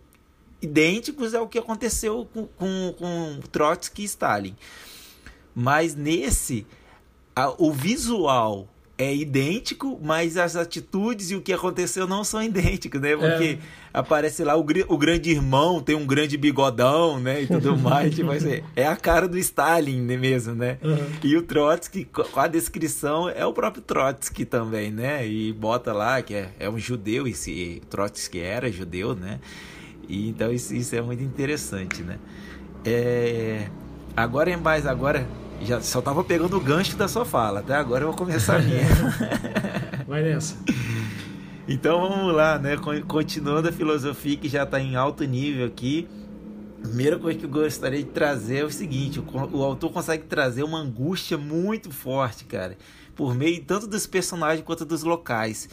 idênticos 0.62 1.34
ao 1.34 1.47
que 1.47 1.58
aconteceu 1.58 2.28
com, 2.34 2.47
com, 2.47 2.95
com 2.97 3.39
Trotsky 3.51 4.01
e 4.01 4.05
Stalin. 4.05 4.55
Mas 5.53 5.95
nesse, 5.95 6.66
a, 7.36 7.49
o 7.58 7.72
visual 7.72 8.68
é 8.97 9.16
idêntico, 9.16 9.99
mas 10.01 10.38
as 10.38 10.55
atitudes 10.55 11.30
e 11.30 11.36
o 11.36 11.41
que 11.41 11.53
aconteceu 11.53 12.08
não 12.08 12.24
são 12.24 12.41
idênticos, 12.41 12.99
né? 12.99 13.16
Porque 13.16 13.43
é. 13.43 13.58
aparece 13.93 14.43
lá 14.43 14.58
o, 14.58 14.62
o, 14.62 14.97
grande 14.97 15.30
irmão, 15.30 15.82
tem 15.82 15.95
um 15.95 16.05
grande 16.05 16.36
bigodão, 16.36 17.20
né? 17.20 17.43
E 17.43 17.47
tudo 17.47 17.78
mais. 17.78 18.16
tipo 18.16 18.32
assim, 18.32 18.64
é 18.76 18.88
a 18.88 18.95
cara 18.95 19.28
do 19.28 19.38
Stalin 19.38 20.01
né, 20.01 20.18
mesmo, 20.18 20.55
né? 20.55 20.80
Uhum. 20.82 20.97
E 21.24 21.38
o 21.38 21.43
Trotsky, 21.43 22.05
com 22.05 22.39
a 22.39 22.47
descrição, 22.47 23.30
é 23.30 23.45
o 23.45 23.53
próprio 23.53 23.84
Trotsky 23.84 24.45
também, 24.45 24.89
né? 24.89 25.28
E 25.28 25.53
bota 25.53 25.93
lá 25.93 26.20
que 26.24 26.34
é, 26.34 26.49
é 26.60 26.68
um 26.68 26.80
judeu, 26.80 27.28
esse 27.28 27.84
Trotsky 27.91 28.39
era 28.39 28.72
judeu, 28.72 29.16
né? 29.16 29.39
E, 30.08 30.30
então 30.30 30.51
isso, 30.51 30.74
isso 30.74 30.95
é 30.95 31.01
muito 31.01 31.24
interessante, 31.24 32.01
né? 32.01 32.18
É, 32.86 33.70
agora 34.16 34.49
é 34.49 34.58
mais, 34.58 34.86
agora 34.86 35.28
já 35.62 35.82
só 35.82 36.01
tava 36.01 36.24
pegando 36.24 36.55
o 36.55 36.60
gancho 36.60 36.95
da 36.95 37.08
sua 37.08 37.26
fala, 37.26 37.60
até 37.60 37.76
agora 37.76 38.03
eu 38.03 38.10
vou 38.10 38.18
começar 38.18 38.58
a 38.58 38.60
minha. 38.60 38.86
Vai 40.08 40.24
nessa. 40.24 40.55
Então 41.68 41.99
vamos 41.99 42.34
lá, 42.34 42.58
né? 42.58 42.78
Continuando 43.08 43.68
a 43.68 43.72
filosofia 43.72 44.38
que 44.38 44.47
já 44.47 44.64
está 44.64 44.80
em 44.80 44.95
alto 44.95 45.26
nível 45.26 45.66
aqui. 45.66 46.08
primeira 46.82 47.20
coisa 47.20 47.38
que 47.38 47.45
eu 47.45 47.49
gostaria 47.49 47.99
de 47.99 48.10
trazer 48.10 48.60
é 48.60 48.64
o 48.64 48.72
seguinte: 48.72 49.20
o, 49.20 49.58
o 49.58 49.64
autor 49.64 49.91
consegue 49.91 50.24
trazer 50.24 50.64
uma 50.64 50.80
angústia 50.80 51.38
muito 51.38 51.91
forte, 51.91 52.45
cara, 52.45 52.78
por 53.16 53.36
meio 53.36 53.62
tanto 53.64 53.86
dos 53.86 54.08
personagens 54.08 54.66
quanto 54.66 54.86
dos 54.86 55.03
locais. 55.03 55.68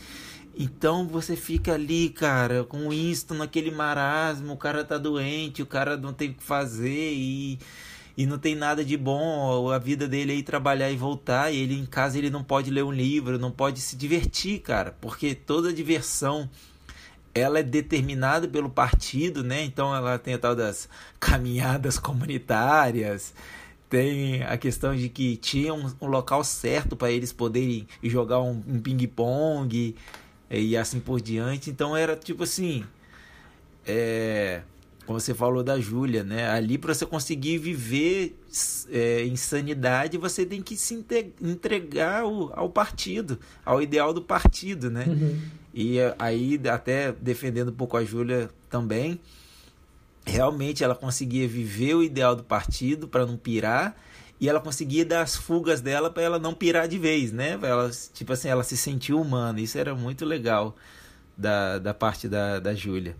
Então 0.57 1.07
você 1.09 1.35
fica 1.35 1.75
ali, 1.75 2.11
cara, 2.11 2.65
com 2.65 2.89
o 2.89 3.35
naquele 3.35 3.71
marasmo, 3.73 4.53
o 4.53 4.57
cara 4.57 4.85
tá 4.85 4.97
doente, 4.97 5.63
o 5.63 5.67
cara 5.67 5.97
não 5.97 6.13
tem 6.13 6.31
o 6.31 6.35
que 6.35 6.43
fazer 6.43 7.13
e 7.13 7.59
e 8.17 8.27
não 8.27 8.39
tem 8.39 8.55
nada 8.55 8.85
de 8.85 8.97
bom 8.97 9.71
a 9.71 9.79
vida 9.79 10.07
dele 10.07 10.33
é 10.33 10.37
ir 10.37 10.45
trabalhar 10.45 10.91
e 10.91 10.97
voltar 10.97 11.53
e 11.53 11.57
ele 11.57 11.77
em 11.77 11.85
casa 11.85 12.17
ele 12.17 12.31
não 12.31 12.45
pode 12.45 12.71
ler 12.71 12.85
um 12.85 12.93
livro 12.93 13.39
não 13.41 13.51
pode 13.51 13.81
se 13.81 13.97
divertir 13.97 14.61
cara 14.61 14.97
porque 15.01 15.35
toda 15.35 15.73
diversão 15.73 16.49
ela 17.35 17.59
é 17.59 17.63
determinada 17.65 18.47
pelo 18.47 18.71
partido 18.71 19.43
né? 19.43 19.65
Então 19.65 19.95
ela 19.95 20.17
tem 20.17 20.35
a 20.35 20.39
tal 20.39 20.55
das 20.55 20.89
caminhadas 21.19 21.99
comunitárias 21.99 23.35
tem 23.91 24.43
a 24.45 24.57
questão 24.57 24.95
de 24.95 25.09
que 25.09 25.37
tinha 25.37 25.75
um, 25.75 25.93
um 26.01 26.07
local 26.07 26.45
certo 26.45 26.95
para 26.97 27.11
eles 27.11 27.33
poderem 27.33 27.87
jogar 28.03 28.41
um, 28.41 28.63
um 28.67 28.81
ping 28.81 29.07
pong 29.09 29.95
e 30.51 30.76
assim 30.76 31.01
por 31.01 31.20
diante 31.20 31.70
então 31.70 31.97
era 31.97 32.16
tipo 32.16 32.42
assim 32.42 32.84
é 33.86 34.62
como 35.07 35.20
você 35.20 35.34
falou 35.34 35.62
da 35.62 35.78
Júlia, 35.78 36.24
né? 36.24 36.49
Ali 36.49 36.78
para 36.78 36.95
você 36.95 37.05
conseguir 37.05 37.59
viver 37.59 38.38
é, 38.90 39.22
em 39.24 39.36
sanidade, 39.36 40.16
você 40.16 40.47
tem 40.47 40.62
que 40.62 40.76
se 40.76 40.95
entregar 41.42 42.22
ao, 42.22 42.59
ao 42.59 42.70
partido, 42.70 43.38
ao 43.64 43.82
ideal 43.82 44.14
do 44.14 44.22
partido, 44.22 44.90
né? 44.90 45.05
Uhum. 45.07 45.40
E 45.74 45.99
aí, 46.18 46.59
até 46.72 47.12
defendendo 47.12 47.68
um 47.68 47.74
pouco 47.74 47.97
a 47.97 48.05
Júlia 48.05 48.49
também, 48.70 49.20
realmente 50.24 50.82
ela 50.82 50.95
conseguia 50.95 51.47
viver 51.47 51.95
o 51.95 52.03
ideal 52.03 52.34
do 52.34 52.45
partido 52.45 53.07
para 53.07 53.26
não 53.26 53.36
pirar 53.36 53.95
e 54.45 54.49
ela 54.49 54.61
conseguia 54.61 55.07
dar 55.07 55.22
as 55.22 55.34
fugas 55.34 55.80
dela 55.80 56.11
para 56.11 56.22
ela 56.22 56.38
não 56.38 56.53
pirar 56.53 56.86
de 56.86 56.99
vez, 56.99 57.32
né? 57.32 57.59
Ela, 57.62 57.90
tipo 58.12 58.30
assim, 58.30 58.47
ela 58.47 58.62
se 58.62 58.76
sentiu 58.76 59.18
humana. 59.18 59.59
Isso 59.59 59.78
era 59.78 59.95
muito 59.95 60.22
legal 60.26 60.76
da, 61.34 61.78
da 61.78 61.95
parte 61.95 62.28
da, 62.28 62.61
da 62.61 62.74
Júlia. 62.74 63.16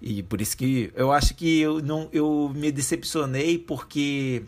E 0.00 0.22
por 0.22 0.40
isso 0.40 0.56
que 0.56 0.92
eu 0.94 1.10
acho 1.10 1.34
que 1.34 1.58
eu 1.58 1.82
não 1.82 2.08
eu 2.12 2.48
me 2.54 2.70
decepcionei 2.70 3.58
porque 3.58 4.44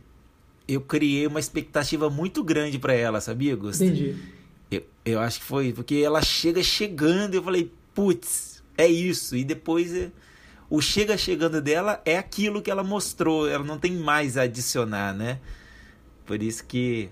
eu 0.69 0.81
criei 0.83 1.27
uma 1.27 1.41
expectativa 1.41 2.09
muito 2.09 2.45
grande 2.45 2.79
para 2.79 2.93
ela, 2.93 3.21
sabia, 3.21 3.57
Gusto? 3.57 3.83
Entendi. 3.83 4.15
Eu, 4.71 4.85
eu 5.05 5.19
acho 5.19 5.41
que 5.41 5.47
foi 5.47 5.73
porque 5.73 5.97
ela 5.97 6.23
chega 6.23 6.63
chegando, 6.63 7.35
eu 7.35 7.43
falei, 7.43 7.73
putz, 7.93 8.63
é 8.77 8.87
isso. 8.87 9.35
E 9.35 9.43
depois 9.43 9.93
é, 9.93 10.13
o 10.71 10.81
chega 10.81 11.19
chegando 11.19 11.61
dela 11.61 12.01
é 12.05 12.17
aquilo 12.17 12.63
que 12.63 12.71
ela 12.71 12.85
mostrou, 12.85 13.49
ela 13.49 13.65
não 13.65 13.81
tem 13.81 13.97
mais 13.97 14.37
a 14.37 14.43
adicionar, 14.43 15.13
né? 15.13 15.41
Por 16.29 16.43
isso 16.43 16.63
que 16.67 17.09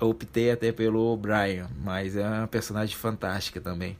eu 0.00 0.10
optei 0.10 0.50
até 0.50 0.72
pelo 0.72 0.98
O'Brien, 1.12 1.66
mas 1.84 2.16
é 2.16 2.28
uma 2.28 2.48
personagem 2.48 2.96
fantástica 2.96 3.60
também. 3.60 3.96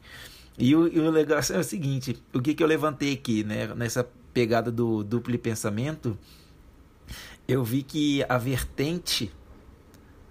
E 0.58 0.74
o, 0.74 0.88
e 0.88 0.98
o 0.98 1.08
legal 1.08 1.38
é 1.38 1.58
o 1.58 1.62
seguinte: 1.62 2.20
o 2.34 2.42
que, 2.42 2.52
que 2.52 2.64
eu 2.64 2.66
levantei 2.66 3.12
aqui, 3.12 3.44
né? 3.44 3.72
Nessa 3.76 4.06
pegada 4.34 4.72
do 4.72 5.04
duplo 5.04 5.38
pensamento, 5.38 6.18
eu 7.46 7.62
vi 7.62 7.84
que 7.84 8.24
a 8.28 8.36
vertente 8.36 9.32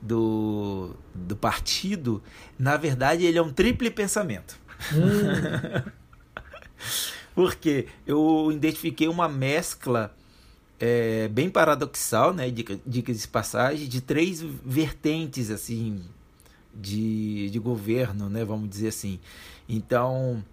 do, 0.02 0.98
do 1.14 1.38
partido, 1.38 2.22
na 2.60 2.76
verdade, 2.76 3.24
ele 3.24 3.38
é 3.38 3.42
um 3.42 3.54
triple 3.54 3.90
pensamento. 3.90 4.60
Hum. 4.94 5.92
Porque 7.34 7.88
eu 8.06 8.52
identifiquei 8.52 9.08
uma 9.08 9.30
mescla 9.30 10.14
é, 10.80 11.28
bem 11.28 11.50
paradoxal, 11.50 12.34
né? 12.34 12.50
Dicas 12.86 13.22
de 13.22 13.28
passagem, 13.28 13.88
de 13.88 14.02
três 14.02 14.42
vertentes 14.42 15.50
assim 15.50 16.02
de, 16.74 17.50
de 17.50 17.60
governo, 17.60 18.30
né? 18.30 18.44
Vamos 18.44 18.70
dizer 18.70 18.90
assim. 18.90 19.20
Então, 19.68 20.44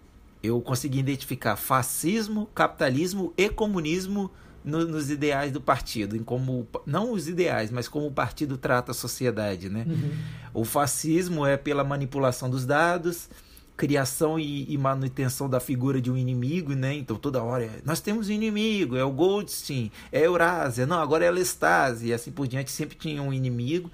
eu 0.41 0.59
consegui 0.61 0.99
identificar 0.99 1.55
fascismo, 1.55 2.47
capitalismo 2.55 3.33
e 3.37 3.49
comunismo 3.49 4.31
no, 4.63 4.85
nos 4.85 5.09
ideais 5.09 5.51
do 5.51 5.59
partido, 5.59 6.15
em 6.15 6.23
como 6.23 6.65
não 6.85 7.11
os 7.11 7.27
ideais, 7.27 7.69
mas 7.69 7.87
como 7.87 8.07
o 8.07 8.11
partido 8.11 8.57
trata 8.57 8.91
a 8.91 8.93
sociedade, 8.93 9.69
né? 9.69 9.85
Uhum. 9.87 10.11
O 10.53 10.65
fascismo 10.65 11.45
é 11.45 11.57
pela 11.57 11.83
manipulação 11.83 12.49
dos 12.49 12.65
dados, 12.65 13.29
criação 13.75 14.39
e, 14.39 14.71
e, 14.71 14.77
manutenção 14.77 15.49
da 15.49 15.59
figura 15.59 15.99
de 15.99 16.11
um 16.11 16.17
inimigo, 16.17 16.73
né? 16.73 16.93
Então 16.93 17.17
toda 17.17 17.43
hora 17.43 17.69
nós 17.83 17.99
temos 17.99 18.29
um 18.29 18.31
inimigo, 18.31 18.95
é 18.95 19.03
o 19.03 19.11
Goldstein, 19.11 19.91
é 20.11 20.19
a 20.19 20.23
Eurásia, 20.23 20.85
não, 20.85 20.99
agora 20.99 21.25
é 21.25 21.27
a 21.27 21.31
Lestase, 21.31 22.07
e 22.07 22.13
assim 22.13 22.31
por 22.31 22.47
diante 22.47 22.71
sempre 22.71 22.95
tinha 22.95 23.21
um 23.21 23.33
inimigo. 23.33 23.89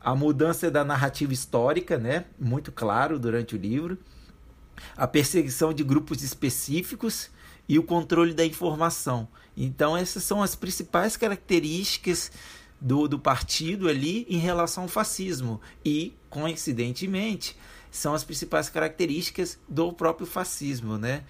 A 0.00 0.14
mudança 0.14 0.70
da 0.70 0.84
narrativa 0.84 1.32
histórica, 1.32 1.96
né? 1.96 2.26
Muito 2.38 2.70
claro 2.70 3.18
durante 3.18 3.54
o 3.54 3.58
livro 3.58 3.98
a 4.96 5.06
perseguição 5.06 5.72
de 5.72 5.82
grupos 5.82 6.22
específicos 6.22 7.30
e 7.68 7.78
o 7.78 7.82
controle 7.82 8.34
da 8.34 8.44
informação. 8.44 9.28
Então, 9.56 9.96
essas 9.96 10.24
são 10.24 10.42
as 10.42 10.54
principais 10.54 11.16
características 11.16 12.30
do, 12.80 13.08
do 13.08 13.18
partido 13.18 13.88
ali 13.88 14.26
em 14.28 14.38
relação 14.38 14.84
ao 14.84 14.88
fascismo. 14.88 15.60
E, 15.84 16.12
coincidentemente, 16.28 17.56
são 17.94 18.12
as 18.12 18.24
principais 18.24 18.68
características 18.68 19.56
do 19.68 19.92
próprio 19.92 20.26
fascismo, 20.26 20.98
né? 20.98 21.22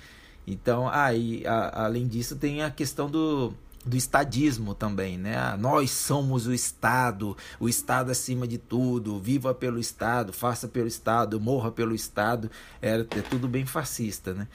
Então, 0.47 0.89
aí, 0.89 1.43
ah, 1.47 1.85
além 1.85 2.09
disso, 2.09 2.37
tem 2.37 2.63
a 2.63 2.71
questão 2.71 3.09
do, 3.09 3.53
do 3.85 3.97
estadismo 3.97 4.75
também, 4.75 5.19
né? 5.19 5.37
Ah, 5.37 5.57
nós 5.59 5.91
somos 5.91 6.47
o 6.47 6.55
Estado, 6.55 7.37
o 7.61 7.69
Estado 7.69 8.11
acima 8.11 8.49
de 8.49 8.57
tudo, 8.57 9.19
viva 9.19 9.55
pelo 9.55 9.79
Estado, 9.79 10.33
faça 10.33 10.67
pelo 10.67 10.87
Estado, 10.87 11.39
morra 11.39 11.71
pelo 11.71 11.95
Estado, 11.95 12.51
é, 12.81 12.95
é 12.95 13.23
tudo 13.29 13.47
bem 13.47 13.67
fascista, 13.67 14.33
né? 14.33 14.49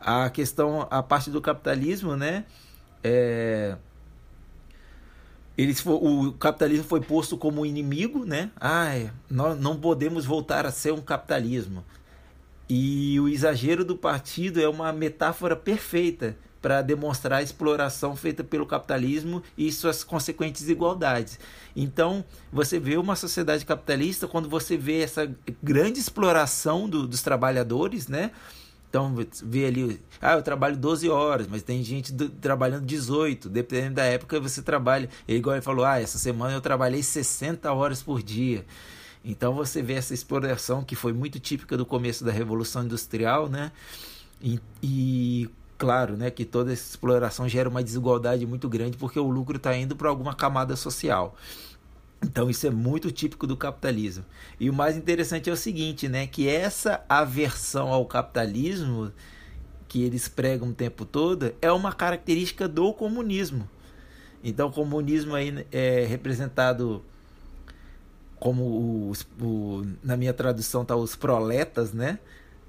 A 0.00 0.30
questão, 0.30 0.88
a 0.90 1.02
parte 1.02 1.30
do 1.30 1.42
capitalismo, 1.42 2.16
né? 2.16 2.46
É, 3.04 3.76
eles, 5.56 5.84
o 5.84 6.32
capitalismo 6.32 6.84
foi 6.84 7.00
posto 7.00 7.36
como 7.36 7.66
inimigo, 7.66 8.24
né? 8.24 8.50
Ah, 8.60 9.10
nós 9.28 9.58
não 9.58 9.76
podemos 9.76 10.24
voltar 10.24 10.64
a 10.64 10.70
ser 10.70 10.92
um 10.92 11.00
capitalismo. 11.00 11.84
E 12.68 13.18
o 13.20 13.28
exagero 13.28 13.84
do 13.84 13.96
partido 13.96 14.60
é 14.60 14.68
uma 14.68 14.92
metáfora 14.92 15.56
perfeita 15.56 16.36
para 16.62 16.82
demonstrar 16.82 17.40
a 17.40 17.42
exploração 17.42 18.14
feita 18.14 18.44
pelo 18.44 18.66
capitalismo 18.66 19.42
e 19.56 19.72
suas 19.72 20.04
consequentes 20.04 20.62
desigualdades. 20.62 21.38
Então, 21.74 22.24
você 22.52 22.78
vê 22.78 22.96
uma 22.96 23.16
sociedade 23.16 23.64
capitalista 23.64 24.28
quando 24.28 24.48
você 24.48 24.76
vê 24.76 25.00
essa 25.00 25.30
grande 25.62 25.98
exploração 25.98 26.88
do, 26.88 27.06
dos 27.06 27.22
trabalhadores, 27.22 28.08
né? 28.08 28.30
Então, 28.90 29.14
vê 29.44 29.66
ali, 29.66 30.02
ah, 30.20 30.32
eu 30.32 30.42
trabalho 30.42 30.76
12 30.76 31.08
horas, 31.08 31.46
mas 31.46 31.62
tem 31.62 31.80
gente 31.84 32.12
do, 32.12 32.28
trabalhando 32.28 32.84
18, 32.84 33.48
dependendo 33.48 33.94
da 33.94 34.04
época 34.04 34.40
você 34.40 34.60
trabalha. 34.60 35.08
Ele 35.28 35.38
igual 35.38 35.54
ele 35.54 35.62
falou, 35.62 35.84
ah, 35.84 36.00
essa 36.00 36.18
semana 36.18 36.54
eu 36.54 36.60
trabalhei 36.60 37.00
60 37.00 37.72
horas 37.72 38.02
por 38.02 38.20
dia. 38.20 38.66
Então 39.24 39.54
você 39.54 39.80
vê 39.80 39.94
essa 39.94 40.12
exploração 40.12 40.82
que 40.82 40.96
foi 40.96 41.12
muito 41.12 41.38
típica 41.38 41.76
do 41.76 41.86
começo 41.86 42.24
da 42.24 42.32
Revolução 42.32 42.82
Industrial, 42.82 43.48
né? 43.48 43.70
E, 44.42 44.58
e 44.82 45.48
claro, 45.78 46.16
né, 46.16 46.30
que 46.30 46.44
toda 46.44 46.72
essa 46.72 46.90
exploração 46.90 47.48
gera 47.48 47.68
uma 47.68 47.84
desigualdade 47.84 48.44
muito 48.44 48.68
grande 48.68 48.96
porque 48.96 49.20
o 49.20 49.30
lucro 49.30 49.56
está 49.56 49.74
indo 49.76 49.94
para 49.94 50.08
alguma 50.08 50.34
camada 50.34 50.74
social. 50.74 51.36
Então 52.22 52.50
isso 52.50 52.66
é 52.66 52.70
muito 52.70 53.10
típico 53.10 53.46
do 53.46 53.56
capitalismo. 53.56 54.24
E 54.58 54.68
o 54.68 54.72
mais 54.72 54.96
interessante 54.96 55.48
é 55.48 55.52
o 55.52 55.56
seguinte, 55.56 56.08
né, 56.08 56.26
que 56.26 56.48
essa 56.48 57.02
aversão 57.08 57.88
ao 57.88 58.04
capitalismo 58.04 59.12
que 59.88 60.02
eles 60.02 60.28
pregam 60.28 60.68
o 60.68 60.74
tempo 60.74 61.04
todo 61.04 61.52
é 61.60 61.72
uma 61.72 61.92
característica 61.92 62.68
do 62.68 62.92
comunismo. 62.92 63.68
Então 64.44 64.68
o 64.68 64.72
comunismo 64.72 65.34
aí 65.34 65.66
é 65.72 66.06
representado 66.06 67.02
como 68.38 69.10
os, 69.10 69.26
o, 69.40 69.84
na 70.02 70.16
minha 70.16 70.32
tradução 70.32 70.84
tá 70.84 70.96
os 70.96 71.14
proletas, 71.16 71.92
né? 71.92 72.18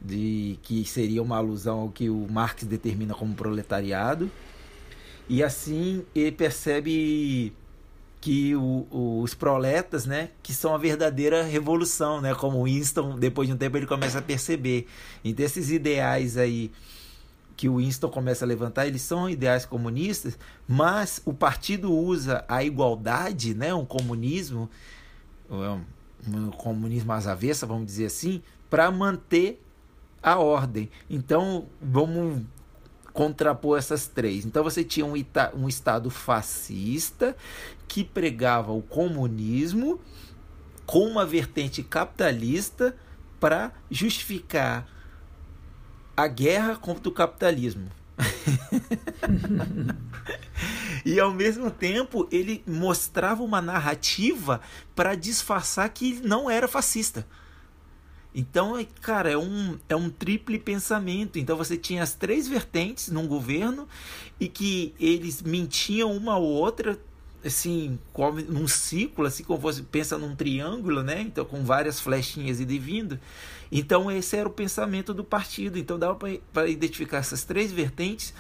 De 0.01 0.57
que 0.63 0.83
seria 0.83 1.21
uma 1.21 1.37
alusão 1.37 1.81
ao 1.81 1.89
que 1.89 2.09
o 2.09 2.27
Marx 2.29 2.63
determina 2.63 3.13
como 3.13 3.35
proletariado. 3.35 4.29
E 5.29 5.43
assim 5.43 6.03
ele 6.13 6.31
percebe 6.31 7.53
que 8.21 8.55
o, 8.55 9.19
os 9.23 9.33
proletas, 9.33 10.05
né, 10.05 10.29
que 10.43 10.53
são 10.53 10.75
a 10.75 10.77
verdadeira 10.77 11.41
revolução, 11.41 12.21
né, 12.21 12.35
como 12.35 12.63
Winston, 12.63 13.17
depois 13.17 13.47
de 13.47 13.53
um 13.55 13.57
tempo 13.57 13.75
ele 13.75 13.87
começa 13.87 14.19
a 14.19 14.21
perceber. 14.21 14.87
Então 15.25 15.43
esses 15.43 15.71
ideais 15.71 16.37
aí 16.37 16.71
que 17.57 17.67
o 17.67 17.77
Winston 17.77 18.09
começa 18.09 18.45
a 18.45 18.47
levantar, 18.47 18.85
eles 18.85 19.01
são 19.01 19.27
ideais 19.27 19.65
comunistas, 19.65 20.37
mas 20.67 21.19
o 21.25 21.33
partido 21.33 21.91
usa 21.91 22.45
a 22.47 22.63
igualdade, 22.63 23.55
né, 23.55 23.73
um 23.73 23.85
comunismo, 23.85 24.69
um, 25.49 25.81
um 26.27 26.51
comunismo 26.51 27.11
às 27.13 27.25
avessas, 27.25 27.67
vamos 27.67 27.87
dizer 27.87 28.05
assim, 28.05 28.43
para 28.69 28.89
manter 28.91 29.59
a 30.21 30.37
ordem. 30.37 30.89
Então, 31.09 31.65
vamos 31.81 32.43
contrapor 33.13 33.77
essas 33.77 34.07
três. 34.07 34.45
Então 34.45 34.63
você 34.63 34.83
tinha 34.83 35.05
um, 35.05 35.13
um 35.55 35.67
Estado 35.67 36.09
fascista 36.09 37.35
que 37.91 38.05
pregava 38.05 38.71
o 38.71 38.81
comunismo 38.81 39.99
com 40.85 41.09
uma 41.09 41.25
vertente 41.25 41.83
capitalista 41.83 42.95
para 43.37 43.73
justificar 43.89 44.87
a 46.15 46.25
guerra 46.25 46.77
contra 46.77 47.09
o 47.09 47.11
capitalismo. 47.11 47.89
e 51.03 51.19
ao 51.19 51.33
mesmo 51.33 51.69
tempo 51.69 52.29
ele 52.31 52.63
mostrava 52.65 53.43
uma 53.43 53.61
narrativa 53.61 54.61
para 54.95 55.13
disfarçar 55.13 55.89
que 55.89 56.21
não 56.21 56.49
era 56.49 56.69
fascista. 56.69 57.27
Então, 58.33 58.77
é, 58.77 58.87
cara, 59.01 59.29
é 59.29 59.37
um, 59.37 59.77
é 59.89 59.97
um 59.97 60.09
triple 60.09 60.57
pensamento. 60.57 61.37
Então 61.37 61.57
você 61.57 61.75
tinha 61.75 62.01
as 62.01 62.13
três 62.13 62.47
vertentes 62.47 63.09
num 63.09 63.27
governo 63.27 63.85
e 64.39 64.47
que 64.47 64.95
eles 64.97 65.41
mentiam 65.41 66.15
uma 66.15 66.37
ou 66.37 66.47
outra, 66.47 66.97
assim, 67.45 67.99
como 68.13 68.39
num 68.41 68.67
ciclo, 68.67 69.25
assim 69.25 69.43
como 69.43 69.59
você 69.59 69.81
pensa 69.81 70.17
num 70.17 70.35
triângulo, 70.35 71.03
né? 71.03 71.21
Então, 71.21 71.45
com 71.45 71.63
várias 71.63 71.99
flechinhas 71.99 72.59
e 72.59 72.65
vindo. 72.65 73.19
Então, 73.71 74.11
esse 74.11 74.35
era 74.35 74.47
o 74.47 74.51
pensamento 74.51 75.13
do 75.13 75.23
partido. 75.23 75.77
Então, 75.77 75.97
dava 75.97 76.17
para 76.53 76.67
identificar 76.67 77.17
essas 77.17 77.43
três 77.43 77.71
vertentes 77.71 78.33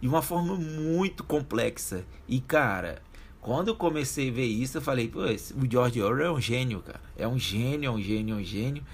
de 0.00 0.08
uma 0.08 0.22
forma 0.22 0.56
muito 0.56 1.24
complexa. 1.24 2.04
E, 2.26 2.40
cara, 2.40 3.02
quando 3.40 3.68
eu 3.68 3.76
comecei 3.76 4.30
a 4.30 4.32
ver 4.32 4.46
isso, 4.46 4.78
eu 4.78 4.82
falei, 4.82 5.08
pô, 5.08 5.20
o 5.20 5.70
George 5.70 6.00
Orwell 6.00 6.26
é 6.26 6.32
um 6.32 6.40
gênio, 6.40 6.80
cara. 6.80 7.00
É 7.16 7.26
um 7.26 7.38
gênio, 7.38 7.88
é 7.88 7.90
um 7.90 8.00
gênio, 8.00 8.36
é 8.36 8.38
um 8.38 8.44
gênio 8.44 8.84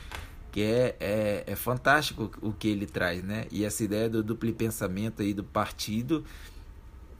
que 0.50 0.62
é, 0.62 0.96
é, 1.00 1.44
é, 1.48 1.56
fantástico 1.56 2.30
o 2.40 2.52
que 2.52 2.68
ele 2.68 2.86
traz, 2.86 3.24
né? 3.24 3.46
E 3.50 3.64
essa 3.64 3.82
ideia 3.82 4.08
do 4.08 4.22
duplo 4.22 4.52
pensamento 4.52 5.20
aí 5.20 5.34
do 5.34 5.42
partido 5.42 6.24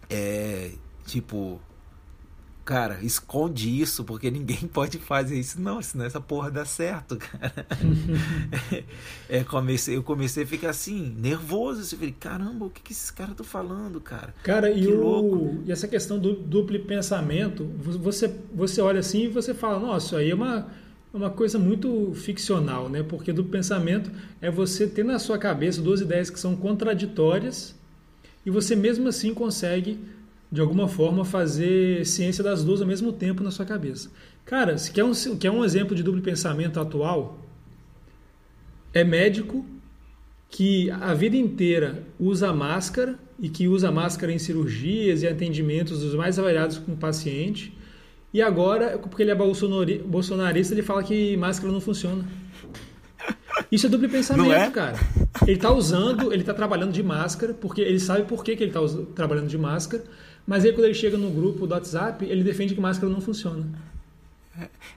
é 0.09 0.71
tipo, 1.05 1.61
cara, 2.65 2.99
esconde 3.03 3.69
isso 3.81 4.05
porque 4.05 4.31
ninguém 4.31 4.57
pode 4.73 4.99
fazer 4.99 5.39
isso, 5.39 5.61
não, 5.61 5.81
senão 5.83 6.05
essa 6.05 6.21
porra 6.21 6.51
dá 6.51 6.65
certo, 6.65 7.17
cara. 7.17 7.67
é, 9.29 9.45
comecei, 9.45 9.97
eu 9.97 10.03
comecei 10.03 10.45
a 10.45 10.47
ficar 10.47 10.71
assim, 10.71 11.15
nervoso, 11.19 11.83
assim, 11.83 11.97
falei, 11.97 12.15
caramba, 12.19 12.67
o 12.67 12.71
que, 12.71 12.81
que 12.81 12.93
esses 12.93 13.11
caras 13.11 13.33
estão 13.33 13.47
falando, 13.47 14.01
cara? 14.01 14.35
Cara, 14.43 14.73
que 14.73 14.81
e, 14.81 14.89
o, 14.89 15.63
e 15.67 15.73
essa 15.73 15.87
questão 15.87 16.19
do 16.19 16.35
duplo 16.35 16.79
pensamento, 16.81 17.65
você, 17.79 18.33
você 18.55 18.81
olha 18.81 19.01
assim 19.01 19.25
e 19.25 19.29
você 19.29 19.53
fala, 19.53 19.79
nossa, 19.79 20.07
isso 20.07 20.17
aí 20.17 20.31
é 20.31 20.35
uma 20.35 20.67
é 21.13 21.17
uma 21.17 21.31
coisa 21.31 21.61
muito 21.61 22.13
ficcional, 22.17 22.89
né? 22.89 23.05
Porque 23.05 23.33
do 23.33 23.45
pensamento 23.45 24.11
é 24.41 24.51
você 24.51 24.85
ter 24.85 25.05
na 25.05 25.21
sua 25.21 25.39
cabeça 25.39 25.81
duas 25.81 26.01
ideias 26.01 26.29
que 26.29 26.41
são 26.41 26.57
contraditórias 26.57 27.73
e 28.45 28.51
você 28.51 28.75
mesmo 28.75 29.07
assim 29.07 29.33
consegue 29.33 30.01
de 30.51 30.61
alguma 30.61 30.89
forma 30.89 31.25
fazer 31.25 32.05
ciência 32.07 32.43
das 32.43 32.63
duas 32.63 32.81
ao 32.81 32.87
mesmo 32.87 33.13
tempo 33.13 33.43
na 33.43 33.51
sua 33.51 33.65
cabeça. 33.65 34.11
Cara, 34.45 34.77
se 34.79 34.93
quer 34.93 35.05
um, 35.05 35.13
quer 35.39 35.51
um 35.51 35.65
exemplo 35.65 35.95
de 35.97 36.03
duplo 36.03 36.21
pensamento 36.21 36.79
atual, 36.79 37.39
é 38.93 39.03
médico 39.03 39.65
que 40.49 40.91
a 40.91 41.15
vida 41.15 41.37
inteira 41.37 42.05
usa 42.19 42.53
máscara 42.53 43.19
e 43.41 43.49
que 43.49 43.67
usa 43.67 43.91
máscara 43.91 44.33
em 44.33 44.39
cirurgias 44.39 45.23
e 45.23 45.27
atendimentos 45.27 46.01
dos 46.01 46.15
mais 46.15 46.37
variados 46.37 46.79
com 46.79 46.93
o 46.93 46.97
paciente 46.97 47.77
e 48.35 48.43
agora, 48.43 48.99
porque 48.99 49.23
ele 49.23 49.31
é 49.31 49.35
bolsonarista, 49.35 50.75
ele 50.75 50.83
fala 50.83 51.05
que 51.05 51.37
máscara 51.37 51.73
não 51.73 51.81
funciona. 51.81 52.25
Isso 53.71 53.87
é 53.87 53.89
duplo 53.89 54.09
pensamento, 54.09 54.53
é? 54.53 54.71
cara. 54.71 54.99
Ele 55.47 55.57
tá 55.57 55.73
usando, 55.73 56.33
ele 56.33 56.43
tá 56.43 56.53
trabalhando 56.53 56.91
de 56.91 57.01
máscara, 57.01 57.55
porque 57.55 57.81
ele 57.81 58.01
sabe 58.01 58.25
por 58.25 58.43
que, 58.43 58.57
que 58.57 58.65
ele 58.65 58.73
tá 58.73 58.81
trabalhando 59.15 59.47
de 59.47 59.57
máscara, 59.57 60.03
mas 60.47 60.65
aí 60.65 60.73
quando 60.73 60.85
ele 60.85 60.95
chega 60.95 61.17
no 61.17 61.31
grupo 61.31 61.67
do 61.67 61.75
WhatsApp, 61.75 62.25
ele 62.25 62.43
defende 62.45 62.75
que 62.75 62.81
máscara 62.81 63.13
não 63.13 63.21
funciona. 63.21 63.67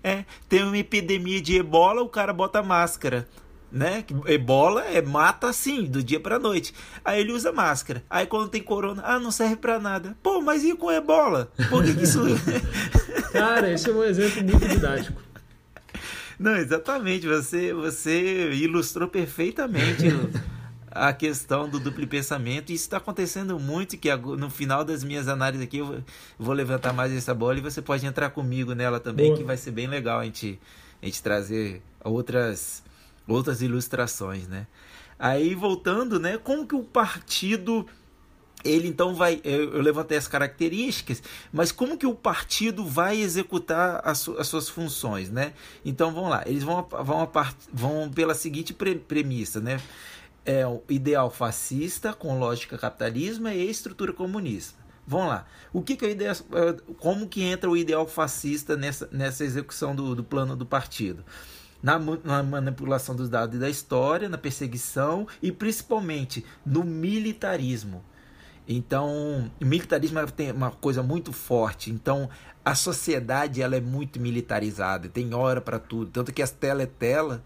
É, 0.03 0.23
tem 0.47 0.63
uma 0.63 0.77
epidemia 0.77 1.41
de 1.41 1.55
ebola, 1.55 2.01
o 2.01 2.09
cara 2.09 2.31
bota 2.31 2.61
máscara 2.61 3.27
né? 3.71 4.03
Ebola 4.25 4.85
é 4.85 5.01
mata 5.01 5.49
assim, 5.49 5.83
do 5.83 6.01
dia 6.01 6.19
pra 6.19 6.39
noite. 6.39 6.73
Aí 7.03 7.19
ele 7.21 7.31
usa 7.31 7.51
máscara. 7.51 8.03
Aí 8.09 8.25
quando 8.25 8.49
tem 8.49 8.61
corona, 8.61 9.03
ah, 9.05 9.19
não 9.19 9.31
serve 9.31 9.57
pra 9.57 9.79
nada. 9.79 10.15
Pô, 10.23 10.41
mas 10.41 10.63
e 10.63 10.73
com 10.75 10.91
ebola? 10.91 11.51
Por 11.69 11.83
que, 11.83 11.93
que 11.93 12.03
isso. 12.03 12.21
Cara, 13.31 13.71
esse 13.71 13.89
é 13.89 13.93
um 13.93 14.03
exemplo 14.03 14.43
muito 14.43 14.67
didático. 14.67 15.21
Não, 16.39 16.55
exatamente. 16.55 17.27
Você, 17.27 17.73
você 17.73 18.51
ilustrou 18.53 19.07
perfeitamente 19.07 20.05
a 20.91 21.13
questão 21.13 21.69
do 21.69 21.79
duplo 21.79 22.07
pensamento. 22.07 22.71
Isso 22.71 22.85
está 22.85 22.97
acontecendo 22.97 23.59
muito. 23.59 23.97
Que 23.97 24.15
no 24.15 24.49
final 24.49 24.83
das 24.83 25.03
minhas 25.03 25.27
análises 25.27 25.65
aqui, 25.65 25.77
eu 25.77 26.03
vou 26.37 26.53
levantar 26.53 26.93
mais 26.93 27.11
essa 27.11 27.33
bola 27.33 27.57
e 27.57 27.61
você 27.61 27.81
pode 27.81 28.05
entrar 28.05 28.29
comigo 28.29 28.73
nela 28.73 28.99
também, 28.99 29.27
Boa. 29.27 29.37
que 29.37 29.43
vai 29.43 29.57
ser 29.57 29.71
bem 29.71 29.87
legal 29.87 30.19
a 30.19 30.25
gente, 30.25 30.59
a 31.01 31.05
gente 31.05 31.21
trazer 31.21 31.81
outras 32.03 32.83
outras 33.27 33.61
ilustrações, 33.61 34.47
né? 34.47 34.67
Aí 35.19 35.53
voltando, 35.53 36.19
né? 36.19 36.37
Como 36.37 36.65
que 36.65 36.75
o 36.75 36.83
partido 36.83 37.85
ele 38.63 38.87
então 38.87 39.13
vai, 39.13 39.39
eu 39.43 39.81
levantei 39.81 40.17
as 40.17 40.27
características, 40.27 41.21
mas 41.53 41.71
como 41.71 41.97
que 41.97 42.07
o 42.07 42.15
partido 42.15 42.83
vai 42.83 43.19
executar 43.19 44.01
as, 44.03 44.19
su, 44.19 44.35
as 44.37 44.47
suas 44.47 44.67
funções, 44.67 45.29
né? 45.29 45.53
Então 45.85 46.11
vamos 46.11 46.29
lá, 46.29 46.43
eles 46.45 46.63
vão, 46.63 46.85
vão, 47.03 47.29
vão 47.71 48.09
pela 48.09 48.33
seguinte 48.33 48.73
pre, 48.73 48.95
premissa, 48.95 49.59
né? 49.61 49.79
É 50.49 50.65
o 50.65 50.81
ideal 50.89 51.29
fascista 51.29 52.13
com 52.13 52.39
lógica 52.39 52.77
capitalismo 52.77 53.47
e 53.49 53.69
estrutura 53.69 54.13
comunista. 54.13 54.79
Vamos 55.05 55.27
lá. 55.27 55.45
O 55.71 55.81
que, 55.81 55.95
que 55.95 56.05
é 56.05 56.11
ideal, 56.11 56.35
como 56.99 57.27
que 57.27 57.43
entra 57.43 57.69
o 57.69 57.77
ideal 57.77 58.07
fascista 58.07 58.75
nessa, 58.75 59.07
nessa 59.11 59.43
execução 59.43 59.95
do, 59.95 60.15
do 60.15 60.23
plano 60.23 60.55
do 60.55 60.65
partido? 60.65 61.23
na, 61.81 61.99
na 62.23 62.43
manipulação 62.43 63.15
dos 63.15 63.29
dados 63.29 63.55
e 63.55 63.59
da 63.59 63.69
história, 63.69 64.29
na 64.29 64.37
perseguição 64.37 65.27
e 65.41 65.51
principalmente 65.51 66.43
no 66.65 66.83
militarismo. 66.83 68.03
Então, 68.67 69.49
militarismo 69.61 70.19
tem 70.31 70.51
uma 70.51 70.71
coisa 70.71 71.01
muito 71.01 71.31
forte. 71.31 71.89
Então, 71.89 72.29
a 72.65 72.75
sociedade 72.75 73.61
ela 73.61 73.77
é 73.77 73.81
muito 73.81 74.19
militarizada, 74.19 75.07
tem 75.07 75.33
hora 75.33 75.61
para 75.61 75.79
tudo. 75.79 76.11
Tanto 76.11 76.33
que 76.33 76.41
as 76.41 76.51
teletela, 76.51 77.41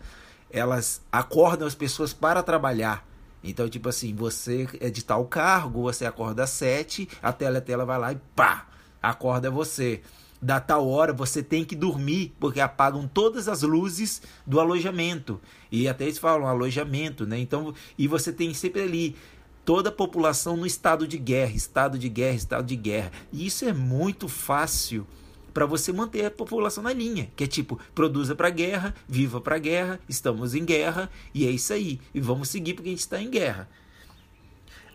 elas 0.52 1.02
acordam 1.12 1.68
as 1.68 1.76
pessoas 1.76 2.14
para 2.14 2.44
trabalhar. 2.44 3.06
Então, 3.44 3.68
tipo 3.68 3.90
assim, 3.90 4.14
você 4.14 4.68
é 4.80 4.90
de 4.90 5.04
tal 5.04 5.26
cargo, 5.26 5.82
você 5.82 6.06
acorda 6.06 6.44
às 6.44 6.52
sete, 6.52 7.10
a 7.22 7.34
teletela 7.34 7.86
vai 7.86 7.98
lá 7.98 8.12
e 8.12 8.18
pá, 8.36 8.68
acorda 9.02 9.50
você 9.50 10.02
da 10.42 10.60
tal 10.60 10.90
hora 10.90 11.14
você 11.14 11.44
tem 11.44 11.64
que 11.64 11.76
dormir, 11.76 12.34
porque 12.40 12.60
apagam 12.60 13.08
todas 13.08 13.48
as 13.48 13.62
luzes 13.62 14.22
do 14.46 14.60
alojamento. 14.60 15.40
E 15.72 15.88
até 15.88 16.06
eles 16.06 16.18
falam 16.18 16.48
alojamento, 16.48 17.28
né? 17.28 17.38
Então, 17.38 17.74
e 17.98 18.08
você 18.08 18.34
tem 18.34 18.54
sempre 18.54 18.82
ali 18.82 19.16
toda 19.64 19.90
a 19.90 19.92
população 19.94 20.58
no 20.58 20.66
estado 20.66 21.08
de 21.08 21.18
guerra, 21.18 21.52
estado 21.52 21.98
de 21.98 22.10
guerra, 22.10 22.36
estado 22.36 22.66
de 22.66 22.76
guerra. 22.76 23.12
E 23.32 23.46
isso 23.46 23.66
é 23.66 23.74
muito 23.74 24.28
fácil 24.28 25.06
para 25.54 25.66
você 25.66 25.92
manter 25.92 26.26
a 26.26 26.32
população 26.32 26.84
na 26.84 26.94
linha, 26.94 27.30
que 27.36 27.44
é 27.44 27.48
tipo, 27.48 27.80
produza 27.94 28.36
para 28.36 28.50
guerra, 28.50 28.94
viva 29.08 29.40
para 29.42 29.58
guerra, 29.58 30.00
estamos 30.08 30.56
em 30.56 30.66
guerra 30.66 31.10
e 31.34 31.46
é 31.46 31.52
isso 31.52 31.74
aí. 31.74 32.00
E 32.14 32.20
vamos 32.22 32.50
seguir 32.50 32.74
porque 32.74 32.90
a 32.90 32.92
gente 32.92 33.00
está 33.00 33.22
em 33.22 33.30
guerra. 33.30 33.70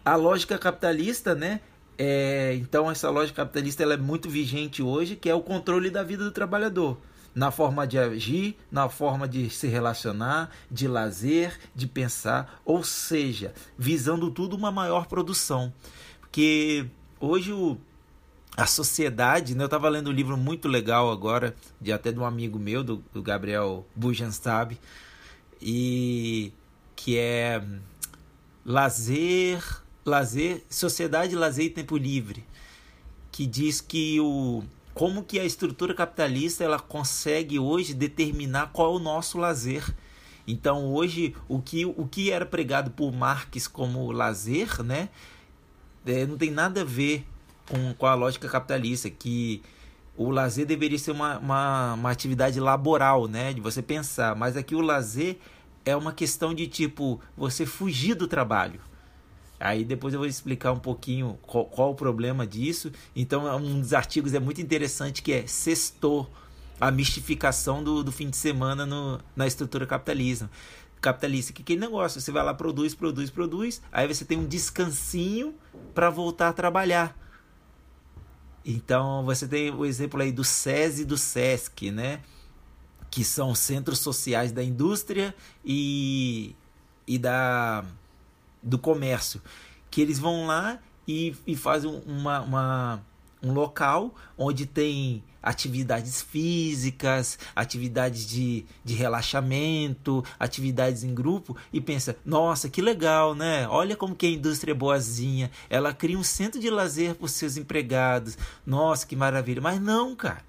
a 0.04 0.14
lógica 0.16 0.58
capitalista, 0.58 1.34
né? 1.34 1.60
É, 1.98 2.54
então 2.60 2.90
essa 2.90 3.08
lógica 3.10 3.42
capitalista 3.42 3.82
ela 3.82 3.94
é 3.94 3.96
muito 3.96 4.28
vigente 4.28 4.82
hoje, 4.82 5.16
que 5.16 5.28
é 5.28 5.34
o 5.34 5.40
controle 5.40 5.90
da 5.90 6.02
vida 6.02 6.24
do 6.24 6.30
trabalhador, 6.30 6.98
na 7.34 7.50
forma 7.50 7.86
de 7.86 7.98
agir, 7.98 8.56
na 8.70 8.88
forma 8.88 9.26
de 9.26 9.48
se 9.50 9.66
relacionar, 9.66 10.50
de 10.70 10.86
lazer, 10.86 11.58
de 11.74 11.86
pensar, 11.86 12.60
ou 12.64 12.84
seja, 12.84 13.54
visando 13.78 14.30
tudo 14.30 14.54
uma 14.56 14.70
maior 14.70 15.06
produção. 15.06 15.72
Porque 16.20 16.86
hoje 17.18 17.52
o, 17.52 17.78
a 18.56 18.66
sociedade, 18.66 19.54
né, 19.54 19.64
eu 19.64 19.66
estava 19.66 19.88
lendo 19.88 20.08
um 20.08 20.12
livro 20.12 20.36
muito 20.36 20.66
legal 20.66 21.10
agora, 21.10 21.54
de 21.80 21.92
até 21.92 22.10
de 22.10 22.18
um 22.18 22.24
amigo 22.24 22.58
meu, 22.58 22.82
do, 22.82 23.04
do 23.12 23.22
Gabriel 23.22 23.86
Bujanstab, 23.94 24.78
e 25.60 26.52
que 26.94 27.18
é 27.18 27.62
lazer, 28.64 29.62
lazer, 30.04 30.64
sociedade, 30.70 31.36
lazer 31.36 31.66
e 31.66 31.70
tempo 31.70 31.98
livre, 31.98 32.44
que 33.30 33.46
diz 33.46 33.80
que 33.80 34.18
o 34.20 34.64
como 34.94 35.22
que 35.22 35.38
a 35.38 35.44
estrutura 35.44 35.92
capitalista 35.92 36.64
ela 36.64 36.78
consegue 36.78 37.58
hoje 37.58 37.92
determinar 37.92 38.70
qual 38.72 38.94
é 38.94 38.96
o 38.96 38.98
nosso 38.98 39.36
lazer. 39.36 39.94
Então 40.46 40.90
hoje 40.90 41.36
o 41.46 41.60
que, 41.60 41.84
o 41.84 42.08
que 42.10 42.30
era 42.30 42.46
pregado 42.46 42.90
por 42.92 43.12
Marx 43.12 43.68
como 43.68 44.10
lazer, 44.10 44.82
né, 44.82 45.10
é, 46.06 46.24
não 46.24 46.38
tem 46.38 46.50
nada 46.50 46.80
a 46.80 46.84
ver 46.84 47.26
com, 47.68 47.94
com 47.94 48.06
a 48.06 48.14
lógica 48.14 48.48
capitalista 48.48 49.10
que 49.10 49.62
o 50.16 50.30
lazer 50.30 50.66
deveria 50.66 50.98
ser 50.98 51.10
uma, 51.10 51.38
uma, 51.38 51.94
uma 51.94 52.10
atividade 52.10 52.58
laboral, 52.58 53.28
né, 53.28 53.52
de 53.52 53.60
você 53.60 53.82
pensar. 53.82 54.34
Mas 54.34 54.56
aqui 54.56 54.74
o 54.74 54.80
lazer 54.80 55.38
é 55.84 55.94
uma 55.94 56.12
questão 56.12 56.54
de 56.54 56.66
tipo 56.66 57.20
você 57.36 57.66
fugir 57.66 58.14
do 58.14 58.26
trabalho. 58.26 58.80
Aí 59.58 59.84
depois 59.84 60.12
eu 60.12 60.20
vou 60.20 60.28
explicar 60.28 60.72
um 60.72 60.78
pouquinho 60.78 61.38
qual, 61.42 61.64
qual, 61.66 61.90
o 61.92 61.94
problema 61.94 62.46
disso. 62.46 62.92
Então, 63.14 63.48
é 63.48 63.54
um 63.54 63.80
dos 63.80 63.92
artigos 63.94 64.34
é 64.34 64.40
muito 64.40 64.60
interessante 64.60 65.22
que 65.22 65.32
é 65.32 65.46
sextor, 65.46 66.28
a 66.78 66.90
mistificação 66.90 67.82
do, 67.82 68.04
do 68.04 68.12
fim 68.12 68.28
de 68.28 68.36
semana 68.36 68.84
no, 68.84 69.18
na 69.34 69.46
estrutura 69.46 69.86
capitalismo. 69.86 70.50
capitalista. 71.00 71.52
Que 71.52 71.62
aquele 71.62 71.80
negócio, 71.80 72.20
você 72.20 72.30
vai 72.30 72.44
lá, 72.44 72.52
produz, 72.52 72.94
produz, 72.94 73.30
produz, 73.30 73.80
aí 73.90 74.06
você 74.06 74.24
tem 74.24 74.38
um 74.38 74.46
descansinho 74.46 75.54
para 75.94 76.10
voltar 76.10 76.48
a 76.48 76.52
trabalhar. 76.52 77.16
Então, 78.68 79.24
você 79.24 79.46
tem 79.46 79.72
o 79.72 79.84
exemplo 79.84 80.20
aí 80.20 80.32
do 80.32 80.42
SESI 80.42 81.02
e 81.02 81.04
do 81.04 81.16
SESC, 81.16 81.92
né? 81.92 82.20
Que 83.08 83.22
são 83.22 83.54
centros 83.54 84.00
sociais 84.00 84.50
da 84.50 84.62
indústria 84.62 85.32
e, 85.64 86.56
e 87.06 87.16
da 87.16 87.84
do 88.60 88.76
comércio, 88.76 89.40
que 89.88 90.00
eles 90.00 90.18
vão 90.18 90.44
lá 90.46 90.80
e, 91.06 91.36
e 91.46 91.54
fazem 91.54 92.02
uma, 92.04 92.40
uma, 92.40 93.00
um 93.46 93.52
local 93.52 94.14
onde 94.36 94.66
tem 94.66 95.22
atividades 95.42 96.20
físicas, 96.20 97.38
atividades 97.54 98.28
de, 98.28 98.64
de 98.84 98.94
relaxamento, 98.94 100.24
atividades 100.40 101.04
em 101.04 101.14
grupo 101.14 101.56
e 101.72 101.80
pensa, 101.80 102.16
nossa, 102.24 102.68
que 102.68 102.82
legal, 102.82 103.34
né? 103.34 103.68
Olha 103.68 103.94
como 103.94 104.16
que 104.16 104.26
a 104.26 104.30
indústria 104.30 104.72
é 104.72 104.74
boazinha, 104.74 105.50
ela 105.70 105.94
cria 105.94 106.18
um 106.18 106.24
centro 106.24 106.60
de 106.60 106.68
lazer 106.68 107.14
para 107.14 107.26
os 107.26 107.32
seus 107.32 107.56
empregados, 107.56 108.36
nossa, 108.66 109.06
que 109.06 109.14
maravilha. 109.14 109.60
Mas 109.60 109.80
não, 109.80 110.16
cara 110.16 110.44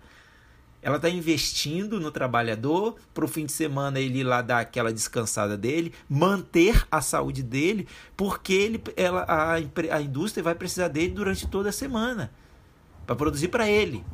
ela 0.81 0.95
está 0.95 1.09
investindo 1.09 1.99
no 1.99 2.11
trabalhador 2.11 2.95
para 3.13 3.25
o 3.25 3.27
fim 3.27 3.45
de 3.45 3.51
semana 3.51 3.99
ele 3.99 4.19
ir 4.19 4.23
lá 4.23 4.41
dar 4.41 4.59
aquela 4.59 4.93
descansada 4.93 5.57
dele, 5.57 5.93
manter 6.07 6.85
a 6.89 7.01
saúde 7.01 7.43
dele, 7.43 7.87
porque 8.15 8.53
ele, 8.53 8.81
ela, 8.95 9.23
a, 9.23 9.55
a 9.55 10.01
indústria 10.01 10.43
vai 10.43 10.55
precisar 10.55 10.87
dele 10.87 11.09
durante 11.09 11.45
toda 11.47 11.69
a 11.69 11.73
semana 11.73 12.31
para 13.08 13.16
produzir 13.16 13.47
para 13.47 13.68
ele, 13.68 14.05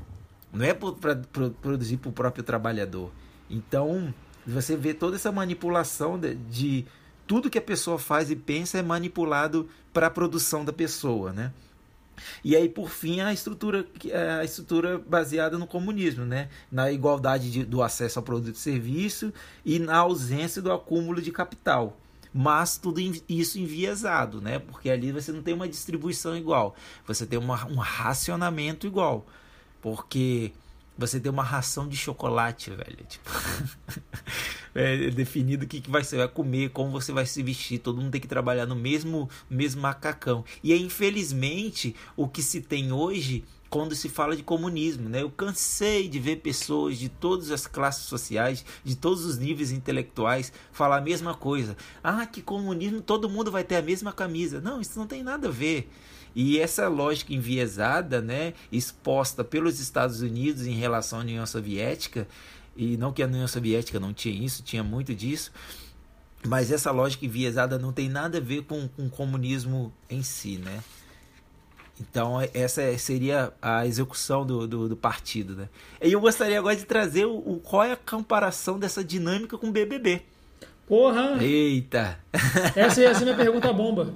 não 0.54 0.64
é 0.64 0.74
para 0.74 1.16
produzir 1.62 1.98
para 1.98 2.10
o 2.10 2.14
próprio 2.14 2.44
trabalhador. 2.44 3.12
Então 3.50 4.14
você 4.46 4.78
vê 4.78 4.94
toda 4.94 5.16
essa 5.16 5.32
manipulação 5.32 6.20
de, 6.20 6.36
de 6.36 6.86
tudo 7.26 7.50
que 7.50 7.58
a 7.58 7.62
pessoa 7.62 7.98
faz 7.98 8.30
e 8.30 8.36
pensa 8.36 8.78
é 8.78 8.84
manipulado 8.84 9.68
para 9.92 10.08
a 10.08 10.12
produção 10.12 10.64
da 10.64 10.72
pessoa, 10.72 11.34
né? 11.34 11.52
E 12.44 12.56
aí, 12.56 12.70
por 12.70 12.92
fim, 12.92 13.22
a 13.22 13.34
estrutura, 13.34 13.88
a 14.40 14.44
estrutura 14.44 15.00
baseada 15.00 15.58
no 15.58 15.66
comunismo, 15.66 16.24
né? 16.24 16.48
na 16.72 16.92
igualdade 16.92 17.52
de, 17.52 17.66
do 17.66 17.82
acesso 17.82 18.20
ao 18.20 18.24
produto 18.24 18.56
e 18.56 18.60
serviço 18.60 19.34
e 19.66 19.80
na 19.80 19.98
ausência 19.98 20.62
do 20.62 20.72
acúmulo 20.72 21.20
de 21.20 21.32
capital. 21.32 21.98
Mas 22.34 22.78
tudo 22.78 23.00
isso 23.30 23.60
enviesado, 23.60 24.42
né? 24.42 24.58
porque 24.58 24.90
ali 24.90 25.12
você 25.12 25.32
não 25.32 25.44
tem 25.44 25.54
uma 25.54 25.68
distribuição 25.68 26.36
igual, 26.36 26.76
você 27.06 27.26
tem 27.26 27.38
uma, 27.38 27.66
um 27.68 27.76
racionamento 27.76 28.88
igual. 28.88 29.26
Porque 29.82 30.52
você 30.98 31.20
tem 31.20 31.32
uma 31.32 31.44
ração 31.44 31.88
de 31.88 31.98
chocolate, 31.98 32.70
velho. 32.70 33.06
Tipo, 33.08 33.30
é 34.74 35.10
definido 35.10 35.66
o 35.66 35.68
que, 35.68 35.82
que 35.82 35.90
vai, 35.90 36.04
você 36.04 36.18
vai 36.18 36.28
comer, 36.28 36.70
como 36.70 36.92
você 36.92 37.12
vai 37.12 37.26
se 37.26 37.42
vestir. 37.44 37.80
Todo 37.80 38.00
mundo 38.00 38.12
tem 38.12 38.22
que 38.22 38.28
trabalhar 38.28 38.66
no 38.66 38.76
mesmo, 38.76 39.30
mesmo 39.50 39.82
macacão. 39.82 40.46
E 40.64 40.72
é 40.72 40.78
infelizmente 40.78 41.96
o 42.16 42.28
que 42.28 42.42
se 42.42 42.62
tem 42.62 42.92
hoje 42.92 43.44
quando 43.74 43.96
se 43.96 44.08
fala 44.08 44.36
de 44.36 44.44
comunismo, 44.44 45.10
né? 45.10 45.24
Eu 45.24 45.32
cansei 45.32 46.08
de 46.08 46.20
ver 46.20 46.36
pessoas 46.36 46.96
de 46.96 47.10
todas 47.10 47.50
as 47.50 47.66
classes 47.66 48.06
sociais, 48.06 48.64
de 48.84 48.96
todos 48.96 49.26
os 49.26 49.40
níveis 49.40 49.72
intelectuais, 49.72 50.54
falar 50.72 50.98
a 50.98 51.02
mesma 51.02 51.34
coisa. 51.34 51.76
Ah, 52.04 52.24
que 52.28 52.40
comunismo 52.40 53.02
todo 53.02 53.28
mundo 53.28 53.52
vai 53.52 53.64
ter 53.64 53.78
a 53.78 53.82
mesma 53.82 54.14
camisa. 54.14 54.62
Não, 54.62 54.80
isso 54.80 55.00
não 55.00 55.08
tem 55.08 55.24
nada 55.24 55.48
a 55.48 55.52
ver. 55.52 55.90
E 56.36 56.60
essa 56.60 56.88
lógica 56.88 57.34
enviesada, 57.34 58.22
né, 58.22 58.54
exposta 58.72 59.44
pelos 59.44 59.80
Estados 59.80 60.22
Unidos 60.22 60.68
em 60.68 60.76
relação 60.76 61.18
à 61.18 61.22
União 61.24 61.46
Soviética, 61.48 62.28
e 62.78 62.96
não 62.96 63.12
que 63.12 63.24
a 63.24 63.26
União 63.26 63.48
Soviética 63.48 64.00
não 64.00 64.14
tinha 64.14 64.46
isso, 64.46 64.62
tinha 64.62 64.84
muito 64.84 65.16
disso, 65.16 65.52
mas 66.46 66.72
essa 66.72 66.92
lógica 66.92 67.26
enviesada 67.26 67.80
não 67.80 67.92
tem 67.92 68.08
nada 68.08 68.38
a 68.38 68.42
ver 68.42 68.66
com, 68.66 68.88
com 68.88 69.08
o 69.08 69.10
comunismo 69.10 69.92
em 70.08 70.22
si, 70.22 70.60
né? 70.60 70.84
Então, 72.00 72.38
essa 72.54 72.98
seria 72.98 73.54
a 73.62 73.86
execução 73.86 74.46
do, 74.46 74.68
do, 74.68 74.90
do, 74.90 74.96
partido. 74.96 75.56
Né? 75.56 75.70
E 76.02 76.12
eu 76.12 76.20
gostaria 76.20 76.58
agora 76.58 76.76
de 76.76 76.86
trazer 76.86 77.26
o, 77.26 77.36
o, 77.38 77.60
qual 77.60 77.84
é 77.84 77.92
a 77.92 77.98
comparação 77.98 78.80
dessa 78.80 79.04
dinâmica 79.04 79.58
com 79.58 79.68
o 79.68 79.72
BBB. 79.72 80.22
Porra! 80.88 81.38
Eita! 81.42 82.20
Essa 82.76 83.02
ia 83.02 83.14
ser 83.14 83.24
minha 83.24 83.38
pergunta 83.38 83.72
bomba. 83.72 84.14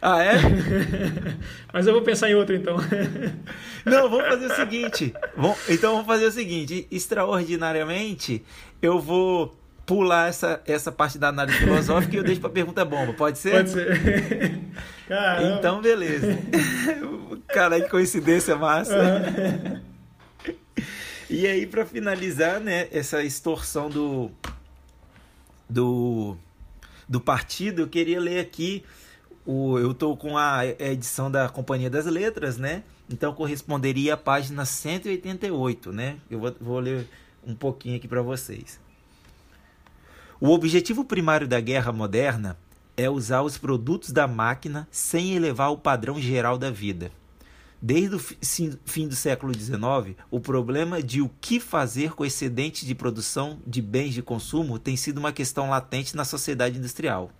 Ah, 0.00 0.22
é? 0.22 0.34
Mas 1.72 1.86
eu 1.86 1.94
vou 1.94 2.02
pensar 2.02 2.28
em 2.28 2.34
outro 2.34 2.54
então. 2.54 2.76
Não, 3.86 4.10
vamos 4.10 4.26
fazer 4.26 4.46
o 4.46 4.56
seguinte. 4.56 5.14
então 5.68 5.92
vamos 5.92 6.06
fazer 6.06 6.26
o 6.26 6.32
seguinte. 6.32 6.86
Extraordinariamente, 6.90 8.44
eu 8.80 8.98
vou 8.98 9.56
pular 9.92 10.28
essa, 10.30 10.62
essa 10.66 10.90
parte 10.90 11.18
da 11.18 11.28
análise 11.28 11.58
filosófica 11.58 12.14
e 12.14 12.18
eu 12.18 12.24
deixo 12.24 12.40
para 12.40 12.48
pergunta 12.48 12.82
bomba. 12.82 13.12
Pode 13.12 13.38
ser? 13.38 13.56
Pode 13.56 13.70
ser. 13.70 14.60
Caramba. 15.06 15.58
Então, 15.58 15.82
beleza. 15.82 16.38
Cara, 17.48 17.78
que 17.78 17.90
coincidência 17.90 18.56
massa. 18.56 18.96
Uhum. 18.96 19.80
E 21.28 21.46
aí, 21.46 21.66
para 21.66 21.84
finalizar, 21.84 22.58
né, 22.58 22.88
essa 22.90 23.22
extorsão 23.22 23.90
do, 23.90 24.30
do, 25.68 26.38
do 27.06 27.20
partido, 27.20 27.82
eu 27.82 27.88
queria 27.88 28.18
ler 28.18 28.40
aqui 28.40 28.82
o, 29.44 29.78
eu 29.78 29.90
estou 29.90 30.16
com 30.16 30.38
a 30.38 30.64
edição 30.64 31.30
da 31.30 31.50
Companhia 31.50 31.90
das 31.90 32.06
Letras, 32.06 32.56
né? 32.56 32.82
Então 33.10 33.34
corresponderia 33.34 34.14
à 34.14 34.16
página 34.16 34.64
188, 34.64 35.92
né? 35.92 36.16
Eu 36.30 36.40
vou, 36.40 36.56
vou 36.58 36.80
ler 36.80 37.06
um 37.46 37.54
pouquinho 37.54 37.96
aqui 37.96 38.08
para 38.08 38.22
vocês. 38.22 38.81
O 40.44 40.50
objetivo 40.50 41.04
primário 41.04 41.46
da 41.46 41.60
guerra 41.60 41.92
moderna 41.92 42.58
é 42.96 43.08
usar 43.08 43.42
os 43.42 43.56
produtos 43.56 44.10
da 44.10 44.26
máquina 44.26 44.88
sem 44.90 45.36
elevar 45.36 45.70
o 45.70 45.78
padrão 45.78 46.20
geral 46.20 46.58
da 46.58 46.68
vida. 46.68 47.12
Desde 47.80 48.16
o 48.16 48.18
fim 48.84 49.06
do 49.06 49.14
século 49.14 49.54
XIX, 49.54 50.16
o 50.32 50.40
problema 50.40 51.00
de 51.00 51.22
o 51.22 51.30
que 51.40 51.60
fazer 51.60 52.14
com 52.14 52.24
o 52.24 52.26
excedente 52.26 52.84
de 52.84 52.92
produção 52.92 53.60
de 53.64 53.80
bens 53.80 54.14
de 54.14 54.20
consumo 54.20 54.80
tem 54.80 54.96
sido 54.96 55.18
uma 55.18 55.32
questão 55.32 55.70
latente 55.70 56.16
na 56.16 56.24
sociedade 56.24 56.76
industrial. 56.76 57.30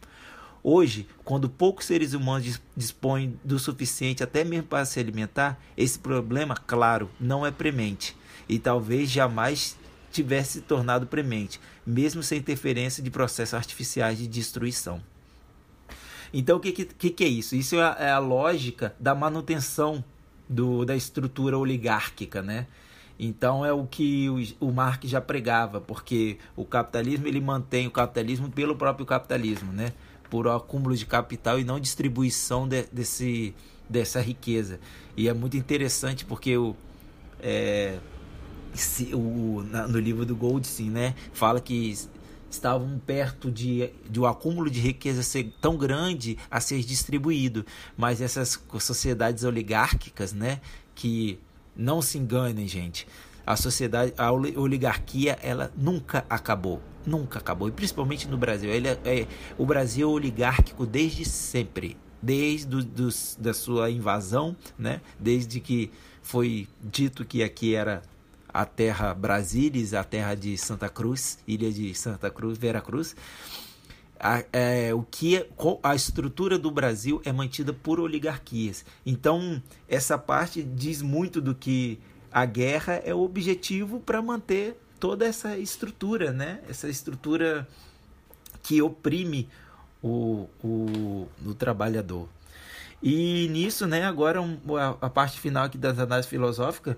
Hoje, 0.63 1.09
quando 1.25 1.51
poucos 1.51 1.87
seres 1.87 2.13
humanos 2.13 2.61
dispõem 2.77 3.37
do 3.43 3.59
suficiente 3.59 4.23
até 4.23 4.45
mesmo 4.45 4.69
para 4.69 4.85
se 4.85 5.01
alimentar, 5.01 5.61
esse 5.77 5.99
problema, 5.99 6.55
claro, 6.55 7.11
não 7.19 7.45
é 7.45 7.51
premente 7.51 8.17
e 8.49 8.61
talvez 8.61 9.11
jamais 9.11 9.77
tivesse 10.13 10.53
se 10.53 10.61
tornado 10.61 11.07
premente, 11.07 11.61
mesmo 11.87 12.23
sem 12.23 12.39
interferência 12.39 13.03
de 13.03 13.11
processos 13.11 13.55
artificiais 13.55 14.19
de 14.19 14.27
destruição. 14.27 15.03
Então, 16.33 16.57
o 16.57 16.61
que, 16.61 16.73
que, 16.73 17.11
que 17.11 17.25
é 17.25 17.29
isso? 17.29 17.55
Isso 17.55 17.77
é 17.77 17.83
a, 17.83 17.97
é 17.99 18.11
a 18.11 18.19
lógica 18.19 18.95
da 18.99 19.15
manutenção 19.15 20.05
do, 20.49 20.85
da 20.85 20.97
estrutura 20.97 21.59
oligárquica, 21.59 22.41
né? 22.43 22.67
Então 23.19 23.65
é 23.65 23.73
o 23.73 23.87
que 23.87 24.29
o, 24.59 24.73
Marx 24.73 25.09
já 25.09 25.21
pregava, 25.21 25.81
porque 25.81 26.39
o 26.57 26.65
capitalismo 26.65 27.29
ele 27.29 27.41
mantém 27.41 27.87
o 27.87 27.91
capitalismo 27.91 28.51
pelo 28.51 28.75
próprio 28.75 29.07
capitalismo, 29.07 29.73
né? 29.73 29.93
por 30.33 30.49
acúmulo 30.49 30.97
de 30.97 31.05
capital 31.05 31.61
e 31.61 31.65
não 31.65 31.79
distribuição 31.79 32.67
de, 32.67 32.85
desse, 32.91 33.55
dessa 33.87 34.19
riqueza. 34.19 34.81
E 35.15 35.29
é 35.29 35.35
muito 35.35 35.59
interessante 35.59 36.25
porque 36.25 36.57
o, 36.57 36.75
é, 37.39 37.99
se, 38.75 39.15
o, 39.15 39.65
na, 39.69 39.87
no 39.87 39.99
livro 39.99 40.25
do 40.25 40.35
Goldstein, 40.35 40.91
né, 40.91 41.15
fala 41.33 41.61
que 41.61 41.95
estavam 42.51 43.01
perto 43.07 43.51
de, 43.51 43.91
de 44.09 44.21
um 44.21 44.27
acúmulo 44.27 44.71
de 44.71 44.79
riqueza 44.81 45.23
ser 45.23 45.53
tão 45.61 45.77
grande 45.77 46.37
a 46.51 46.61
ser 46.61 46.81
distribuído. 46.81 47.65
Mas 47.97 48.21
essas 48.21 48.63
sociedades 48.81 49.45
oligárquicas, 49.45 50.33
né, 50.33 50.61
que 50.95 51.39
não 51.75 52.03
se 52.03 52.19
enganem, 52.19 52.69
gente, 52.69 53.07
a 53.47 53.57
sociedade, 53.57 54.13
a 54.17 54.31
oligarquia, 54.31 55.39
ela 55.43 55.73
nunca 55.77 56.25
acabou, 56.29 56.81
nunca 57.05 57.39
acabou, 57.39 57.69
e 57.69 57.73
principalmente 57.73 58.29
no 58.29 58.37
Brasil. 58.37 58.71
Ele 58.71 58.89
é, 58.89 58.99
é 59.05 59.27
o 59.59 59.67
Brasil 59.67 60.09
é 60.09 60.13
oligárquico 60.13 60.87
desde 60.87 61.25
sempre, 61.25 61.97
desde 62.21 62.67
do, 62.67 62.85
do, 62.85 63.09
da 63.39 63.55
sua 63.55 63.91
invasão, 63.91 64.55
né, 64.79 65.01
desde 65.19 65.59
que 65.59 65.91
foi 66.23 66.69
dito 66.81 67.25
que 67.25 67.43
aqui 67.43 67.75
era 67.75 68.03
a 68.53 68.65
terra 68.65 69.15
Brasília, 69.15 70.01
a 70.01 70.05
terra 70.05 70.35
de 70.35 70.57
Santa 70.57 70.89
Cruz, 70.89 71.39
ilha 71.47 71.71
de 71.73 71.95
Santa 71.95 72.31
Cruz, 72.31 72.59
Vera 72.59 72.81
Cruz. 72.81 73.17
A, 74.19 74.45
é, 74.53 74.95
o 74.95 75.03
que 75.03 75.37
é, 75.37 75.49
a 75.83 75.95
estrutura 75.95 76.59
do 76.59 76.71
Brasil 76.71 77.21
é 77.25 77.33
mantida 77.33 77.73
por 77.73 77.99
oligarquias. 77.99 78.85
Então, 79.05 79.61
essa 79.89 80.17
parte 80.17 80.63
diz 80.63 81.03
muito 81.03 81.41
do 81.41 81.55
que 81.55 81.99
a 82.31 82.45
guerra 82.45 82.95
é 83.05 83.15
o 83.15 83.21
objetivo 83.21 83.99
para 84.01 84.23
manter 84.23 84.77
toda 85.01 85.27
essa 85.27 85.59
estrutura, 85.59 86.31
né? 86.31 86.61
Essa 86.69 86.89
estrutura 86.89 87.67
que 88.63 88.81
oprime 88.81 89.49
o, 90.03 90.49
o, 90.63 91.29
o 91.45 91.55
trabalhador. 91.55 92.29
E 93.03 93.49
nisso, 93.49 93.87
né, 93.87 94.05
agora 94.05 94.41
a, 94.41 95.07
a 95.07 95.11
parte 95.11 95.41
final 95.41 95.65
aqui 95.65 95.77
das 95.77 95.99
análises 95.99 96.31
filosóficas, 96.31 96.97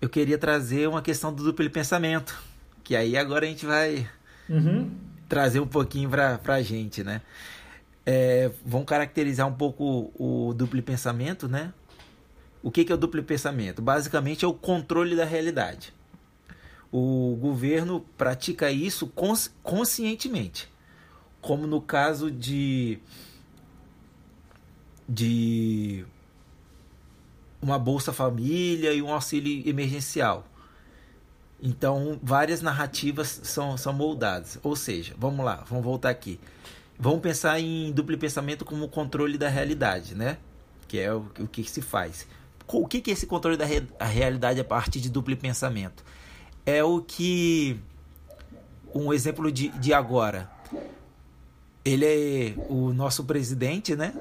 eu 0.00 0.08
queria 0.08 0.38
trazer 0.38 0.88
uma 0.88 1.02
questão 1.02 1.32
do 1.32 1.44
duplo 1.44 1.68
pensamento, 1.68 2.42
que 2.82 2.96
aí 2.96 3.16
agora 3.16 3.44
a 3.44 3.48
gente 3.48 3.66
vai 3.66 4.08
uhum. 4.48 4.90
trazer 5.28 5.60
um 5.60 5.66
pouquinho 5.66 6.08
para 6.08 6.40
a 6.46 6.62
gente, 6.62 7.04
né? 7.04 7.20
É, 8.06 8.50
vão 8.64 8.84
caracterizar 8.84 9.46
um 9.46 9.52
pouco 9.52 10.10
o 10.18 10.54
duplo 10.54 10.82
pensamento, 10.82 11.46
né? 11.46 11.72
O 12.62 12.70
que, 12.70 12.84
que 12.84 12.92
é 12.92 12.94
o 12.94 12.98
duplo 12.98 13.22
pensamento? 13.22 13.82
Basicamente 13.82 14.44
é 14.44 14.48
o 14.48 14.54
controle 14.54 15.14
da 15.14 15.24
realidade. 15.24 15.92
O 16.90 17.36
governo 17.40 18.04
pratica 18.16 18.70
isso 18.70 19.06
cons 19.06 19.54
conscientemente, 19.62 20.68
como 21.40 21.66
no 21.66 21.80
caso 21.80 22.30
de 22.30 22.98
de 25.08 26.04
uma 27.60 27.78
Bolsa 27.78 28.12
Família 28.12 28.92
e 28.92 29.02
um 29.02 29.12
auxílio 29.12 29.68
emergencial. 29.68 30.46
Então, 31.62 32.18
várias 32.22 32.62
narrativas 32.62 33.40
são, 33.42 33.76
são 33.76 33.92
moldadas. 33.92 34.58
Ou 34.62 34.74
seja, 34.74 35.14
vamos 35.18 35.44
lá, 35.44 35.64
vamos 35.68 35.84
voltar 35.84 36.08
aqui. 36.08 36.40
Vamos 36.98 37.20
pensar 37.20 37.60
em 37.60 37.92
duplo 37.92 38.16
pensamento 38.16 38.64
como 38.64 38.88
controle 38.88 39.36
da 39.36 39.48
realidade, 39.48 40.14
né? 40.14 40.38
Que 40.88 40.98
é 40.98 41.12
o, 41.12 41.26
o 41.38 41.46
que 41.46 41.64
se 41.64 41.82
faz. 41.82 42.26
O 42.66 42.86
que, 42.86 43.00
que 43.00 43.10
é 43.10 43.14
esse 43.14 43.26
controle 43.26 43.56
da 43.56 43.64
re, 43.64 43.82
a 43.98 44.04
realidade 44.04 44.60
a 44.60 44.64
partir 44.64 45.00
de 45.00 45.10
duplo 45.10 45.36
pensamento? 45.36 46.04
É 46.64 46.82
o 46.84 47.00
que. 47.00 47.78
Um 48.94 49.12
exemplo 49.12 49.50
de, 49.52 49.68
de 49.68 49.92
agora. 49.92 50.50
Ele 51.84 52.04
é 52.04 52.54
o 52.68 52.92
nosso 52.92 53.24
presidente, 53.24 53.96
né? 53.96 54.14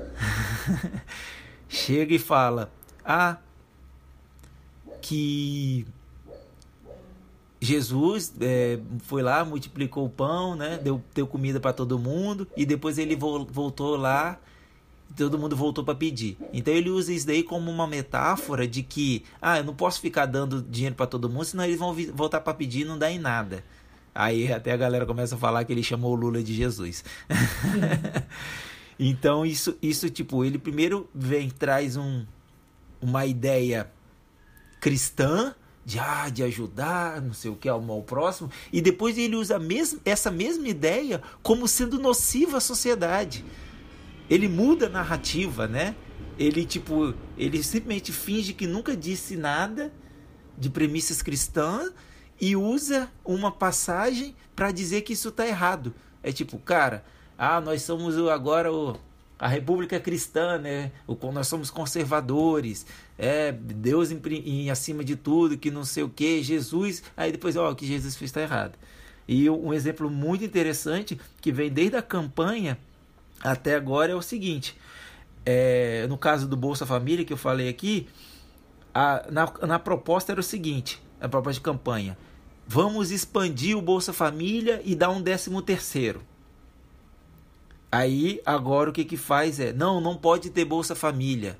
Chega 1.67 2.15
e 2.15 2.19
fala: 2.19 2.71
ah, 3.11 3.37
que 5.01 5.83
Jesus 7.59 8.31
é, 8.39 8.77
foi 8.99 9.23
lá, 9.23 9.43
multiplicou 9.43 10.05
o 10.05 10.09
pão, 10.09 10.55
né? 10.55 10.77
Deu, 10.77 11.01
deu 11.11 11.25
comida 11.25 11.59
para 11.59 11.73
todo 11.73 11.97
mundo 11.97 12.47
e 12.55 12.67
depois 12.67 12.99
ele 12.99 13.15
voltou 13.15 13.97
lá 13.97 14.39
todo 15.17 15.39
mundo 15.39 15.55
voltou 15.55 15.83
para 15.83 15.95
pedir. 15.95 16.37
Então 16.53 16.71
ele 16.71 16.91
usa 16.91 17.11
isso 17.11 17.25
daí 17.25 17.41
como 17.41 17.71
uma 17.71 17.87
metáfora 17.87 18.67
de 18.67 18.83
que, 18.83 19.23
ah, 19.41 19.57
eu 19.57 19.63
não 19.63 19.73
posso 19.73 19.99
ficar 19.99 20.27
dando 20.27 20.61
dinheiro 20.61 20.93
para 20.93 21.07
todo 21.07 21.27
mundo, 21.27 21.45
senão 21.45 21.63
eles 21.63 21.79
vão 21.79 21.95
voltar 22.13 22.39
para 22.41 22.53
pedir 22.53 22.81
e 22.81 22.85
não 22.85 22.95
dá 22.95 23.09
em 23.11 23.17
nada. 23.17 23.63
Aí 24.13 24.53
até 24.53 24.71
a 24.71 24.77
galera 24.77 25.07
começa 25.07 25.33
a 25.33 25.37
falar 25.37 25.63
que 25.63 25.73
ele 25.73 25.81
chamou 25.81 26.13
o 26.13 26.15
Lula 26.15 26.43
de 26.43 26.53
Jesus. 26.53 27.03
então 28.99 29.43
isso, 29.43 29.75
isso 29.81 30.11
tipo, 30.11 30.45
ele 30.45 30.59
primeiro 30.59 31.09
vem 31.13 31.49
traz 31.49 31.97
um, 31.97 32.23
uma 33.01 33.25
ideia 33.25 33.91
cristã 34.79 35.53
de, 35.85 35.97
ah, 35.99 36.29
de 36.29 36.43
ajudar, 36.43 37.21
não 37.21 37.33
sei 37.33 37.49
o 37.49 37.55
que, 37.55 37.67
ao 37.67 37.81
mal 37.81 38.03
próximo, 38.03 38.51
e 38.71 38.81
depois 38.81 39.17
ele 39.17 39.35
usa 39.35 39.59
essa 40.05 40.29
mesma 40.29 40.67
ideia 40.67 41.21
como 41.41 41.67
sendo 41.67 41.99
nociva 41.99 42.57
à 42.57 42.61
sociedade. 42.61 43.43
Ele 44.29 44.47
muda 44.47 44.85
a 44.85 44.89
narrativa, 44.89 45.67
né? 45.67 45.95
Ele, 46.37 46.63
tipo, 46.63 47.13
ele 47.37 47.63
simplesmente 47.63 48.11
finge 48.11 48.53
que 48.53 48.67
nunca 48.67 48.95
disse 48.95 49.35
nada 49.35 49.91
de 50.57 50.69
premissas 50.69 51.21
cristãs 51.21 51.91
e 52.39 52.55
usa 52.55 53.09
uma 53.25 53.51
passagem 53.51 54.35
para 54.55 54.71
dizer 54.71 55.01
que 55.01 55.13
isso 55.13 55.29
está 55.29 55.47
errado. 55.47 55.93
É 56.21 56.31
tipo, 56.31 56.57
cara, 56.59 57.03
ah, 57.37 57.59
nós 57.59 57.81
somos 57.81 58.17
agora 58.29 58.71
o, 58.71 58.95
a 59.39 59.47
República 59.47 59.99
Cristã, 59.99 60.57
né? 60.57 60.91
O, 61.07 61.15
nós 61.31 61.47
somos 61.47 61.71
conservadores, 61.71 62.85
é 63.17 63.53
Deus 63.53 64.11
em, 64.11 64.19
em, 64.45 64.69
acima 64.69 65.03
de 65.03 65.15
tudo, 65.15 65.57
que 65.57 65.71
não 65.71 65.85
sei 65.85 66.03
o 66.03 66.09
que, 66.09 66.43
Jesus. 66.43 67.01
Aí 67.15 67.31
depois, 67.31 67.55
ó, 67.55 67.71
o 67.71 67.75
que 67.75 67.87
Jesus 67.87 68.17
fez 68.17 68.29
está 68.29 68.41
errado. 68.41 68.77
E 69.25 69.49
um 69.49 69.73
exemplo 69.73 70.09
muito 70.09 70.43
interessante 70.43 71.19
que 71.39 71.51
vem 71.51 71.71
desde 71.71 71.95
a 71.95 72.01
campanha 72.01 72.77
até 73.39 73.75
agora 73.75 74.11
é 74.11 74.15
o 74.15 74.21
seguinte: 74.21 74.75
é, 75.45 76.05
no 76.07 76.17
caso 76.17 76.47
do 76.47 76.57
Bolsa 76.57 76.85
Família 76.85 77.23
que 77.23 77.31
eu 77.31 77.37
falei 77.37 77.69
aqui, 77.69 78.09
a, 78.93 79.25
na, 79.31 79.53
na 79.67 79.79
proposta 79.79 80.33
era 80.33 80.41
o 80.41 80.43
seguinte, 80.43 81.01
a 81.21 81.29
proposta 81.29 81.59
de 81.59 81.63
campanha: 81.63 82.17
vamos 82.67 83.11
expandir 83.11 83.77
o 83.77 83.81
Bolsa 83.81 84.11
Família 84.11 84.81
e 84.83 84.95
dar 84.95 85.09
um 85.11 85.21
décimo 85.21 85.61
terceiro. 85.61 86.21
Aí 87.91 88.39
agora 88.45 88.89
o 88.89 88.93
que 88.93 89.03
que 89.03 89.17
faz 89.17 89.59
é, 89.59 89.73
não, 89.73 89.99
não 89.99 90.15
pode 90.15 90.51
ter 90.51 90.63
Bolsa 90.63 90.93
Família, 90.93 91.57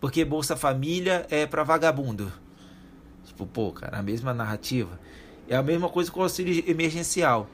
porque 0.00 0.24
Bolsa 0.24 0.56
Família 0.56 1.26
é 1.28 1.44
para 1.44 1.64
vagabundo. 1.64 2.32
Tipo, 3.24 3.44
pô, 3.46 3.72
cara, 3.72 3.98
a 3.98 4.02
mesma 4.02 4.32
narrativa. 4.32 4.98
É 5.48 5.56
a 5.56 5.62
mesma 5.62 5.88
coisa 5.88 6.10
com 6.10 6.20
o 6.20 6.22
auxílio 6.22 6.62
emergencial. 6.68 7.48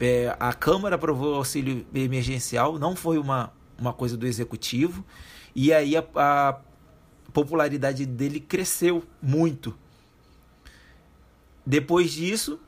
É, 0.00 0.34
a 0.40 0.52
Câmara 0.52 0.96
aprovou 0.96 1.34
o 1.34 1.36
auxílio 1.36 1.86
emergencial, 1.94 2.78
não 2.78 2.96
foi 2.96 3.16
uma, 3.16 3.52
uma 3.78 3.92
coisa 3.92 4.16
do 4.16 4.26
executivo, 4.26 5.04
e 5.54 5.72
aí 5.72 5.96
a, 5.96 6.04
a 6.16 6.58
popularidade 7.32 8.04
dele 8.04 8.40
cresceu 8.40 9.04
muito. 9.22 9.72
Depois 11.64 12.10
disso, 12.10 12.58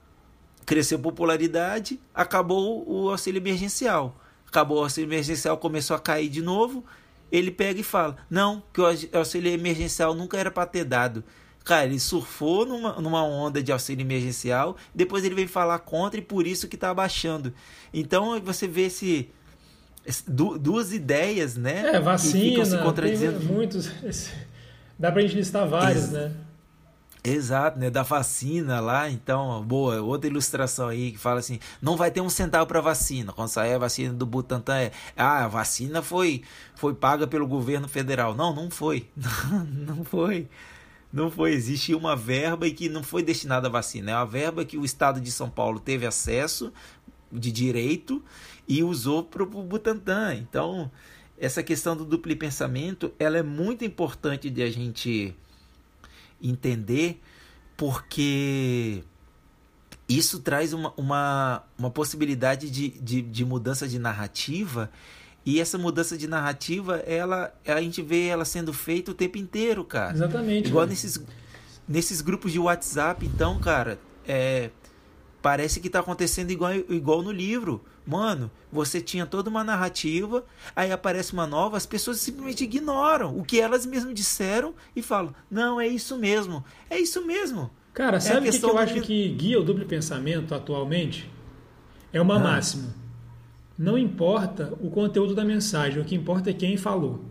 cresceu 0.64 0.99
popularidade, 1.01 2.01
acabou 2.14 2.89
o 2.89 3.11
auxílio 3.11 3.41
emergencial 3.41 4.14
acabou 4.49 4.79
o 4.79 4.83
auxílio 4.83 5.09
emergencial, 5.09 5.57
começou 5.59 5.95
a 5.95 6.01
cair 6.01 6.29
de 6.29 6.43
novo. 6.43 6.85
Ele 7.31 7.51
pega 7.51 7.81
e 7.81 7.85
fala: 7.85 8.17
Não, 8.29 8.63
que 8.73 8.81
o 8.81 8.87
auxílio 9.13 9.53
emergencial 9.53 10.15
nunca 10.15 10.39
era 10.39 10.51
para 10.51 10.67
ter 10.67 10.85
dado. 10.85 11.23
Cara, 11.65 11.85
ele 11.85 12.01
surfou 12.01 12.65
numa, 12.65 12.95
numa 12.95 13.23
onda 13.23 13.63
de 13.63 13.71
auxílio 13.71 14.03
emergencial, 14.03 14.77
depois 14.95 15.23
ele 15.23 15.35
vem 15.35 15.47
falar 15.47 15.79
contra 15.81 16.19
e 16.19 16.23
por 16.23 16.47
isso 16.47 16.67
que 16.67 16.77
está 16.77 16.89
abaixando. 16.89 17.53
Então 17.93 18.41
você 18.41 18.67
vê 18.67 18.87
esse, 18.87 19.29
esse 20.07 20.25
duas 20.31 20.95
ideias, 20.95 21.59
né? 21.59 21.97
É, 21.97 22.01
vacina, 22.01 22.33
que 22.33 22.51
ficam 22.51 22.65
se 22.65 22.79
contradizendo. 22.79 23.41
muitos. 23.41 23.91
Dá 24.99 25.13
pra 25.13 25.21
gente 25.21 25.37
listar 25.37 25.69
vários, 25.69 26.05
Ex 26.05 26.13
né? 26.13 26.33
Exato, 27.23 27.79
né? 27.79 27.91
Da 27.91 28.03
vacina 28.03 28.81
lá, 28.81 29.11
então, 29.11 29.62
boa, 29.64 30.01
outra 30.01 30.29
ilustração 30.31 30.89
aí 30.89 31.12
que 31.12 31.19
fala 31.19 31.41
assim: 31.41 31.59
não 31.83 31.97
vai 31.97 32.11
ter 32.11 32.21
um 32.21 32.31
centavo 32.31 32.66
para 32.66 32.81
vacina. 32.81 33.33
Quando 33.33 33.49
sair 33.49 33.75
a 33.75 33.79
vacina 33.79 34.14
do 34.14 34.25
Butantan, 34.25 34.77
é, 34.77 34.93
ah, 35.16 35.45
a 35.45 35.49
vacina 35.49 36.01
foi, 36.01 36.43
foi 36.75 36.95
paga 36.95 37.27
pelo 37.27 37.47
governo 37.47 37.89
federal. 37.89 38.35
Não, 38.35 38.55
não 38.55 38.71
foi. 38.71 39.09
não 39.87 40.05
foi. 40.05 40.49
Não 41.12 41.31
foi. 41.31 41.53
Existe 41.53 41.95
uma 41.95 42.14
verba 42.14 42.66
e 42.66 42.73
que 42.73 42.89
não 42.89 43.03
foi 43.03 43.23
destinada 43.23 43.66
à 43.69 43.71
vacina. 43.71 44.12
É 44.12 44.14
uma 44.14 44.27
verba 44.27 44.64
que 44.64 44.77
o 44.77 44.85
estado 44.85 45.21
de 45.21 45.33
São 45.33 45.51
Paulo 45.51 45.81
teve 45.81 46.07
acesso 46.07 46.73
de 47.33 47.51
direito 47.51 48.23
e 48.66 48.83
usou 48.83 49.25
para 49.25 49.43
o 49.43 49.47
Butantan. 49.47 50.35
Então, 50.35 50.91
essa 51.39 51.62
questão 51.62 51.97
do 51.97 52.05
duplo 52.05 52.35
pensamento, 52.37 53.12
ela 53.19 53.39
é 53.39 53.43
muito 53.43 53.85
importante 53.85 54.51
de 54.51 54.62
a 54.62 54.71
gente 54.71 55.35
entender, 56.43 57.20
porque 57.76 59.03
isso 60.09 60.41
traz 60.41 60.72
uma, 60.72 60.93
uma, 60.97 61.62
uma 61.78 61.91
possibilidade 61.91 62.70
de, 62.70 62.89
de, 62.89 63.22
de 63.22 63.45
mudança 63.45 63.86
de 63.86 63.99
narrativa 63.99 64.91
E 65.49 65.61
essa 65.61 65.78
mudança 65.78 66.18
de 66.18 66.26
narrativa, 66.26 66.99
ela 67.07 67.55
a 67.66 67.80
gente 67.80 68.03
vê 68.03 68.26
ela 68.26 68.45
sendo 68.45 68.70
feita 68.70 69.12
o 69.12 69.14
tempo 69.14 69.39
inteiro, 69.39 69.82
cara. 69.82 70.12
Exatamente. 70.12 70.68
Igual 70.68 70.86
nesses, 70.86 71.18
nesses 71.89 72.20
grupos 72.20 72.53
de 72.53 72.59
WhatsApp, 72.59 73.24
então, 73.24 73.59
cara, 73.59 73.99
é, 74.26 74.68
parece 75.41 75.80
que 75.80 75.89
tá 75.89 76.01
acontecendo 76.01 76.51
igual, 76.51 76.74
igual 76.74 77.22
no 77.22 77.32
livro. 77.32 77.82
Mano, 78.11 78.51
você 78.73 79.03
tinha 79.03 79.27
toda 79.27 79.51
uma 79.51 79.63
narrativa, 79.63 80.43
aí 80.75 80.91
aparece 80.91 81.35
uma 81.35 81.47
nova, 81.47 81.77
as 81.77 81.85
pessoas 81.85 82.17
simplesmente 82.19 82.65
ignoram 82.65 83.39
o 83.39 83.45
que 83.45 83.61
elas 83.61 83.85
mesmas 83.85 84.15
disseram 84.15 84.75
e 84.97 85.03
falam: 85.03 85.35
não, 85.51 85.79
é 85.79 85.87
isso 85.87 86.17
mesmo, 86.17 86.65
é 86.89 86.99
isso 86.99 87.27
mesmo. 87.27 87.71
Cara, 87.93 88.17
É 88.17 88.21
sabe 88.21 88.49
o 88.49 88.51
que, 88.51 88.59
que 88.59 88.65
eu 88.65 88.71
do 88.71 88.79
acho 88.79 89.01
que- 89.03 89.29
guia 89.29 89.61
o 89.61 89.63
duplo 89.63 89.85
pensamento 89.85 90.55
atualmente? 90.55 91.29
É 92.11 92.19
uma 92.19 92.37
Ah. 92.37 92.39
máxima. 92.39 92.95
Não 93.77 93.99
importa 93.99 94.73
o 94.81 94.89
conteúdo 94.91 95.35
da 95.35 95.45
mensagem, 95.45 96.01
o 96.01 96.05
que 96.05 96.15
importa 96.15 96.49
é 96.49 96.55
quem 96.55 96.79
falou. 96.79 97.23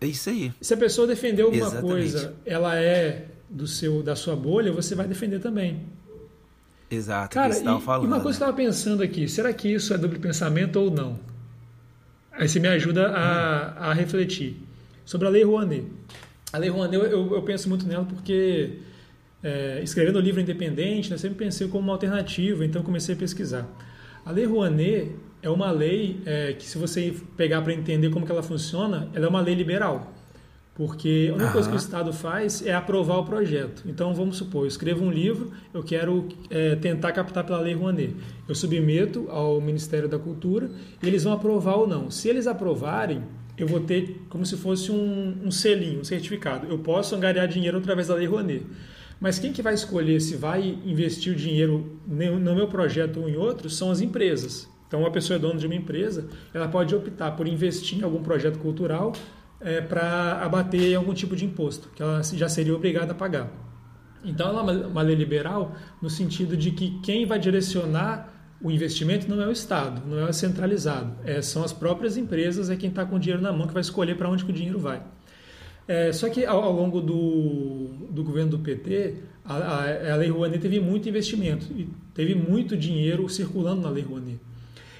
É 0.00 0.06
isso 0.06 0.28
aí. 0.28 0.52
Se 0.60 0.74
a 0.74 0.76
pessoa 0.76 1.06
defender 1.06 1.42
alguma 1.42 1.62
Exatamente. 1.66 1.86
coisa, 1.88 2.34
ela 2.44 2.74
é 2.76 3.28
do 3.48 3.68
seu 3.68 4.02
da 4.02 4.16
sua 4.16 4.34
bolha, 4.34 4.72
você 4.72 4.96
vai 4.96 5.06
defender 5.06 5.38
também. 5.38 5.86
Exato, 6.90 7.34
Cara, 7.34 7.54
que 7.54 7.60
e, 7.60 7.80
falando. 7.80 8.04
e 8.04 8.06
uma 8.06 8.20
coisa 8.20 8.38
que 8.38 8.42
eu 8.42 8.48
né? 8.48 8.52
estava 8.52 8.52
pensando 8.52 9.02
aqui, 9.02 9.28
será 9.28 9.52
que 9.52 9.72
isso 9.72 9.94
é 9.94 9.98
duplo 9.98 10.18
pensamento 10.18 10.76
ou 10.80 10.90
não? 10.90 11.18
Aí 12.32 12.48
você 12.48 12.58
me 12.58 12.68
ajuda 12.68 13.08
a, 13.08 13.90
a 13.90 13.92
refletir. 13.92 14.56
Sobre 15.04 15.26
a 15.26 15.30
Lei 15.30 15.44
Rouanet. 15.44 15.86
A 16.52 16.58
Lei 16.58 16.68
Rouanet, 16.68 17.02
eu, 17.02 17.34
eu, 17.34 17.42
penso 17.42 17.68
muito 17.68 17.86
nela 17.86 18.04
porque, 18.04 18.78
é, 19.42 19.80
escrevendo 19.82 20.16
o 20.16 20.20
livro 20.20 20.40
independente, 20.40 21.10
né, 21.10 21.16
sempre 21.16 21.44
pensei 21.44 21.68
como 21.68 21.84
uma 21.84 21.92
alternativa, 21.92 22.64
então 22.64 22.82
comecei 22.82 23.14
a 23.14 23.18
pesquisar. 23.18 23.68
A 24.24 24.32
Lei 24.32 24.46
Rouanet 24.46 25.12
é 25.42 25.48
uma 25.48 25.70
lei 25.70 26.20
é, 26.26 26.52
que, 26.54 26.64
se 26.64 26.76
você 26.76 27.14
pegar 27.36 27.62
para 27.62 27.72
entender 27.72 28.10
como 28.10 28.26
que 28.26 28.32
ela 28.32 28.42
funciona, 28.42 29.08
ela 29.14 29.26
é 29.26 29.28
uma 29.28 29.40
lei 29.40 29.54
liberal. 29.54 30.12
Porque 30.80 31.28
a 31.30 31.34
única 31.34 31.52
coisa 31.52 31.68
que 31.68 31.74
o. 31.74 31.78
Estado 31.78 32.10
faz 32.10 32.64
é 32.64 32.72
aprovar 32.72 33.18
o 33.18 33.24
projeto. 33.26 33.82
Então, 33.84 34.14
vamos 34.14 34.38
supor, 34.38 34.62
eu 34.62 34.66
escrevo 34.66 35.04
um 35.04 35.10
livro, 35.10 35.50
eu 35.74 35.82
quero 35.82 36.26
é, 36.48 36.74
tentar 36.74 37.12
captar 37.12 37.44
pela 37.44 37.60
Lei 37.60 37.74
Rouanet. 37.74 38.16
Eu 38.48 38.54
submeto 38.54 39.26
ao 39.28 39.60
Ministério 39.60 40.08
da 40.08 40.18
Cultura 40.18 40.70
e 41.02 41.06
eles 41.06 41.24
vão 41.24 41.34
aprovar 41.34 41.76
ou 41.76 41.86
não. 41.86 42.10
Se 42.10 42.30
eles 42.30 42.46
aprovarem, 42.46 43.22
eu 43.58 43.66
vou 43.66 43.80
ter 43.80 44.22
como 44.30 44.46
se 44.46 44.56
fosse 44.56 44.90
um, 44.90 45.36
um 45.44 45.50
selinho, 45.50 46.00
um 46.00 46.04
certificado. 46.04 46.66
Eu 46.66 46.78
posso 46.78 47.14
angariar 47.14 47.46
dinheiro 47.46 47.76
através 47.76 48.08
da 48.08 48.14
Lei 48.14 48.26
Rouanet. 48.26 48.64
Mas 49.20 49.38
quem 49.38 49.52
que 49.52 49.60
vai 49.60 49.74
escolher 49.74 50.18
se 50.22 50.34
vai 50.34 50.78
investir 50.86 51.30
o 51.30 51.36
dinheiro 51.36 52.00
no 52.08 52.54
meu 52.54 52.68
projeto 52.68 53.20
ou 53.20 53.28
em 53.28 53.36
outro 53.36 53.68
são 53.68 53.90
as 53.90 54.00
empresas. 54.00 54.66
Então, 54.88 55.00
uma 55.00 55.10
pessoa 55.10 55.36
é 55.36 55.38
dona 55.38 55.60
de 55.60 55.66
uma 55.66 55.74
empresa, 55.74 56.26
ela 56.54 56.68
pode 56.68 56.94
optar 56.94 57.32
por 57.32 57.46
investir 57.46 57.98
em 57.98 58.02
algum 58.02 58.22
projeto 58.22 58.58
cultural 58.58 59.12
para 59.88 60.42
abater 60.42 60.96
algum 60.96 61.12
tipo 61.12 61.36
de 61.36 61.44
imposto, 61.44 61.90
que 61.94 62.02
ela 62.02 62.22
já 62.22 62.48
seria 62.48 62.74
obrigada 62.74 63.12
a 63.12 63.14
pagar. 63.14 63.50
Então, 64.24 64.48
ela 64.48 64.72
é 64.72 64.86
uma- 64.86 65.02
lei 65.02 65.14
liberal 65.14 65.74
no 66.00 66.10
sentido 66.10 66.56
de 66.56 66.70
que 66.70 66.98
quem 67.00 67.26
vai 67.26 67.38
direcionar 67.38 68.32
o 68.62 68.70
investimento 68.70 69.28
não 69.28 69.40
é 69.42 69.46
o 69.46 69.52
Estado, 69.52 70.02
não 70.06 70.28
é 70.28 70.32
centralizado. 70.32 71.12
É, 71.24 71.40
são 71.40 71.64
as 71.64 71.72
próprias 71.72 72.16
empresas, 72.16 72.68
é 72.68 72.76
quem 72.76 72.90
está 72.90 73.04
com 73.06 73.16
o 73.16 73.18
dinheiro 73.18 73.42
na 73.42 73.52
mão 73.52 73.66
que 73.66 73.72
vai 73.72 73.80
escolher 73.80 74.16
para 74.16 74.28
onde 74.28 74.44
o 74.44 74.52
dinheiro 74.52 74.78
vai. 74.78 75.02
É, 75.88 76.12
só 76.12 76.28
que 76.28 76.44
ao, 76.44 76.62
ao 76.62 76.72
longo 76.72 77.00
do, 77.00 77.88
do 78.10 78.22
governo 78.22 78.50
do 78.50 78.58
PT, 78.58 79.16
a, 79.44 79.54
a, 79.54 80.12
a 80.12 80.16
Lei 80.16 80.28
Rouanet 80.28 80.60
teve 80.60 80.78
muito 80.78 81.08
investimento 81.08 81.66
e 81.72 81.88
teve 82.14 82.34
muito 82.34 82.76
dinheiro 82.76 83.28
circulando 83.28 83.80
na 83.80 83.88
Lei 83.88 84.04
Rouanet. 84.04 84.38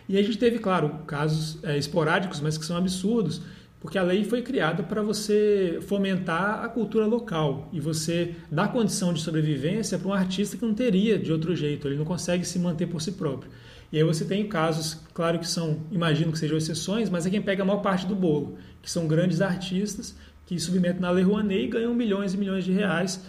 E 0.09 0.17
a 0.19 0.23
gente 0.23 0.39
teve, 0.39 0.59
claro, 0.59 0.89
casos 1.07 1.63
é, 1.63 1.77
esporádicos, 1.79 2.41
mas 2.41 2.59
que 2.59 2.65
são 2.65 2.77
absurdos, 2.77 3.43
porque 3.81 3.97
a 3.97 4.03
lei 4.03 4.25
foi 4.25 4.43
criada 4.43 4.83
para 4.83 5.03
você 5.03 5.79
fomentar 5.83 6.63
a 6.63 6.69
cultura 6.69 7.07
local 7.07 7.69
e 7.73 7.81
você 7.81 8.35
dar 8.51 8.71
condição 8.71 9.13
de 9.13 9.21
sobrevivência 9.21 9.99
para 9.99 10.09
um 10.09 10.13
artista 10.13 10.57
que 10.57 10.65
não 10.65 10.75
teria 10.75 11.19
de 11.19 11.33
outro 11.33 11.57
jeito, 11.57 11.89
ele 11.89 11.97
não 11.97 12.05
consegue 12.05 12.45
se 12.45 12.59
manter 12.59 12.87
por 12.87 13.01
si 13.01 13.13
próprio. 13.13 13.51
E 13.91 13.97
aí 13.97 14.05
você 14.05 14.25
tem 14.25 14.47
casos, 14.47 15.01
claro 15.15 15.39
que 15.39 15.49
são, 15.49 15.81
imagino 15.91 16.31
que 16.31 16.39
sejam 16.39 16.59
exceções, 16.59 17.09
mas 17.09 17.27
é 17.27 17.31
quem 17.31 17.43
pega 17.43 17.63
a 17.63 17.67
maior 17.67 17.81
parte 17.81 18.07
do 18.07 18.15
bolo, 18.15 18.59
que 18.83 18.91
são 18.91 19.09
grandes 19.09 19.41
artistas 19.41 20.15
que 20.47 20.59
submetem 20.59 21.01
na 21.01 21.11
Lei 21.11 21.25
Rouanet 21.25 21.65
e 21.65 21.67
ganham 21.69 21.95
milhões 21.95 22.35
e 22.35 22.37
milhões 22.37 22.65
de 22.65 22.73
reais 22.73 23.25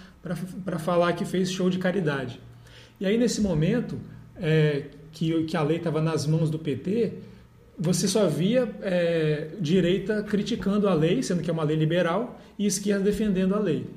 para 0.66 0.78
falar 0.78 1.14
que 1.14 1.24
fez 1.24 1.52
show 1.52 1.70
de 1.70 1.80
caridade. 1.80 2.40
E 3.00 3.06
aí, 3.06 3.18
nesse 3.18 3.42
momento 3.42 4.00
é, 4.36 4.86
que, 5.12 5.44
que 5.44 5.58
a 5.58 5.64
lei 5.64 5.78
estava 5.78 6.02
nas 6.02 6.28
mãos 6.28 6.50
do 6.52 6.60
PT, 6.60 7.14
você 7.84 8.08
só 8.08 8.28
via 8.28 8.70
é, 8.84 9.48
direita 9.60 10.22
criticando 10.22 10.88
a 10.88 10.94
lei, 10.94 11.24
sendo 11.24 11.42
que 11.42 11.50
é 11.50 11.54
uma 11.54 11.64
lei 11.64 11.76
liberal, 11.76 12.40
e 12.58 12.68
esquerda 12.68 13.04
defendendo 13.04 13.56
a 13.56 13.60
lei. 13.60 13.88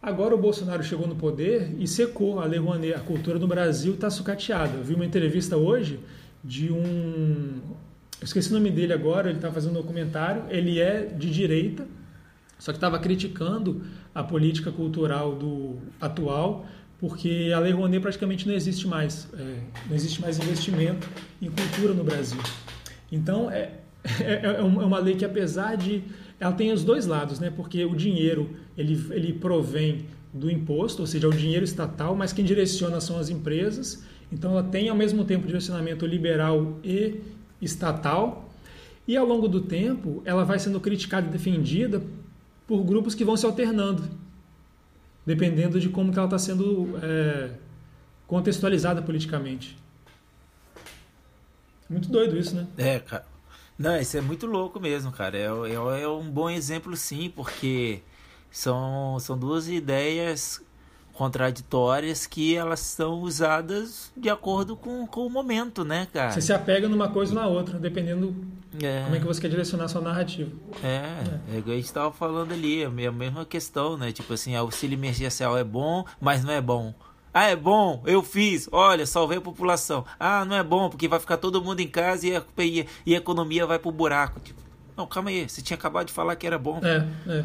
Agora 0.00 0.32
o 0.32 0.38
Bolsonaro 0.38 0.80
chegou 0.84 1.08
no 1.08 1.16
poder 1.16 1.74
e 1.76 1.88
secou 1.88 2.38
a 2.38 2.44
Lei 2.44 2.60
Rouanet. 2.60 2.94
A 2.94 3.00
cultura 3.00 3.36
no 3.36 3.48
Brasil 3.48 3.94
está 3.94 4.08
sucateada. 4.08 4.76
Eu 4.76 4.84
vi 4.84 4.94
uma 4.94 5.04
entrevista 5.04 5.56
hoje 5.56 5.98
de 6.42 6.70
um. 6.72 7.58
Eu 8.20 8.24
esqueci 8.24 8.48
o 8.50 8.54
nome 8.54 8.70
dele 8.70 8.92
agora, 8.92 9.28
ele 9.28 9.38
está 9.38 9.50
fazendo 9.50 9.72
um 9.72 9.82
documentário. 9.82 10.44
Ele 10.48 10.78
é 10.78 11.02
de 11.04 11.30
direita, 11.32 11.88
só 12.60 12.70
que 12.70 12.76
estava 12.76 12.98
criticando 13.00 13.82
a 14.14 14.22
política 14.22 14.70
cultural 14.70 15.34
do 15.34 15.78
atual, 16.00 16.64
porque 17.00 17.50
a 17.52 17.58
Lei 17.58 17.72
Rouanet 17.72 18.00
praticamente 18.00 18.46
não 18.46 18.54
existe 18.54 18.86
mais. 18.86 19.28
É, 19.34 19.56
não 19.88 19.96
existe 19.96 20.20
mais 20.20 20.38
investimento 20.38 21.08
em 21.42 21.50
cultura 21.50 21.92
no 21.92 22.04
Brasil. 22.04 22.40
Então, 23.10 23.50
é, 23.50 23.72
é, 24.20 24.56
é 24.58 24.62
uma 24.62 24.98
lei 24.98 25.16
que, 25.16 25.24
apesar 25.24 25.76
de. 25.76 26.02
Ela 26.38 26.52
tem 26.52 26.72
os 26.72 26.82
dois 26.82 27.06
lados, 27.06 27.38
né? 27.38 27.50
Porque 27.50 27.84
o 27.84 27.94
dinheiro 27.94 28.50
ele, 28.76 28.98
ele 29.10 29.32
provém 29.32 30.06
do 30.32 30.50
imposto, 30.50 31.02
ou 31.02 31.06
seja, 31.06 31.28
o 31.28 31.32
dinheiro 31.32 31.64
estatal, 31.64 32.16
mas 32.16 32.32
quem 32.32 32.44
direciona 32.44 33.00
são 33.00 33.18
as 33.18 33.28
empresas. 33.28 34.02
Então, 34.32 34.52
ela 34.52 34.62
tem 34.62 34.88
ao 34.88 34.96
mesmo 34.96 35.24
tempo 35.24 35.46
direcionamento 35.46 36.06
liberal 36.06 36.78
e 36.82 37.20
estatal. 37.60 38.48
E 39.06 39.16
ao 39.16 39.26
longo 39.26 39.48
do 39.48 39.60
tempo, 39.60 40.22
ela 40.24 40.44
vai 40.44 40.58
sendo 40.58 40.80
criticada 40.80 41.26
e 41.26 41.30
defendida 41.30 42.02
por 42.66 42.84
grupos 42.84 43.14
que 43.14 43.24
vão 43.24 43.36
se 43.36 43.44
alternando, 43.44 44.04
dependendo 45.26 45.80
de 45.80 45.88
como 45.88 46.12
ela 46.12 46.24
está 46.24 46.38
sendo 46.38 46.96
é, 47.02 47.50
contextualizada 48.28 49.02
politicamente. 49.02 49.76
Muito 51.90 52.08
doido 52.08 52.38
isso, 52.38 52.54
né? 52.54 52.66
É, 52.78 52.98
cara. 53.00 53.26
Não, 53.78 54.00
isso 54.00 54.16
é 54.16 54.20
muito 54.20 54.46
louco 54.46 54.78
mesmo, 54.78 55.10
cara. 55.10 55.36
É, 55.36 55.46
é, 55.46 56.02
é 56.02 56.08
um 56.08 56.30
bom 56.30 56.48
exemplo, 56.48 56.96
sim, 56.96 57.32
porque 57.34 58.00
são, 58.50 59.18
são 59.18 59.36
duas 59.36 59.68
ideias 59.68 60.62
contraditórias 61.14 62.26
que 62.26 62.56
elas 62.56 62.80
são 62.80 63.20
usadas 63.20 64.10
de 64.16 64.30
acordo 64.30 64.74
com, 64.74 65.06
com 65.06 65.26
o 65.26 65.30
momento, 65.30 65.84
né, 65.84 66.06
cara? 66.12 66.30
Você 66.32 66.40
se 66.40 66.52
apega 66.52 66.88
numa 66.88 67.08
coisa 67.08 67.34
ou 67.34 67.40
na 67.40 67.46
outra, 67.46 67.78
dependendo 67.78 68.34
É. 68.82 69.02
como 69.04 69.16
é 69.16 69.18
que 69.20 69.26
você 69.26 69.40
quer 69.40 69.48
direcionar 69.48 69.84
a 69.84 69.88
sua 69.88 70.00
narrativa. 70.00 70.50
É, 70.82 71.54
é 71.54 71.58
igual 71.58 71.74
a 71.76 71.80
gente 71.80 71.92
tava 71.92 72.10
falando 72.12 72.52
ali, 72.52 72.82
é 72.82 72.86
a 72.86 73.12
mesma 73.12 73.44
questão, 73.44 73.98
né? 73.98 74.12
Tipo 74.12 74.32
assim, 74.32 74.54
auxílio 74.56 74.96
emergencial 74.96 75.58
é 75.58 75.64
bom, 75.64 76.06
mas 76.20 76.42
não 76.42 76.52
é 76.52 76.60
bom. 76.60 76.94
Ah, 77.32 77.46
é 77.46 77.54
bom, 77.54 78.02
eu 78.06 78.22
fiz, 78.22 78.68
olha, 78.72 79.06
salvei 79.06 79.38
a 79.38 79.40
população. 79.40 80.04
Ah, 80.18 80.44
não 80.44 80.56
é 80.56 80.62
bom, 80.64 80.90
porque 80.90 81.06
vai 81.06 81.20
ficar 81.20 81.36
todo 81.36 81.62
mundo 81.62 81.80
em 81.80 81.86
casa 81.86 82.26
e 82.26 82.36
a, 82.36 82.42
e, 82.58 82.86
e 83.06 83.14
a 83.14 83.18
economia 83.18 83.66
vai 83.66 83.78
pro 83.78 83.92
buraco. 83.92 84.40
Tipo, 84.40 84.60
não, 84.96 85.06
calma 85.06 85.30
aí, 85.30 85.48
você 85.48 85.62
tinha 85.62 85.76
acabado 85.76 86.08
de 86.08 86.12
falar 86.12 86.34
que 86.34 86.46
era 86.46 86.58
bom. 86.58 86.80
É, 86.82 87.06
é. 87.30 87.44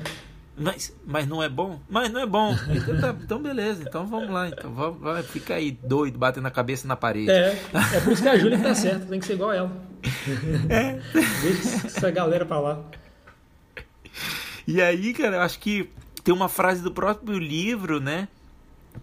Mas, 0.58 0.96
mas 1.06 1.28
não 1.28 1.44
é 1.44 1.50
bom? 1.50 1.80
Mas 1.90 2.12
não 2.12 2.22
é 2.22 2.26
bom. 2.26 2.56
Então, 2.70 3.00
tá, 3.00 3.16
então 3.22 3.40
beleza, 3.42 3.84
então 3.84 4.08
vamos 4.08 4.30
lá. 4.30 4.48
Então 4.48 4.74
vamos, 4.74 5.00
vai, 5.02 5.22
fica 5.22 5.56
aí 5.56 5.72
doido, 5.72 6.18
batendo 6.18 6.48
a 6.48 6.52
cabeça 6.52 6.88
na 6.88 6.96
parede. 6.96 7.30
É, 7.30 7.62
é 7.94 8.00
por 8.00 8.14
isso 8.14 8.22
que 8.22 8.30
a 8.30 8.38
Júlia 8.38 8.58
tá 8.58 8.74
certa, 8.74 9.06
tem 9.06 9.20
que 9.20 9.26
ser 9.26 9.34
igual 9.34 9.52
ela. 9.52 9.72
Deixa 11.42 11.88
essa 11.88 12.10
galera 12.10 12.46
pra 12.46 12.60
lá. 12.60 12.82
E 14.68 14.82
aí, 14.82 15.14
cara, 15.14 15.36
eu 15.36 15.42
acho 15.42 15.60
que 15.60 15.90
tem 16.24 16.34
uma 16.34 16.50
frase 16.50 16.82
do 16.82 16.92
próprio 16.92 17.38
livro, 17.38 18.00
né? 18.00 18.28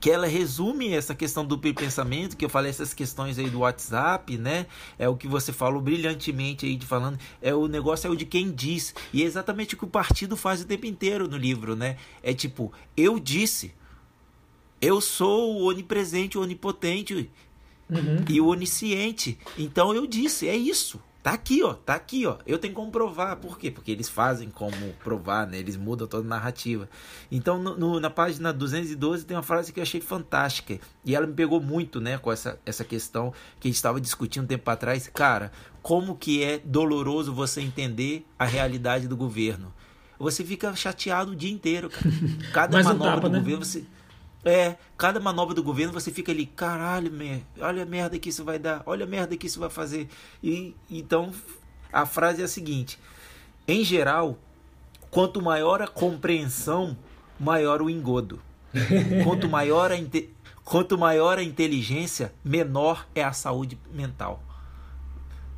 Que 0.01 0.11
ela 0.11 0.26
resume 0.26 0.93
essa 0.93 1.14
questão 1.14 1.45
do 1.45 1.59
pensamento, 1.59 2.36
que 2.36 2.45
eu 2.45 2.49
falei 2.49 2.70
essas 2.70 2.93
questões 2.95 3.38
aí 3.38 3.49
do 3.49 3.61
WhatsApp, 3.61 4.36
né? 4.36 4.66
É 4.99 5.09
o 5.09 5.16
que 5.16 5.28
você 5.28 5.53
falou 5.53 5.80
brilhantemente 5.80 6.66
aí 6.66 6.76
de 6.76 6.86
falando, 6.86 7.18
é 7.40 7.55
o 7.55 7.68
negócio 7.68 8.07
é 8.07 8.11
o 8.11 8.16
de 8.16 8.24
quem 8.26 8.51
diz. 8.51 8.95
E 9.12 9.22
é 9.22 9.26
exatamente 9.26 9.74
o 9.74 9.78
que 9.78 9.84
o 9.84 9.88
partido 9.88 10.36
faz 10.36 10.62
o 10.62 10.66
tempo 10.66 10.86
inteiro 10.86 11.28
no 11.28 11.36
livro, 11.36 11.76
né? 11.76 11.97
É 12.22 12.32
tipo, 12.34 12.72
eu 12.97 13.18
disse. 13.18 13.72
Eu 14.80 15.01
sou 15.01 15.55
o 15.61 15.68
onipresente, 15.68 16.36
o 16.36 16.43
onipotente 16.43 17.30
Uhum. 17.90 18.24
e 18.28 18.40
o 18.40 18.47
onisciente. 18.47 19.38
Então 19.59 19.95
eu 19.95 20.07
disse, 20.07 20.49
é 20.49 20.57
isso. 20.57 20.99
Tá 21.23 21.35
aqui, 21.35 21.62
ó, 21.62 21.75
tá 21.75 21.95
aqui, 21.95 22.27
ó. 22.27 22.39
Eu 22.45 22.59
tenho 22.59 22.75
como 22.75 22.91
provar. 22.91 23.37
Por 23.37 23.57
quê? 23.57 23.70
Porque 23.70 23.93
eles 23.93 24.09
fazem 24.09 24.51
como 24.51 24.93
provar, 25.05 25.47
né? 25.47 25.57
Eles 25.57 25.77
mudam 25.77 26.09
toda 26.09 26.27
a 26.27 26.29
narrativa. 26.29 26.89
Então, 27.31 27.62
no, 27.62 27.79
no, 27.79 28.01
na 28.01 28.11
página 28.11 28.53
212 28.53 29.25
tem 29.25 29.37
uma 29.37 29.43
frase 29.43 29.73
que 29.73 29.79
eu 29.79 29.83
achei 29.83 30.01
fantástica. 30.01 30.81
E 31.05 31.14
ela 31.14 31.25
me 31.25 31.33
pegou 31.33 31.61
muito, 31.61 32.01
né? 32.01 32.18
Com 32.18 32.33
essa, 32.33 32.59
essa 32.66 32.85
questão 32.85 33.33
que 33.61 33.68
a 33.68 33.70
gente 33.70 33.77
estava 33.77 34.01
discutindo 34.01 34.43
um 34.43 34.49
tempo 34.49 34.68
atrás. 34.68 35.07
Cara, 35.07 35.53
como 35.81 36.16
que 36.16 36.43
é 36.43 36.59
doloroso 36.59 37.33
você 37.33 37.61
entender 37.61 38.27
a 38.37 38.45
realidade 38.45 39.07
do 39.07 39.16
governo. 39.16 39.73
Você 40.18 40.45
fica 40.45 40.75
chateado 40.75 41.33
o 41.33 41.37
dia 41.37 41.53
inteiro, 41.53 41.89
cara. 41.89 42.07
Cada 42.53 42.83
manobra 42.83 43.14
tapa, 43.14 43.29
do 43.29 43.33
né? 43.33 43.39
governo, 43.39 43.64
você 43.64 43.85
é, 44.45 44.76
cada 44.97 45.20
manobra 45.20 45.55
do 45.55 45.62
governo 45.62 45.93
você 45.93 46.11
fica 46.11 46.32
ali, 46.32 46.47
caralho, 46.47 47.12
mer 47.12 47.43
olha 47.61 47.84
a 47.84 47.86
merda 47.86 48.18
que 48.18 48.28
isso 48.28 48.45
vai 48.45 48.59
dar, 48.59 48.82
olha 48.86 49.05
a 49.05 49.09
merda 49.09 49.36
que 49.36 49.47
isso 49.47 49.61
vai 49.61 49.70
fazer. 49.70 50.09
E 50.43 50.74
então 50.90 51.32
a 51.93 52.05
frase 52.07 52.43
é 52.43 52.45
a 52.45 52.49
seguinte: 52.49 52.99
em 53.66 53.84
geral, 53.84 54.38
quanto 55.11 55.40
maior 55.40 55.80
a 55.80 55.86
compreensão, 55.86 56.97
maior 57.38 57.82
o 57.82 57.90
engodo. 57.90 58.40
Quanto 59.22 59.49
maior 59.49 59.93
a, 59.93 59.97
quanto 60.64 60.97
maior 60.97 61.38
a 61.38 61.43
inteligência, 61.43 62.32
menor 62.43 63.07
é 63.14 63.22
a 63.22 63.32
saúde 63.32 63.78
mental. 63.93 64.43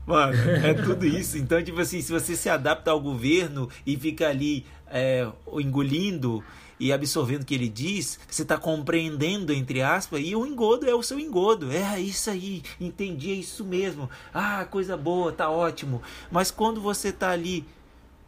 Mano, 0.06 0.34
é 0.62 0.74
tudo 0.74 1.06
isso. 1.06 1.38
Então, 1.38 1.62
tipo 1.62 1.80
assim, 1.80 2.02
se 2.02 2.12
você 2.12 2.36
se 2.36 2.50
adapta 2.50 2.90
ao 2.90 3.00
governo 3.00 3.70
e 3.86 3.96
fica 3.96 4.28
ali 4.28 4.66
é, 4.88 5.26
engolindo 5.52 6.44
e 6.78 6.92
absorvendo 6.92 7.42
o 7.42 7.46
que 7.46 7.54
ele 7.54 7.68
diz, 7.68 8.18
você 8.28 8.42
está 8.42 8.56
compreendendo, 8.56 9.52
entre 9.52 9.82
aspas, 9.82 10.20
e 10.24 10.34
o 10.34 10.46
engodo 10.46 10.88
é 10.88 10.94
o 10.94 11.02
seu 11.02 11.18
engodo. 11.18 11.70
É 11.70 12.00
isso 12.00 12.30
aí, 12.30 12.62
entendi, 12.80 13.30
é 13.30 13.34
isso 13.34 13.64
mesmo. 13.64 14.08
Ah, 14.32 14.64
coisa 14.64 14.96
boa, 14.96 15.32
tá 15.32 15.50
ótimo. 15.50 16.02
Mas 16.30 16.50
quando 16.50 16.80
você 16.80 17.08
está 17.08 17.30
ali 17.30 17.64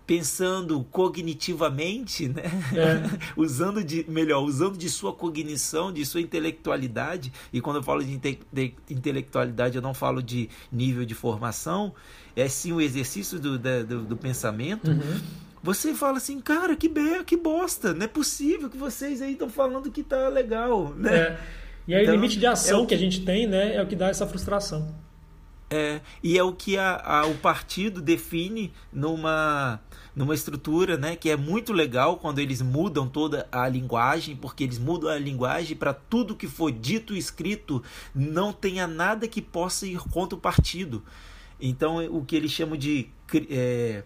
pensando 0.07 0.85
cognitivamente, 0.85 2.29
né? 2.29 2.45
É. 2.73 3.19
usando 3.37 3.83
de 3.83 4.09
melhor, 4.09 4.41
usando 4.43 4.79
de 4.79 4.89
sua 4.89 5.13
cognição, 5.13 5.93
de 5.93 6.07
sua 6.07 6.21
intelectualidade. 6.21 7.33
E 7.53 7.61
quando 7.61 7.77
eu 7.77 7.83
falo 7.83 8.05
de, 8.05 8.13
inte 8.13 8.39
de 8.53 8.73
intelectualidade, 8.89 9.77
eu 9.77 9.83
não 9.83 9.93
falo 9.93 10.23
de 10.23 10.49
nível 10.71 11.05
de 11.05 11.15
formação, 11.15 11.93
é 12.37 12.49
sim 12.49 12.73
o 12.73 12.81
exercício 12.81 13.41
do, 13.41 13.59
do, 13.59 14.03
do 14.05 14.17
pensamento. 14.17 14.91
Uhum 14.91 15.46
você 15.63 15.95
fala 15.95 16.19
assim, 16.19 16.41
cara, 16.41 16.77
que 16.77 16.89
be 16.89 17.25
que 17.25 17.37
bosta, 17.37 17.93
não 17.93 18.05
é 18.05 18.09
possível 18.09 18.69
que 18.69 18.77
vocês 18.77 19.21
aí 19.21 19.33
estão 19.33 19.49
falando 19.49 19.91
que 19.91 20.03
tá 20.03 20.29
legal, 20.29 20.95
né? 20.95 21.17
É. 21.17 21.39
E 21.89 21.95
aí 21.95 22.03
então, 22.03 22.15
o 22.15 22.17
limite 22.17 22.39
de 22.39 22.47
ação 22.47 22.79
é 22.79 22.83
que... 22.83 22.89
que 22.89 22.95
a 22.95 22.99
gente 22.99 23.25
tem, 23.25 23.47
né, 23.47 23.77
é 23.77 23.83
o 23.83 23.87
que 23.87 23.95
dá 23.95 24.09
essa 24.09 24.27
frustração. 24.27 24.95
É, 25.69 26.01
e 26.23 26.39
é 26.39 26.43
o 26.45 26.53
que 26.53 26.79
a, 26.79 26.97
a, 26.97 27.27
o 27.27 27.35
partido 27.39 28.01
define 28.01 28.73
numa, 28.93 29.81
numa 30.15 30.33
estrutura 30.33 30.97
né, 30.97 31.17
que 31.17 31.29
é 31.29 31.37
muito 31.37 31.73
legal 31.73 32.19
quando 32.19 32.39
eles 32.39 32.63
mudam 32.63 33.09
toda 33.09 33.49
a 33.51 33.69
linguagem, 33.69 34.37
porque 34.37 34.63
eles 34.63 34.79
mudam 34.79 35.11
a 35.11 35.19
linguagem 35.19 35.77
para 35.77 35.93
tudo 35.93 36.37
que 36.37 36.47
for 36.47 36.71
dito 36.71 37.15
e 37.15 37.19
escrito 37.19 37.83
não 38.15 38.53
tenha 38.53 38.87
nada 38.87 39.27
que 39.27 39.43
possa 39.43 39.87
ir 39.87 39.99
contra 39.99 40.39
o 40.39 40.41
partido. 40.41 41.03
Então, 41.61 42.05
o 42.15 42.25
que 42.25 42.37
eles 42.37 42.53
chamam 42.53 42.77
de 42.77 43.09
é, 43.51 44.05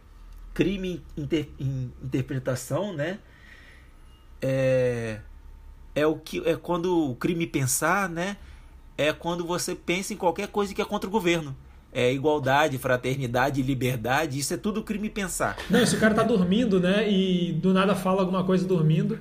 crime 0.54 1.02
inter, 1.16 1.48
interpretação, 1.58 2.92
né? 2.92 3.18
É, 4.42 5.20
é 5.94 6.06
o 6.06 6.16
que 6.16 6.42
é 6.46 6.56
quando 6.56 7.10
o 7.10 7.14
crime 7.14 7.46
pensar, 7.46 8.08
né? 8.08 8.36
É 8.96 9.12
quando 9.12 9.44
você 9.46 9.74
pensa 9.74 10.12
em 10.12 10.16
qualquer 10.16 10.48
coisa 10.48 10.74
que 10.74 10.82
é 10.82 10.84
contra 10.84 11.08
o 11.08 11.12
governo. 11.12 11.56
É 11.92 12.12
igualdade, 12.12 12.78
fraternidade, 12.78 13.62
liberdade, 13.62 14.38
isso 14.38 14.54
é 14.54 14.56
tudo 14.56 14.82
crime 14.84 15.10
pensar. 15.10 15.56
Não, 15.68 15.84
se 15.84 15.96
o 15.96 16.00
cara 16.00 16.14
tá 16.14 16.22
dormindo, 16.22 16.78
né? 16.78 17.10
E 17.10 17.52
do 17.52 17.72
nada 17.72 17.96
fala 17.96 18.20
alguma 18.20 18.44
coisa 18.44 18.64
dormindo 18.64 19.18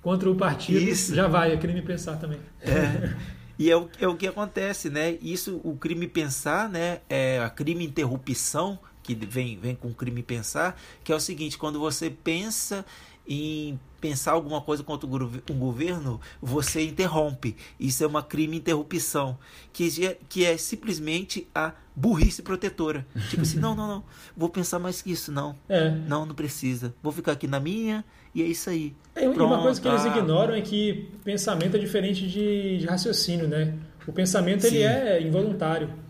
contra 0.00 0.30
o 0.30 0.34
partido, 0.34 0.78
isso. 0.78 1.14
já 1.14 1.28
vai, 1.28 1.52
é 1.52 1.56
crime 1.56 1.82
pensar 1.82 2.16
também. 2.16 2.38
É. 2.60 3.14
E 3.58 3.70
é 3.70 3.76
o, 3.76 3.88
é 3.98 4.06
o 4.06 4.14
que 4.14 4.26
acontece, 4.26 4.90
né? 4.90 5.16
Isso, 5.22 5.60
o 5.64 5.76
crime 5.76 6.06
pensar, 6.06 6.68
né? 6.68 6.98
É 7.08 7.38
a 7.38 7.48
crime 7.48 7.86
interrupção, 7.86 8.78
que 9.06 9.14
vem, 9.14 9.56
vem 9.56 9.74
com 9.76 9.94
crime 9.94 10.22
pensar, 10.22 10.80
que 11.04 11.12
é 11.12 11.14
o 11.14 11.20
seguinte, 11.20 11.56
quando 11.56 11.78
você 11.78 12.10
pensa 12.10 12.84
em 13.28 13.78
pensar 14.00 14.32
alguma 14.32 14.60
coisa 14.60 14.82
contra 14.82 15.08
um 15.08 15.58
governo, 15.58 16.20
você 16.40 16.82
interrompe. 16.82 17.56
Isso 17.78 18.02
é 18.04 18.06
uma 18.06 18.22
crime 18.22 18.56
interrupção, 18.56 19.38
que 19.72 20.04
é, 20.04 20.16
que 20.28 20.44
é 20.44 20.56
simplesmente 20.56 21.46
a 21.54 21.72
burrice 21.94 22.42
protetora. 22.42 23.06
Tipo 23.30 23.42
assim, 23.42 23.58
não, 23.58 23.74
não, 23.74 23.88
não, 23.88 24.04
vou 24.36 24.48
pensar 24.48 24.78
mais 24.78 25.02
que 25.02 25.10
isso, 25.10 25.32
não. 25.32 25.56
É. 25.68 25.90
Não, 25.90 26.26
não 26.26 26.34
precisa. 26.34 26.94
Vou 27.02 27.12
ficar 27.12 27.32
aqui 27.32 27.46
na 27.46 27.58
minha 27.58 28.04
e 28.34 28.42
é 28.42 28.46
isso 28.46 28.70
aí. 28.70 28.94
É, 29.14 29.22
Pronto, 29.22 29.44
uma 29.44 29.62
coisa 29.62 29.80
que 29.80 29.88
eles 29.88 30.04
ah. 30.04 30.08
ignoram 30.08 30.54
é 30.54 30.60
que 30.60 31.08
pensamento 31.24 31.76
é 31.76 31.78
diferente 31.78 32.26
de, 32.26 32.78
de 32.78 32.86
raciocínio, 32.86 33.48
né? 33.48 33.74
O 34.06 34.12
pensamento 34.12 34.64
ele 34.66 34.82
é 34.82 35.20
involuntário. 35.20 36.05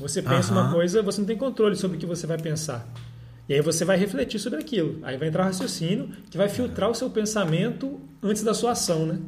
Você 0.00 0.22
pensa 0.22 0.52
uhum. 0.52 0.60
uma 0.60 0.72
coisa, 0.72 1.02
você 1.02 1.20
não 1.20 1.26
tem 1.26 1.36
controle 1.36 1.76
sobre 1.76 1.96
o 1.96 2.00
que 2.00 2.06
você 2.06 2.26
vai 2.26 2.38
pensar. 2.38 2.88
E 3.48 3.54
aí 3.54 3.60
você 3.60 3.84
vai 3.84 3.96
refletir 3.96 4.38
sobre 4.38 4.60
aquilo. 4.60 4.98
Aí 5.02 5.16
vai 5.16 5.28
entrar 5.28 5.42
o 5.42 5.46
raciocínio 5.46 6.08
que 6.30 6.38
vai 6.38 6.48
filtrar 6.48 6.88
o 6.88 6.94
seu 6.94 7.10
pensamento 7.10 8.00
antes 8.22 8.42
da 8.42 8.54
sua 8.54 8.72
ação, 8.72 9.06
né? 9.06 9.20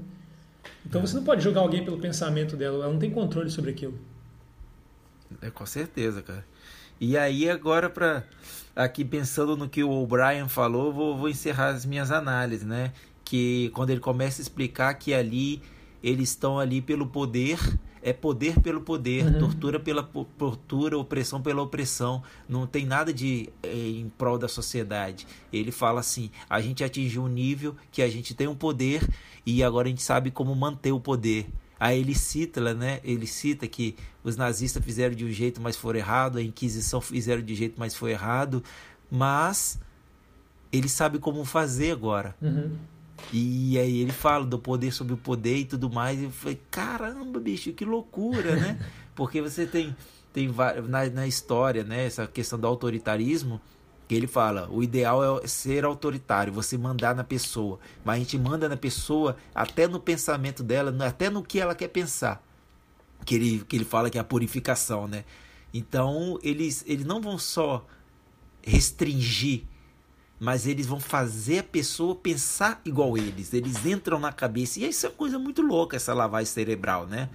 Então 0.86 1.00
é. 1.00 1.06
você 1.06 1.16
não 1.16 1.24
pode 1.24 1.42
julgar 1.42 1.60
alguém 1.60 1.84
pelo 1.84 1.98
pensamento 1.98 2.56
dela, 2.56 2.84
ela 2.84 2.92
não 2.92 2.98
tem 2.98 3.10
controle 3.10 3.50
sobre 3.50 3.70
aquilo. 3.70 3.98
É 5.40 5.50
com 5.50 5.66
certeza, 5.66 6.22
cara. 6.22 6.44
E 7.00 7.16
aí 7.16 7.50
agora 7.50 7.90
para 7.90 8.22
aqui 8.76 9.04
pensando 9.04 9.56
no 9.56 9.68
que 9.68 9.82
o 9.82 9.90
O'Brien 9.90 10.48
falou, 10.48 10.92
vou, 10.92 11.18
vou 11.18 11.28
encerrar 11.28 11.68
as 11.68 11.84
minhas 11.84 12.10
análises, 12.10 12.64
né? 12.64 12.92
Que 13.24 13.70
quando 13.74 13.90
ele 13.90 14.00
começa 14.00 14.40
a 14.40 14.42
explicar 14.42 14.94
que 14.94 15.12
ali 15.12 15.60
eles 16.02 16.30
estão 16.30 16.58
ali 16.58 16.80
pelo 16.80 17.06
poder 17.06 17.58
é 18.02 18.12
poder 18.12 18.60
pelo 18.60 18.80
poder, 18.80 19.24
uhum. 19.24 19.38
tortura 19.38 19.78
pela 19.78 20.02
tortura, 20.02 20.98
opressão 20.98 21.40
pela 21.40 21.62
opressão. 21.62 22.22
Não 22.48 22.66
tem 22.66 22.84
nada 22.84 23.12
de 23.12 23.48
é, 23.62 23.72
em 23.72 24.08
prol 24.18 24.36
da 24.36 24.48
sociedade. 24.48 25.26
Ele 25.52 25.70
fala 25.70 26.00
assim: 26.00 26.30
a 26.50 26.60
gente 26.60 26.82
atingiu 26.82 27.22
um 27.22 27.28
nível 27.28 27.76
que 27.90 28.02
a 28.02 28.08
gente 28.08 28.34
tem 28.34 28.48
um 28.48 28.54
poder 28.54 29.08
e 29.46 29.62
agora 29.62 29.86
a 29.86 29.90
gente 29.90 30.02
sabe 30.02 30.30
como 30.30 30.54
manter 30.54 30.92
o 30.92 31.00
poder. 31.00 31.46
Aí 31.78 31.98
ele 31.98 32.14
cita, 32.14 32.74
né? 32.74 33.00
Ele 33.02 33.26
cita 33.26 33.66
que 33.66 33.96
os 34.22 34.36
nazistas 34.36 34.84
fizeram 34.84 35.14
de 35.14 35.24
um 35.24 35.30
jeito, 35.30 35.60
mas 35.60 35.76
foi 35.76 35.98
errado, 35.98 36.38
a 36.38 36.42
Inquisição 36.42 37.00
fizeram 37.00 37.42
de 37.42 37.52
um 37.52 37.56
jeito, 37.56 37.74
mas 37.76 37.94
foi 37.94 38.12
errado, 38.12 38.62
mas 39.10 39.80
ele 40.70 40.88
sabe 40.88 41.18
como 41.18 41.44
fazer 41.44 41.90
agora. 41.90 42.36
Uhum. 42.40 42.76
E 43.32 43.78
aí 43.78 44.00
ele 44.00 44.12
fala 44.12 44.44
do 44.44 44.58
poder 44.58 44.92
sobre 44.92 45.14
o 45.14 45.16
poder 45.16 45.58
e 45.58 45.64
tudo 45.64 45.90
mais. 45.90 46.20
E 46.20 46.24
eu 46.24 46.30
falei, 46.30 46.60
caramba, 46.70 47.38
bicho, 47.40 47.72
que 47.72 47.84
loucura, 47.84 48.56
né? 48.56 48.78
Porque 49.14 49.42
você 49.42 49.66
tem, 49.66 49.94
tem 50.32 50.50
na, 50.88 51.08
na 51.10 51.26
história, 51.26 51.84
né, 51.84 52.06
essa 52.06 52.26
questão 52.26 52.58
do 52.58 52.66
autoritarismo, 52.66 53.60
que 54.08 54.14
ele 54.14 54.26
fala, 54.26 54.68
o 54.70 54.82
ideal 54.82 55.40
é 55.42 55.46
ser 55.46 55.84
autoritário, 55.84 56.52
você 56.52 56.76
mandar 56.76 57.14
na 57.14 57.24
pessoa. 57.24 57.78
Mas 58.04 58.16
a 58.16 58.18
gente 58.18 58.38
manda 58.38 58.68
na 58.68 58.76
pessoa 58.76 59.36
até 59.54 59.86
no 59.86 60.00
pensamento 60.00 60.62
dela, 60.62 60.94
até 61.06 61.30
no 61.30 61.42
que 61.42 61.60
ela 61.60 61.74
quer 61.74 61.88
pensar. 61.88 62.42
Que 63.24 63.34
ele, 63.36 63.64
que 63.66 63.76
ele 63.76 63.84
fala 63.84 64.10
que 64.10 64.18
é 64.18 64.20
a 64.20 64.24
purificação, 64.24 65.06
né? 65.06 65.24
Então, 65.72 66.38
eles, 66.42 66.84
eles 66.86 67.06
não 67.06 67.20
vão 67.20 67.38
só 67.38 67.86
restringir 68.62 69.64
mas 70.42 70.66
eles 70.66 70.86
vão 70.86 70.98
fazer 70.98 71.60
a 71.60 71.62
pessoa 71.62 72.16
pensar 72.16 72.82
igual 72.84 73.16
eles. 73.16 73.54
Eles 73.54 73.86
entram 73.86 74.18
na 74.18 74.32
cabeça. 74.32 74.80
E 74.80 74.88
isso 74.88 75.06
é 75.06 75.08
uma 75.08 75.14
coisa 75.14 75.38
muito 75.38 75.62
louca, 75.62 75.94
essa 75.94 76.12
lavagem 76.12 76.52
cerebral, 76.52 77.06
né? 77.06 77.28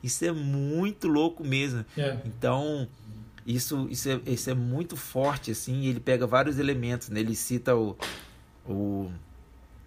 Isso 0.00 0.24
é 0.24 0.30
muito 0.30 1.08
louco 1.08 1.42
mesmo. 1.42 1.84
É. 1.98 2.16
Então, 2.24 2.86
isso, 3.44 3.88
isso, 3.90 4.08
é, 4.08 4.20
isso 4.26 4.48
é 4.50 4.54
muito 4.54 4.96
forte, 4.96 5.50
assim. 5.50 5.86
Ele 5.86 5.98
pega 5.98 6.28
vários 6.28 6.56
elementos, 6.56 7.08
né? 7.08 7.18
Ele 7.18 7.34
cita 7.34 7.74
o, 7.74 7.96
o, 8.64 9.10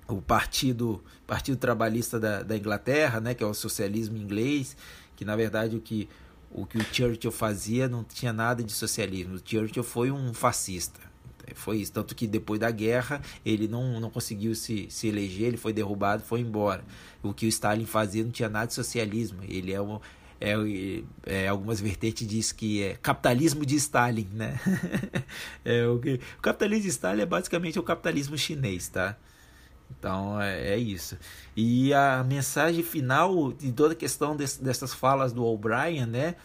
o 0.05 0.21
partido, 0.21 1.01
partido 1.25 1.55
Trabalhista 1.55 2.19
da, 2.19 2.43
da 2.43 2.57
Inglaterra, 2.57 3.21
né? 3.21 3.33
Que 3.33 3.45
é 3.45 3.47
o 3.47 3.53
socialismo 3.53 4.17
inglês, 4.17 4.75
que 5.15 5.23
na 5.23 5.37
verdade 5.37 5.77
o 5.77 5.79
que 5.79 6.09
o 6.51 6.65
que 6.65 6.77
o 6.77 6.83
Churchill 6.93 7.31
fazia 7.31 7.87
não 7.87 8.03
tinha 8.03 8.33
nada 8.33 8.61
de 8.61 8.73
socialismo. 8.73 9.35
O 9.35 9.41
Churchill 9.41 9.83
foi 9.83 10.11
um 10.11 10.33
fascista 10.33 11.07
foi 11.55 11.77
isso. 11.77 11.91
Tanto 11.91 12.15
que 12.15 12.27
depois 12.27 12.59
da 12.59 12.71
guerra 12.71 13.21
ele 13.45 13.67
não, 13.67 13.99
não 13.99 14.09
conseguiu 14.09 14.55
se, 14.55 14.87
se 14.89 15.07
eleger, 15.07 15.47
ele 15.47 15.57
foi 15.57 15.73
derrubado 15.73 16.23
foi 16.23 16.41
embora. 16.41 16.83
O 17.23 17.33
que 17.33 17.45
o 17.45 17.49
Stalin 17.49 17.85
fazia 17.85 18.23
não 18.23 18.31
tinha 18.31 18.49
nada 18.49 18.67
de 18.67 18.73
socialismo. 18.73 19.39
Ele 19.47 19.71
é 19.71 19.81
um. 19.81 19.99
É, 20.39 20.53
é, 21.25 21.47
algumas 21.47 21.79
vertentes 21.79 22.27
diz 22.27 22.51
que 22.51 22.83
é 22.83 22.95
capitalismo 23.01 23.65
de 23.65 23.75
Stalin, 23.75 24.29
né? 24.31 24.59
é, 25.65 25.87
o, 25.87 25.97
que, 25.97 26.19
o 26.37 26.41
capitalismo 26.41 26.83
de 26.83 26.89
Stalin 26.89 27.21
é 27.21 27.25
basicamente 27.25 27.79
o 27.79 27.83
capitalismo 27.83 28.37
chinês, 28.37 28.87
tá? 28.87 29.17
Então 29.97 30.39
é, 30.39 30.73
é, 30.73 30.77
isso. 30.77 31.17
E 31.55 31.93
a 31.93 32.23
mensagem 32.23 32.83
final 32.83 33.51
de 33.53 33.71
toda 33.71 33.93
a 33.93 33.95
questão 33.95 34.35
dessas 34.35 34.93
falas 34.93 35.33
do 35.33 35.43
O'Brien, 35.43 36.05
né? 36.05 36.35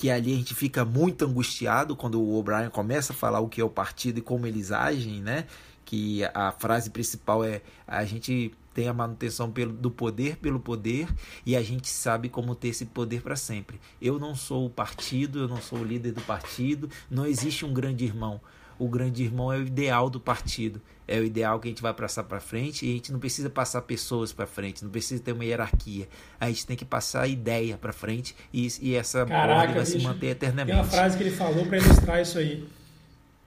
Que 0.00 0.10
ali 0.10 0.32
a 0.32 0.36
gente 0.36 0.54
fica 0.54 0.82
muito 0.82 1.26
angustiado 1.26 1.94
quando 1.94 2.18
o 2.18 2.34
O'Brien 2.38 2.70
começa 2.70 3.12
a 3.12 3.16
falar 3.16 3.40
o 3.40 3.50
que 3.50 3.60
é 3.60 3.64
o 3.64 3.68
partido 3.68 4.18
e 4.18 4.22
como 4.22 4.46
eles 4.46 4.72
agem, 4.72 5.20
né? 5.20 5.44
Que 5.84 6.24
a 6.32 6.50
frase 6.52 6.88
principal 6.88 7.44
é 7.44 7.60
a 7.86 8.02
gente 8.06 8.50
tem 8.72 8.88
a 8.88 8.94
manutenção 8.94 9.50
pelo, 9.50 9.74
do 9.74 9.90
poder 9.90 10.36
pelo 10.36 10.58
poder 10.58 11.06
e 11.44 11.54
a 11.54 11.62
gente 11.62 11.88
sabe 11.88 12.30
como 12.30 12.54
ter 12.54 12.68
esse 12.68 12.86
poder 12.86 13.20
para 13.20 13.36
sempre. 13.36 13.78
Eu 14.00 14.18
não 14.18 14.34
sou 14.34 14.64
o 14.64 14.70
partido, 14.70 15.40
eu 15.40 15.48
não 15.48 15.60
sou 15.60 15.80
o 15.80 15.84
líder 15.84 16.12
do 16.12 16.22
partido, 16.22 16.88
não 17.10 17.26
existe 17.26 17.66
um 17.66 17.74
grande 17.74 18.06
irmão. 18.06 18.40
O 18.80 18.88
grande 18.88 19.22
irmão 19.22 19.52
é 19.52 19.58
o 19.58 19.62
ideal 19.66 20.08
do 20.08 20.18
partido, 20.18 20.80
é 21.06 21.20
o 21.20 21.24
ideal 21.24 21.60
que 21.60 21.68
a 21.68 21.70
gente 21.70 21.82
vai 21.82 21.92
passar 21.92 22.24
para 22.24 22.40
frente 22.40 22.86
e 22.86 22.88
a 22.88 22.92
gente 22.94 23.12
não 23.12 23.20
precisa 23.20 23.50
passar 23.50 23.82
pessoas 23.82 24.32
para 24.32 24.46
frente, 24.46 24.82
não 24.82 24.90
precisa 24.90 25.22
ter 25.22 25.32
uma 25.32 25.44
hierarquia. 25.44 26.08
A 26.40 26.48
gente 26.48 26.66
tem 26.66 26.74
que 26.78 26.84
passar 26.86 27.20
a 27.24 27.28
ideia 27.28 27.76
para 27.76 27.92
frente 27.92 28.34
e, 28.50 28.66
e 28.80 28.94
essa 28.94 29.26
Caraca, 29.26 29.74
vai 29.74 29.84
bicho, 29.84 29.98
se 29.98 29.98
manter 29.98 30.28
eternamente. 30.28 30.78
Tem 30.78 30.82
uma 30.82 30.90
frase 30.90 31.14
que 31.14 31.22
ele 31.22 31.30
falou 31.30 31.66
para 31.66 31.76
ilustrar 31.76 32.22
isso 32.22 32.38
aí. 32.38 32.66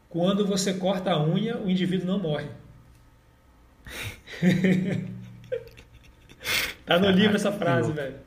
Quando 0.07 0.45
você 0.45 0.71
corta 0.71 1.09
a 1.09 1.27
unha, 1.27 1.57
o 1.57 1.67
indivíduo 1.67 2.05
não 2.05 2.19
morre. 2.19 2.49
tá 6.85 6.99
no 6.99 7.09
livro 7.09 7.35
essa 7.35 7.51
frase, 7.51 7.91
velho. 7.91 8.17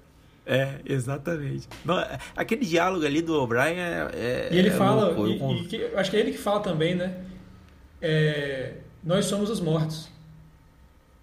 É, 0.47 0.79
exatamente. 0.85 1.69
Não, 1.85 1.97
aquele 2.37 2.65
diálogo 2.65 3.05
ali 3.05 3.21
do 3.21 3.35
O'Brien 3.35 3.77
é, 3.79 4.11
é. 4.15 4.49
E 4.53 4.59
ele 4.59 4.69
é 4.69 4.73
fala, 4.73 5.07
louco. 5.11 5.27
e, 5.27 5.41
Eu- 5.41 5.57
e 5.57 5.65
que- 5.67 5.85
acho 5.97 6.11
que 6.11 6.17
é 6.17 6.21
ele 6.21 6.31
que 6.33 6.39
fala 6.39 6.61
também, 6.61 6.95
né? 6.95 7.25
É, 8.01 8.75
nós 9.03 9.25
somos 9.25 9.51
os 9.51 9.61
mortos. 9.61 10.09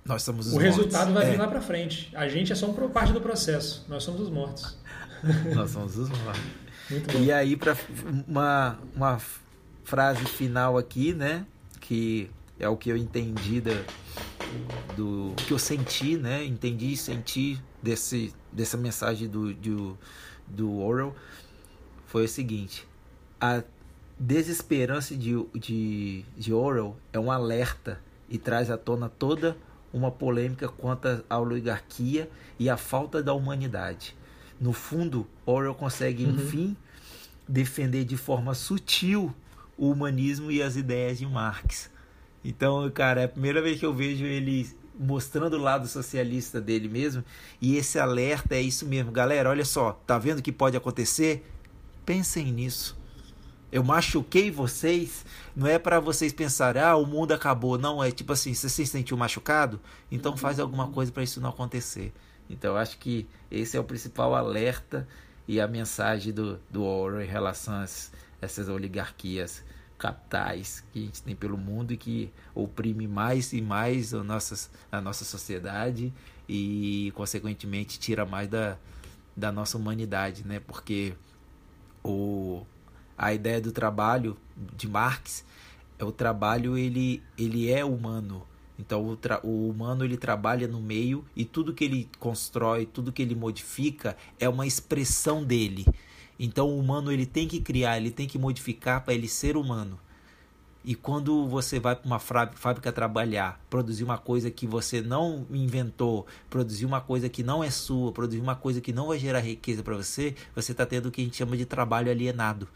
Nós 0.06 0.22
somos 0.24 0.48
os 0.48 0.52
o 0.54 0.56
mortos. 0.56 0.76
resultado 0.76 1.14
vai 1.14 1.26
É, 1.26 1.32
vir 1.32 1.38
lá 1.40 1.48
pra 1.48 1.62
frente. 1.62 2.12
A 2.14 2.28
gente 2.28 2.52
é 2.52 2.56
só 2.56 2.66
uma 2.68 2.90
parte 2.90 3.14
do 3.14 3.22
processo. 3.22 3.86
Nós 3.88 4.04
somos 4.04 4.20
os 4.22 4.30
mortos. 4.30 4.78
Nós 5.56 5.72
somos 5.72 5.98
os 5.98 6.10
mortos. 6.10 6.42
Muito 6.90 7.14
bom. 7.14 7.24
E 7.24 7.32
aí, 7.32 7.56
para 7.56 7.78
uma, 8.28 8.78
uma 8.94 9.22
frase 9.86 10.26
final 10.26 10.78
aqui, 10.78 11.14
né? 11.14 11.46
Que 11.80 12.30
é 12.60 12.68
o 12.68 12.76
que 12.76 12.90
eu 12.90 12.98
entendi 12.98 13.62
da, 13.62 13.72
do 14.96 15.34
que 15.38 15.52
eu 15.52 15.60
senti, 15.60 16.18
né? 16.18 16.44
Entendi 16.46 16.94
e 16.94 16.98
senti 16.98 17.60
desse, 17.82 18.34
dessa 18.52 18.78
mensagem 18.78 19.28
do, 19.28 19.54
do, 19.54 19.98
do 20.48 20.80
Orwell 20.80 21.16
foi 22.06 22.26
o 22.26 22.28
seguinte: 22.28 22.88
a 23.40 23.64
desesperança 24.20 25.16
de, 25.16 25.34
de, 25.54 26.24
de 26.38 26.54
Orwell 26.54 26.96
é 27.12 27.20
um 27.20 27.32
alerta 27.32 28.00
e 28.30 28.38
traz 28.38 28.70
à 28.70 28.78
tona 28.78 29.10
toda 29.10 29.58
uma 29.92 30.10
polêmica 30.12 30.68
quanto 30.68 31.24
à 31.30 31.40
oligarquia 31.40 32.30
e 32.58 32.70
à 32.70 32.78
falta 32.78 33.22
da 33.22 33.34
humanidade. 33.34 34.16
No 34.60 34.74
fundo, 34.74 35.28
Orwell 35.46 35.76
consegue, 35.76 36.24
enfim, 36.24 36.76
defender 37.48 38.06
de 38.06 38.16
forma 38.16 38.54
sutil 38.54 39.34
o 39.78 39.92
humanismo 39.92 40.52
e 40.52 40.62
as 40.62 40.76
ideias 40.76 41.18
de 41.18 41.26
Marx. 41.26 41.92
Então, 42.44 42.90
cara, 42.92 43.22
é 43.22 43.26
a 43.26 43.30
primeira 43.30 43.62
vez 43.62 43.80
que 43.80 43.86
eu 43.86 43.94
vejo 43.94 44.26
ele 44.26 44.70
mostrando 45.00 45.56
o 45.56 45.62
lado 45.62 45.88
socialista 45.88 46.60
dele 46.60 46.88
mesmo. 46.88 47.24
E 47.62 47.78
esse 47.78 47.98
alerta 47.98 48.56
é 48.56 48.62
isso 48.62 48.86
mesmo. 48.86 49.12
Galera, 49.12 49.50
olha 49.50 49.66
só, 49.66 49.94
tá 50.06 50.18
vendo 50.18 50.40
o 50.40 50.42
que 50.42 50.52
pode 50.52 50.78
acontecer? 50.78 51.46
Pensem 52.06 52.52
nisso. 52.52 52.98
Eu 53.72 53.84
machuquei 53.84 54.52
vocês, 54.52 55.26
não 55.56 55.66
é 55.66 55.80
para 55.80 56.00
vocês 56.00 56.32
pensarem, 56.32 56.80
ah, 56.80 56.96
o 56.96 57.08
mundo 57.08 57.32
acabou. 57.32 57.76
Não, 57.76 58.04
é 58.04 58.12
tipo 58.12 58.32
assim, 58.32 58.54
você 58.54 58.70
se 58.70 58.86
sentiu 58.86 59.18
machucado? 59.18 59.82
Então 60.12 60.38
faz 60.38 60.60
alguma 60.60 60.90
coisa 60.90 61.12
para 61.12 61.24
isso 61.24 61.42
não 61.42 61.50
acontecer. 61.50 62.14
Então 62.48 62.76
acho 62.76 63.00
que 63.00 63.28
esse 63.50 63.76
é 63.76 63.80
o 63.80 63.84
principal 63.84 64.36
alerta 64.36 65.08
e 65.48 65.60
a 65.60 65.68
mensagem 65.68 66.32
do, 66.32 66.60
do 66.70 66.84
Orwell 66.84 67.24
em 67.24 67.28
relação 67.28 67.74
a 67.74 67.86
essas 68.40 68.70
oligarquias 68.70 69.64
capitais 70.04 70.84
que 70.92 71.00
a 71.00 71.02
gente 71.02 71.24
tem 71.24 71.34
pelo 71.34 71.58
mundo 71.58 71.94
e 71.94 71.98
que 71.98 72.30
oprime 72.54 73.08
mais 73.08 73.54
e 73.54 73.62
mais 73.62 74.14
a 74.14 74.22
nossa, 74.22 74.70
a 74.92 75.00
nossa 75.00 75.24
sociedade 75.24 76.14
e, 76.48 77.14
consequentemente, 77.16 77.98
tira 77.98 78.26
mais 78.26 78.50
da, 78.50 78.78
da 79.36 79.50
nossa 79.50 79.78
humanidade, 79.78 80.46
né? 80.46 80.60
Porque 80.60 81.14
o, 82.04 82.66
a 83.18 83.34
ideia 83.34 83.62
do 83.62 83.72
trabalho 83.72 84.36
de 84.76 84.90
Marx 84.90 85.46
é 85.98 86.04
o 86.04 86.12
trabalho 86.12 86.78
ele, 86.78 87.24
ele 87.38 87.72
é 87.72 87.86
humano 87.86 88.46
então 88.78 89.06
o, 89.06 89.48
o 89.48 89.70
humano 89.70 90.04
ele 90.04 90.18
trabalha 90.18 90.68
no 90.68 90.82
meio 90.82 91.24
e 91.36 91.46
tudo 91.46 91.74
que 91.74 91.84
ele 91.84 92.10
constrói 92.20 92.86
tudo 92.86 93.14
que 93.14 93.22
ele 93.22 93.36
modifica 93.36 94.18
é 94.40 94.50
uma 94.50 94.66
expressão 94.66 95.44
dele 95.44 95.86
então 96.40 96.68
o 96.70 96.80
humano 96.80 97.12
ele 97.12 97.26
tem 97.26 97.48
que 97.48 97.60
criar 97.60 97.98
ele 97.98 98.12
tem 98.12 98.28
que 98.28 98.38
modificar 98.38 99.04
para 99.04 99.14
ele 99.14 99.28
ser 99.28 99.56
humano 99.58 100.00
e 100.86 100.96
quando 100.96 101.48
você 101.48 101.80
vai 101.80 101.96
para 101.96 102.06
uma 102.06 102.20
fábrica 102.20 102.92
trabalhar, 102.92 103.58
produzir 103.70 104.04
uma 104.04 104.18
coisa 104.18 104.52
que 104.52 104.68
você 104.68 105.02
não 105.02 105.48
inventou, 105.50 106.28
produzir 106.50 106.86
uma 106.86 107.00
coisa 107.00 107.30
que 107.30 107.42
não 107.42 107.64
é 107.64 107.72
sua, 107.72 108.12
produzir 108.12 108.42
uma 108.42 108.56
coisa 108.56 108.82
que 108.82 108.92
não 108.92 109.08
vai 109.08 109.18
gerar 109.18 109.40
riqueza 109.40 109.82
para 109.82 109.96
você, 109.96 110.36
você 110.54 110.74
está 110.74 110.86
tendo 110.86 111.06
o 111.06 111.12
que 111.12 111.22
a 111.22 111.24
gente 111.24 111.38
chama 111.38 111.56
de 111.56 111.66
trabalho 111.66 112.12
alienado. 112.12 112.68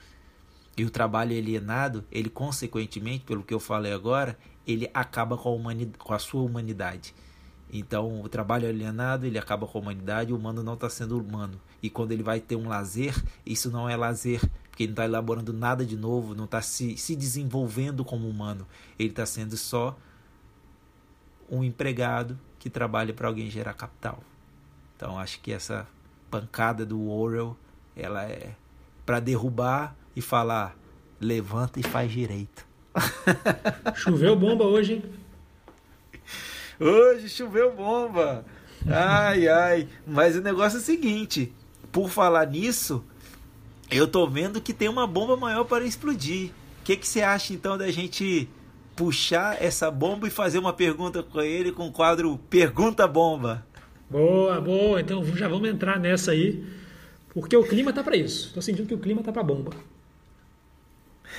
E 0.78 0.86
o 0.86 0.90
trabalho 0.90 1.36
alienado, 1.38 2.06
ele 2.10 2.30
consequentemente, 2.30 3.26
pelo 3.26 3.44
que 3.44 3.54
eu 3.54 3.60
falei 3.60 3.92
agora, 3.92 4.38
ele 4.66 4.90
acaba 4.94 5.38
com 5.38 5.50
a, 5.50 5.52
humani- 5.52 5.92
com 5.98 6.14
a 6.14 6.20
sua 6.20 6.44
humanidade. 6.44 7.14
Então, 7.72 8.22
o 8.22 8.30
trabalho 8.30 8.68
alienado, 8.68 9.26
ele 9.26 9.38
acaba 9.38 9.68
com 9.68 9.77
a 9.77 9.81
humanidade, 9.81 10.31
o 10.31 10.38
humano 10.38 10.64
não 10.64 10.73
está 10.73 10.89
sendo 10.89 11.19
humano. 11.19 11.60
E 11.84 11.89
quando 11.89 12.11
ele 12.11 12.23
vai 12.23 12.39
ter 12.39 12.56
um 12.56 12.69
lazer, 12.69 13.14
isso 13.45 13.69
não 13.69 13.89
é 13.89 13.95
lazer, 13.95 14.39
porque 14.69 14.84
ele 14.84 14.91
não 14.91 14.94
está 14.94 15.06
elaborando 15.06 15.52
nada 15.52 15.85
de 15.85 15.98
novo, 15.98 16.34
não 16.34 16.45
está 16.45 16.61
se, 16.61 16.98
se 16.98 17.15
desenvolvendo 17.15 18.06
como 18.06 18.27
humano. 18.30 18.65
Ele 18.98 19.10
está 19.10 19.26
sendo 19.26 19.57
só 19.57 19.98
um 21.49 21.64
empregado 21.64 22.39
que 22.57 22.69
trabalha 22.69 23.14
para 23.14 23.27
alguém 23.27 23.49
gerar 23.49 23.73
capital. 23.73 24.23
Então, 24.95 25.19
acho 25.19 25.39
que 25.41 25.52
essa 25.52 25.88
pancada 26.31 26.85
do 26.85 27.10
Orwell, 27.10 27.56
ela 27.95 28.23
é 28.23 28.56
para 29.06 29.19
derrubar 29.19 29.95
e 30.15 30.22
falar, 30.22 30.76
levanta 31.19 31.80
e 31.80 31.84
faz 31.84 32.11
direito. 32.11 32.65
Choveu 33.95 34.35
bomba 34.35 34.65
hoje, 34.65 34.94
hein? 34.94 35.27
Hoje 36.80 37.30
choveu 37.30 37.74
bomba. 37.74 38.45
Ai, 38.88 39.48
ai. 39.48 39.88
Mas 40.06 40.36
o 40.36 40.41
negócio 40.41 40.78
é 40.78 40.82
o 40.82 40.84
seguinte: 40.84 41.52
por 41.91 42.10
falar 42.10 42.45
nisso, 42.48 43.04
eu 43.90 44.08
tô 44.08 44.28
vendo 44.28 44.62
que 44.62 44.74
tem 44.74 44.88
uma 44.88 45.08
bomba 45.08 45.36
maior 45.36 45.64
para 45.64 45.86
explodir. 45.86 46.52
O 46.82 46.84
que, 46.84 46.95
que 46.95 47.08
você 47.08 47.22
acha 47.22 47.54
então 47.54 47.78
da 47.78 47.90
gente 47.91 48.48
puxar 48.95 49.62
essa 49.62 49.91
bomba 49.91 50.28
e 50.28 50.32
fazer 50.32 50.60
uma 50.60 50.74
pergunta 50.74 51.22
com 51.22 51.41
ele 51.41 51.72
com 51.72 51.88
o 51.88 51.91
quadro 51.91 52.38
Pergunta 52.49 53.08
Bomba? 53.08 53.66
Boa, 54.10 54.62
boa. 54.62 55.02
Então 55.02 55.24
já 55.36 55.48
vamos 55.48 55.70
entrar 55.70 55.99
nessa 55.99 56.32
aí. 56.32 56.64
Porque 57.34 57.56
o 57.56 57.64
clima 57.64 57.91
tá 57.91 58.04
para 58.04 58.16
isso. 58.16 58.54
Tô 58.54 58.62
sentindo 58.62 58.88
que 58.88 58.94
o 58.94 58.99
clima 58.99 59.22
tá 59.22 59.32
para 59.32 59.44
bomba. 59.44 59.72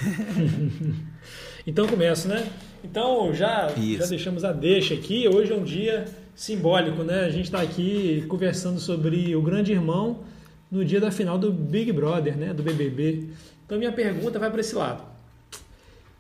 então 1.66 1.89
começo, 1.89 2.28
né? 2.28 2.51
Então 2.82 3.34
já, 3.34 3.72
Isso. 3.76 4.02
já 4.02 4.06
deixamos 4.06 4.44
a 4.44 4.52
deixa 4.52 4.94
aqui. 4.94 5.28
Hoje 5.28 5.52
é 5.52 5.56
um 5.56 5.64
dia 5.64 6.05
simbólico, 6.34 7.02
né? 7.02 7.24
A 7.24 7.30
gente 7.30 7.46
está 7.46 7.60
aqui 7.60 8.24
conversando 8.28 8.78
sobre 8.78 9.34
o 9.34 9.42
grande 9.42 9.72
irmão 9.72 10.24
no 10.70 10.84
dia 10.84 11.00
da 11.00 11.10
final 11.10 11.38
do 11.38 11.52
Big 11.52 11.92
Brother, 11.92 12.36
né? 12.36 12.55
Do 12.55 12.62
BBB. 12.62 13.30
Então 13.66 13.78
minha 13.78 13.92
pergunta 13.92 14.38
vai 14.38 14.50
para 14.50 14.60
esse 14.60 14.74
lado. 14.74 15.02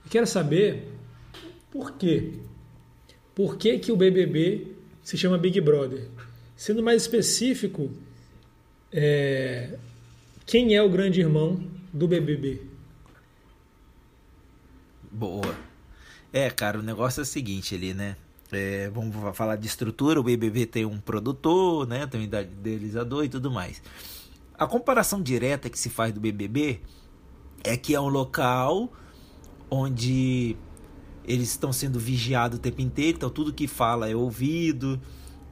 Eu 0.04 0.10
quero 0.10 0.26
saber 0.26 0.88
por 1.70 1.92
quê? 1.92 2.34
Por 3.34 3.56
que, 3.56 3.78
que 3.78 3.92
o 3.92 3.96
BBB 3.96 4.72
se 5.02 5.16
chama 5.16 5.38
Big 5.38 5.60
Brother? 5.60 6.08
Sendo 6.56 6.82
mais 6.82 7.02
específico, 7.02 7.90
é, 8.92 9.78
quem 10.44 10.74
é 10.74 10.82
o 10.82 10.88
grande 10.88 11.20
irmão 11.20 11.62
do 11.92 12.08
BBB? 12.08 12.62
Boa. 15.12 15.67
É, 16.32 16.50
cara, 16.50 16.78
o 16.78 16.82
negócio 16.82 17.20
é 17.20 17.22
o 17.22 17.26
seguinte 17.26 17.74
ali, 17.74 17.94
né? 17.94 18.16
É, 18.50 18.90
vamos 18.90 19.14
falar 19.36 19.56
de 19.56 19.66
estrutura, 19.66 20.20
o 20.20 20.22
BBB 20.22 20.66
tem 20.66 20.84
um 20.84 20.98
produtor, 20.98 21.86
né? 21.86 22.06
Tem 22.06 22.20
um 22.20 22.24
idealizador 22.24 23.24
e 23.24 23.28
tudo 23.28 23.50
mais. 23.50 23.82
A 24.58 24.66
comparação 24.66 25.22
direta 25.22 25.70
que 25.70 25.78
se 25.78 25.88
faz 25.88 26.12
do 26.12 26.20
BBB 26.20 26.80
é 27.62 27.76
que 27.76 27.94
é 27.94 28.00
um 28.00 28.08
local 28.08 28.92
onde 29.70 30.56
eles 31.24 31.50
estão 31.50 31.72
sendo 31.72 32.00
vigiados 32.00 32.58
o 32.58 32.60
tempo 32.60 32.80
inteiro, 32.80 33.18
então 33.18 33.28
tudo 33.28 33.52
que 33.52 33.66
fala 33.66 34.08
é 34.08 34.16
ouvido, 34.16 35.00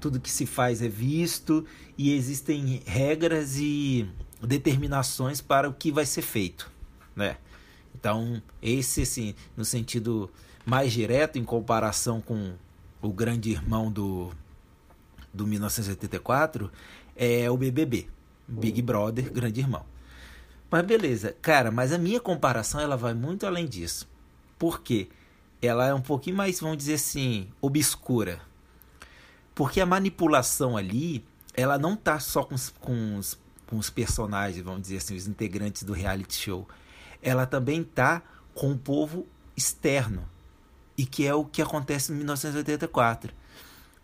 tudo 0.00 0.18
que 0.18 0.30
se 0.30 0.46
faz 0.46 0.80
é 0.80 0.88
visto 0.88 1.64
e 1.98 2.12
existem 2.12 2.82
regras 2.86 3.56
e 3.58 4.08
determinações 4.42 5.40
para 5.40 5.68
o 5.68 5.74
que 5.74 5.92
vai 5.92 6.06
ser 6.06 6.22
feito, 6.22 6.70
né? 7.14 7.36
Então, 7.94 8.42
esse 8.62 9.02
assim, 9.02 9.34
no 9.56 9.64
sentido 9.64 10.30
mais 10.66 10.92
direto 10.92 11.38
em 11.38 11.44
comparação 11.44 12.20
com 12.20 12.54
o 13.00 13.12
grande 13.12 13.50
irmão 13.52 13.90
do 13.90 14.32
do 15.32 15.46
1984 15.46 16.72
é 17.14 17.50
o 17.50 17.56
BBB, 17.56 18.08
Big 18.48 18.80
Brother, 18.82 19.30
grande 19.30 19.60
irmão. 19.60 19.84
Mas 20.70 20.84
beleza, 20.84 21.36
cara, 21.40 21.70
mas 21.70 21.92
a 21.92 21.98
minha 21.98 22.18
comparação 22.18 22.80
ela 22.80 22.96
vai 22.96 23.14
muito 23.14 23.46
além 23.46 23.66
disso. 23.66 24.08
Por 24.58 24.80
quê? 24.80 25.08
Ela 25.62 25.86
é 25.86 25.94
um 25.94 26.00
pouquinho 26.00 26.36
mais, 26.36 26.58
vamos 26.60 26.78
dizer 26.78 26.94
assim, 26.94 27.48
obscura. 27.60 28.40
Porque 29.54 29.80
a 29.80 29.86
manipulação 29.86 30.76
ali, 30.76 31.24
ela 31.54 31.78
não 31.78 31.96
tá 31.96 32.18
só 32.18 32.42
com 32.42 32.54
os, 32.54 32.70
com 32.80 33.16
os, 33.16 33.38
com 33.66 33.76
os 33.78 33.90
personagens, 33.90 34.64
vamos 34.64 34.82
dizer 34.82 34.98
assim, 34.98 35.14
os 35.14 35.28
integrantes 35.28 35.82
do 35.82 35.92
reality 35.92 36.34
show. 36.34 36.66
Ela 37.22 37.46
também 37.46 37.84
tá 37.84 38.22
com 38.54 38.72
o 38.72 38.78
povo 38.78 39.26
externo. 39.56 40.28
E 40.96 41.04
que 41.04 41.26
é 41.26 41.34
o 41.34 41.44
que 41.44 41.60
acontece 41.60 42.12
em 42.12 42.16
1984 42.16 43.32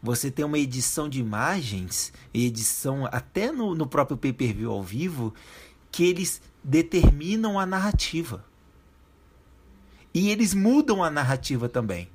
você 0.03 0.33
tem 0.33 0.45
uma 0.45 0.59
edição 0.59 1.09
de 1.09 1.21
imagens, 1.21 2.13
edição 2.35 3.07
até 3.13 3.53
no, 3.53 3.73
no 3.73 3.87
próprio 3.87 4.17
pay-per-view 4.17 4.73
ao 4.73 4.83
vivo, 4.83 5.33
que 5.93 6.05
eles 6.05 6.43
determinam 6.65 7.59
a 7.59 7.65
narrativa. 7.65 8.45
E 10.13 10.29
eles 10.29 10.55
mudam 10.55 11.05
a 11.05 11.11
narrativa 11.11 11.69
também. 11.69 12.09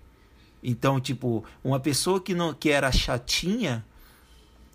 Então, 0.62 1.00
tipo, 1.00 1.46
uma 1.64 1.80
pessoa 1.80 2.20
que 2.20 2.36
não 2.36 2.54
que 2.54 2.70
era 2.70 2.92
chatinha 2.92 3.86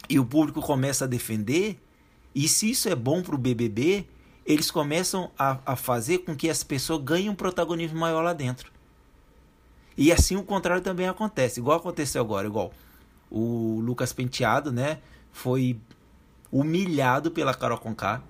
e 0.09 0.19
o 0.19 0.25
público 0.25 0.63
começa 0.63 1.05
a 1.05 1.09
defender, 1.09 1.79
e 2.35 2.49
se 2.49 2.71
isso 2.71 2.89
é 2.89 2.95
bom 2.95 3.23
para 3.23 3.35
o 3.35 3.39
BBB, 3.39 4.07
eles 4.47 4.71
começam 4.71 5.31
a, 5.39 5.59
a 5.67 5.77
fazer 5.77 6.19
com 6.19 6.35
que 6.35 6.49
as 6.49 6.65
pessoas 6.65 7.03
ganhem 7.03 7.29
um 7.29 7.35
protagonismo 7.35 7.99
maior 7.99 8.23
lá 8.23 8.33
dentro. 8.33 8.72
E 9.97 10.13
assim 10.13 10.37
o 10.37 10.43
contrário 10.43 10.83
também 10.83 11.09
acontece, 11.09 11.61
igual 11.61 11.79
aconteceu 11.79 12.23
agora, 12.23 12.47
igual 12.47 12.73
o 13.31 13.81
Lucas 13.81 14.13
Penteado, 14.13 14.71
né, 14.71 14.99
foi 15.33 15.79
humilhado 16.53 17.31
pela 17.31 17.55
Carol 17.55 17.79
Conká. 17.79 18.23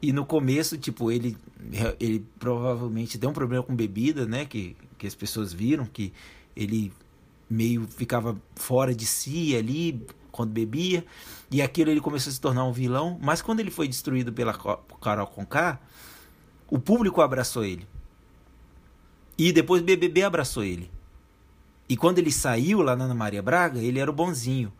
E 0.00 0.12
no 0.12 0.24
começo, 0.24 0.78
tipo, 0.78 1.10
ele, 1.10 1.36
ele 1.98 2.24
provavelmente 2.38 3.18
tem 3.18 3.28
um 3.28 3.32
problema 3.32 3.64
com 3.64 3.74
bebida, 3.74 4.24
né? 4.24 4.44
Que, 4.44 4.76
que 4.96 5.06
as 5.06 5.14
pessoas 5.14 5.52
viram 5.52 5.84
que 5.86 6.12
ele 6.54 6.92
meio 7.50 7.86
ficava 7.88 8.40
fora 8.54 8.94
de 8.94 9.06
si 9.06 9.56
ali 9.56 10.06
quando 10.30 10.52
bebia. 10.52 11.04
E 11.50 11.60
aquilo 11.60 11.90
ele 11.90 12.00
começou 12.00 12.30
a 12.30 12.34
se 12.34 12.40
tornar 12.40 12.64
um 12.64 12.72
vilão. 12.72 13.18
Mas 13.20 13.42
quando 13.42 13.58
ele 13.60 13.70
foi 13.70 13.88
destruído 13.88 14.32
pela 14.32 14.52
Carol 15.02 15.26
Conká, 15.26 15.80
o 16.68 16.78
público 16.78 17.20
abraçou 17.20 17.64
ele. 17.64 17.86
E 19.38 19.52
depois 19.52 19.82
BBB 19.82 20.22
abraçou 20.22 20.64
ele. 20.64 20.90
E 21.88 21.96
quando 21.96 22.18
ele 22.18 22.32
saiu 22.32 22.82
lá 22.82 22.96
na 22.96 23.04
Ana 23.04 23.14
Maria 23.14 23.42
Braga, 23.42 23.80
ele 23.80 23.98
era 23.98 24.10
o 24.10 24.14
bonzinho. 24.14 24.72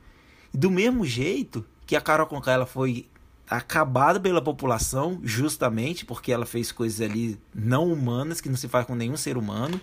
Do 0.52 0.70
mesmo 0.70 1.04
jeito 1.04 1.64
que 1.86 1.94
a 1.94 2.00
Carol 2.00 2.26
Conká 2.26 2.52
ela 2.52 2.66
foi 2.66 3.06
acabada 3.48 4.18
pela 4.18 4.42
população, 4.42 5.20
justamente 5.22 6.04
porque 6.04 6.32
ela 6.32 6.44
fez 6.44 6.72
coisas 6.72 7.00
ali 7.00 7.38
não 7.54 7.92
humanas 7.92 8.40
que 8.40 8.48
não 8.48 8.56
se 8.56 8.66
faz 8.66 8.86
com 8.86 8.94
nenhum 8.94 9.16
ser 9.16 9.36
humano. 9.36 9.80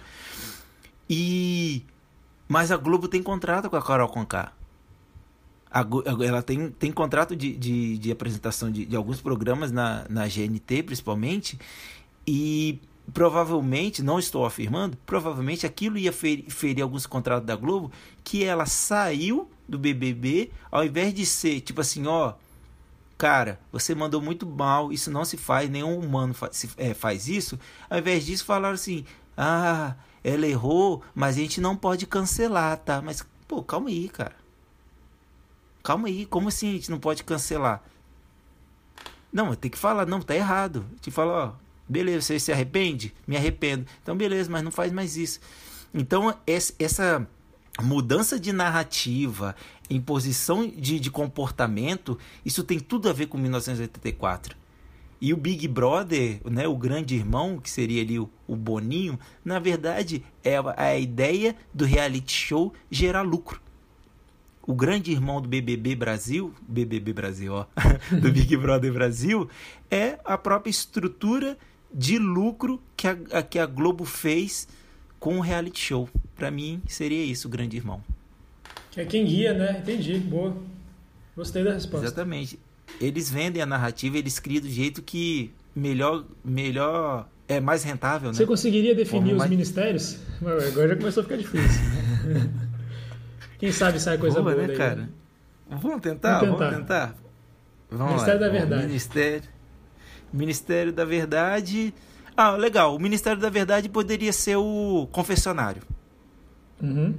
E 1.09 1.85
mas 2.47 2.71
a 2.71 2.77
Globo 2.77 3.07
tem 3.07 3.23
contrato 3.23 3.69
com 3.69 3.75
a 3.75 3.81
Carol 3.81 4.09
Conká. 4.09 4.51
Ela 6.23 6.43
tem, 6.43 6.69
tem 6.69 6.91
contrato 6.91 7.35
de, 7.35 7.55
de, 7.55 7.97
de 7.97 8.11
apresentação 8.11 8.69
de, 8.69 8.85
de 8.85 8.95
alguns 8.95 9.21
programas 9.21 9.71
na, 9.71 10.05
na 10.07 10.27
GNT, 10.27 10.83
principalmente, 10.83 11.57
e 12.27 12.79
provavelmente, 13.11 14.01
não 14.01 14.19
estou 14.19 14.45
afirmando, 14.45 14.97
provavelmente 15.05 15.65
aquilo 15.65 15.97
ia 15.97 16.13
ferir, 16.13 16.49
ferir 16.49 16.81
alguns 16.81 17.05
contratos 17.05 17.45
da 17.45 17.55
Globo, 17.55 17.91
que 18.23 18.43
ela 18.43 18.65
saiu 18.65 19.49
do 19.67 19.77
BBB, 19.77 20.51
ao 20.71 20.85
invés 20.85 21.13
de 21.13 21.25
ser 21.25 21.61
tipo 21.61 21.81
assim, 21.81 22.07
ó, 22.07 22.33
cara, 23.17 23.59
você 23.71 23.93
mandou 23.93 24.21
muito 24.21 24.45
mal, 24.45 24.91
isso 24.91 25.11
não 25.11 25.25
se 25.25 25.37
faz, 25.37 25.69
nenhum 25.69 25.99
humano 25.99 26.33
faz, 26.33 26.67
é, 26.77 26.93
faz 26.93 27.27
isso, 27.27 27.59
ao 27.89 27.99
invés 27.99 28.25
disso 28.25 28.45
falaram 28.45 28.75
assim, 28.75 29.05
ah, 29.37 29.95
ela 30.23 30.47
errou, 30.47 31.03
mas 31.13 31.35
a 31.35 31.39
gente 31.39 31.59
não 31.59 31.75
pode 31.75 32.05
cancelar, 32.07 32.77
tá? 32.77 33.01
Mas, 33.01 33.25
pô, 33.47 33.61
calma 33.61 33.89
aí, 33.89 34.07
cara. 34.07 34.35
Calma 35.83 36.07
aí, 36.07 36.25
como 36.25 36.47
assim 36.47 36.69
a 36.69 36.73
gente 36.73 36.89
não 36.89 36.99
pode 36.99 37.23
cancelar? 37.25 37.83
Não, 39.31 39.53
tem 39.55 39.69
que 39.69 39.77
falar, 39.77 40.05
não, 40.05 40.21
tá 40.21 40.35
errado. 40.35 40.85
Te 41.01 41.11
fala, 41.11 41.33
ó, 41.33 41.63
Beleza, 41.93 42.21
você 42.21 42.39
se 42.39 42.51
arrepende? 42.51 43.13
Me 43.27 43.37
arrependo. 43.37 43.85
Então, 44.01 44.17
beleza, 44.17 44.49
mas 44.49 44.63
não 44.63 44.71
faz 44.71 44.91
mais 44.91 45.15
isso. 45.15 45.39
Então, 45.93 46.35
essa 46.47 47.27
mudança 47.79 48.39
de 48.39 48.51
narrativa, 48.51 49.55
imposição 49.87 50.67
de, 50.67 50.99
de 50.99 51.11
comportamento, 51.11 52.17
isso 52.43 52.63
tem 52.63 52.79
tudo 52.79 53.09
a 53.09 53.13
ver 53.13 53.27
com 53.27 53.37
1984. 53.37 54.57
E 55.21 55.31
o 55.33 55.37
Big 55.37 55.67
Brother, 55.67 56.41
né, 56.49 56.67
o 56.67 56.75
grande 56.75 57.13
irmão, 57.13 57.59
que 57.59 57.69
seria 57.69 58.01
ali 58.01 58.17
o, 58.17 58.27
o 58.47 58.55
Boninho, 58.55 59.19
na 59.45 59.59
verdade 59.59 60.23
é 60.43 60.57
a, 60.57 60.73
a 60.75 60.97
ideia 60.97 61.55
do 61.71 61.85
reality 61.85 62.33
show 62.33 62.73
gerar 62.89 63.21
lucro. 63.21 63.61
O 64.65 64.73
grande 64.73 65.11
irmão 65.11 65.39
do 65.39 65.47
BBB 65.47 65.95
Brasil, 65.95 66.53
BBB 66.67 67.13
Brasil, 67.13 67.53
ó, 67.53 67.65
do 68.19 68.31
Big 68.31 68.57
Brother 68.57 68.91
Brasil, 68.91 69.47
é 69.91 70.17
a 70.25 70.37
própria 70.37 70.71
estrutura 70.71 71.55
de 71.93 72.17
lucro 72.17 72.81
que 72.97 73.07
a, 73.07 73.43
que 73.43 73.59
a 73.59 73.65
Globo 73.65 74.05
fez 74.05 74.67
com 75.19 75.37
o 75.37 75.41
reality 75.41 75.79
show. 75.79 76.09
Para 76.35 76.49
mim, 76.49 76.81
seria 76.87 77.23
isso, 77.23 77.47
o 77.47 77.51
grande 77.51 77.77
irmão. 77.77 78.03
É 78.95 79.05
quem 79.05 79.25
guia, 79.25 79.53
né? 79.53 79.79
Entendi. 79.79 80.17
Boa. 80.17 80.55
Gostei 81.35 81.63
da 81.63 81.73
resposta. 81.73 82.05
Exatamente. 82.05 82.59
Eles 82.99 83.29
vendem 83.29 83.61
a 83.61 83.65
narrativa, 83.65 84.17
eles 84.17 84.39
criam 84.39 84.61
do 84.61 84.69
jeito 84.69 85.01
que 85.01 85.53
melhor, 85.75 86.25
melhor 86.43 87.27
é 87.47 87.59
mais 87.59 87.83
rentável, 87.83 88.29
né? 88.29 88.35
Você 88.35 88.45
conseguiria 88.45 88.93
definir 88.93 89.21
Como 89.21 89.31
os 89.31 89.37
mais... 89.37 89.49
ministérios? 89.49 90.17
Agora 90.41 90.89
já 90.89 90.95
começou 90.95 91.21
a 91.21 91.23
ficar 91.23 91.37
difícil. 91.37 91.81
Quem 93.57 93.71
sabe 93.71 93.99
sai 93.99 94.17
coisa 94.17 94.41
boa, 94.41 94.53
boa 94.53 94.61
né, 94.61 94.67
daí, 94.67 94.77
cara? 94.77 94.95
Né? 94.95 95.09
Vamos 95.69 96.01
tentar, 96.01 96.39
vamos 96.39 96.59
tentar. 96.59 96.69
Vamos 96.69 96.79
tentar. 96.79 97.15
Vamos 97.89 98.13
Ministério 98.13 98.41
lá. 98.41 98.47
da 98.47 98.53
Verdade. 98.53 98.85
Ministério. 98.87 99.52
Ministério 100.33 100.91
da 100.91 101.05
Verdade. 101.05 101.93
Ah, 102.35 102.51
legal. 102.51 102.95
O 102.95 102.99
Ministério 102.99 103.39
da 103.39 103.49
Verdade 103.49 103.87
poderia 103.87 104.33
ser 104.33 104.55
o 104.57 105.07
confessionário. 105.11 105.83
Uhum. 106.81 107.13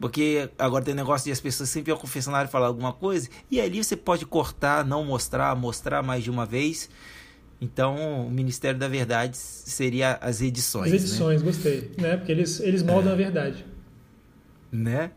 Porque 0.00 0.48
agora 0.58 0.84
tem 0.84 0.94
negócio 0.94 1.24
de 1.24 1.32
as 1.32 1.40
pessoas 1.40 1.68
sempre 1.68 1.90
ao 1.90 1.98
confessionário 1.98 2.50
falar 2.50 2.66
alguma 2.66 2.92
coisa. 2.92 3.28
E 3.50 3.60
ali 3.60 3.82
você 3.82 3.96
pode 3.96 4.26
cortar, 4.26 4.84
não 4.84 5.04
mostrar, 5.04 5.54
mostrar 5.56 6.02
mais 6.02 6.22
de 6.22 6.30
uma 6.30 6.44
vez. 6.44 6.88
Então, 7.60 8.26
o 8.26 8.30
Ministério 8.30 8.78
da 8.78 8.86
Verdade 8.86 9.36
seria 9.36 10.16
as 10.20 10.40
edições. 10.40 10.92
As 10.92 11.02
edições, 11.02 11.40
né? 11.40 11.46
gostei. 11.46 11.92
Né? 11.98 12.16
Porque 12.16 12.30
eles, 12.30 12.60
eles 12.60 12.82
moldam 12.82 13.10
é. 13.10 13.14
a 13.14 13.16
verdade. 13.16 13.64
Né? 14.70 15.10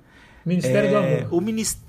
Ministério 0.44 0.90
é, 0.90 0.92
do 0.92 0.98
Amor. 0.98 1.34
O, 1.34 1.42
minis, 1.42 1.80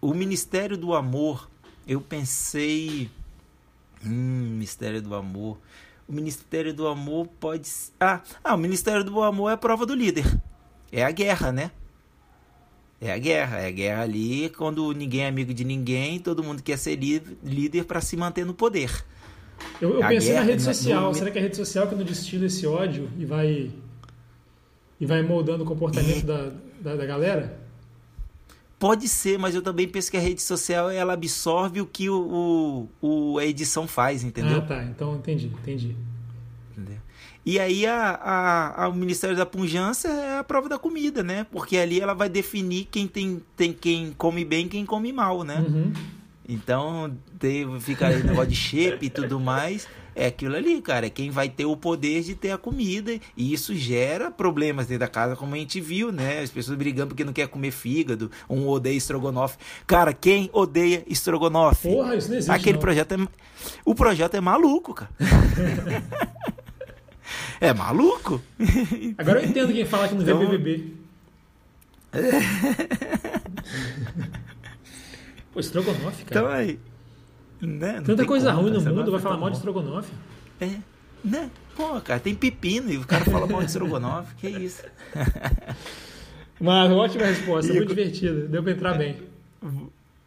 o 0.00 0.14
Ministério 0.14 0.76
do 0.76 0.94
Amor, 0.94 1.50
eu 1.86 2.00
pensei 2.00 3.10
Hum, 4.04 4.56
Mistério 4.58 5.02
do 5.02 5.14
Amor. 5.14 5.58
O 6.08 6.12
Ministério 6.12 6.72
do 6.72 6.86
Amor 6.86 7.26
pode. 7.38 7.68
Ah, 8.00 8.22
ah, 8.42 8.54
o 8.54 8.58
Ministério 8.58 9.04
do 9.04 9.22
Amor 9.22 9.50
é 9.50 9.54
a 9.54 9.56
prova 9.56 9.84
do 9.84 9.94
líder. 9.94 10.24
É 10.90 11.04
a 11.04 11.10
guerra, 11.10 11.52
né? 11.52 11.70
É 13.00 13.12
a 13.12 13.18
guerra. 13.18 13.58
É 13.58 13.66
a 13.66 13.70
guerra 13.70 14.02
ali 14.02 14.48
quando 14.50 14.92
ninguém 14.92 15.22
é 15.22 15.28
amigo 15.28 15.52
de 15.52 15.64
ninguém, 15.64 16.18
todo 16.18 16.42
mundo 16.42 16.62
quer 16.62 16.78
ser 16.78 16.96
líder 16.96 17.84
para 17.84 18.00
se 18.00 18.16
manter 18.16 18.46
no 18.46 18.54
poder. 18.54 18.90
Eu, 19.80 20.00
eu 20.00 20.08
pensei 20.08 20.30
guerra, 20.30 20.44
na 20.44 20.50
rede 20.50 20.62
social. 20.62 21.08
No... 21.08 21.14
Será 21.14 21.30
que 21.30 21.38
é 21.38 21.40
a 21.40 21.44
rede 21.44 21.56
social 21.56 21.86
que 21.86 21.94
não 21.94 22.04
destila 22.04 22.46
esse 22.46 22.66
ódio 22.66 23.10
e 23.18 23.24
vai. 23.24 23.70
e 25.00 25.06
vai 25.06 25.22
moldando 25.22 25.64
o 25.64 25.66
comportamento 25.66 26.24
é. 26.24 26.26
da, 26.26 26.52
da, 26.80 26.96
da 26.96 27.06
galera? 27.06 27.57
Pode 28.78 29.08
ser, 29.08 29.38
mas 29.38 29.54
eu 29.54 29.62
também 29.62 29.88
penso 29.88 30.10
que 30.10 30.16
a 30.16 30.20
rede 30.20 30.40
social 30.40 30.88
ela 30.88 31.12
absorve 31.12 31.80
o 31.80 31.86
que 31.86 32.08
o, 32.08 32.88
o, 33.02 33.32
o 33.34 33.38
a 33.38 33.44
edição 33.44 33.88
faz, 33.88 34.22
entendeu? 34.22 34.58
Ah, 34.58 34.62
tá. 34.62 34.84
Então 34.84 35.16
entendi, 35.16 35.48
entendi. 35.48 35.96
Entendeu? 36.70 36.98
E 37.44 37.58
aí 37.58 37.86
a, 37.86 38.10
a, 38.10 38.84
a, 38.84 38.88
o 38.88 38.94
Ministério 38.94 39.36
da 39.36 39.46
Punjância 39.46 40.08
é 40.08 40.38
a 40.38 40.44
prova 40.44 40.68
da 40.68 40.78
comida, 40.78 41.22
né? 41.22 41.44
Porque 41.50 41.76
ali 41.76 42.00
ela 42.00 42.14
vai 42.14 42.28
definir 42.28 42.86
quem 42.90 43.08
tem, 43.08 43.42
tem 43.56 43.72
quem 43.72 44.12
come 44.12 44.44
bem 44.44 44.66
e 44.66 44.68
quem 44.68 44.86
come 44.86 45.12
mal, 45.12 45.42
né? 45.42 45.58
Uhum. 45.58 45.92
Então 46.48 47.14
tem, 47.38 47.78
fica 47.78 48.06
aí 48.06 48.22
o 48.22 48.24
negócio 48.24 48.50
de 48.50 48.56
shape 48.56 49.06
e 49.06 49.10
tudo 49.10 49.38
mais 49.38 49.86
é 50.18 50.26
aquilo 50.26 50.56
ali, 50.56 50.82
cara. 50.82 51.06
É 51.06 51.10
quem 51.10 51.30
vai 51.30 51.48
ter 51.48 51.64
o 51.64 51.76
poder 51.76 52.22
de 52.22 52.34
ter 52.34 52.50
a 52.50 52.58
comida. 52.58 53.12
E 53.36 53.52
isso 53.52 53.74
gera 53.76 54.30
problemas 54.30 54.86
dentro 54.86 55.00
da 55.00 55.08
casa, 55.08 55.36
como 55.36 55.54
a 55.54 55.58
gente 55.58 55.80
viu, 55.80 56.10
né? 56.10 56.40
As 56.40 56.50
pessoas 56.50 56.76
brigando 56.76 57.08
porque 57.08 57.24
não 57.24 57.32
quer 57.32 57.46
comer 57.48 57.70
fígado, 57.70 58.30
um 58.50 58.66
odeia 58.66 58.96
estrogonofe. 58.96 59.56
Cara, 59.86 60.12
quem 60.12 60.50
odeia 60.52 61.04
estrogonofe? 61.06 61.88
Porra, 61.88 62.16
isso 62.16 62.28
não 62.28 62.36
existe. 62.36 62.50
Aquele 62.50 62.72
não. 62.72 62.80
projeto 62.80 63.12
é. 63.12 63.28
O 63.84 63.94
projeto 63.94 64.34
é 64.34 64.40
maluco, 64.40 64.94
cara. 64.94 65.10
é 67.60 67.72
maluco? 67.72 68.42
Agora 69.16 69.40
eu 69.40 69.48
entendo 69.48 69.72
quem 69.72 69.84
fala 69.84 70.08
que 70.08 70.14
não 70.14 70.22
então... 70.22 70.38
vê 70.38 70.58
BBB. 70.58 70.98
Pô, 75.58 75.60
estrogonofe, 75.60 76.24
cara. 76.24 76.40
Então 76.40 76.46
aí. 76.46 76.78
Né? 77.60 78.00
Tanta 78.04 78.24
coisa 78.24 78.52
ruim 78.52 78.70
no 78.70 78.80
mundo, 78.80 79.10
vai 79.10 79.20
falar 79.20 79.36
mal 79.36 79.50
de 79.50 79.56
estrogonofe. 79.56 80.12
É, 80.60 80.70
né? 81.24 81.50
Pô, 81.74 82.00
cara, 82.00 82.20
tem 82.20 82.32
pepino 82.32 82.92
e 82.92 82.96
o 82.96 83.04
cara 83.04 83.24
fala 83.24 83.44
mal 83.44 83.60
de 83.60 83.66
estrogonofe, 83.66 84.36
que 84.36 84.48
isso? 84.48 84.84
Mas 86.60 86.92
ótima 86.92 87.26
resposta, 87.26 87.72
muito 87.72 87.88
divertida, 87.88 88.46
deu 88.46 88.62
pra 88.62 88.70
entrar 88.70 88.94
bem. 88.94 89.16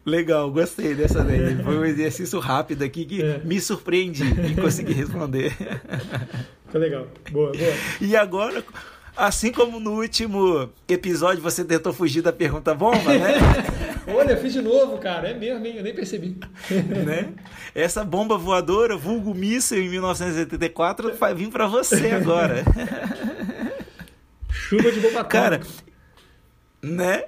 Legal, 0.04 0.50
gostei 0.50 0.94
dessa 0.94 1.24
daí. 1.24 1.62
Foi 1.62 1.78
um 1.78 1.84
exercício 1.86 2.38
rápido 2.38 2.82
aqui 2.82 3.06
que 3.06 3.22
é. 3.22 3.38
me 3.42 3.58
surpreendi 3.58 4.24
em 4.24 4.54
conseguir 4.54 4.92
responder. 4.92 5.56
Foi 6.68 6.80
legal. 6.80 7.06
Boa, 7.30 7.52
boa. 7.52 7.74
E 8.00 8.16
agora, 8.16 8.64
assim 9.16 9.52
como 9.52 9.78
no 9.78 9.92
último 9.92 10.68
episódio 10.88 11.42
você 11.42 11.64
tentou 11.64 11.92
fugir 11.92 12.22
da 12.22 12.32
pergunta 12.32 12.74
bomba, 12.74 13.14
né? 13.14 13.34
Olha, 14.06 14.36
fiz 14.36 14.52
de 14.52 14.60
novo, 14.60 14.98
cara. 14.98 15.28
É 15.28 15.34
mesmo, 15.34 15.64
hein? 15.66 15.76
Eu 15.76 15.82
nem 15.82 15.94
percebi. 15.94 16.36
né? 17.06 17.32
Essa 17.74 18.04
bomba 18.04 18.36
voadora, 18.36 18.96
vulgo 18.96 19.34
míssil 19.34 19.82
em 19.82 19.88
1984, 19.88 21.14
vai 21.16 21.34
vir 21.34 21.50
para 21.50 21.66
você 21.66 22.10
agora. 22.10 22.64
Chuva 24.50 24.90
de 24.90 25.00
bomba 25.00 25.24
Cara, 25.24 25.60
né? 26.82 27.24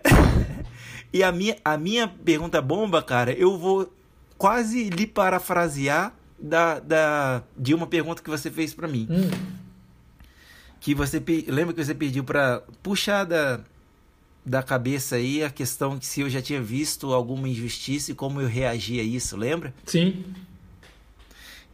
E 1.12 1.22
a 1.22 1.30
minha, 1.30 1.56
a 1.64 1.76
minha 1.76 2.08
pergunta 2.08 2.60
bomba, 2.60 3.02
cara, 3.02 3.32
eu 3.32 3.56
vou 3.56 3.92
quase 4.36 4.90
lhe 4.90 5.06
parafrasear 5.06 6.12
da, 6.38 6.80
da, 6.80 7.42
de 7.56 7.72
uma 7.72 7.86
pergunta 7.86 8.22
que 8.22 8.28
você 8.28 8.50
fez 8.50 8.74
para 8.74 8.88
mim. 8.88 9.06
Hum. 9.08 9.30
Que 10.80 10.94
você 10.94 11.22
lembra 11.46 11.72
que 11.72 11.84
você 11.84 11.94
pediu 11.94 12.24
para 12.24 12.62
puxar 12.82 13.24
da, 13.24 13.60
da 14.44 14.62
cabeça 14.62 15.16
aí 15.16 15.42
a 15.42 15.50
questão 15.50 15.98
que 15.98 16.06
se 16.06 16.20
eu 16.20 16.28
já 16.28 16.42
tinha 16.42 16.60
visto 16.60 17.12
alguma 17.12 17.48
injustiça 17.48 18.12
e 18.12 18.14
como 18.14 18.40
eu 18.40 18.48
reagia 18.48 19.00
a 19.00 19.04
isso, 19.04 19.36
lembra? 19.36 19.74
Sim. 19.86 20.24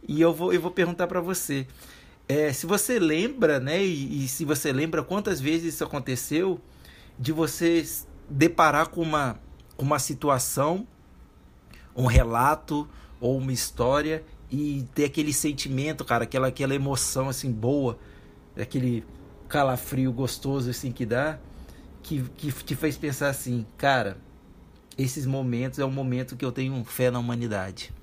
E 0.07 0.21
eu 0.21 0.33
vou, 0.33 0.53
eu 0.53 0.61
vou 0.61 0.71
perguntar 0.71 1.07
para 1.07 1.19
você. 1.19 1.67
É, 2.27 2.53
se 2.53 2.65
você 2.65 2.97
lembra, 2.97 3.59
né, 3.59 3.83
e, 3.83 4.23
e, 4.23 4.27
se 4.27 4.45
você 4.45 4.71
lembra 4.71 5.03
quantas 5.03 5.41
vezes 5.41 5.73
isso 5.73 5.83
aconteceu, 5.83 6.61
de 7.19 7.33
você 7.33 7.85
deparar 8.29 8.87
com 8.87 9.01
uma, 9.01 9.37
uma 9.77 9.99
situação, 9.99 10.87
um 11.93 12.05
relato 12.05 12.87
ou 13.19 13.37
uma 13.37 13.51
história 13.51 14.23
e 14.49 14.87
ter 14.95 15.05
aquele 15.05 15.33
sentimento, 15.33 16.05
cara, 16.05 16.23
aquela, 16.23 16.47
aquela 16.47 16.73
emoção 16.73 17.27
assim 17.27 17.51
boa, 17.51 17.99
aquele 18.55 19.03
calafrio 19.49 20.11
gostoso 20.13 20.69
assim 20.69 20.91
que 20.91 21.05
dá, 21.05 21.37
que, 22.01 22.21
que 22.37 22.51
te 22.51 22.75
fez 22.75 22.97
pensar 22.97 23.29
assim, 23.29 23.65
cara, 23.77 24.17
esses 24.97 25.25
momentos 25.25 25.79
é 25.79 25.85
um 25.85 25.91
momento 25.91 26.35
que 26.35 26.43
eu 26.43 26.51
tenho 26.51 26.83
fé 26.83 27.09
na 27.09 27.19
humanidade. 27.19 27.93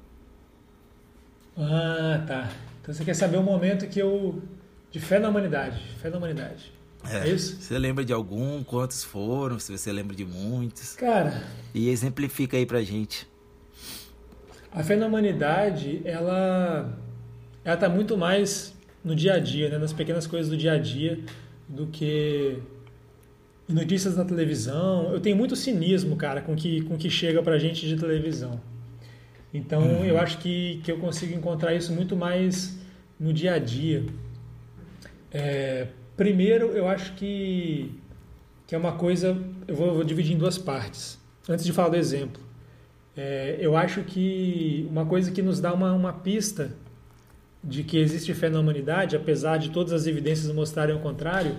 Ah, 1.56 2.24
tá. 2.26 2.50
Então 2.80 2.94
você 2.94 3.04
quer 3.04 3.14
saber 3.14 3.36
o 3.36 3.42
momento 3.42 3.86
que 3.88 4.00
eu 4.00 4.42
de 4.90 5.00
fé 5.00 5.18
na 5.18 5.28
humanidade, 5.28 5.80
fé 6.00 6.08
na 6.08 6.16
humanidade. 6.16 6.72
É, 7.04 7.28
é, 7.28 7.28
isso? 7.28 7.60
Você 7.60 7.78
lembra 7.78 8.04
de 8.04 8.12
algum? 8.12 8.62
Quantos 8.64 9.04
foram? 9.04 9.58
Se 9.58 9.70
você 9.70 9.92
lembra 9.92 10.16
de 10.16 10.24
muitos? 10.24 10.94
Cara. 10.94 11.44
E 11.74 11.88
exemplifica 11.90 12.56
aí 12.56 12.66
pra 12.66 12.82
gente. 12.82 13.28
A 14.72 14.82
fé 14.82 14.96
na 14.96 15.06
humanidade, 15.06 16.02
ela 16.04 16.98
ela 17.64 17.76
tá 17.76 17.88
muito 17.88 18.16
mais 18.16 18.74
no 19.04 19.14
dia 19.14 19.34
a 19.34 19.38
dia, 19.38 19.68
né? 19.68 19.78
nas 19.78 19.92
pequenas 19.92 20.26
coisas 20.26 20.50
do 20.50 20.56
dia 20.56 20.72
a 20.72 20.78
dia, 20.78 21.20
do 21.68 21.86
que 21.86 22.58
notícias 23.68 24.16
na 24.16 24.24
televisão. 24.24 25.12
Eu 25.12 25.20
tenho 25.20 25.36
muito 25.36 25.54
cinismo, 25.54 26.16
cara, 26.16 26.40
com 26.40 26.56
que, 26.56 26.82
com 26.82 26.96
que 26.96 27.10
chega 27.10 27.42
pra 27.42 27.58
gente 27.58 27.86
de 27.86 27.96
televisão. 27.96 28.60
Então, 29.52 29.82
uhum. 29.82 30.04
eu 30.04 30.18
acho 30.18 30.38
que, 30.38 30.80
que 30.82 30.90
eu 30.90 30.98
consigo 30.98 31.34
encontrar 31.34 31.74
isso 31.74 31.92
muito 31.92 32.16
mais 32.16 32.78
no 33.18 33.32
dia 33.32 33.54
a 33.54 33.58
dia. 33.58 34.04
É, 35.30 35.88
Primeiro, 36.18 36.72
eu 36.72 36.88
acho 36.88 37.12
que, 37.12 37.94
que 38.66 38.74
é 38.74 38.78
uma 38.78 38.90
coisa. 38.90 39.40
Eu 39.68 39.76
vou, 39.76 39.94
vou 39.94 40.02
dividir 40.02 40.34
em 40.34 40.36
duas 40.36 40.58
partes. 40.58 41.16
Antes 41.48 41.64
de 41.64 41.72
falar 41.72 41.90
do 41.90 41.96
exemplo, 41.96 42.42
é, 43.16 43.56
eu 43.60 43.76
acho 43.76 44.02
que 44.02 44.84
uma 44.90 45.06
coisa 45.06 45.30
que 45.30 45.40
nos 45.40 45.60
dá 45.60 45.72
uma, 45.72 45.92
uma 45.92 46.12
pista 46.12 46.72
de 47.62 47.84
que 47.84 47.98
existe 47.98 48.34
fé 48.34 48.50
na 48.50 48.58
humanidade, 48.58 49.14
apesar 49.14 49.58
de 49.58 49.70
todas 49.70 49.92
as 49.92 50.08
evidências 50.08 50.52
mostrarem 50.52 50.96
o 50.96 50.98
contrário, 50.98 51.54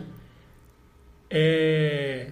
é, 1.29 2.31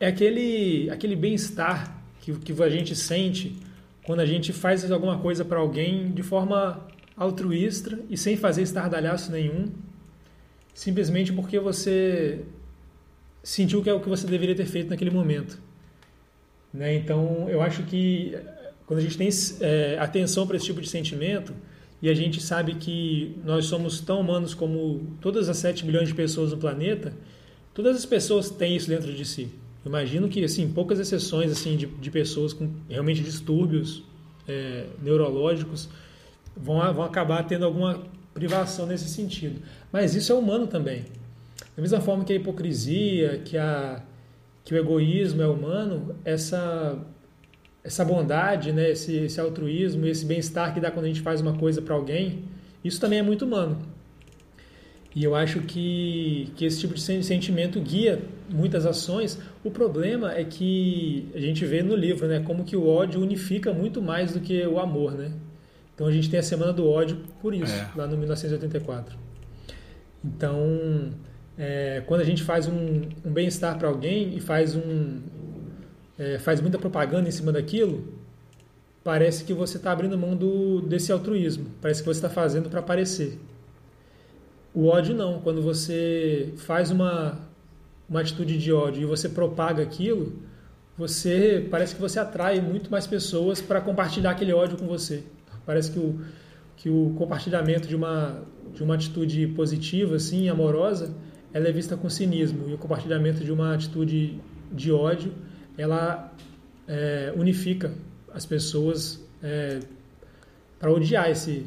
é 0.00 0.06
aquele, 0.06 0.90
aquele 0.90 1.16
bem-estar 1.16 2.02
que, 2.20 2.32
que 2.32 2.62
a 2.62 2.68
gente 2.68 2.94
sente 2.94 3.56
quando 4.04 4.20
a 4.20 4.26
gente 4.26 4.52
faz 4.52 4.90
alguma 4.90 5.18
coisa 5.18 5.44
para 5.44 5.58
alguém 5.58 6.10
de 6.12 6.22
forma 6.22 6.86
altruísta 7.16 7.98
e 8.08 8.16
sem 8.16 8.36
fazer 8.36 8.62
estardalhaço 8.62 9.30
nenhum 9.30 9.70
simplesmente 10.78 11.32
porque 11.32 11.58
você 11.58 12.44
sentiu 13.42 13.82
que 13.82 13.90
é 13.90 13.92
o 13.92 13.98
que 13.98 14.08
você 14.08 14.28
deveria 14.28 14.54
ter 14.54 14.64
feito 14.64 14.90
naquele 14.90 15.10
momento. 15.10 15.60
Né? 16.72 16.94
Então, 16.94 17.48
eu 17.48 17.60
acho 17.60 17.82
que 17.82 18.38
quando 18.86 19.00
a 19.00 19.02
gente 19.02 19.18
tem 19.18 19.28
é, 19.60 19.98
atenção 19.98 20.46
para 20.46 20.56
esse 20.56 20.66
tipo 20.66 20.80
de 20.80 20.88
sentimento 20.88 21.52
e 22.00 22.08
a 22.08 22.14
gente 22.14 22.40
sabe 22.40 22.76
que 22.76 23.36
nós 23.44 23.64
somos 23.64 24.00
tão 24.00 24.20
humanos 24.20 24.54
como 24.54 25.16
todas 25.20 25.48
as 25.48 25.56
7 25.56 25.84
milhões 25.84 26.06
de 26.06 26.14
pessoas 26.14 26.52
no 26.52 26.58
planeta, 26.58 27.12
todas 27.74 27.96
as 27.96 28.06
pessoas 28.06 28.50
têm 28.50 28.76
isso 28.76 28.88
dentro 28.88 29.12
de 29.12 29.24
si. 29.24 29.50
Imagino 29.84 30.28
que 30.28 30.44
assim 30.44 30.70
poucas 30.70 30.98
exceções 30.98 31.50
assim 31.50 31.76
de, 31.76 31.86
de 31.86 32.10
pessoas 32.10 32.52
com 32.52 32.70
realmente 32.88 33.22
distúrbios 33.22 34.02
é, 34.46 34.86
neurológicos 35.02 35.88
vão, 36.56 36.92
vão 36.92 37.04
acabar 37.04 37.42
tendo 37.44 37.64
alguma 37.64 38.02
privação 38.34 38.86
nesse 38.86 39.08
sentido. 39.08 39.60
Mas 39.92 40.14
isso 40.14 40.32
é 40.32 40.34
humano 40.34 40.66
também. 40.66 41.04
Da 41.76 41.82
mesma 41.82 42.00
forma 42.00 42.24
que 42.24 42.32
a 42.32 42.36
hipocrisia, 42.36 43.38
que, 43.44 43.56
a, 43.56 44.02
que 44.64 44.74
o 44.74 44.76
egoísmo 44.76 45.42
é 45.42 45.46
humano, 45.46 46.16
essa, 46.24 46.98
essa 47.82 48.04
bondade, 48.04 48.72
né, 48.72 48.90
esse, 48.90 49.14
esse 49.16 49.40
altruísmo, 49.40 50.06
esse 50.06 50.24
bem-estar 50.24 50.74
que 50.74 50.80
dá 50.80 50.90
quando 50.90 51.04
a 51.04 51.08
gente 51.08 51.20
faz 51.20 51.40
uma 51.40 51.54
coisa 51.54 51.80
para 51.80 51.94
alguém, 51.94 52.44
isso 52.84 53.00
também 53.00 53.18
é 53.18 53.22
muito 53.22 53.44
humano. 53.44 53.78
E 55.14 55.24
eu 55.24 55.34
acho 55.34 55.60
que, 55.62 56.50
que 56.54 56.64
esse 56.64 56.80
tipo 56.80 56.94
de 56.94 57.00
sentimento 57.00 57.80
guia 57.80 58.22
muitas 58.48 58.86
ações. 58.86 59.38
O 59.64 59.70
problema 59.70 60.32
é 60.32 60.44
que 60.44 61.28
a 61.34 61.38
gente 61.38 61.64
vê 61.64 61.82
no 61.82 61.94
livro, 61.94 62.26
né, 62.26 62.40
como 62.40 62.64
que 62.64 62.76
o 62.76 62.86
ódio 62.86 63.20
unifica 63.20 63.72
muito 63.72 64.00
mais 64.00 64.32
do 64.32 64.40
que 64.40 64.66
o 64.66 64.78
amor, 64.78 65.12
né? 65.12 65.32
Então 65.94 66.06
a 66.06 66.12
gente 66.12 66.30
tem 66.30 66.38
a 66.38 66.42
Semana 66.42 66.72
do 66.72 66.88
Ódio 66.88 67.18
por 67.42 67.52
isso, 67.52 67.74
é. 67.74 67.90
lá 67.96 68.06
no 68.06 68.16
1984. 68.16 69.18
Então, 70.24 71.10
é, 71.58 72.02
quando 72.06 72.20
a 72.20 72.24
gente 72.24 72.44
faz 72.44 72.68
um, 72.68 73.02
um 73.24 73.32
bem-estar 73.32 73.76
para 73.76 73.88
alguém 73.88 74.36
e 74.36 74.40
faz, 74.40 74.76
um, 74.76 75.20
é, 76.16 76.38
faz 76.38 76.60
muita 76.60 76.78
propaganda 76.78 77.28
em 77.28 77.32
cima 77.32 77.50
daquilo, 77.50 78.14
parece 79.02 79.42
que 79.42 79.52
você 79.52 79.76
está 79.76 79.90
abrindo 79.90 80.16
mão 80.16 80.36
do, 80.36 80.80
desse 80.82 81.10
altruísmo, 81.10 81.66
parece 81.80 82.00
que 82.00 82.06
você 82.06 82.18
está 82.18 82.30
fazendo 82.30 82.70
para 82.70 82.78
aparecer. 82.78 83.36
O 84.74 84.86
ódio 84.86 85.14
não, 85.14 85.40
quando 85.40 85.62
você 85.62 86.52
faz 86.56 86.90
uma, 86.90 87.38
uma 88.08 88.20
atitude 88.20 88.58
de 88.58 88.72
ódio 88.72 89.02
e 89.02 89.04
você 89.04 89.28
propaga 89.28 89.82
aquilo, 89.82 90.42
você 90.96 91.66
parece 91.70 91.94
que 91.94 92.00
você 92.00 92.18
atrai 92.18 92.60
muito 92.60 92.90
mais 92.90 93.06
pessoas 93.06 93.60
para 93.60 93.80
compartilhar 93.80 94.32
aquele 94.32 94.52
ódio 94.52 94.76
com 94.76 94.86
você. 94.86 95.24
Parece 95.64 95.90
que 95.92 95.98
o, 95.98 96.20
que 96.76 96.90
o 96.90 97.14
compartilhamento 97.16 97.86
de 97.86 97.94
uma, 97.94 98.42
de 98.74 98.82
uma 98.82 98.94
atitude 98.94 99.46
positiva, 99.48 100.16
assim, 100.16 100.48
amorosa, 100.48 101.14
ela 101.52 101.68
é 101.68 101.72
vista 101.72 101.96
com 101.96 102.08
cinismo. 102.10 102.68
E 102.68 102.74
o 102.74 102.78
compartilhamento 102.78 103.44
de 103.44 103.52
uma 103.52 103.74
atitude 103.74 104.40
de 104.72 104.92
ódio, 104.92 105.32
ela 105.76 106.32
é, 106.86 107.32
unifica 107.36 107.92
as 108.32 108.44
pessoas 108.44 109.24
é, 109.42 109.80
para 110.78 110.92
odiar 110.92 111.30
esse, 111.30 111.66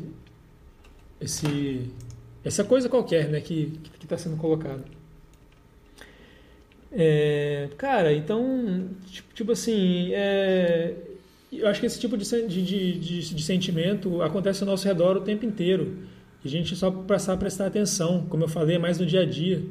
esse, 1.20 1.90
essa 2.44 2.64
coisa 2.64 2.90
qualquer 2.90 3.30
né, 3.30 3.42
que 3.42 3.74
está 4.02 4.18
sendo 4.18 4.38
colocada. 4.38 4.84
É, 6.92 7.70
cara, 7.78 8.14
então, 8.14 8.90
tipo, 9.08 9.34
tipo 9.34 9.52
assim, 9.54 10.12
é, 10.14 10.94
eu 11.52 11.68
acho 11.68 11.80
que 11.80 11.86
esse 11.86 12.00
tipo 12.00 12.18
de, 12.18 12.26
de, 12.48 12.64
de, 13.00 13.34
de, 13.36 13.44
sentimento 13.44 14.22
acontece 14.22 14.64
ao 14.64 14.70
nosso 14.70 14.86
redor 14.86 15.18
o 15.18 15.22
tempo 15.22 15.46
inteiro. 15.46 15.98
E 16.44 16.48
a 16.48 16.52
gente 16.52 16.76
só 16.76 16.92
passar 16.92 17.34
a 17.34 17.38
prestar 17.38 17.68
atenção, 17.68 18.26
como 18.28 18.44
eu 18.44 18.48
falei, 18.48 18.76
é 18.76 18.80
mais 18.80 19.00
no 19.00 19.06
dia 19.06 19.22
a 19.22 19.26
dia. 19.26 19.64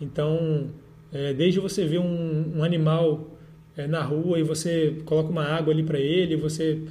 Então, 0.00 0.68
é, 1.12 1.32
desde 1.32 1.60
você 1.60 1.86
ver 1.86 1.98
um, 1.98 2.58
um 2.58 2.64
animal 2.64 3.30
é, 3.76 3.86
na 3.86 4.02
rua 4.02 4.38
e 4.38 4.42
você 4.42 4.96
coloca 5.04 5.30
uma 5.30 5.44
água 5.44 5.72
ali 5.72 5.82
para 5.82 5.98
ele, 5.98 6.36
você 6.36 6.82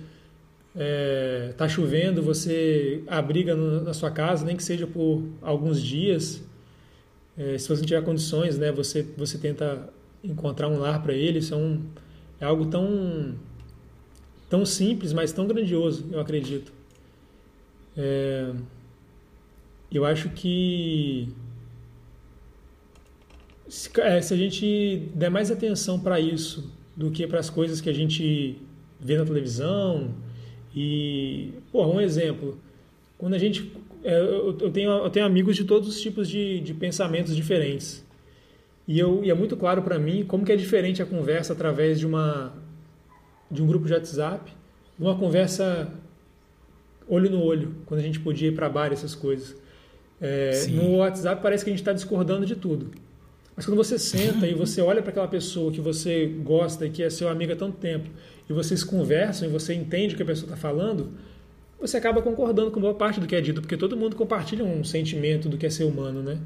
está 0.75 1.65
é, 1.65 1.69
chovendo, 1.69 2.21
você 2.21 3.03
abriga 3.07 3.55
no, 3.55 3.81
na 3.83 3.93
sua 3.93 4.09
casa, 4.09 4.45
nem 4.45 4.55
que 4.55 4.63
seja 4.63 4.87
por 4.87 5.23
alguns 5.41 5.81
dias. 5.81 6.43
É, 7.37 7.57
se 7.57 7.67
você 7.67 7.81
não 7.81 7.87
tiver 7.87 8.03
condições, 8.03 8.57
né, 8.57 8.71
você, 8.71 9.03
você 9.15 9.37
tenta 9.37 9.89
encontrar 10.23 10.67
um 10.67 10.79
lar 10.79 11.01
para 11.01 11.13
ele. 11.13 11.39
Isso 11.39 11.53
é, 11.53 11.57
um, 11.57 11.81
é 12.39 12.45
algo 12.45 12.65
tão 12.65 13.35
tão 14.49 14.65
simples, 14.65 15.13
mas 15.13 15.31
tão 15.31 15.47
grandioso, 15.47 16.05
eu 16.11 16.19
acredito. 16.19 16.71
É... 17.97 18.51
eu 19.91 20.05
acho 20.05 20.29
que 20.29 21.29
se, 23.67 23.89
é, 23.99 24.21
se 24.21 24.33
a 24.33 24.37
gente 24.37 25.09
der 25.15 25.29
mais 25.29 25.49
atenção 25.49 25.99
para 25.99 26.19
isso 26.19 26.71
do 26.95 27.09
que 27.09 27.25
para 27.25 27.39
as 27.39 27.49
coisas 27.49 27.81
que 27.81 27.89
a 27.89 27.93
gente 27.93 28.57
vê 28.99 29.17
na 29.17 29.25
televisão 29.25 30.13
e, 30.75 31.51
porra, 31.71 31.89
um 31.89 32.01
exemplo, 32.01 32.57
quando 33.17 33.33
a 33.33 33.37
gente 33.37 33.71
é, 34.03 34.19
eu, 34.19 34.69
tenho, 34.71 34.91
eu 34.91 35.09
tenho 35.09 35.25
amigos 35.25 35.55
de 35.55 35.63
todos 35.63 35.87
os 35.87 36.01
tipos 36.01 36.27
de, 36.27 36.59
de 36.59 36.73
pensamentos 36.73 37.35
diferentes. 37.35 38.03
E, 38.85 38.99
eu, 38.99 39.23
e 39.23 39.31
é 39.31 39.33
muito 39.33 39.55
claro 39.55 39.81
para 39.81 39.97
mim 39.97 40.25
como 40.25 40.45
que 40.45 40.51
é 40.51 40.55
diferente 40.57 41.01
a 41.01 41.05
conversa 41.05 41.53
através 41.53 41.99
de 41.99 42.05
uma 42.05 42.53
de 43.49 43.61
um 43.61 43.67
grupo 43.67 43.85
de 43.85 43.93
WhatsApp, 43.93 44.51
de 44.97 45.03
uma 45.03 45.15
conversa 45.15 45.93
olho 47.07 47.29
no 47.29 47.41
olho, 47.41 47.75
quando 47.85 47.99
a 47.99 48.03
gente 48.03 48.19
podia 48.19 48.47
ir 48.47 48.55
para 48.55 48.67
bar 48.67 48.91
essas 48.91 49.13
coisas. 49.13 49.55
É, 50.19 50.65
no 50.67 50.97
WhatsApp 50.97 51.41
parece 51.41 51.63
que 51.63 51.69
a 51.69 51.73
gente 51.73 51.81
está 51.81 51.93
discordando 51.93 52.45
de 52.45 52.55
tudo. 52.55 52.91
Mas 53.55 53.65
quando 53.65 53.77
você 53.77 53.99
senta 53.99 54.47
e 54.47 54.53
você 54.53 54.81
olha 54.81 55.01
para 55.01 55.11
aquela 55.11 55.27
pessoa 55.27 55.71
que 55.71 55.80
você 55.80 56.25
gosta 56.25 56.85
e 56.85 56.89
que 56.89 57.03
é 57.03 57.09
seu 57.09 57.30
amigo 57.30 57.53
há 57.53 57.55
tanto 57.55 57.77
tempo, 57.77 58.09
e 58.49 58.53
vocês 58.53 58.84
conversam 58.84 59.47
e 59.47 59.51
você 59.51 59.73
entende 59.73 60.13
o 60.13 60.17
que 60.17 60.23
a 60.23 60.25
pessoa 60.25 60.45
está 60.45 60.57
falando, 60.57 61.11
você 61.80 61.97
acaba 61.97 62.21
concordando 62.21 62.71
com 62.71 62.80
boa 62.80 62.93
parte 62.93 63.19
do 63.19 63.27
que 63.27 63.35
é 63.35 63.41
dito, 63.41 63.61
porque 63.61 63.77
todo 63.77 63.95
mundo 63.95 64.15
compartilha 64.15 64.63
um 64.63 64.84
sentimento 64.84 65.49
do 65.49 65.57
que 65.57 65.65
é 65.65 65.69
ser 65.69 65.84
humano, 65.84 66.23
né? 66.23 66.39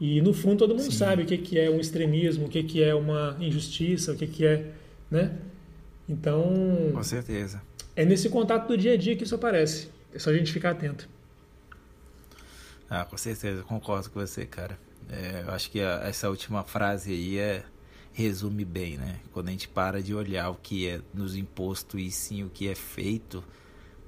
E 0.00 0.20
no 0.22 0.32
fundo 0.32 0.58
todo 0.58 0.70
mundo 0.70 0.90
Sim. 0.90 0.98
sabe 0.98 1.22
o 1.22 1.26
que 1.26 1.58
é 1.58 1.70
um 1.70 1.78
extremismo, 1.78 2.46
o 2.46 2.48
que 2.48 2.82
é 2.82 2.94
uma 2.94 3.36
injustiça, 3.40 4.12
o 4.12 4.16
que 4.16 4.46
é, 4.46 4.66
né? 5.10 5.36
Então. 6.08 6.90
Com 6.92 7.02
certeza. 7.02 7.60
É 7.94 8.04
nesse 8.04 8.28
contato 8.28 8.68
do 8.68 8.78
dia 8.78 8.94
a 8.94 8.96
dia 8.96 9.16
que 9.16 9.24
isso 9.24 9.34
aparece. 9.34 9.88
É 10.14 10.18
só 10.18 10.30
a 10.30 10.34
gente 10.34 10.52
ficar 10.52 10.70
atento. 10.70 11.08
Ah, 12.88 13.04
com 13.04 13.16
certeza, 13.16 13.62
concordo 13.62 14.08
com 14.08 14.20
você, 14.20 14.46
cara. 14.46 14.78
É, 15.10 15.44
eu 15.46 15.52
acho 15.52 15.70
que 15.70 15.80
a, 15.80 16.00
essa 16.04 16.28
última 16.28 16.62
frase 16.64 17.12
aí 17.12 17.38
é 17.38 17.64
resume 18.12 18.64
bem, 18.64 18.96
né? 18.96 19.20
Quando 19.32 19.48
a 19.48 19.50
gente 19.50 19.68
para 19.68 20.02
de 20.02 20.14
olhar 20.14 20.50
o 20.50 20.56
que 20.56 20.88
é 20.88 21.00
nos 21.14 21.36
imposto 21.36 21.98
e 21.98 22.10
sim 22.10 22.42
o 22.42 22.50
que 22.50 22.68
é 22.68 22.74
feito, 22.74 23.44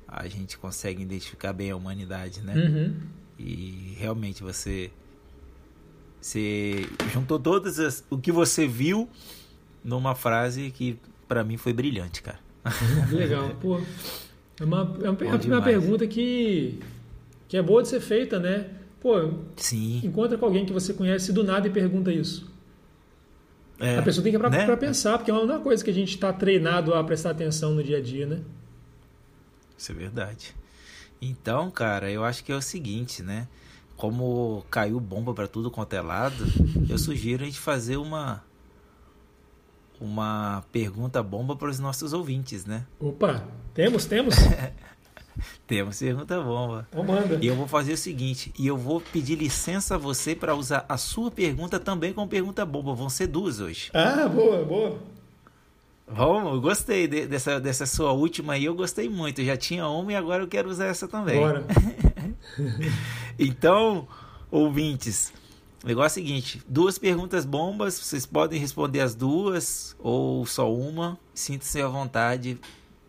a 0.07 0.27
gente 0.27 0.59
consegue 0.59 1.03
identificar 1.03 1.53
bem 1.53 1.71
a 1.71 1.77
humanidade, 1.77 2.41
né? 2.43 2.55
Uhum. 2.55 2.97
E 3.39 3.95
realmente 3.97 4.43
você 4.43 4.91
você 6.21 6.87
juntou 7.13 7.39
todas 7.39 7.79
as, 7.79 8.05
o 8.11 8.19
que 8.19 8.31
você 8.31 8.67
viu 8.67 9.09
numa 9.83 10.15
frase 10.15 10.71
que 10.71 10.99
para 11.27 11.43
mim 11.43 11.57
foi 11.57 11.73
brilhante, 11.73 12.23
cara. 12.23 12.39
Legal, 13.11 13.51
pô. 13.63 13.81
É 14.61 14.65
uma, 14.65 14.81
é 15.03 15.09
uma, 15.09 15.19
é 15.25 15.47
uma 15.47 15.63
pergunta 15.63 16.07
que, 16.07 16.79
que 17.49 17.57
é 17.57 17.63
boa 17.63 17.83
de 17.83 17.89
ser 17.89 18.01
feita, 18.01 18.39
né? 18.39 18.69
Pô, 19.01 19.33
Sim. 19.57 20.01
encontra 20.05 20.37
com 20.37 20.45
alguém 20.45 20.67
que 20.67 20.73
você 20.73 20.93
conhece 20.93 21.33
do 21.33 21.43
nada 21.43 21.67
e 21.67 21.71
pergunta 21.71 22.13
isso. 22.13 22.51
É, 23.79 23.97
a 23.97 24.03
pessoa 24.03 24.23
tem 24.23 24.31
que 24.31 24.37
ir 24.37 24.41
para 24.41 24.51
né? 24.51 24.77
pensar, 24.77 25.17
porque 25.17 25.31
é 25.31 25.35
uma 25.35 25.59
coisa 25.59 25.83
que 25.83 25.89
a 25.89 25.95
gente 25.95 26.15
está 26.15 26.31
treinado 26.33 26.93
a 26.93 27.03
prestar 27.03 27.31
atenção 27.31 27.75
no 27.75 27.83
dia 27.83 27.97
a 27.97 28.01
dia, 28.01 28.27
né? 28.27 28.43
Isso 29.77 29.91
é 29.91 29.95
verdade. 29.95 30.55
Então, 31.21 31.71
cara, 31.71 32.11
eu 32.11 32.23
acho 32.23 32.45
que 32.45 32.53
é 32.53 32.55
o 32.55 32.61
seguinte, 32.61 33.23
né? 33.23 33.49
Como 33.97 34.65
caiu 34.71 35.01
bomba 35.01 35.33
para 35.33 35.49
tudo 35.49 35.71
quanto 35.71 35.95
é 35.95 36.03
lado, 36.03 36.45
eu 36.89 36.99
sugiro 36.99 37.43
a 37.43 37.47
gente 37.47 37.59
fazer 37.59 37.97
uma 37.97 38.45
uma 39.99 40.65
pergunta 40.73 41.23
bomba 41.23 41.55
para 41.55 41.69
os 41.69 41.79
nossos 41.79 42.13
ouvintes, 42.15 42.65
né? 42.65 42.87
Opa, 42.99 43.47
temos, 43.75 44.07
temos. 44.07 44.35
temos 45.67 45.99
pergunta 45.99 46.41
bomba. 46.41 46.87
Então 46.91 47.05
manda. 47.05 47.39
E 47.41 47.47
eu 47.47 47.55
vou 47.55 47.67
fazer 47.67 47.93
o 47.93 47.97
seguinte, 47.97 48.53
e 48.59 48.67
eu 48.67 48.77
vou 48.77 49.01
pedir 49.01 49.37
licença 49.37 49.95
a 49.95 49.99
você 49.99 50.35
para 50.35 50.55
usar 50.55 50.85
a 50.89 50.97
sua 50.97 51.31
pergunta 51.31 51.79
também 51.79 52.13
como 52.13 52.29
pergunta 52.29 52.65
bomba. 52.65 52.95
Vão 52.95 53.09
ser 53.09 53.27
duas 53.27 53.61
hoje. 53.61 53.91
Ah, 53.95 54.29
boa, 54.29 54.65
boa. 54.65 54.99
Vamos, 56.13 56.55
eu 56.55 56.61
gostei 56.61 57.07
de, 57.07 57.27
dessa, 57.27 57.61
dessa 57.61 57.87
sua 57.87 58.11
última 58.13 58.55
aí, 58.55 58.65
eu 58.65 58.75
gostei 58.75 59.09
muito. 59.09 59.41
Eu 59.41 59.47
já 59.47 59.57
tinha 59.57 59.87
uma 59.87 60.13
e 60.13 60.17
agora 60.17 60.43
eu 60.43 60.49
quero 60.49 60.69
usar 60.69 60.87
essa 60.87 61.07
também. 61.07 61.39
Bora. 61.39 61.65
então, 63.39 64.09
ouvintes, 64.51 65.33
o 65.85 65.87
negócio 65.87 66.19
é 66.19 66.23
o 66.23 66.27
seguinte: 66.27 66.61
duas 66.69 66.99
perguntas 66.99 67.45
bombas, 67.45 67.95
vocês 67.95 68.27
podem 68.27 68.59
responder 68.59 69.01
as 69.01 69.15
duas 69.15 69.95
ou 70.01 70.45
só 70.47 70.73
uma. 70.73 71.17
Sinta-se 71.33 71.81
à 71.81 71.87
vontade, 71.87 72.59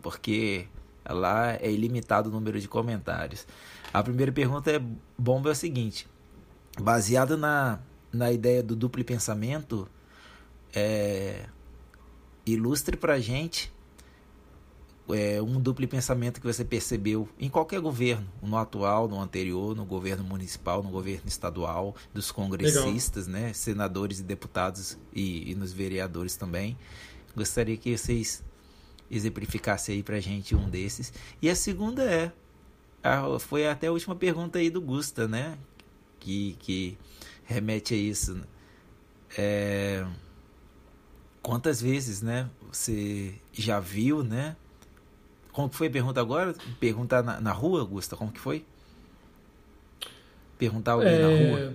porque 0.00 0.66
lá 1.08 1.54
é 1.54 1.70
ilimitado 1.70 2.28
o 2.28 2.32
número 2.32 2.60
de 2.60 2.68
comentários. 2.68 3.46
A 3.92 4.02
primeira 4.02 4.32
pergunta 4.32 4.70
é 4.70 4.80
bomba 5.18 5.50
é 5.50 5.52
o 5.52 5.54
seguinte: 5.54 6.08
baseada 6.80 7.36
na, 7.36 7.80
na 8.12 8.30
ideia 8.32 8.62
do 8.62 8.76
duplo 8.76 9.04
pensamento, 9.04 9.88
é, 10.74 11.46
ilustre 12.46 12.96
para 12.96 13.14
a 13.14 13.20
gente 13.20 13.72
é, 15.10 15.42
um 15.42 15.60
duplo 15.60 15.86
pensamento 15.88 16.40
que 16.40 16.46
você 16.46 16.64
percebeu 16.64 17.28
em 17.38 17.48
qualquer 17.48 17.80
governo, 17.80 18.26
no 18.42 18.56
atual, 18.56 19.08
no 19.08 19.20
anterior, 19.20 19.74
no 19.74 19.84
governo 19.84 20.24
municipal, 20.24 20.82
no 20.82 20.90
governo 20.90 21.26
estadual, 21.26 21.94
dos 22.14 22.30
congressistas, 22.30 23.26
Legal. 23.26 23.42
né, 23.42 23.52
senadores 23.52 24.20
e 24.20 24.22
deputados 24.22 24.98
e, 25.12 25.50
e, 25.50 25.54
nos 25.54 25.72
vereadores 25.72 26.36
também. 26.36 26.76
Gostaria 27.34 27.76
que 27.76 27.96
vocês 27.96 28.42
exemplificassem 29.12 29.96
aí 29.96 30.02
para 30.02 30.16
a 30.16 30.20
gente 30.20 30.56
um 30.56 30.68
desses. 30.68 31.12
E 31.40 31.48
a 31.50 31.54
segunda 31.54 32.02
é, 32.02 32.32
a, 33.02 33.38
foi 33.38 33.68
até 33.68 33.88
a 33.88 33.92
última 33.92 34.16
pergunta 34.16 34.58
aí 34.58 34.70
do 34.70 34.80
Gusta, 34.80 35.28
né, 35.28 35.58
que, 36.18 36.56
que 36.60 36.98
remete 37.44 37.94
a 37.94 37.96
isso. 37.96 38.40
É, 39.36 40.04
quantas 41.42 41.80
vezes, 41.80 42.22
né? 42.22 42.48
Você 42.70 43.34
já 43.52 43.80
viu, 43.80 44.22
né? 44.22 44.56
Como 45.52 45.68
que 45.68 45.76
foi 45.76 45.88
a 45.88 45.90
pergunta 45.90 46.20
agora? 46.20 46.54
Perguntar 46.80 47.22
na, 47.22 47.40
na 47.40 47.52
rua, 47.52 47.80
Augusta, 47.80 48.16
como 48.16 48.32
que 48.32 48.40
foi? 48.40 48.64
Perguntar 50.58 50.92
alguém 50.92 51.12
é... 51.12 51.18
na 51.18 51.50
rua. 51.50 51.74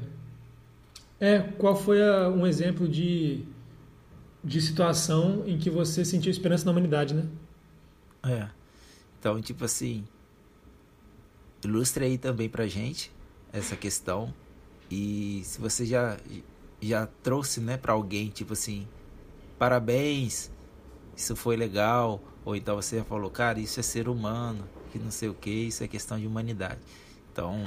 É, 1.20 1.40
qual 1.40 1.76
foi 1.76 2.02
a, 2.02 2.30
um 2.30 2.46
exemplo 2.46 2.88
de, 2.88 3.44
de 4.44 4.62
situação 4.62 5.44
em 5.46 5.58
que 5.58 5.70
você 5.70 6.06
sentiu 6.06 6.32
esperança 6.32 6.66
na 6.66 6.72
humanidade, 6.72 7.14
né? 7.14 7.26
É. 8.24 8.48
Então, 9.20 9.42
tipo 9.42 9.66
assim, 9.66 10.06
ilustre 11.64 12.06
aí 12.06 12.18
também 12.18 12.48
pra 12.48 12.68
gente 12.68 13.12
essa 13.52 13.76
questão. 13.76 14.34
E 14.90 15.42
se 15.44 15.60
você 15.60 15.86
já, 15.86 16.18
já 16.82 17.08
trouxe, 17.24 17.60
né, 17.60 17.78
pra 17.78 17.94
alguém, 17.94 18.30
tipo 18.30 18.54
assim, 18.54 18.88
parabéns, 19.58 20.52
isso 21.16 21.36
foi 21.36 21.58
legal, 21.58 22.22
ou 22.46 22.56
então 22.56 22.76
você 22.76 22.98
já 22.98 23.04
falou, 23.04 23.30
cara, 23.30 23.60
isso 23.60 23.80
é 23.80 23.84
ser 23.84 24.08
humano, 24.08 24.64
que 24.92 25.00
não 25.00 25.12
sei 25.12 25.30
o 25.30 25.34
que, 25.34 25.50
isso 25.50 25.84
é 25.84 25.88
questão 25.88 26.20
de 26.20 26.26
humanidade. 26.26 26.80
Então. 27.32 27.64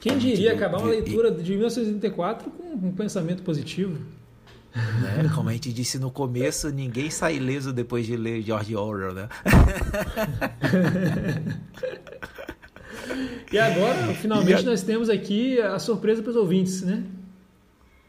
Quem 0.00 0.18
diria 0.18 0.52
acabar 0.52 0.78
uma 0.78 0.90
leitura 0.90 1.30
de 1.30 1.50
1984 1.52 2.50
com 2.50 2.86
um 2.88 2.92
pensamento 2.92 3.42
positivo? 3.42 3.98
Né? 4.78 5.30
Como 5.34 5.48
a 5.48 5.52
gente 5.52 5.72
disse 5.72 5.98
no 5.98 6.10
começo, 6.10 6.70
ninguém 6.70 7.10
sai 7.10 7.36
ileso 7.36 7.72
depois 7.72 8.06
de 8.06 8.16
ler 8.16 8.42
George 8.42 8.76
Orwell, 8.76 9.12
né? 9.12 9.28
e 13.50 13.58
agora, 13.58 14.14
finalmente, 14.14 14.60
a... 14.60 14.70
nós 14.70 14.82
temos 14.82 15.10
aqui 15.10 15.60
a 15.60 15.78
surpresa 15.78 16.22
para 16.22 16.30
os 16.30 16.36
ouvintes, 16.36 16.82
né? 16.82 17.02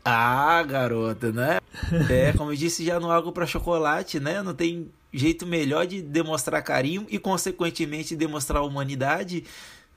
Ah, 0.06 0.64
garota, 0.64 1.32
né? 1.32 1.60
É, 2.10 2.34
como 2.34 2.52
eu 2.52 2.56
disse 2.56 2.86
já 2.86 3.00
no 3.00 3.10
Algo 3.10 3.32
para 3.32 3.46
Chocolate, 3.46 4.20
né? 4.20 4.44
Não 4.44 4.54
tem 4.54 4.92
jeito 5.14 5.46
melhor 5.46 5.88
de 5.88 6.02
demonstrar 6.02 6.62
carinho 6.62 7.06
e, 7.10 7.18
consequentemente, 7.18 8.16
demonstrar 8.16 8.64
humanidade 8.64 9.46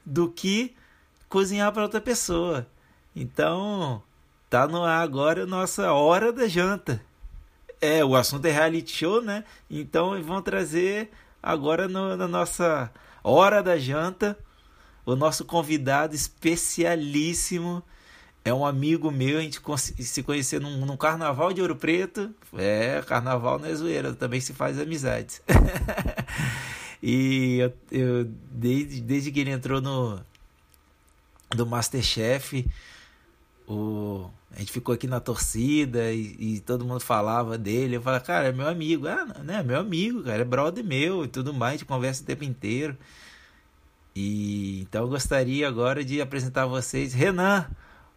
do 0.04 0.28
que 0.28 0.74
cozinhar 1.28 1.72
para 1.72 1.82
outra 1.82 2.00
pessoa. 2.00 2.66
Então, 3.14 4.02
tá 4.52 4.68
no 4.68 4.84
ar 4.84 5.00
agora 5.02 5.44
a 5.44 5.46
nossa 5.46 5.94
hora 5.94 6.30
da 6.30 6.46
janta. 6.46 7.02
É, 7.80 8.04
o 8.04 8.14
assunto 8.14 8.44
é 8.44 8.50
reality 8.50 8.98
show, 8.98 9.22
né? 9.22 9.44
Então, 9.70 10.22
vão 10.22 10.42
trazer 10.42 11.10
agora 11.42 11.88
no, 11.88 12.14
na 12.18 12.28
nossa 12.28 12.92
hora 13.24 13.62
da 13.62 13.78
janta 13.78 14.38
o 15.06 15.16
nosso 15.16 15.46
convidado 15.46 16.14
especialíssimo 16.14 17.82
é 18.44 18.52
um 18.52 18.66
amigo 18.66 19.10
meu, 19.10 19.38
a 19.38 19.40
gente 19.40 19.58
se 20.00 20.22
conheceu 20.22 20.60
num, 20.60 20.84
num, 20.84 20.96
carnaval 20.98 21.52
de 21.52 21.62
Ouro 21.62 21.76
Preto. 21.76 22.34
É, 22.54 23.00
carnaval 23.06 23.58
não 23.58 23.68
é 23.68 23.74
zoeira, 23.74 24.12
também 24.12 24.40
se 24.40 24.52
faz 24.52 24.78
amizades. 24.78 25.40
e 27.02 27.58
eu, 27.58 27.72
eu, 27.90 28.24
desde, 28.50 29.00
desde 29.00 29.30
que 29.30 29.40
ele 29.40 29.50
entrou 29.50 29.80
no 29.80 30.20
do 31.54 31.66
Masterchef, 31.66 32.66
o, 33.66 34.30
a 34.54 34.58
gente 34.58 34.72
ficou 34.72 34.94
aqui 34.94 35.06
na 35.06 35.20
torcida 35.20 36.12
e, 36.12 36.36
e, 36.38 36.60
todo 36.60 36.84
mundo 36.84 37.00
falava 37.00 37.56
dele. 37.56 37.96
Eu 37.96 38.02
falava, 38.02 38.24
cara, 38.24 38.48
é 38.48 38.52
meu 38.52 38.68
amigo. 38.68 39.06
Ah, 39.06 39.24
né, 39.42 39.60
é 39.60 39.62
meu 39.62 39.78
amigo, 39.78 40.22
cara, 40.22 40.42
é 40.42 40.44
brother 40.44 40.84
meu 40.84 41.24
e 41.24 41.28
tudo 41.28 41.54
mais, 41.54 41.74
a 41.74 41.76
gente 41.78 41.86
conversa 41.86 42.22
o 42.22 42.26
tempo 42.26 42.44
inteiro. 42.44 42.96
E 44.14 44.82
então 44.82 45.02
eu 45.04 45.08
gostaria 45.08 45.66
agora 45.66 46.04
de 46.04 46.20
apresentar 46.20 46.64
a 46.64 46.66
vocês 46.66 47.14
Renan, 47.14 47.66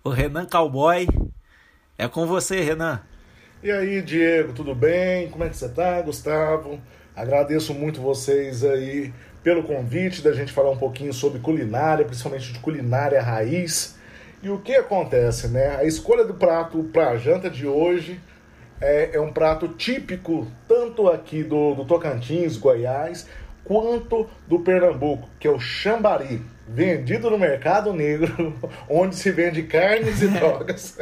o 0.03 0.09
Renan 0.09 0.45
Cowboy. 0.45 1.07
É 1.97 2.07
com 2.09 2.25
você, 2.25 2.59
Renan. 2.59 3.01
E 3.63 3.71
aí, 3.71 4.01
Diego, 4.01 4.51
tudo 4.51 4.75
bem? 4.75 5.29
Como 5.29 5.43
é 5.43 5.49
que 5.49 5.55
você 5.55 5.69
tá, 5.69 6.01
Gustavo? 6.01 6.81
Agradeço 7.15 7.73
muito 7.73 8.01
vocês 8.01 8.63
aí 8.65 9.13
pelo 9.41 9.63
convite 9.63 10.21
da 10.21 10.33
gente 10.33 10.51
falar 10.51 10.71
um 10.71 10.77
pouquinho 10.77 11.13
sobre 11.13 11.39
culinária, 11.39 12.03
principalmente 12.03 12.51
de 12.51 12.59
culinária 12.59 13.21
raiz. 13.21 13.94
E 14.45 14.49
o 14.51 14.59
que 14.59 14.75
acontece, 14.75 15.47
né? 15.47 15.75
A 15.75 15.85
escolha 15.85 16.23
do 16.23 16.35
prato 16.35 16.83
para 16.93 17.09
a 17.09 17.17
janta 17.17 17.49
de 17.49 17.65
hoje 17.65 18.19
é, 18.79 19.15
é, 19.15 19.19
um 19.19 19.33
prato 19.33 19.69
típico 19.69 20.45
tanto 20.67 21.09
aqui 21.09 21.41
do, 21.41 21.73
do 21.73 21.83
Tocantins, 21.83 22.55
Goiás, 22.55 23.27
quanto 23.63 24.29
do 24.47 24.59
Pernambuco, 24.59 25.27
que 25.39 25.47
é 25.47 25.49
o 25.49 25.59
chambari, 25.59 26.43
vendido 26.67 27.31
no 27.31 27.39
mercado 27.39 27.91
negro, 27.91 28.53
onde 28.87 29.15
se 29.15 29.31
vende 29.31 29.63
carnes 29.63 30.21
e 30.21 30.27
drogas, 30.37 30.95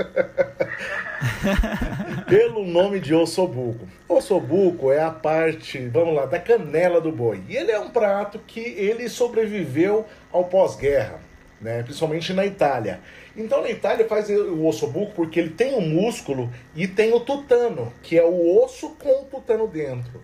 pelo 2.26 2.66
nome 2.66 3.02
de 3.02 3.14
ossobuco. 3.14 3.86
Ossobuco 4.08 4.90
é 4.90 5.04
a 5.04 5.12
parte, 5.12 5.86
vamos 5.88 6.16
lá, 6.16 6.26
da 6.26 6.40
canela 6.40 7.02
do 7.02 7.12
boi. 7.12 7.44
E 7.50 7.58
ele 7.58 7.74
é 7.74 7.80
um 7.80 7.90
prato 7.90 8.40
que 8.48 8.62
ele 8.62 9.10
sobreviveu 9.10 10.06
ao 10.32 10.46
pós-guerra, 10.46 11.20
né? 11.64 11.82
principalmente 11.82 12.34
na 12.34 12.46
Itália. 12.46 13.00
Então 13.36 13.62
na 13.62 13.70
Itália 13.70 14.08
faz 14.08 14.30
o 14.30 14.66
ossobuco 14.66 15.14
porque 15.16 15.40
ele 15.40 15.52
tem 15.52 15.74
o 15.76 15.82
músculo 15.82 16.52
e 16.76 16.88
tem 16.88 17.14
o 17.14 17.20
tutano, 17.22 17.92
que 18.04 18.20
é 18.20 18.24
o 18.24 18.62
osso 18.64 18.90
com 18.92 19.24
o 19.24 19.26
tutano 19.26 19.68
dentro. 19.68 20.22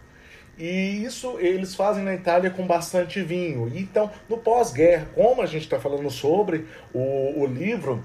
E 0.58 1.04
isso 1.04 1.40
eles 1.40 1.74
fazem 1.74 2.04
na 2.04 2.14
Itália 2.14 2.50
com 2.50 2.68
bastante 2.68 3.22
vinho. 3.22 3.72
Então, 3.74 4.12
no 4.28 4.38
pós-guerra, 4.38 5.08
como 5.16 5.42
a 5.42 5.46
gente 5.46 5.64
está 5.64 5.80
falando 5.80 6.10
sobre 6.10 6.66
o, 6.94 7.42
o 7.42 7.46
livro, 7.48 8.04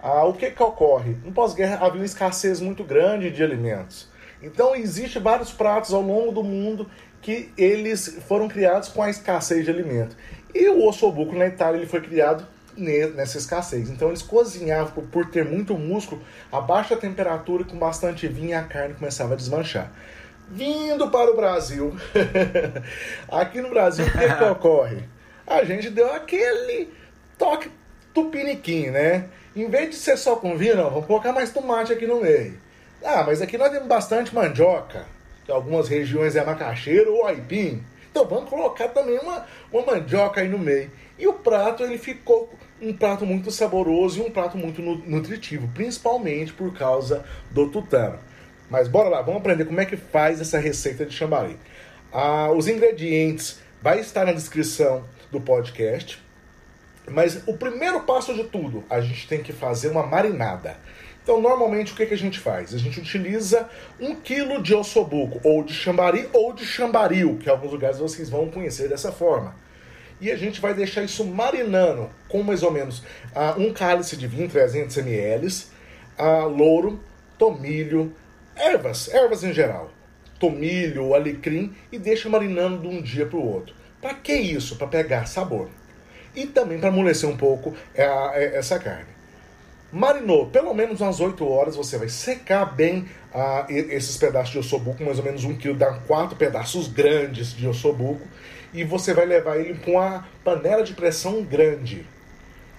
ah, 0.00 0.24
o 0.24 0.32
que, 0.32 0.52
que 0.52 0.62
ocorre? 0.62 1.16
No 1.24 1.32
pós-guerra 1.32 1.84
havia 1.84 2.00
uma 2.00 2.06
escassez 2.06 2.60
muito 2.60 2.84
grande 2.84 3.28
de 3.32 3.42
alimentos. 3.42 4.08
Então, 4.40 4.76
existe 4.76 5.18
vários 5.18 5.52
pratos 5.52 5.92
ao 5.92 6.00
longo 6.02 6.30
do 6.30 6.44
mundo 6.44 6.88
que 7.20 7.50
eles 7.58 8.20
foram 8.28 8.46
criados 8.46 8.88
com 8.88 9.02
a 9.02 9.10
escassez 9.10 9.64
de 9.64 9.70
alimento. 9.70 10.16
E 10.54 10.68
o 10.68 10.86
ossobuco 10.86 11.34
na 11.34 11.46
Itália 11.46 11.78
ele 11.78 11.86
foi 11.86 12.00
criado 12.00 12.46
nessa 12.76 13.38
escassez. 13.38 13.88
Então 13.88 14.08
eles 14.08 14.22
cozinhavam 14.22 15.04
por 15.06 15.26
ter 15.26 15.44
muito 15.44 15.76
músculo 15.78 16.22
a 16.52 16.60
baixa 16.60 16.96
temperatura 16.96 17.64
com 17.64 17.78
bastante 17.78 18.28
vinho 18.28 18.50
e 18.50 18.54
a 18.54 18.62
carne 18.62 18.94
começava 18.94 19.34
a 19.34 19.36
desmanchar 19.36 19.92
vindo 20.48 21.10
para 21.10 21.30
o 21.30 21.36
Brasil. 21.36 21.94
Aqui 23.28 23.60
no 23.60 23.70
Brasil, 23.70 24.06
o 24.06 24.10
que, 24.10 24.34
que 24.34 24.44
ocorre? 24.44 25.02
A 25.46 25.64
gente 25.64 25.90
deu 25.90 26.12
aquele 26.12 26.92
toque 27.38 27.70
tupiniquim, 28.12 28.90
né? 28.90 29.28
Em 29.54 29.68
vez 29.68 29.90
de 29.90 29.96
ser 29.96 30.16
só 30.16 30.36
com 30.36 30.56
vinho, 30.56 30.76
não, 30.76 30.90
vamos 30.90 31.06
colocar 31.06 31.32
mais 31.32 31.52
tomate 31.52 31.92
aqui 31.92 32.06
no 32.06 32.20
meio. 32.20 32.58
Ah, 33.04 33.24
mas 33.26 33.40
aqui 33.40 33.56
nós 33.56 33.70
temos 33.70 33.86
bastante 33.86 34.34
mandioca, 34.34 35.04
que 35.44 35.52
algumas 35.52 35.88
regiões 35.88 36.34
é 36.36 36.44
macaxeiro 36.44 37.14
ou 37.14 37.26
aipim. 37.26 37.82
Então 38.10 38.26
vamos 38.26 38.50
colocar 38.50 38.88
também 38.88 39.18
uma, 39.18 39.46
uma 39.72 39.86
mandioca 39.86 40.40
aí 40.40 40.48
no 40.48 40.58
meio. 40.58 40.90
E 41.18 41.26
o 41.26 41.34
prato 41.34 41.82
ele 41.82 41.98
ficou 41.98 42.52
um 42.80 42.92
prato 42.92 43.24
muito 43.24 43.50
saboroso 43.50 44.20
e 44.20 44.22
um 44.22 44.30
prato 44.30 44.58
muito 44.58 44.82
nutritivo, 44.82 45.68
principalmente 45.74 46.52
por 46.52 46.72
causa 46.74 47.24
do 47.50 47.68
tutano. 47.70 48.18
Mas 48.68 48.88
bora 48.88 49.08
lá, 49.08 49.22
vamos 49.22 49.40
aprender 49.40 49.64
como 49.64 49.80
é 49.80 49.84
que 49.84 49.96
faz 49.96 50.40
essa 50.40 50.58
receita 50.58 51.06
de 51.06 51.14
chambari. 51.14 51.58
Ah, 52.12 52.50
os 52.50 52.68
ingredientes 52.68 53.60
vai 53.80 54.00
estar 54.00 54.24
na 54.24 54.32
descrição 54.32 55.04
do 55.30 55.40
podcast. 55.40 56.22
Mas 57.08 57.40
o 57.46 57.56
primeiro 57.56 58.00
passo 58.00 58.34
de 58.34 58.44
tudo, 58.44 58.84
a 58.90 59.00
gente 59.00 59.28
tem 59.28 59.42
que 59.42 59.52
fazer 59.52 59.88
uma 59.88 60.04
marinada. 60.04 60.76
Então, 61.22 61.40
normalmente, 61.40 61.92
o 61.92 61.96
que, 61.96 62.06
que 62.06 62.14
a 62.14 62.18
gente 62.18 62.38
faz? 62.38 62.74
A 62.74 62.78
gente 62.78 63.00
utiliza 63.00 63.68
um 64.00 64.14
quilo 64.14 64.62
de 64.62 64.74
ossobuco, 64.74 65.40
ou 65.42 65.62
de 65.62 65.72
chambari, 65.72 66.28
ou 66.32 66.52
de 66.52 66.64
chambaril, 66.64 67.36
que 67.38 67.48
alguns 67.48 67.72
lugares 67.72 67.98
vocês 67.98 68.28
vão 68.28 68.50
conhecer 68.50 68.88
dessa 68.88 69.12
forma. 69.12 69.54
E 70.20 70.30
a 70.30 70.36
gente 70.36 70.60
vai 70.60 70.72
deixar 70.72 71.02
isso 71.02 71.24
marinando 71.24 72.10
com 72.28 72.42
mais 72.42 72.62
ou 72.62 72.70
menos 72.70 73.00
uh, 73.34 73.58
um 73.58 73.72
cálice 73.72 74.16
de 74.16 74.26
vinho, 74.26 74.48
300 74.48 74.96
ml, 74.96 75.46
uh, 76.18 76.48
louro, 76.48 77.00
tomilho, 77.38 78.14
ervas, 78.56 79.12
ervas 79.12 79.44
em 79.44 79.52
geral, 79.52 79.90
tomilho, 80.38 81.14
alecrim 81.14 81.74
e 81.92 81.98
deixa 81.98 82.28
marinando 82.28 82.80
de 82.80 82.88
um 82.88 83.02
dia 83.02 83.26
para 83.26 83.38
o 83.38 83.46
outro. 83.46 83.74
Para 84.00 84.14
que 84.14 84.32
isso? 84.32 84.76
Para 84.76 84.86
pegar 84.86 85.26
sabor. 85.26 85.68
E 86.34 86.46
também 86.46 86.78
para 86.78 86.88
amolecer 86.88 87.28
um 87.28 87.36
pouco 87.36 87.74
é, 87.94 88.56
essa 88.56 88.78
carne. 88.78 89.16
Marinou 89.92 90.46
pelo 90.46 90.74
menos 90.74 91.00
umas 91.00 91.20
8 91.20 91.46
horas, 91.48 91.76
você 91.76 91.96
vai 91.96 92.08
secar 92.08 92.66
bem 92.66 93.06
ah, 93.32 93.66
esses 93.68 94.16
pedaços 94.16 94.50
de 94.50 94.58
ossobuco, 94.58 95.02
mais 95.02 95.18
ou 95.18 95.24
menos 95.24 95.44
um 95.44 95.56
quilo, 95.56 95.74
dá 95.74 95.92
quatro 95.92 96.36
pedaços 96.36 96.88
grandes 96.88 97.54
de 97.54 97.66
ossobuco, 97.66 98.26
e 98.72 98.84
você 98.84 99.14
vai 99.14 99.26
levar 99.26 99.58
ele 99.58 99.78
com 99.84 100.00
a 100.00 100.24
panela 100.44 100.82
de 100.82 100.94
pressão 100.94 101.42
grande. 101.42 102.06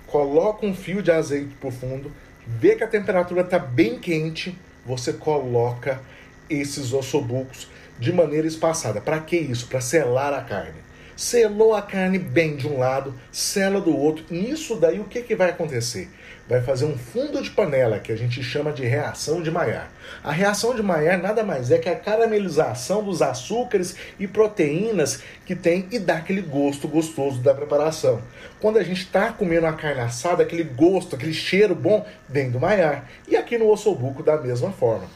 Coloca 0.06 0.66
um 0.66 0.74
fio 0.74 1.02
de 1.02 1.12
azeite 1.12 1.56
por 1.60 1.72
fundo, 1.72 2.12
vê 2.46 2.76
que 2.76 2.84
a 2.84 2.88
temperatura 2.88 3.42
está 3.42 3.60
bem 3.60 4.00
quente, 4.00 4.58
você 4.86 5.12
coloca 5.12 6.02
esses 6.50 6.94
ossobucos 6.94 7.70
de 8.00 8.14
maneira 8.14 8.48
espaçada. 8.48 9.02
Para 9.02 9.20
que 9.20 9.36
isso? 9.36 9.68
Para 9.68 9.82
selar 9.82 10.34
a 10.34 10.42
carne. 10.42 10.88
Selou 11.16 11.74
a 11.74 11.82
carne 11.82 12.20
bem 12.20 12.56
de 12.56 12.68
um 12.68 12.78
lado, 12.78 13.14
sela 13.32 13.82
do 13.82 13.96
outro. 13.96 14.24
Nisso 14.30 14.76
daí 14.76 15.00
o 15.00 15.06
que, 15.06 15.24
que 15.24 15.36
vai 15.36 15.50
acontecer? 15.50 16.10
Vai 16.48 16.62
fazer 16.62 16.86
um 16.86 16.98
fundo 16.98 17.42
de 17.42 17.50
panela 17.50 18.00
que 18.00 18.10
a 18.10 18.16
gente 18.16 18.42
chama 18.42 18.72
de 18.72 18.86
reação 18.86 19.42
de 19.42 19.52
Maillard. 19.52 19.90
A 20.24 20.32
reação 20.32 20.74
de 20.74 20.82
Maillard 20.82 21.22
nada 21.22 21.44
mais 21.44 21.72
é 21.72 21.78
que 21.78 21.90
a 21.90 21.96
caramelização 21.96 23.04
dos 23.04 23.22
açúcares 23.22 23.98
e 24.18 24.26
proteínas 24.26 25.22
que 25.46 25.54
tem 25.54 25.88
e 25.92 26.00
dá 26.00 26.16
aquele 26.16 26.42
gosto 26.42 26.88
gostoso 26.88 27.42
da 27.42 27.54
preparação. 27.54 28.22
Quando 28.62 28.78
a 28.78 28.84
gente 28.84 29.02
está 29.02 29.34
comendo 29.34 29.68
a 29.68 29.74
carne 29.74 30.00
assada, 30.00 30.42
aquele 30.42 30.64
gosto, 30.64 31.18
aquele 31.18 31.34
cheiro 31.34 31.76
bom 31.76 32.06
vem 32.30 32.50
do 32.50 32.62
Maillard. 32.62 33.02
E 33.28 33.36
aqui 33.36 33.58
no 33.58 33.70
ossobuco 33.70 34.24
da 34.24 34.38
mesma 34.38 34.72
forma. 34.72 35.10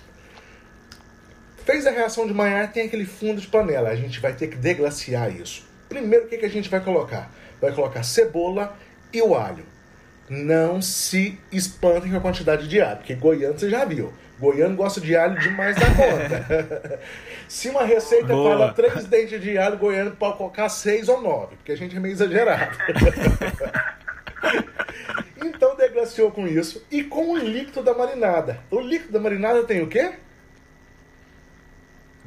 Fez 1.64 1.88
a 1.88 1.92
reação 1.92 2.28
de 2.28 2.34
Maillard, 2.34 2.74
tem 2.74 2.88
aquele 2.88 3.06
fundo 3.06 3.40
de 3.40 3.48
panela. 3.48 3.88
A 3.88 3.96
gente 3.96 4.20
vai 4.20 4.34
ter 4.34 4.48
que 4.48 4.58
deglaciar 4.58 5.34
isso. 5.34 5.64
Primeiro, 5.88 6.26
o 6.26 6.28
que, 6.28 6.38
que 6.38 6.46
a 6.46 6.50
gente 6.50 6.68
vai 6.70 6.82
colocar? 6.82 7.32
Vai 7.62 7.72
colocar 7.72 8.04
cebola 8.04 8.76
e 9.14 9.22
o 9.22 9.34
alho. 9.34 9.71
Não 10.34 10.82
se 10.82 11.38
espantem 11.52 12.10
com 12.10 12.16
a 12.16 12.22
quantidade 12.22 12.66
de 12.66 12.80
alho, 12.80 13.00
porque 13.00 13.16
goiano 13.16 13.60
você 13.60 13.70
já 13.70 13.84
viu. 13.84 14.14
Goiano 14.40 14.78
gosta 14.78 15.02
de 15.02 15.14
alho 15.14 15.38
demais 15.38 15.76
da 15.76 15.88
conta. 15.88 17.00
se 17.50 17.68
uma 17.68 17.84
receita 17.84 18.28
Boa. 18.28 18.52
fala 18.52 18.74
três 18.74 19.04
dentes 19.04 19.42
de 19.42 19.58
alho, 19.58 19.78
goiano 19.78 20.12
pode 20.12 20.38
colocar 20.38 20.70
seis 20.70 21.10
ou 21.10 21.22
nove, 21.22 21.58
porque 21.58 21.74
a 21.74 21.76
gente 21.76 21.98
é 21.98 22.00
meio 22.00 22.14
exagerado. 22.14 22.78
então 25.36 25.76
deglaciou 25.76 26.32
com 26.32 26.48
isso 26.48 26.82
e 26.90 27.04
com 27.04 27.34
o 27.34 27.38
líquido 27.38 27.84
da 27.84 27.94
marinada. 27.94 28.62
O 28.72 28.80
líquido 28.80 29.12
da 29.12 29.20
marinada 29.20 29.64
tem 29.64 29.82
o 29.82 29.88
quê? 29.88 30.14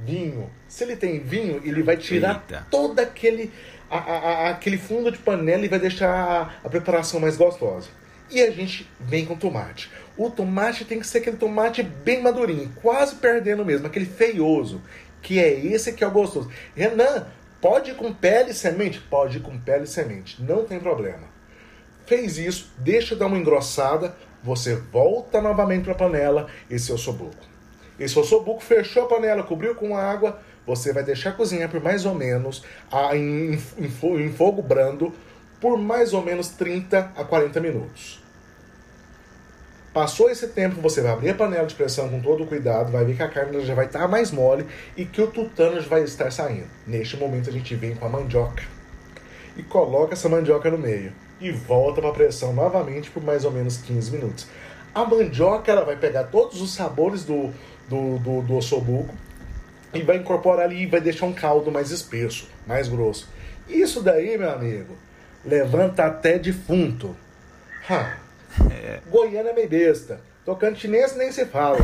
vinho. 0.04 0.50
Se 0.68 0.84
ele 0.84 0.96
tem 0.96 1.20
vinho, 1.20 1.60
ele 1.64 1.82
vai 1.82 1.96
tirar 1.96 2.44
Eita. 2.48 2.66
todo 2.70 2.98
aquele, 2.98 3.50
a, 3.98 4.48
a, 4.48 4.50
aquele 4.50 4.78
fundo 4.78 5.10
de 5.10 5.18
panela 5.18 5.64
e 5.64 5.68
vai 5.68 5.78
deixar 5.78 6.10
a, 6.10 6.66
a 6.66 6.68
preparação 6.68 7.20
mais 7.20 7.36
gostosa. 7.36 7.88
E 8.30 8.40
a 8.40 8.50
gente 8.50 8.90
vem 8.98 9.24
com 9.24 9.36
tomate. 9.36 9.90
O 10.16 10.30
tomate 10.30 10.84
tem 10.84 10.98
que 10.98 11.06
ser 11.06 11.18
aquele 11.18 11.36
tomate 11.36 11.82
bem 11.82 12.22
madurinho, 12.22 12.72
quase 12.82 13.16
perdendo 13.16 13.64
mesmo, 13.64 13.86
aquele 13.86 14.06
feioso, 14.06 14.80
que 15.22 15.38
é 15.38 15.52
esse 15.52 15.92
que 15.92 16.02
é 16.02 16.06
o 16.06 16.10
gostoso. 16.10 16.50
Renan, 16.74 17.26
pode 17.60 17.90
ir 17.90 17.94
com 17.94 18.12
pele 18.12 18.50
e 18.50 18.54
semente? 18.54 19.00
Pode 19.00 19.38
ir 19.38 19.40
com 19.40 19.58
pele 19.58 19.84
e 19.84 19.88
semente, 19.88 20.42
não 20.42 20.64
tem 20.64 20.80
problema. 20.80 21.34
Fez 22.06 22.38
isso, 22.38 22.72
deixa 22.78 23.16
dar 23.16 23.26
uma 23.26 23.38
engrossada, 23.38 24.14
você 24.42 24.76
volta 24.76 25.40
novamente 25.40 25.84
para 25.84 25.92
a 25.92 25.96
panela 25.96 26.48
e 26.68 26.78
seu 26.78 26.98
sobuco. 26.98 27.54
Esse 27.98 28.18
ossobuco 28.18 28.62
fechou 28.62 29.04
a 29.04 29.08
panela, 29.08 29.42
cobriu 29.42 29.74
com 29.74 29.96
água, 29.96 30.40
você 30.66 30.92
vai 30.92 31.02
deixar 31.02 31.32
cozinhar 31.32 31.70
por 31.70 31.82
mais 31.82 32.04
ou 32.04 32.14
menos 32.14 32.64
em, 33.12 33.54
em, 33.78 34.24
em 34.24 34.32
fogo 34.32 34.62
brando 34.62 35.12
por 35.60 35.78
mais 35.78 36.12
ou 36.12 36.22
menos 36.22 36.48
30 36.50 37.12
a 37.16 37.24
40 37.24 37.60
minutos. 37.60 38.22
Passou 39.94 40.28
esse 40.28 40.48
tempo, 40.48 40.80
você 40.80 41.00
vai 41.00 41.12
abrir 41.12 41.30
a 41.30 41.34
panela 41.34 41.66
de 41.66 41.74
pressão 41.74 42.08
com 42.08 42.20
todo 42.20 42.42
o 42.42 42.46
cuidado, 42.46 42.90
vai 42.90 43.04
ver 43.04 43.14
que 43.16 43.22
a 43.22 43.28
carne 43.28 43.64
já 43.64 43.74
vai 43.74 43.86
estar 43.86 44.08
mais 44.08 44.32
mole 44.32 44.66
e 44.96 45.04
que 45.04 45.22
o 45.22 45.28
tutano 45.28 45.80
já 45.80 45.88
vai 45.88 46.02
estar 46.02 46.32
saindo. 46.32 46.66
Neste 46.84 47.16
momento 47.16 47.48
a 47.48 47.52
gente 47.52 47.74
vem 47.76 47.94
com 47.94 48.04
a 48.04 48.08
mandioca 48.08 48.64
e 49.56 49.62
coloca 49.62 50.14
essa 50.14 50.28
mandioca 50.28 50.68
no 50.68 50.78
meio 50.78 51.12
e 51.40 51.52
volta 51.52 52.00
para 52.00 52.10
a 52.10 52.14
pressão 52.14 52.52
novamente 52.52 53.08
por 53.08 53.22
mais 53.22 53.44
ou 53.44 53.52
menos 53.52 53.76
15 53.76 54.10
minutos. 54.10 54.48
A 54.92 55.04
mandioca 55.04 55.70
ela 55.70 55.84
vai 55.84 55.96
pegar 55.96 56.24
todos 56.24 56.60
os 56.60 56.74
sabores 56.74 57.24
do, 57.24 57.52
do, 57.88 58.18
do, 58.18 58.42
do 58.42 58.56
ossobuco 58.56 59.14
e 59.94 60.02
vai 60.02 60.16
incorporar 60.16 60.66
ali 60.66 60.82
e 60.82 60.86
vai 60.86 61.00
deixar 61.00 61.26
um 61.26 61.32
caldo 61.32 61.70
mais 61.70 61.90
espesso, 61.90 62.48
mais 62.66 62.88
grosso. 62.88 63.28
Isso 63.68 64.02
daí, 64.02 64.36
meu 64.36 64.50
amigo, 64.50 64.96
levanta 65.44 66.04
até 66.04 66.38
defunto. 66.38 67.16
Ha. 67.88 68.18
É. 68.70 69.00
Goiânia 69.10 69.50
é 69.50 69.54
meio 69.54 69.68
besta. 69.68 70.20
Tocantinense 70.44 71.16
nem 71.16 71.32
se 71.32 71.46
fala. 71.46 71.78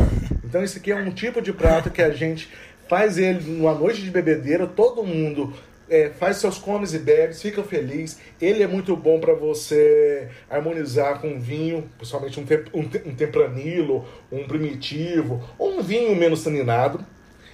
Então 0.45 0.63
esse 0.63 0.79
aqui 0.79 0.93
é 0.93 0.97
um 0.97 1.11
tipo 1.11 1.41
de 1.41 1.53
prato 1.53 1.91
que 1.91 2.03
a 2.03 2.11
gente 2.11 2.51
faz 2.89 3.19
ele 3.19 3.41
numa 3.49 3.73
noite 3.73 4.03
de 4.03 4.11
bebedeira, 4.11 4.67
todo 4.67 5.05
mundo 5.05 5.55
é, 5.91 6.11
faz 6.11 6.37
seus 6.37 6.59
comes 6.59 6.95
e 6.95 6.99
bebes, 6.99 7.43
fica 7.43 7.63
feliz. 7.63 8.19
Ele 8.41 8.63
é 8.63 8.67
muito 8.67 8.97
bom 8.97 9.19
para 9.19 9.35
você 9.35 10.29
harmonizar 10.49 11.21
com 11.21 11.41
vinho, 11.41 11.91
principalmente 11.97 12.39
um, 12.39 12.45
te 12.45 12.65
um, 12.73 12.89
te 12.89 13.03
um 13.05 13.15
tempranilo, 13.15 14.07
um 14.31 14.47
primitivo, 14.47 15.43
ou 15.59 15.79
um 15.79 15.83
vinho 15.83 16.15
menos 16.15 16.45
taninado. 16.45 17.05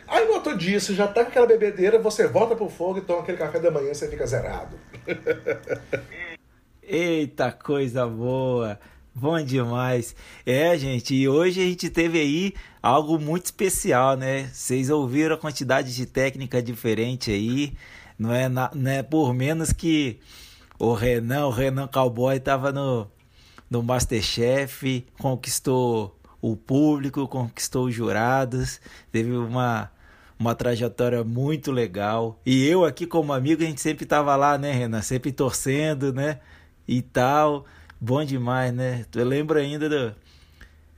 Aí 0.06 0.24
no 0.26 0.34
outro 0.34 0.56
dia, 0.56 0.78
você 0.78 0.94
já 0.94 1.08
tá 1.08 1.24
com 1.24 1.30
aquela 1.30 1.46
bebedeira, 1.46 1.98
você 1.98 2.26
volta 2.26 2.54
pro 2.54 2.68
fogo 2.68 2.98
e 2.98 3.02
toma 3.02 3.20
aquele 3.20 3.38
café 3.38 3.58
da 3.58 3.70
manhã 3.70 3.92
você 3.92 4.08
fica 4.08 4.26
zerado. 4.26 4.78
Eita 6.82 7.50
coisa 7.50 8.06
boa! 8.06 8.78
Bom 9.18 9.42
demais. 9.42 10.14
É, 10.44 10.76
gente, 10.76 11.14
e 11.14 11.26
hoje 11.26 11.60
a 11.62 11.64
gente 11.64 11.88
teve 11.88 12.20
aí 12.20 12.54
algo 12.82 13.18
muito 13.18 13.46
especial, 13.46 14.14
né? 14.14 14.50
Vocês 14.52 14.90
ouviram 14.90 15.34
a 15.34 15.38
quantidade 15.38 15.94
de 15.94 16.04
técnica 16.04 16.62
diferente 16.62 17.30
aí. 17.30 17.72
Não 18.18 18.30
é, 18.30 18.46
na, 18.46 18.70
não 18.74 18.90
é 18.90 19.02
por 19.02 19.32
menos 19.32 19.72
que 19.72 20.20
o 20.78 20.92
Renan, 20.92 21.46
o 21.46 21.50
Renan 21.50 21.86
Cowboy, 21.86 22.38
tava 22.38 22.70
no, 22.70 23.10
no 23.70 23.82
Masterchef, 23.82 25.06
conquistou 25.18 26.14
o 26.40 26.54
público, 26.54 27.26
conquistou 27.26 27.86
os 27.86 27.94
jurados, 27.94 28.80
teve 29.10 29.32
uma, 29.32 29.90
uma 30.38 30.54
trajetória 30.54 31.24
muito 31.24 31.72
legal. 31.72 32.40
E 32.44 32.66
eu 32.66 32.84
aqui 32.84 33.06
como 33.06 33.32
amigo, 33.32 33.62
a 33.62 33.66
gente 33.66 33.80
sempre 33.80 34.04
tava 34.04 34.36
lá, 34.36 34.58
né, 34.58 34.72
Renan? 34.72 35.02
Sempre 35.02 35.32
torcendo, 35.32 36.12
né? 36.12 36.40
E 36.86 37.02
tal. 37.02 37.64
Bom 38.00 38.24
demais, 38.24 38.72
né? 38.72 39.04
Tu 39.10 39.22
lembra 39.24 39.60
ainda 39.60 39.88
do, 39.88 40.14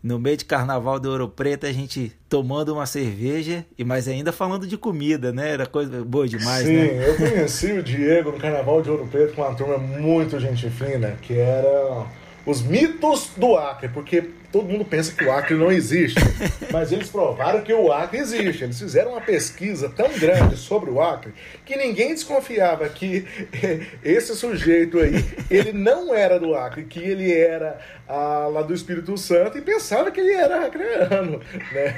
no 0.02 0.19
meio 0.19 0.36
de 0.36 0.44
carnaval 0.44 0.98
do 0.98 1.10
Ouro 1.10 1.28
Preto, 1.28 1.66
a 1.66 1.73
gente 1.73 2.12
tomando 2.28 2.73
uma 2.73 2.86
cerveja, 2.86 3.65
e 3.77 3.85
mas 3.85 4.09
ainda 4.09 4.32
falando 4.32 4.66
de 4.66 4.77
comida, 4.77 5.32
né? 5.32 5.51
Era 5.51 5.66
coisa 5.66 6.05
boa 6.05 6.28
demais, 6.28 6.66
Sim, 6.66 6.74
né? 6.74 6.89
Sim, 6.89 6.94
eu 6.97 7.16
conheci 7.16 7.73
o 7.73 7.82
Diego 7.82 8.32
no 8.32 8.39
carnaval 8.39 8.82
de 8.82 8.90
Ouro 8.90 9.06
Preto 9.06 9.35
com 9.35 9.43
uma 9.43 9.55
turma 9.55 9.78
muito 9.78 10.39
gente 10.40 10.69
fina, 10.70 11.12
que 11.23 11.35
era 11.35 12.06
os 12.47 12.62
mitos 12.62 13.31
do 13.36 13.56
Acre, 13.56 13.89
porque 13.89 14.31
todo 14.51 14.69
mundo 14.69 14.85
pensa 14.85 15.12
que 15.12 15.25
o 15.25 15.33
Acre 15.33 15.55
não 15.55 15.70
existe, 15.70 16.20
mas 16.73 16.91
eles 16.91 17.09
provaram 17.09 17.61
que 17.61 17.73
o 17.73 17.93
Acre 17.93 18.19
existe. 18.19 18.65
Eles 18.65 18.79
fizeram 18.79 19.12
uma 19.12 19.20
pesquisa 19.20 19.89
tão 19.89 20.09
grande 20.19 20.57
sobre 20.57 20.91
o 20.91 21.01
Acre 21.01 21.35
que 21.65 21.77
ninguém 21.77 22.15
desconfiava 22.15 22.89
que 22.89 23.27
esse 24.03 24.35
sujeito 24.35 24.99
aí, 24.99 25.25
ele 25.51 25.73
não 25.73 26.15
era 26.15 26.39
do 26.39 26.55
Acre, 26.55 26.85
que 26.85 26.99
ele 26.99 27.33
era 27.33 27.79
ah, 28.09 28.49
lá 28.51 28.62
do 28.62 28.73
Espírito 28.73 29.16
Santo 29.19 29.59
e 29.59 29.61
pensava 29.61 30.11
que 30.11 30.20
ele 30.20 30.33
era 30.33 30.66
acreano, 30.66 31.41
né? 31.73 31.97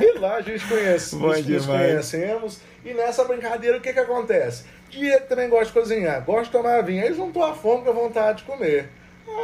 e 0.02 0.18
lá 0.18 0.36
a 0.36 0.42
gente 0.42 0.66
conhece, 0.66 1.14
nos, 1.14 1.46
nos 1.46 1.66
conhecemos 1.66 2.60
e 2.84 2.92
nessa 2.92 3.24
brincadeira 3.24 3.76
o 3.76 3.80
que 3.80 3.92
que 3.92 3.98
acontece? 3.98 4.64
Diego 4.90 5.26
também 5.28 5.48
gosta 5.48 5.66
de 5.66 5.72
cozinhar, 5.72 6.24
gosta 6.24 6.46
de 6.46 6.50
tomar 6.50 6.82
vinho, 6.82 7.04
aí 7.04 7.14
juntou 7.14 7.44
a 7.44 7.54
fome 7.54 7.84
com 7.84 7.90
a 7.90 7.92
vontade 7.92 8.38
de 8.38 8.44
comer. 8.44 8.88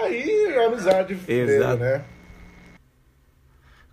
Aí 0.03 0.57
a 0.57 0.67
amizade 0.67 1.15
veio, 1.15 1.77
né? 1.77 2.05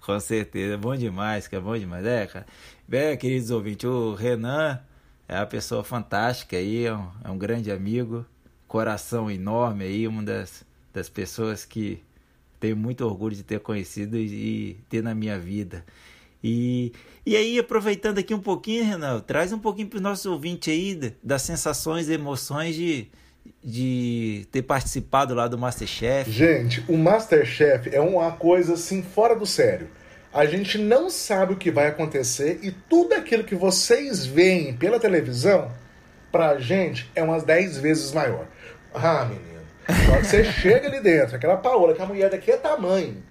Com 0.02 0.20
certeza, 0.20 0.74
é 0.74 0.78
bom 0.78 0.96
demais, 0.96 1.48
que 1.48 1.56
é 1.56 1.60
bom 1.60 1.78
demais. 1.78 2.06
É, 2.06 2.28
cara. 2.28 2.46
Bem, 2.86 3.18
queridos 3.18 3.52
ouvintes, 3.52 3.86
o 3.86 4.14
Renan 4.14 4.80
é 5.28 5.38
uma 5.38 5.46
pessoa 5.46 5.84
fantástica 5.84 6.58
aí, 6.58 6.86
é 6.86 6.94
um, 6.94 7.10
é 7.24 7.30
um 7.30 7.38
grande 7.38 7.72
amigo, 7.72 8.26
coração 8.68 9.32
enorme 9.32 9.86
aí, 9.86 10.08
uma 10.08 10.22
das, 10.22 10.66
das 10.94 11.08
pessoas 11.08 11.64
que 11.64 12.04
tenho 12.60 12.76
muito 12.76 13.06
orgulho 13.06 13.36
de 13.36 13.44
ter 13.44 13.60
conhecido 13.62 14.18
e, 14.18 14.26
e 14.26 14.74
ter 14.90 15.02
na 15.02 15.16
minha 15.16 15.40
vida. 15.40 15.86
E, 16.44 16.92
e 17.26 17.38
aí, 17.38 17.58
aproveitando 17.58 18.18
aqui 18.18 18.34
um 18.34 18.40
pouquinho, 18.40 18.84
Renan, 18.84 19.22
traz 19.22 19.54
um 19.54 19.60
pouquinho 19.60 19.88
para 19.88 19.98
os 19.98 20.04
nossos 20.04 20.26
ouvintes 20.26 20.74
aí 20.74 21.16
das 21.24 21.42
sensações 21.44 22.10
e 22.10 22.14
emoções 22.14 22.76
de, 22.76 23.08
de 23.64 24.48
ter 24.52 24.62
participado 24.62 25.34
lá 25.34 25.48
do 25.48 25.58
Masterchef. 25.58 26.30
Gente, 26.30 26.84
o 26.88 26.98
Masterchef 26.98 27.90
é 27.94 28.02
uma 28.02 28.32
coisa 28.32 28.74
assim 28.74 29.02
fora 29.02 29.36
do 29.36 29.46
sério. 29.46 29.90
A 30.34 30.46
gente 30.46 30.78
não 30.78 31.10
sabe 31.10 31.54
o 31.54 31.58
que 31.58 31.72
vai 31.72 31.88
acontecer 31.88 32.60
e 32.64 32.72
tudo 32.72 33.14
aquilo 33.14 33.44
que 33.44 33.56
vocês 33.56 34.26
veem 34.26 34.74
pela 34.74 35.00
televisão, 35.00 35.72
pra 36.32 36.58
gente 36.58 37.10
é 37.16 37.22
umas 37.22 37.44
10 37.44 37.78
vezes 37.78 38.12
maior. 38.12 38.48
Ah, 38.94 39.26
menino. 39.26 39.62
Quando 40.08 40.24
você 40.24 40.44
chega 40.52 40.88
ali 40.88 41.00
dentro, 41.02 41.36
aquela 41.36 41.58
Paola, 41.58 41.94
que 41.94 42.02
a 42.02 42.06
mulher 42.06 42.30
daqui 42.30 42.52
é 42.52 42.58
tamanho 42.58 43.24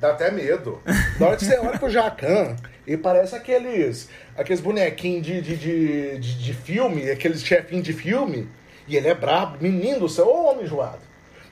Dá 0.00 0.10
até 0.10 0.30
medo. 0.30 0.82
Na 1.18 1.28
hora 1.28 1.36
que 1.36 1.44
você 1.44 1.58
olha 1.58 1.78
pro 1.78 1.88
Jacan 1.88 2.56
e 2.86 2.96
parece 2.96 3.34
aqueles, 3.34 4.08
aqueles 4.36 4.60
bonequinhos 4.60 5.26
de, 5.26 5.40
de, 5.40 5.56
de, 5.56 6.18
de, 6.18 6.38
de 6.38 6.54
filme, 6.54 7.10
aqueles 7.10 7.42
chefinhos 7.42 7.84
de 7.84 7.92
filme, 7.92 8.48
e 8.86 8.96
ele 8.96 9.08
é 9.08 9.14
brabo, 9.14 9.58
menino 9.60 10.00
do 10.00 10.08
céu, 10.08 10.26
ô 10.26 10.50
homem 10.50 10.64
enjoado. 10.64 11.00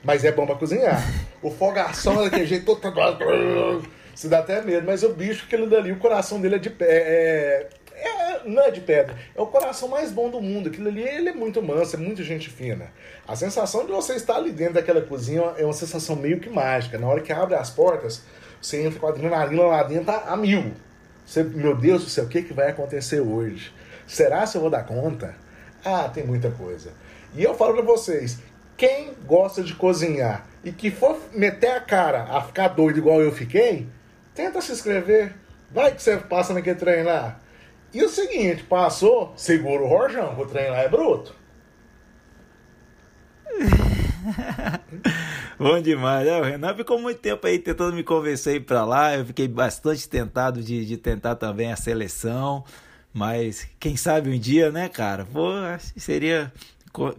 Mas 0.03 0.23
é 0.25 0.31
bom 0.31 0.45
pra 0.45 0.55
cozinhar. 0.55 1.01
O 1.41 1.49
fogação 1.49 2.21
é 2.21 2.25
daquele 2.25 2.45
jeito 2.45 2.65
todo. 2.65 2.81
Se 4.13 4.27
dá 4.27 4.39
até 4.39 4.61
medo, 4.61 4.85
mas 4.85 5.01
o 5.01 5.09
bicho, 5.09 5.45
aquele 5.45 5.65
dali, 5.65 5.91
o 5.91 5.97
coração 5.97 6.39
dele 6.39 6.55
é 6.55 6.59
de 6.59 6.69
pé. 6.69 6.85
É, 6.85 7.69
é, 7.95 8.41
não 8.45 8.61
é 8.61 8.69
de 8.69 8.81
pedra, 8.81 9.15
é 9.35 9.41
o 9.41 9.47
coração 9.47 9.87
mais 9.87 10.11
bom 10.11 10.29
do 10.29 10.39
mundo. 10.39 10.69
Aquilo 10.69 10.87
ali 10.87 11.01
ele 11.01 11.29
é 11.29 11.33
muito 11.33 11.61
manso, 11.63 11.95
é 11.95 11.99
muito 11.99 12.21
gente 12.21 12.49
fina. 12.49 12.91
A 13.27 13.35
sensação 13.35 13.85
de 13.85 13.91
você 13.91 14.13
estar 14.13 14.35
ali 14.35 14.51
dentro 14.51 14.75
daquela 14.75 15.01
cozinha 15.01 15.53
é 15.57 15.63
uma 15.63 15.73
sensação 15.73 16.15
meio 16.15 16.39
que 16.39 16.49
mágica. 16.49 16.97
Na 16.97 17.07
hora 17.07 17.21
que 17.21 17.31
abre 17.31 17.55
as 17.55 17.69
portas, 17.69 18.21
você 18.61 18.83
entra 18.83 18.99
com 18.99 19.07
a 19.07 19.09
adrenalina 19.09 19.63
lá 19.63 19.83
dentro 19.83 20.11
a, 20.11 20.33
a 20.33 20.37
mil. 20.37 20.73
Você, 21.25 21.43
meu 21.43 21.75
Deus 21.75 22.03
do 22.03 22.09
céu, 22.09 22.25
o 22.25 22.27
que, 22.27 22.43
que 22.43 22.53
vai 22.53 22.69
acontecer 22.69 23.21
hoje? 23.21 23.73
Será 24.05 24.45
se 24.45 24.57
eu 24.57 24.61
vou 24.61 24.69
dar 24.69 24.83
conta? 24.85 25.35
Ah, 25.83 26.09
tem 26.13 26.25
muita 26.25 26.51
coisa. 26.51 26.91
E 27.35 27.43
eu 27.43 27.55
falo 27.55 27.73
para 27.73 27.83
vocês, 27.83 28.39
quem 28.77 29.13
gosta 29.25 29.63
de 29.63 29.73
cozinhar 29.73 30.45
e 30.63 30.71
que 30.71 30.91
for 30.91 31.19
meter 31.33 31.71
a 31.71 31.81
cara 31.81 32.23
a 32.23 32.41
ficar 32.41 32.69
doido 32.69 32.99
igual 32.99 33.21
eu 33.21 33.31
fiquei, 33.31 33.87
tenta 34.33 34.61
se 34.61 34.71
inscrever. 34.71 35.35
Vai 35.71 35.95
que 35.95 36.01
você 36.01 36.17
passa 36.17 36.53
naquele 36.53 36.75
trem 36.75 37.03
lá. 37.03 37.39
E 37.93 38.03
o 38.03 38.09
seguinte, 38.09 38.63
passou, 38.63 39.33
segura 39.35 39.83
o 39.83 39.87
rojão, 39.87 40.39
o 40.39 40.45
trem 40.45 40.69
lá 40.69 40.79
é 40.79 40.89
bruto. 40.89 41.35
Bom 45.57 45.81
demais. 45.81 46.27
É, 46.27 46.39
o 46.39 46.43
Renan 46.43 46.75
ficou 46.75 46.99
muito 46.99 47.19
tempo 47.19 47.45
aí 47.45 47.59
tentando 47.59 47.95
me 47.95 48.03
convencer 48.03 48.53
a 48.53 48.57
ir 48.57 48.61
pra 48.61 48.85
lá. 48.85 49.15
Eu 49.15 49.25
fiquei 49.25 49.47
bastante 49.47 50.07
tentado 50.07 50.61
de, 50.61 50.85
de 50.85 50.97
tentar 50.97 51.35
também 51.35 51.71
a 51.71 51.75
seleção. 51.75 52.63
Mas 53.13 53.67
quem 53.79 53.95
sabe 53.95 54.29
um 54.29 54.39
dia, 54.39 54.71
né, 54.71 54.89
cara? 54.89 55.25
Pô, 55.25 55.51
seria 55.97 56.51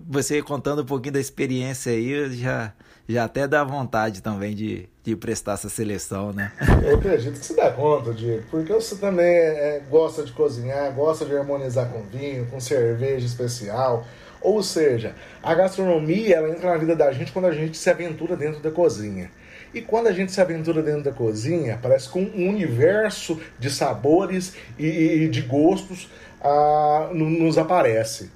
você 0.07 0.41
contando 0.41 0.83
um 0.83 0.87
pouquinho 0.87 1.15
da 1.15 1.21
experiência 1.21 1.93
aí, 1.93 2.33
já, 2.37 2.73
já 3.09 3.25
até 3.25 3.49
dá 3.49 3.65
vontade 3.65 4.23
também 4.23 4.55
de, 4.55 4.89
de 5.03 5.17
prestar 5.17 5.55
essa 5.55 5.69
seleção, 5.69 6.33
né? 6.33 6.53
Eu 6.83 6.97
acredito 6.97 7.39
que 7.39 7.45
você 7.45 7.55
dá 7.55 7.73
conta, 7.73 8.13
Diego, 8.13 8.45
porque 8.51 8.73
você 8.73 8.97
também 8.97 9.27
é, 9.27 9.83
gosta 9.91 10.23
de 10.23 10.33
cozinhar, 10.33 10.93
gosta 10.93 11.25
de 11.25 11.37
harmonizar 11.37 11.91
com 11.91 12.03
vinho, 12.03 12.47
com 12.47 12.61
cerveja 12.61 13.27
especial. 13.27 14.07
Ou 14.41 14.63
seja, 14.63 15.15
a 15.43 15.55
gastronomia 15.55 16.37
ela 16.37 16.51
entra 16.51 16.71
na 16.71 16.77
vida 16.77 16.95
da 16.95 17.11
gente 17.11 17.33
quando 17.33 17.47
a 17.47 17.53
gente 17.53 17.77
se 17.77 17.91
aventura 17.91 18.37
dentro 18.37 18.61
da 18.61 18.71
cozinha. 18.71 19.31
E 19.73 19.81
quando 19.81 20.07
a 20.07 20.13
gente 20.13 20.31
se 20.31 20.41
aventura 20.41 20.83
dentro 20.83 21.03
da 21.03 21.13
cozinha, 21.13 21.79
parece 21.83 22.09
que 22.09 22.19
um 22.19 22.49
universo 22.49 23.41
de 23.59 23.71
sabores 23.71 24.55
e 24.79 25.27
de 25.27 25.43
gostos 25.43 26.09
ah, 26.41 27.11
nos 27.13 27.59
aparece. 27.59 28.31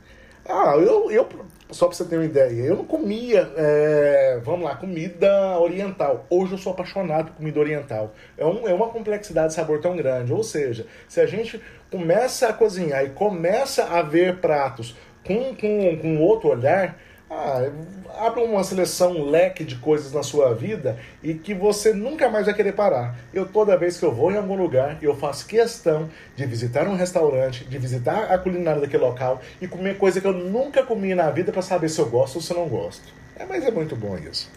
Ah, 0.48 0.74
eu, 0.78 1.10
eu 1.10 1.28
só 1.70 1.86
para 1.86 1.96
você 1.96 2.04
ter 2.06 2.16
uma 2.16 2.24
ideia, 2.24 2.62
eu 2.62 2.76
não 2.76 2.84
comia, 2.86 3.52
é, 3.54 4.40
vamos 4.42 4.64
lá, 4.64 4.74
comida 4.76 5.58
oriental. 5.58 6.24
Hoje 6.30 6.52
eu 6.52 6.58
sou 6.58 6.72
apaixonado 6.72 7.26
por 7.26 7.36
comida 7.36 7.60
oriental. 7.60 8.14
É, 8.38 8.46
um, 8.46 8.66
é 8.66 8.72
uma 8.72 8.88
complexidade 8.88 9.48
de 9.48 9.54
sabor 9.54 9.78
tão 9.78 9.94
grande. 9.94 10.32
Ou 10.32 10.42
seja, 10.42 10.86
se 11.06 11.20
a 11.20 11.26
gente 11.26 11.60
começa 11.90 12.48
a 12.48 12.52
cozinhar 12.54 13.04
e 13.04 13.10
começa 13.10 13.84
a 13.84 14.00
ver 14.00 14.38
pratos 14.38 14.96
com, 15.22 15.54
com, 15.54 15.98
com 15.98 16.18
outro 16.22 16.48
olhar, 16.48 16.98
ah, 17.30 17.70
abre 18.18 18.42
uma 18.42 18.64
seleção, 18.64 19.12
um 19.12 19.30
leque 19.30 19.62
de 19.62 19.76
coisas 19.76 20.12
na 20.12 20.22
sua 20.22 20.55
vida 20.55 20.98
e 21.22 21.34
que 21.34 21.52
você 21.52 21.92
nunca 21.92 22.28
mais 22.28 22.46
vai 22.46 22.55
querer 22.55 22.72
parar. 22.72 23.16
Eu, 23.34 23.46
toda 23.46 23.76
vez 23.76 23.98
que 23.98 24.05
eu 24.05 24.12
vou 24.12 24.32
em 24.32 24.36
algum 24.36 24.56
lugar, 24.56 24.98
eu 25.02 25.14
faço 25.14 25.46
questão 25.46 26.09
de 26.34 26.46
visitar 26.46 26.88
um 26.88 26.96
restaurante, 26.96 27.64
de 27.64 27.78
visitar 27.78 28.32
a 28.32 28.38
culinária 28.38 28.80
daquele 28.80 29.05
local 29.05 29.40
e 29.60 29.68
comer 29.68 29.98
coisa 29.98 30.20
que 30.20 30.26
eu 30.26 30.32
nunca 30.32 30.82
comi 30.82 31.14
na 31.14 31.30
vida 31.30 31.52
para 31.52 31.62
saber 31.62 31.88
se 31.88 32.00
eu 32.00 32.09
gosto 32.09 32.36
ou 32.36 32.42
se 32.42 32.52
eu 32.52 32.56
não 32.56 32.68
gosto. 32.68 33.12
É, 33.36 33.44
mas 33.44 33.64
é 33.64 33.70
muito 33.70 33.94
bom 33.94 34.16
isso. 34.16 34.50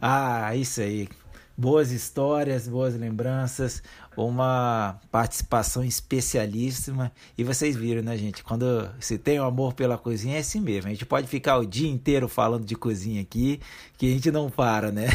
Ah, 0.00 0.54
isso 0.54 0.82
aí. 0.82 1.08
Boas 1.56 1.90
histórias, 1.90 2.68
boas 2.68 2.94
lembranças, 2.94 3.82
uma 4.16 5.00
participação 5.10 5.82
especialíssima. 5.82 7.10
E 7.36 7.42
vocês 7.42 7.74
viram, 7.74 8.02
né, 8.02 8.16
gente? 8.16 8.44
Quando 8.44 8.90
se 9.00 9.16
tem 9.16 9.40
um 9.40 9.44
amor 9.44 9.72
pela 9.72 9.96
cozinha, 9.96 10.36
é 10.36 10.40
assim 10.40 10.60
mesmo. 10.60 10.88
A 10.88 10.92
gente 10.92 11.06
pode 11.06 11.26
ficar 11.26 11.56
o 11.58 11.66
dia 11.66 11.88
inteiro 11.88 12.28
falando 12.28 12.64
de 12.64 12.74
cozinha 12.74 13.22
aqui, 13.22 13.60
que 13.96 14.06
a 14.06 14.10
gente 14.10 14.30
não 14.30 14.50
para, 14.50 14.92
né? 14.92 15.06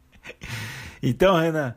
então, 1.02 1.36
Renan, 1.36 1.74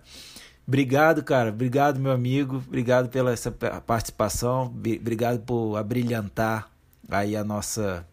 obrigado, 0.67 1.23
cara. 1.23 1.49
Obrigado, 1.49 1.99
meu 1.99 2.11
amigo. 2.11 2.57
Obrigado 2.67 3.09
pela 3.09 3.31
essa 3.31 3.51
participação. 3.51 4.65
Obrigado 4.65 5.39
por 5.39 5.77
abrilhantar 5.77 6.69
aí 7.09 7.35
a 7.35 7.43
nossa 7.43 8.05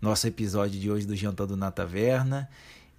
nosso 0.00 0.26
episódio 0.26 0.80
de 0.80 0.90
hoje 0.90 1.06
do 1.06 1.14
Jantando 1.14 1.56
na 1.56 1.70
Taverna. 1.70 2.48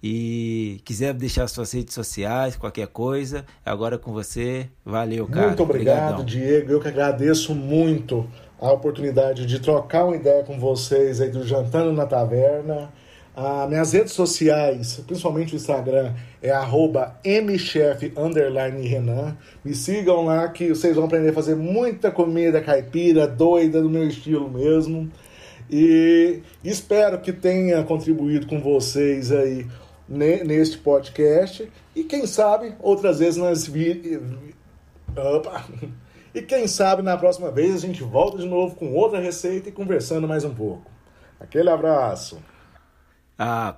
E 0.06 0.82
quiser 0.84 1.14
deixar 1.14 1.48
suas 1.48 1.72
redes 1.72 1.94
sociais, 1.94 2.56
qualquer 2.56 2.88
coisa, 2.88 3.42
agora 3.64 3.96
com 3.96 4.12
você. 4.12 4.68
Valeu, 4.84 5.26
cara. 5.26 5.46
Muito 5.46 5.62
obrigado, 5.62 6.20
Obrigadão. 6.20 6.26
Diego. 6.26 6.72
Eu 6.72 6.78
que 6.78 6.88
agradeço 6.88 7.54
muito 7.54 8.28
a 8.60 8.70
oportunidade 8.70 9.46
de 9.46 9.60
trocar 9.60 10.04
uma 10.04 10.14
ideia 10.14 10.44
com 10.44 10.58
vocês 10.58 11.22
aí 11.22 11.30
do 11.30 11.42
Jantando 11.46 11.94
na 11.94 12.04
Taverna. 12.04 12.92
Ah, 13.34 13.66
minhas 13.66 13.94
redes 13.94 14.12
sociais, 14.12 15.02
principalmente 15.06 15.54
o 15.54 15.56
Instagram, 15.56 16.12
é 16.42 16.52
mchef_renan. 17.40 18.14
Me 19.64 19.74
sigam 19.74 20.26
lá 20.26 20.46
que 20.48 20.68
vocês 20.68 20.96
vão 20.96 21.06
aprender 21.06 21.30
a 21.30 21.32
fazer 21.32 21.56
muita 21.56 22.10
comida 22.10 22.60
caipira, 22.60 23.26
doida, 23.26 23.80
do 23.80 23.88
meu 23.88 24.06
estilo 24.06 24.50
mesmo. 24.50 25.10
E 25.70 26.42
espero 26.62 27.18
que 27.22 27.32
tenha 27.32 27.82
contribuído 27.84 28.46
com 28.46 28.60
vocês 28.60 29.32
aí 29.32 29.66
neste 30.08 30.78
podcast 30.78 31.70
e 31.94 32.04
quem 32.04 32.26
sabe 32.26 32.74
outras 32.80 33.18
vezes 33.18 33.36
nas 33.36 33.66
vi... 33.66 34.20
Opa. 35.16 35.64
E 36.34 36.42
quem 36.42 36.66
sabe 36.66 37.00
na 37.00 37.16
próxima 37.16 37.50
vez 37.50 37.76
a 37.76 37.86
gente 37.86 38.02
volta 38.02 38.38
de 38.38 38.46
novo 38.46 38.74
com 38.74 38.92
outra 38.92 39.20
receita 39.20 39.68
e 39.68 39.72
conversando 39.72 40.26
mais 40.26 40.44
um 40.44 40.52
pouco. 40.52 40.90
Aquele 41.38 41.70
abraço. 41.70 42.42
Ah, 43.38 43.76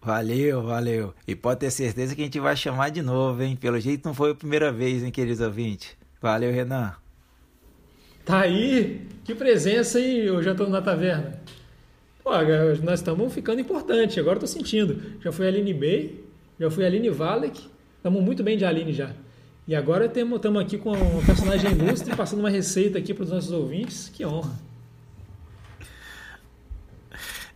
valeu, 0.00 0.62
valeu. 0.62 1.14
E 1.28 1.36
pode 1.36 1.60
ter 1.60 1.70
certeza 1.70 2.14
que 2.14 2.22
a 2.22 2.24
gente 2.24 2.40
vai 2.40 2.56
chamar 2.56 2.90
de 2.90 3.02
novo, 3.02 3.42
hein? 3.42 3.56
Pelo 3.56 3.78
jeito 3.78 4.06
não 4.06 4.14
foi 4.14 4.30
a 4.30 4.34
primeira 4.34 4.72
vez, 4.72 5.02
hein, 5.02 5.10
queridos 5.10 5.40
ouvintes. 5.40 5.96
Valeu, 6.20 6.50
Renan. 6.50 6.94
Tá 8.24 8.40
aí, 8.40 9.06
que 9.24 9.34
presença, 9.34 10.00
hein? 10.00 10.18
Eu 10.18 10.42
já 10.42 10.54
tô 10.54 10.66
na 10.66 10.80
taverna. 10.80 11.40
Pô, 12.22 12.30
nós 12.82 13.00
estamos 13.00 13.32
ficando 13.32 13.60
importante, 13.60 14.20
agora 14.20 14.38
tô 14.38 14.46
sentindo. 14.46 15.00
Já 15.22 15.32
fui 15.32 15.46
Aline 15.46 15.72
Bay, 15.72 16.24
já 16.58 16.70
fui 16.70 16.84
Aline 16.84 17.08
Valek, 17.08 17.60
estamos 17.96 18.22
muito 18.22 18.42
bem 18.42 18.56
de 18.56 18.64
Aline 18.64 18.92
já. 18.92 19.10
E 19.66 19.74
agora 19.74 20.06
estamos 20.06 20.60
aqui 20.60 20.76
com 20.76 20.92
um 20.92 21.24
personagem 21.24 21.70
ilustre, 21.72 22.14
passando 22.16 22.40
uma 22.40 22.50
receita 22.50 22.98
aqui 22.98 23.14
para 23.14 23.24
os 23.24 23.30
nossos 23.30 23.52
ouvintes. 23.52 24.08
Que 24.08 24.26
honra. 24.26 24.69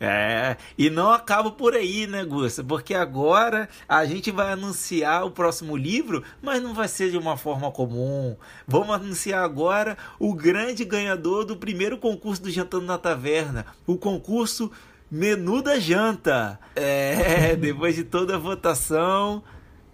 É, 0.00 0.56
e 0.76 0.90
não 0.90 1.10
acaba 1.10 1.50
por 1.50 1.74
aí, 1.74 2.06
né, 2.06 2.24
Gusta? 2.24 2.62
Porque 2.62 2.94
agora 2.94 3.68
a 3.88 4.04
gente 4.04 4.30
vai 4.30 4.52
anunciar 4.52 5.24
o 5.24 5.30
próximo 5.30 5.76
livro, 5.76 6.22
mas 6.42 6.62
não 6.62 6.74
vai 6.74 6.88
ser 6.88 7.10
de 7.10 7.18
uma 7.18 7.36
forma 7.36 7.70
comum. 7.70 8.36
Vamos 8.66 8.94
anunciar 8.94 9.44
agora 9.44 9.96
o 10.18 10.34
grande 10.34 10.84
ganhador 10.84 11.44
do 11.44 11.56
primeiro 11.56 11.98
concurso 11.98 12.42
do 12.42 12.50
Jantando 12.50 12.86
na 12.86 12.98
Taverna, 12.98 13.66
o 13.86 13.96
concurso 13.96 14.70
Menu 15.10 15.62
da 15.62 15.78
Janta. 15.78 16.58
É, 16.74 17.54
depois 17.56 17.94
de 17.94 18.04
toda 18.04 18.34
a 18.34 18.38
votação, 18.38 19.42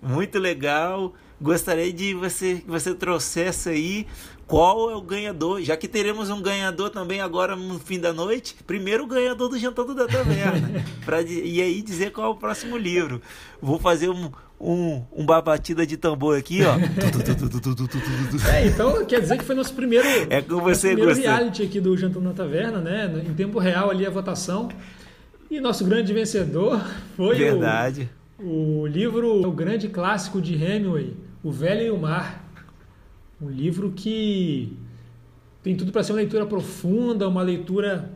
muito 0.03 0.39
legal. 0.39 1.15
Gostaria 1.41 1.91
de 1.91 2.13
você 2.13 2.57
que 2.57 2.71
você 2.71 2.95
trouxesse 2.95 3.71
aí 3.71 4.07
qual 4.51 4.91
é 4.91 4.97
o 4.97 5.01
ganhador, 5.01 5.63
já 5.63 5.77
que 5.77 5.87
teremos 5.87 6.29
um 6.29 6.43
ganhador 6.43 6.91
também 6.91 7.21
agora 7.21 7.55
no 7.55 7.79
fim 7.79 8.01
da 8.01 8.13
noite, 8.13 8.57
primeiro 8.67 9.05
o 9.05 9.07
ganhador 9.07 9.49
do 9.49 9.57
Jantando 9.57 9.95
da 9.95 10.09
Taverna, 10.09 10.85
pra, 11.07 11.23
e 11.23 11.63
aí 11.63 11.81
dizer 11.81 12.11
qual 12.11 12.27
é 12.27 12.31
o 12.31 12.35
próximo 12.35 12.77
livro. 12.77 13.23
Vou 13.63 13.79
fazer 13.79 14.09
um, 14.09 14.29
um, 14.61 15.05
uma 15.13 15.41
batida 15.41 15.87
de 15.87 15.97
tambor 15.97 16.37
aqui, 16.37 16.63
ó. 16.65 16.75
é, 18.53 18.67
então 18.67 19.07
quer 19.07 19.21
dizer 19.21 19.39
que 19.39 19.45
foi 19.45 19.55
nosso 19.55 19.73
primeiro, 19.73 20.09
é 20.29 20.43
com 20.43 20.61
você, 20.61 20.97
primeiro 20.97 21.15
reality 21.15 21.63
aqui 21.63 21.81
do 21.81 21.97
Jantando 21.97 22.25
na 22.25 22.33
Taverna, 22.33 22.81
né? 22.81 23.23
Em 23.25 23.33
tempo 23.33 23.61
real 23.61 23.89
ali 23.89 24.05
a 24.05 24.11
votação. 24.11 24.69
E 25.49 25.61
nosso 25.61 25.85
grande 25.85 26.13
vencedor 26.13 26.85
foi 27.17 27.37
Verdade. 27.37 28.11
O, 28.37 28.81
o 28.81 28.87
livro, 28.89 29.47
o 29.47 29.53
grande 29.53 29.89
clássico 29.89 30.41
de 30.41 30.55
Hemingway, 30.55 31.15
O 31.41 31.53
Velho 31.53 31.87
e 31.87 31.91
o 31.91 31.97
Mar 31.97 32.50
um 33.41 33.49
livro 33.49 33.93
que 33.93 34.77
tem 35.63 35.77
tudo 35.77 35.93
para 35.93 36.03
ser 36.03 36.13
uma 36.13 36.19
leitura 36.19 36.47
profunda, 36.47 37.29
uma 37.29 37.43
leitura 37.43 38.11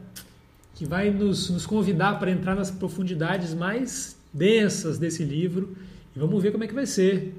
que 0.75 0.85
vai 0.85 1.11
nos, 1.11 1.51
nos 1.51 1.67
convidar 1.67 2.19
para 2.19 2.31
entrar 2.31 2.55
nas 2.55 2.71
profundidades 2.71 3.55
mais 3.55 4.17
densas 4.33 4.99
desse 4.99 5.25
livro. 5.25 5.77
E 6.15 6.19
vamos 6.19 6.43
ver 6.43 6.51
como 6.51 6.65
é 6.65 6.67
que 6.67 6.75
vai 6.75 6.87
ser. 6.87 7.35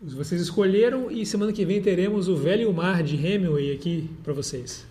Vocês 0.00 0.40
escolheram 0.40 1.10
e 1.10 1.26
semana 1.26 1.52
que 1.52 1.64
vem 1.64 1.82
teremos 1.82 2.28
o 2.28 2.36
Velho 2.36 2.72
Mar 2.72 3.02
de 3.02 3.16
Hemingway 3.16 3.72
aqui 3.72 4.08
para 4.22 4.32
vocês. 4.32 4.86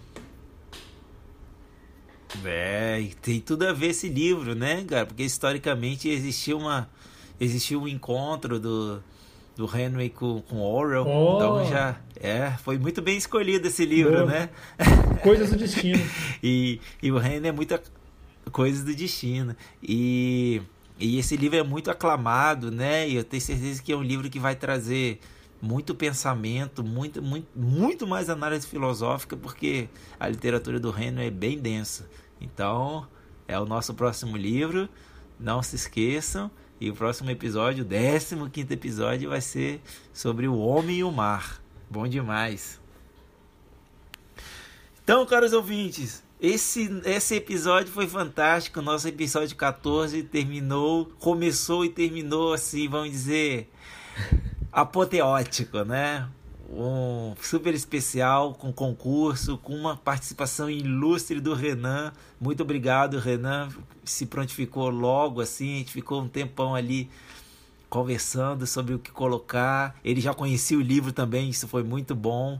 É, 2.43 3.07
tem 3.21 3.39
tudo 3.39 3.65
a 3.65 3.73
ver 3.73 3.87
esse 3.87 4.09
livro, 4.09 4.53
né, 4.53 4.83
cara? 4.83 5.05
Porque 5.05 5.23
historicamente 5.23 6.09
existiu 6.09 6.57
uma 6.57 6.89
existiu 7.39 7.81
um 7.83 7.87
encontro 7.87 8.59
do 8.59 9.01
do 9.57 9.65
Henry 9.65 10.09
com, 10.09 10.41
com 10.43 10.61
Orwell. 10.61 11.05
Oh. 11.05 11.35
Então 11.35 11.65
já 11.65 11.97
é, 12.15 12.51
foi 12.63 12.77
muito 12.77 13.01
bem 13.01 13.17
escolhido 13.17 13.67
esse 13.67 13.83
livro, 13.85 14.13
Boa. 14.13 14.25
né? 14.25 14.49
Coisas 15.23 15.49
do 15.49 15.57
destino. 15.57 16.01
e, 16.41 16.79
e 17.01 17.11
o 17.11 17.19
Henry 17.19 17.47
é 17.47 17.51
muita 17.51 17.81
coisas 18.51 18.83
do 18.83 18.93
destino. 18.93 19.55
E, 19.81 20.61
e 20.99 21.17
esse 21.17 21.35
livro 21.35 21.57
é 21.57 21.63
muito 21.63 21.91
aclamado, 21.91 22.71
né? 22.71 23.09
E 23.09 23.15
eu 23.15 23.23
tenho 23.23 23.41
certeza 23.41 23.81
que 23.81 23.91
é 23.91 23.95
um 23.95 24.03
livro 24.03 24.29
que 24.29 24.39
vai 24.39 24.55
trazer 24.55 25.19
muito 25.61 25.95
pensamento, 25.95 26.83
muito, 26.83 27.21
muito, 27.21 27.47
muito 27.55 28.05
mais 28.05 28.29
análise 28.29 28.67
filosófica, 28.67 29.35
porque 29.35 29.89
a 30.19 30.29
literatura 30.29 30.79
do 30.79 30.89
Henry 30.89 31.25
é 31.25 31.31
bem 31.31 31.57
densa. 31.57 32.07
Então, 32.39 33.07
é 33.47 33.59
o 33.59 33.65
nosso 33.65 33.93
próximo 33.93 34.37
livro. 34.37 34.87
Não 35.39 35.61
se 35.61 35.75
esqueçam. 35.75 36.49
E 36.79 36.89
o 36.89 36.93
próximo 36.93 37.29
episódio, 37.31 37.83
o 37.83 38.49
15 38.49 38.73
episódio, 38.73 39.29
vai 39.29 39.41
ser 39.41 39.81
sobre 40.13 40.47
o 40.47 40.57
homem 40.57 40.97
e 40.97 41.03
o 41.03 41.11
mar. 41.11 41.61
Bom 41.89 42.07
demais. 42.07 42.79
Então, 45.03 45.25
caros 45.25 45.53
ouvintes, 45.53 46.23
esse, 46.39 47.01
esse 47.03 47.35
episódio 47.35 47.91
foi 47.91 48.07
fantástico. 48.07 48.81
Nosso 48.81 49.07
episódio 49.07 49.55
14 49.55 50.21
terminou, 50.23 51.05
começou 51.17 51.83
e 51.83 51.89
terminou 51.89 52.53
assim, 52.53 52.87
vamos 52.87 53.09
dizer, 53.09 53.71
apoteótico, 54.71 55.83
né? 55.83 56.27
Um 56.69 57.33
super 57.41 57.73
especial 57.73 58.53
com 58.53 58.73
concurso, 58.73 59.57
com 59.57 59.73
uma 59.73 59.95
participação 59.95 60.69
ilustre 60.69 61.39
do 61.39 61.53
Renan. 61.53 62.11
Muito 62.39 62.61
obrigado, 62.61 63.19
Renan. 63.19 63.69
Se 64.03 64.25
prontificou 64.25 64.89
logo 64.89 65.39
assim, 65.39 65.75
a 65.75 65.77
gente 65.77 65.93
ficou 65.93 66.21
um 66.21 66.27
tempão 66.27 66.75
ali 66.75 67.09
conversando 67.89 68.67
sobre 68.67 68.93
o 68.93 68.99
que 68.99 69.11
colocar. 69.11 69.97
Ele 70.03 70.19
já 70.19 70.33
conhecia 70.33 70.77
o 70.77 70.81
livro 70.81 71.11
também, 71.13 71.49
isso 71.49 71.67
foi 71.67 71.83
muito 71.83 72.13
bom. 72.13 72.59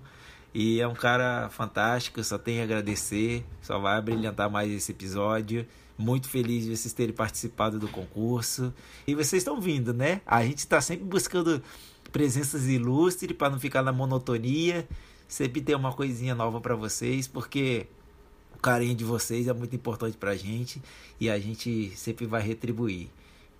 E 0.53 0.79
é 0.79 0.88
um 0.88 0.95
cara 0.95 1.49
fantástico, 1.49 2.23
só 2.23 2.38
tenho 2.38 2.61
a 2.61 2.63
agradecer, 2.63 3.45
só 3.61 3.77
vai 3.77 4.01
brilhantar 4.01 4.49
mais 4.49 4.71
esse 4.71 4.91
episódio. 4.91 5.67
Muito 5.97 6.29
feliz 6.29 6.63
de 6.63 6.75
vocês 6.75 6.93
terem 6.93 7.13
participado 7.13 7.77
do 7.77 7.88
concurso. 7.88 8.73
E 9.05 9.13
vocês 9.13 9.41
estão 9.41 9.59
vindo, 9.59 9.93
né? 9.93 10.21
A 10.25 10.43
gente 10.43 10.59
está 10.59 10.79
sempre 10.79 11.05
buscando 11.05 11.61
presenças 12.18 12.65
ilustres 12.65 13.38
para 13.38 13.52
não 13.52 13.60
ficar 13.60 13.84
na 13.84 13.91
monotonia. 13.91 14.88
Sempre 15.27 15.61
ter 15.61 15.76
uma 15.76 15.94
coisinha 15.94 16.34
nova 16.34 16.60
para 16.60 16.76
vocês, 16.76 17.27
porque 17.27 17.85
o 18.56 18.57
carinho 18.57 18.95
de 18.95 19.03
vocês 19.03 19.48
é 19.48 19.53
muito 19.53 19.76
importante 19.76 20.18
para 20.18 20.31
a 20.31 20.35
gente 20.35 20.81
e 21.19 21.30
a 21.30 21.38
gente 21.38 21.91
sempre 21.95 22.26
vai 22.26 22.41
retribuir. 22.41 23.10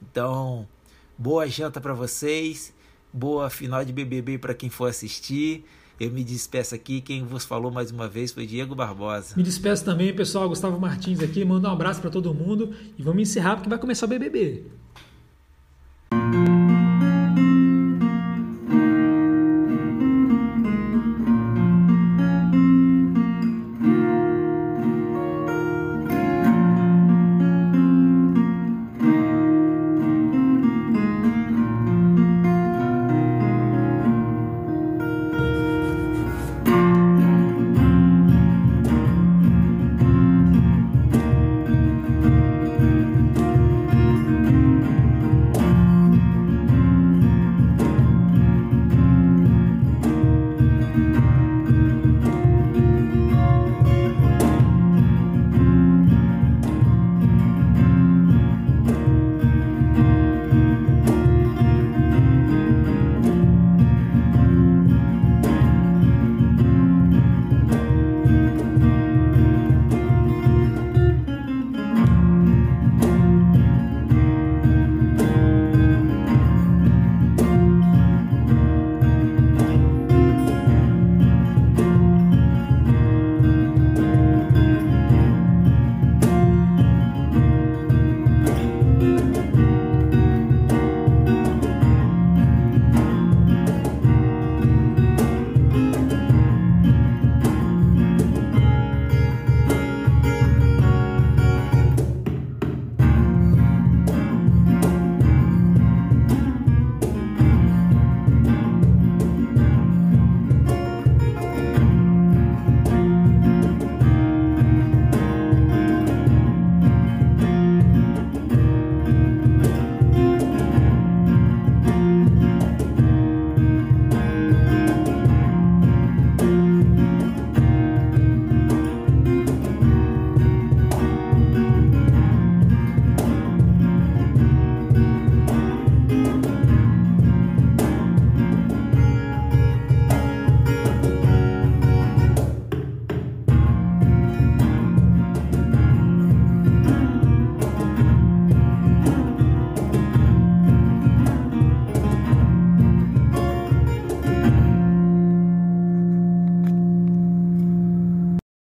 Então, 0.02 0.68
boa 1.16 1.48
janta 1.48 1.80
para 1.80 1.94
vocês, 1.94 2.74
boa 3.14 3.48
final 3.48 3.86
de 3.86 3.94
BBB 3.94 4.40
para 4.40 4.56
quem 4.56 4.72
for 4.72 4.90
assistir. 4.90 5.64
Eu 6.00 6.10
me 6.10 6.24
despeço 6.24 6.74
aqui. 6.74 7.00
Quem 7.00 7.24
vos 7.24 7.46
falou 7.46 7.70
mais 7.70 7.92
uma 7.92 8.08
vez 8.08 8.32
foi 8.32 8.48
Diego 8.48 8.74
Barbosa. 8.74 9.36
Me 9.38 9.44
despeço 9.44 9.86
também, 9.86 10.16
pessoal. 10.16 10.50
Gustavo 10.50 10.80
Martins 10.80 11.20
aqui. 11.20 11.46
Manda 11.46 11.70
um 11.70 11.74
abraço 11.74 12.02
para 12.02 12.10
todo 12.10 12.34
mundo 12.34 12.74
e 12.98 13.04
vamos 13.04 13.22
encerrar 13.22 13.56
porque 13.56 13.70
vai 13.70 13.78
começar 13.78 14.08
o 14.08 14.10
BBB. 14.10 14.64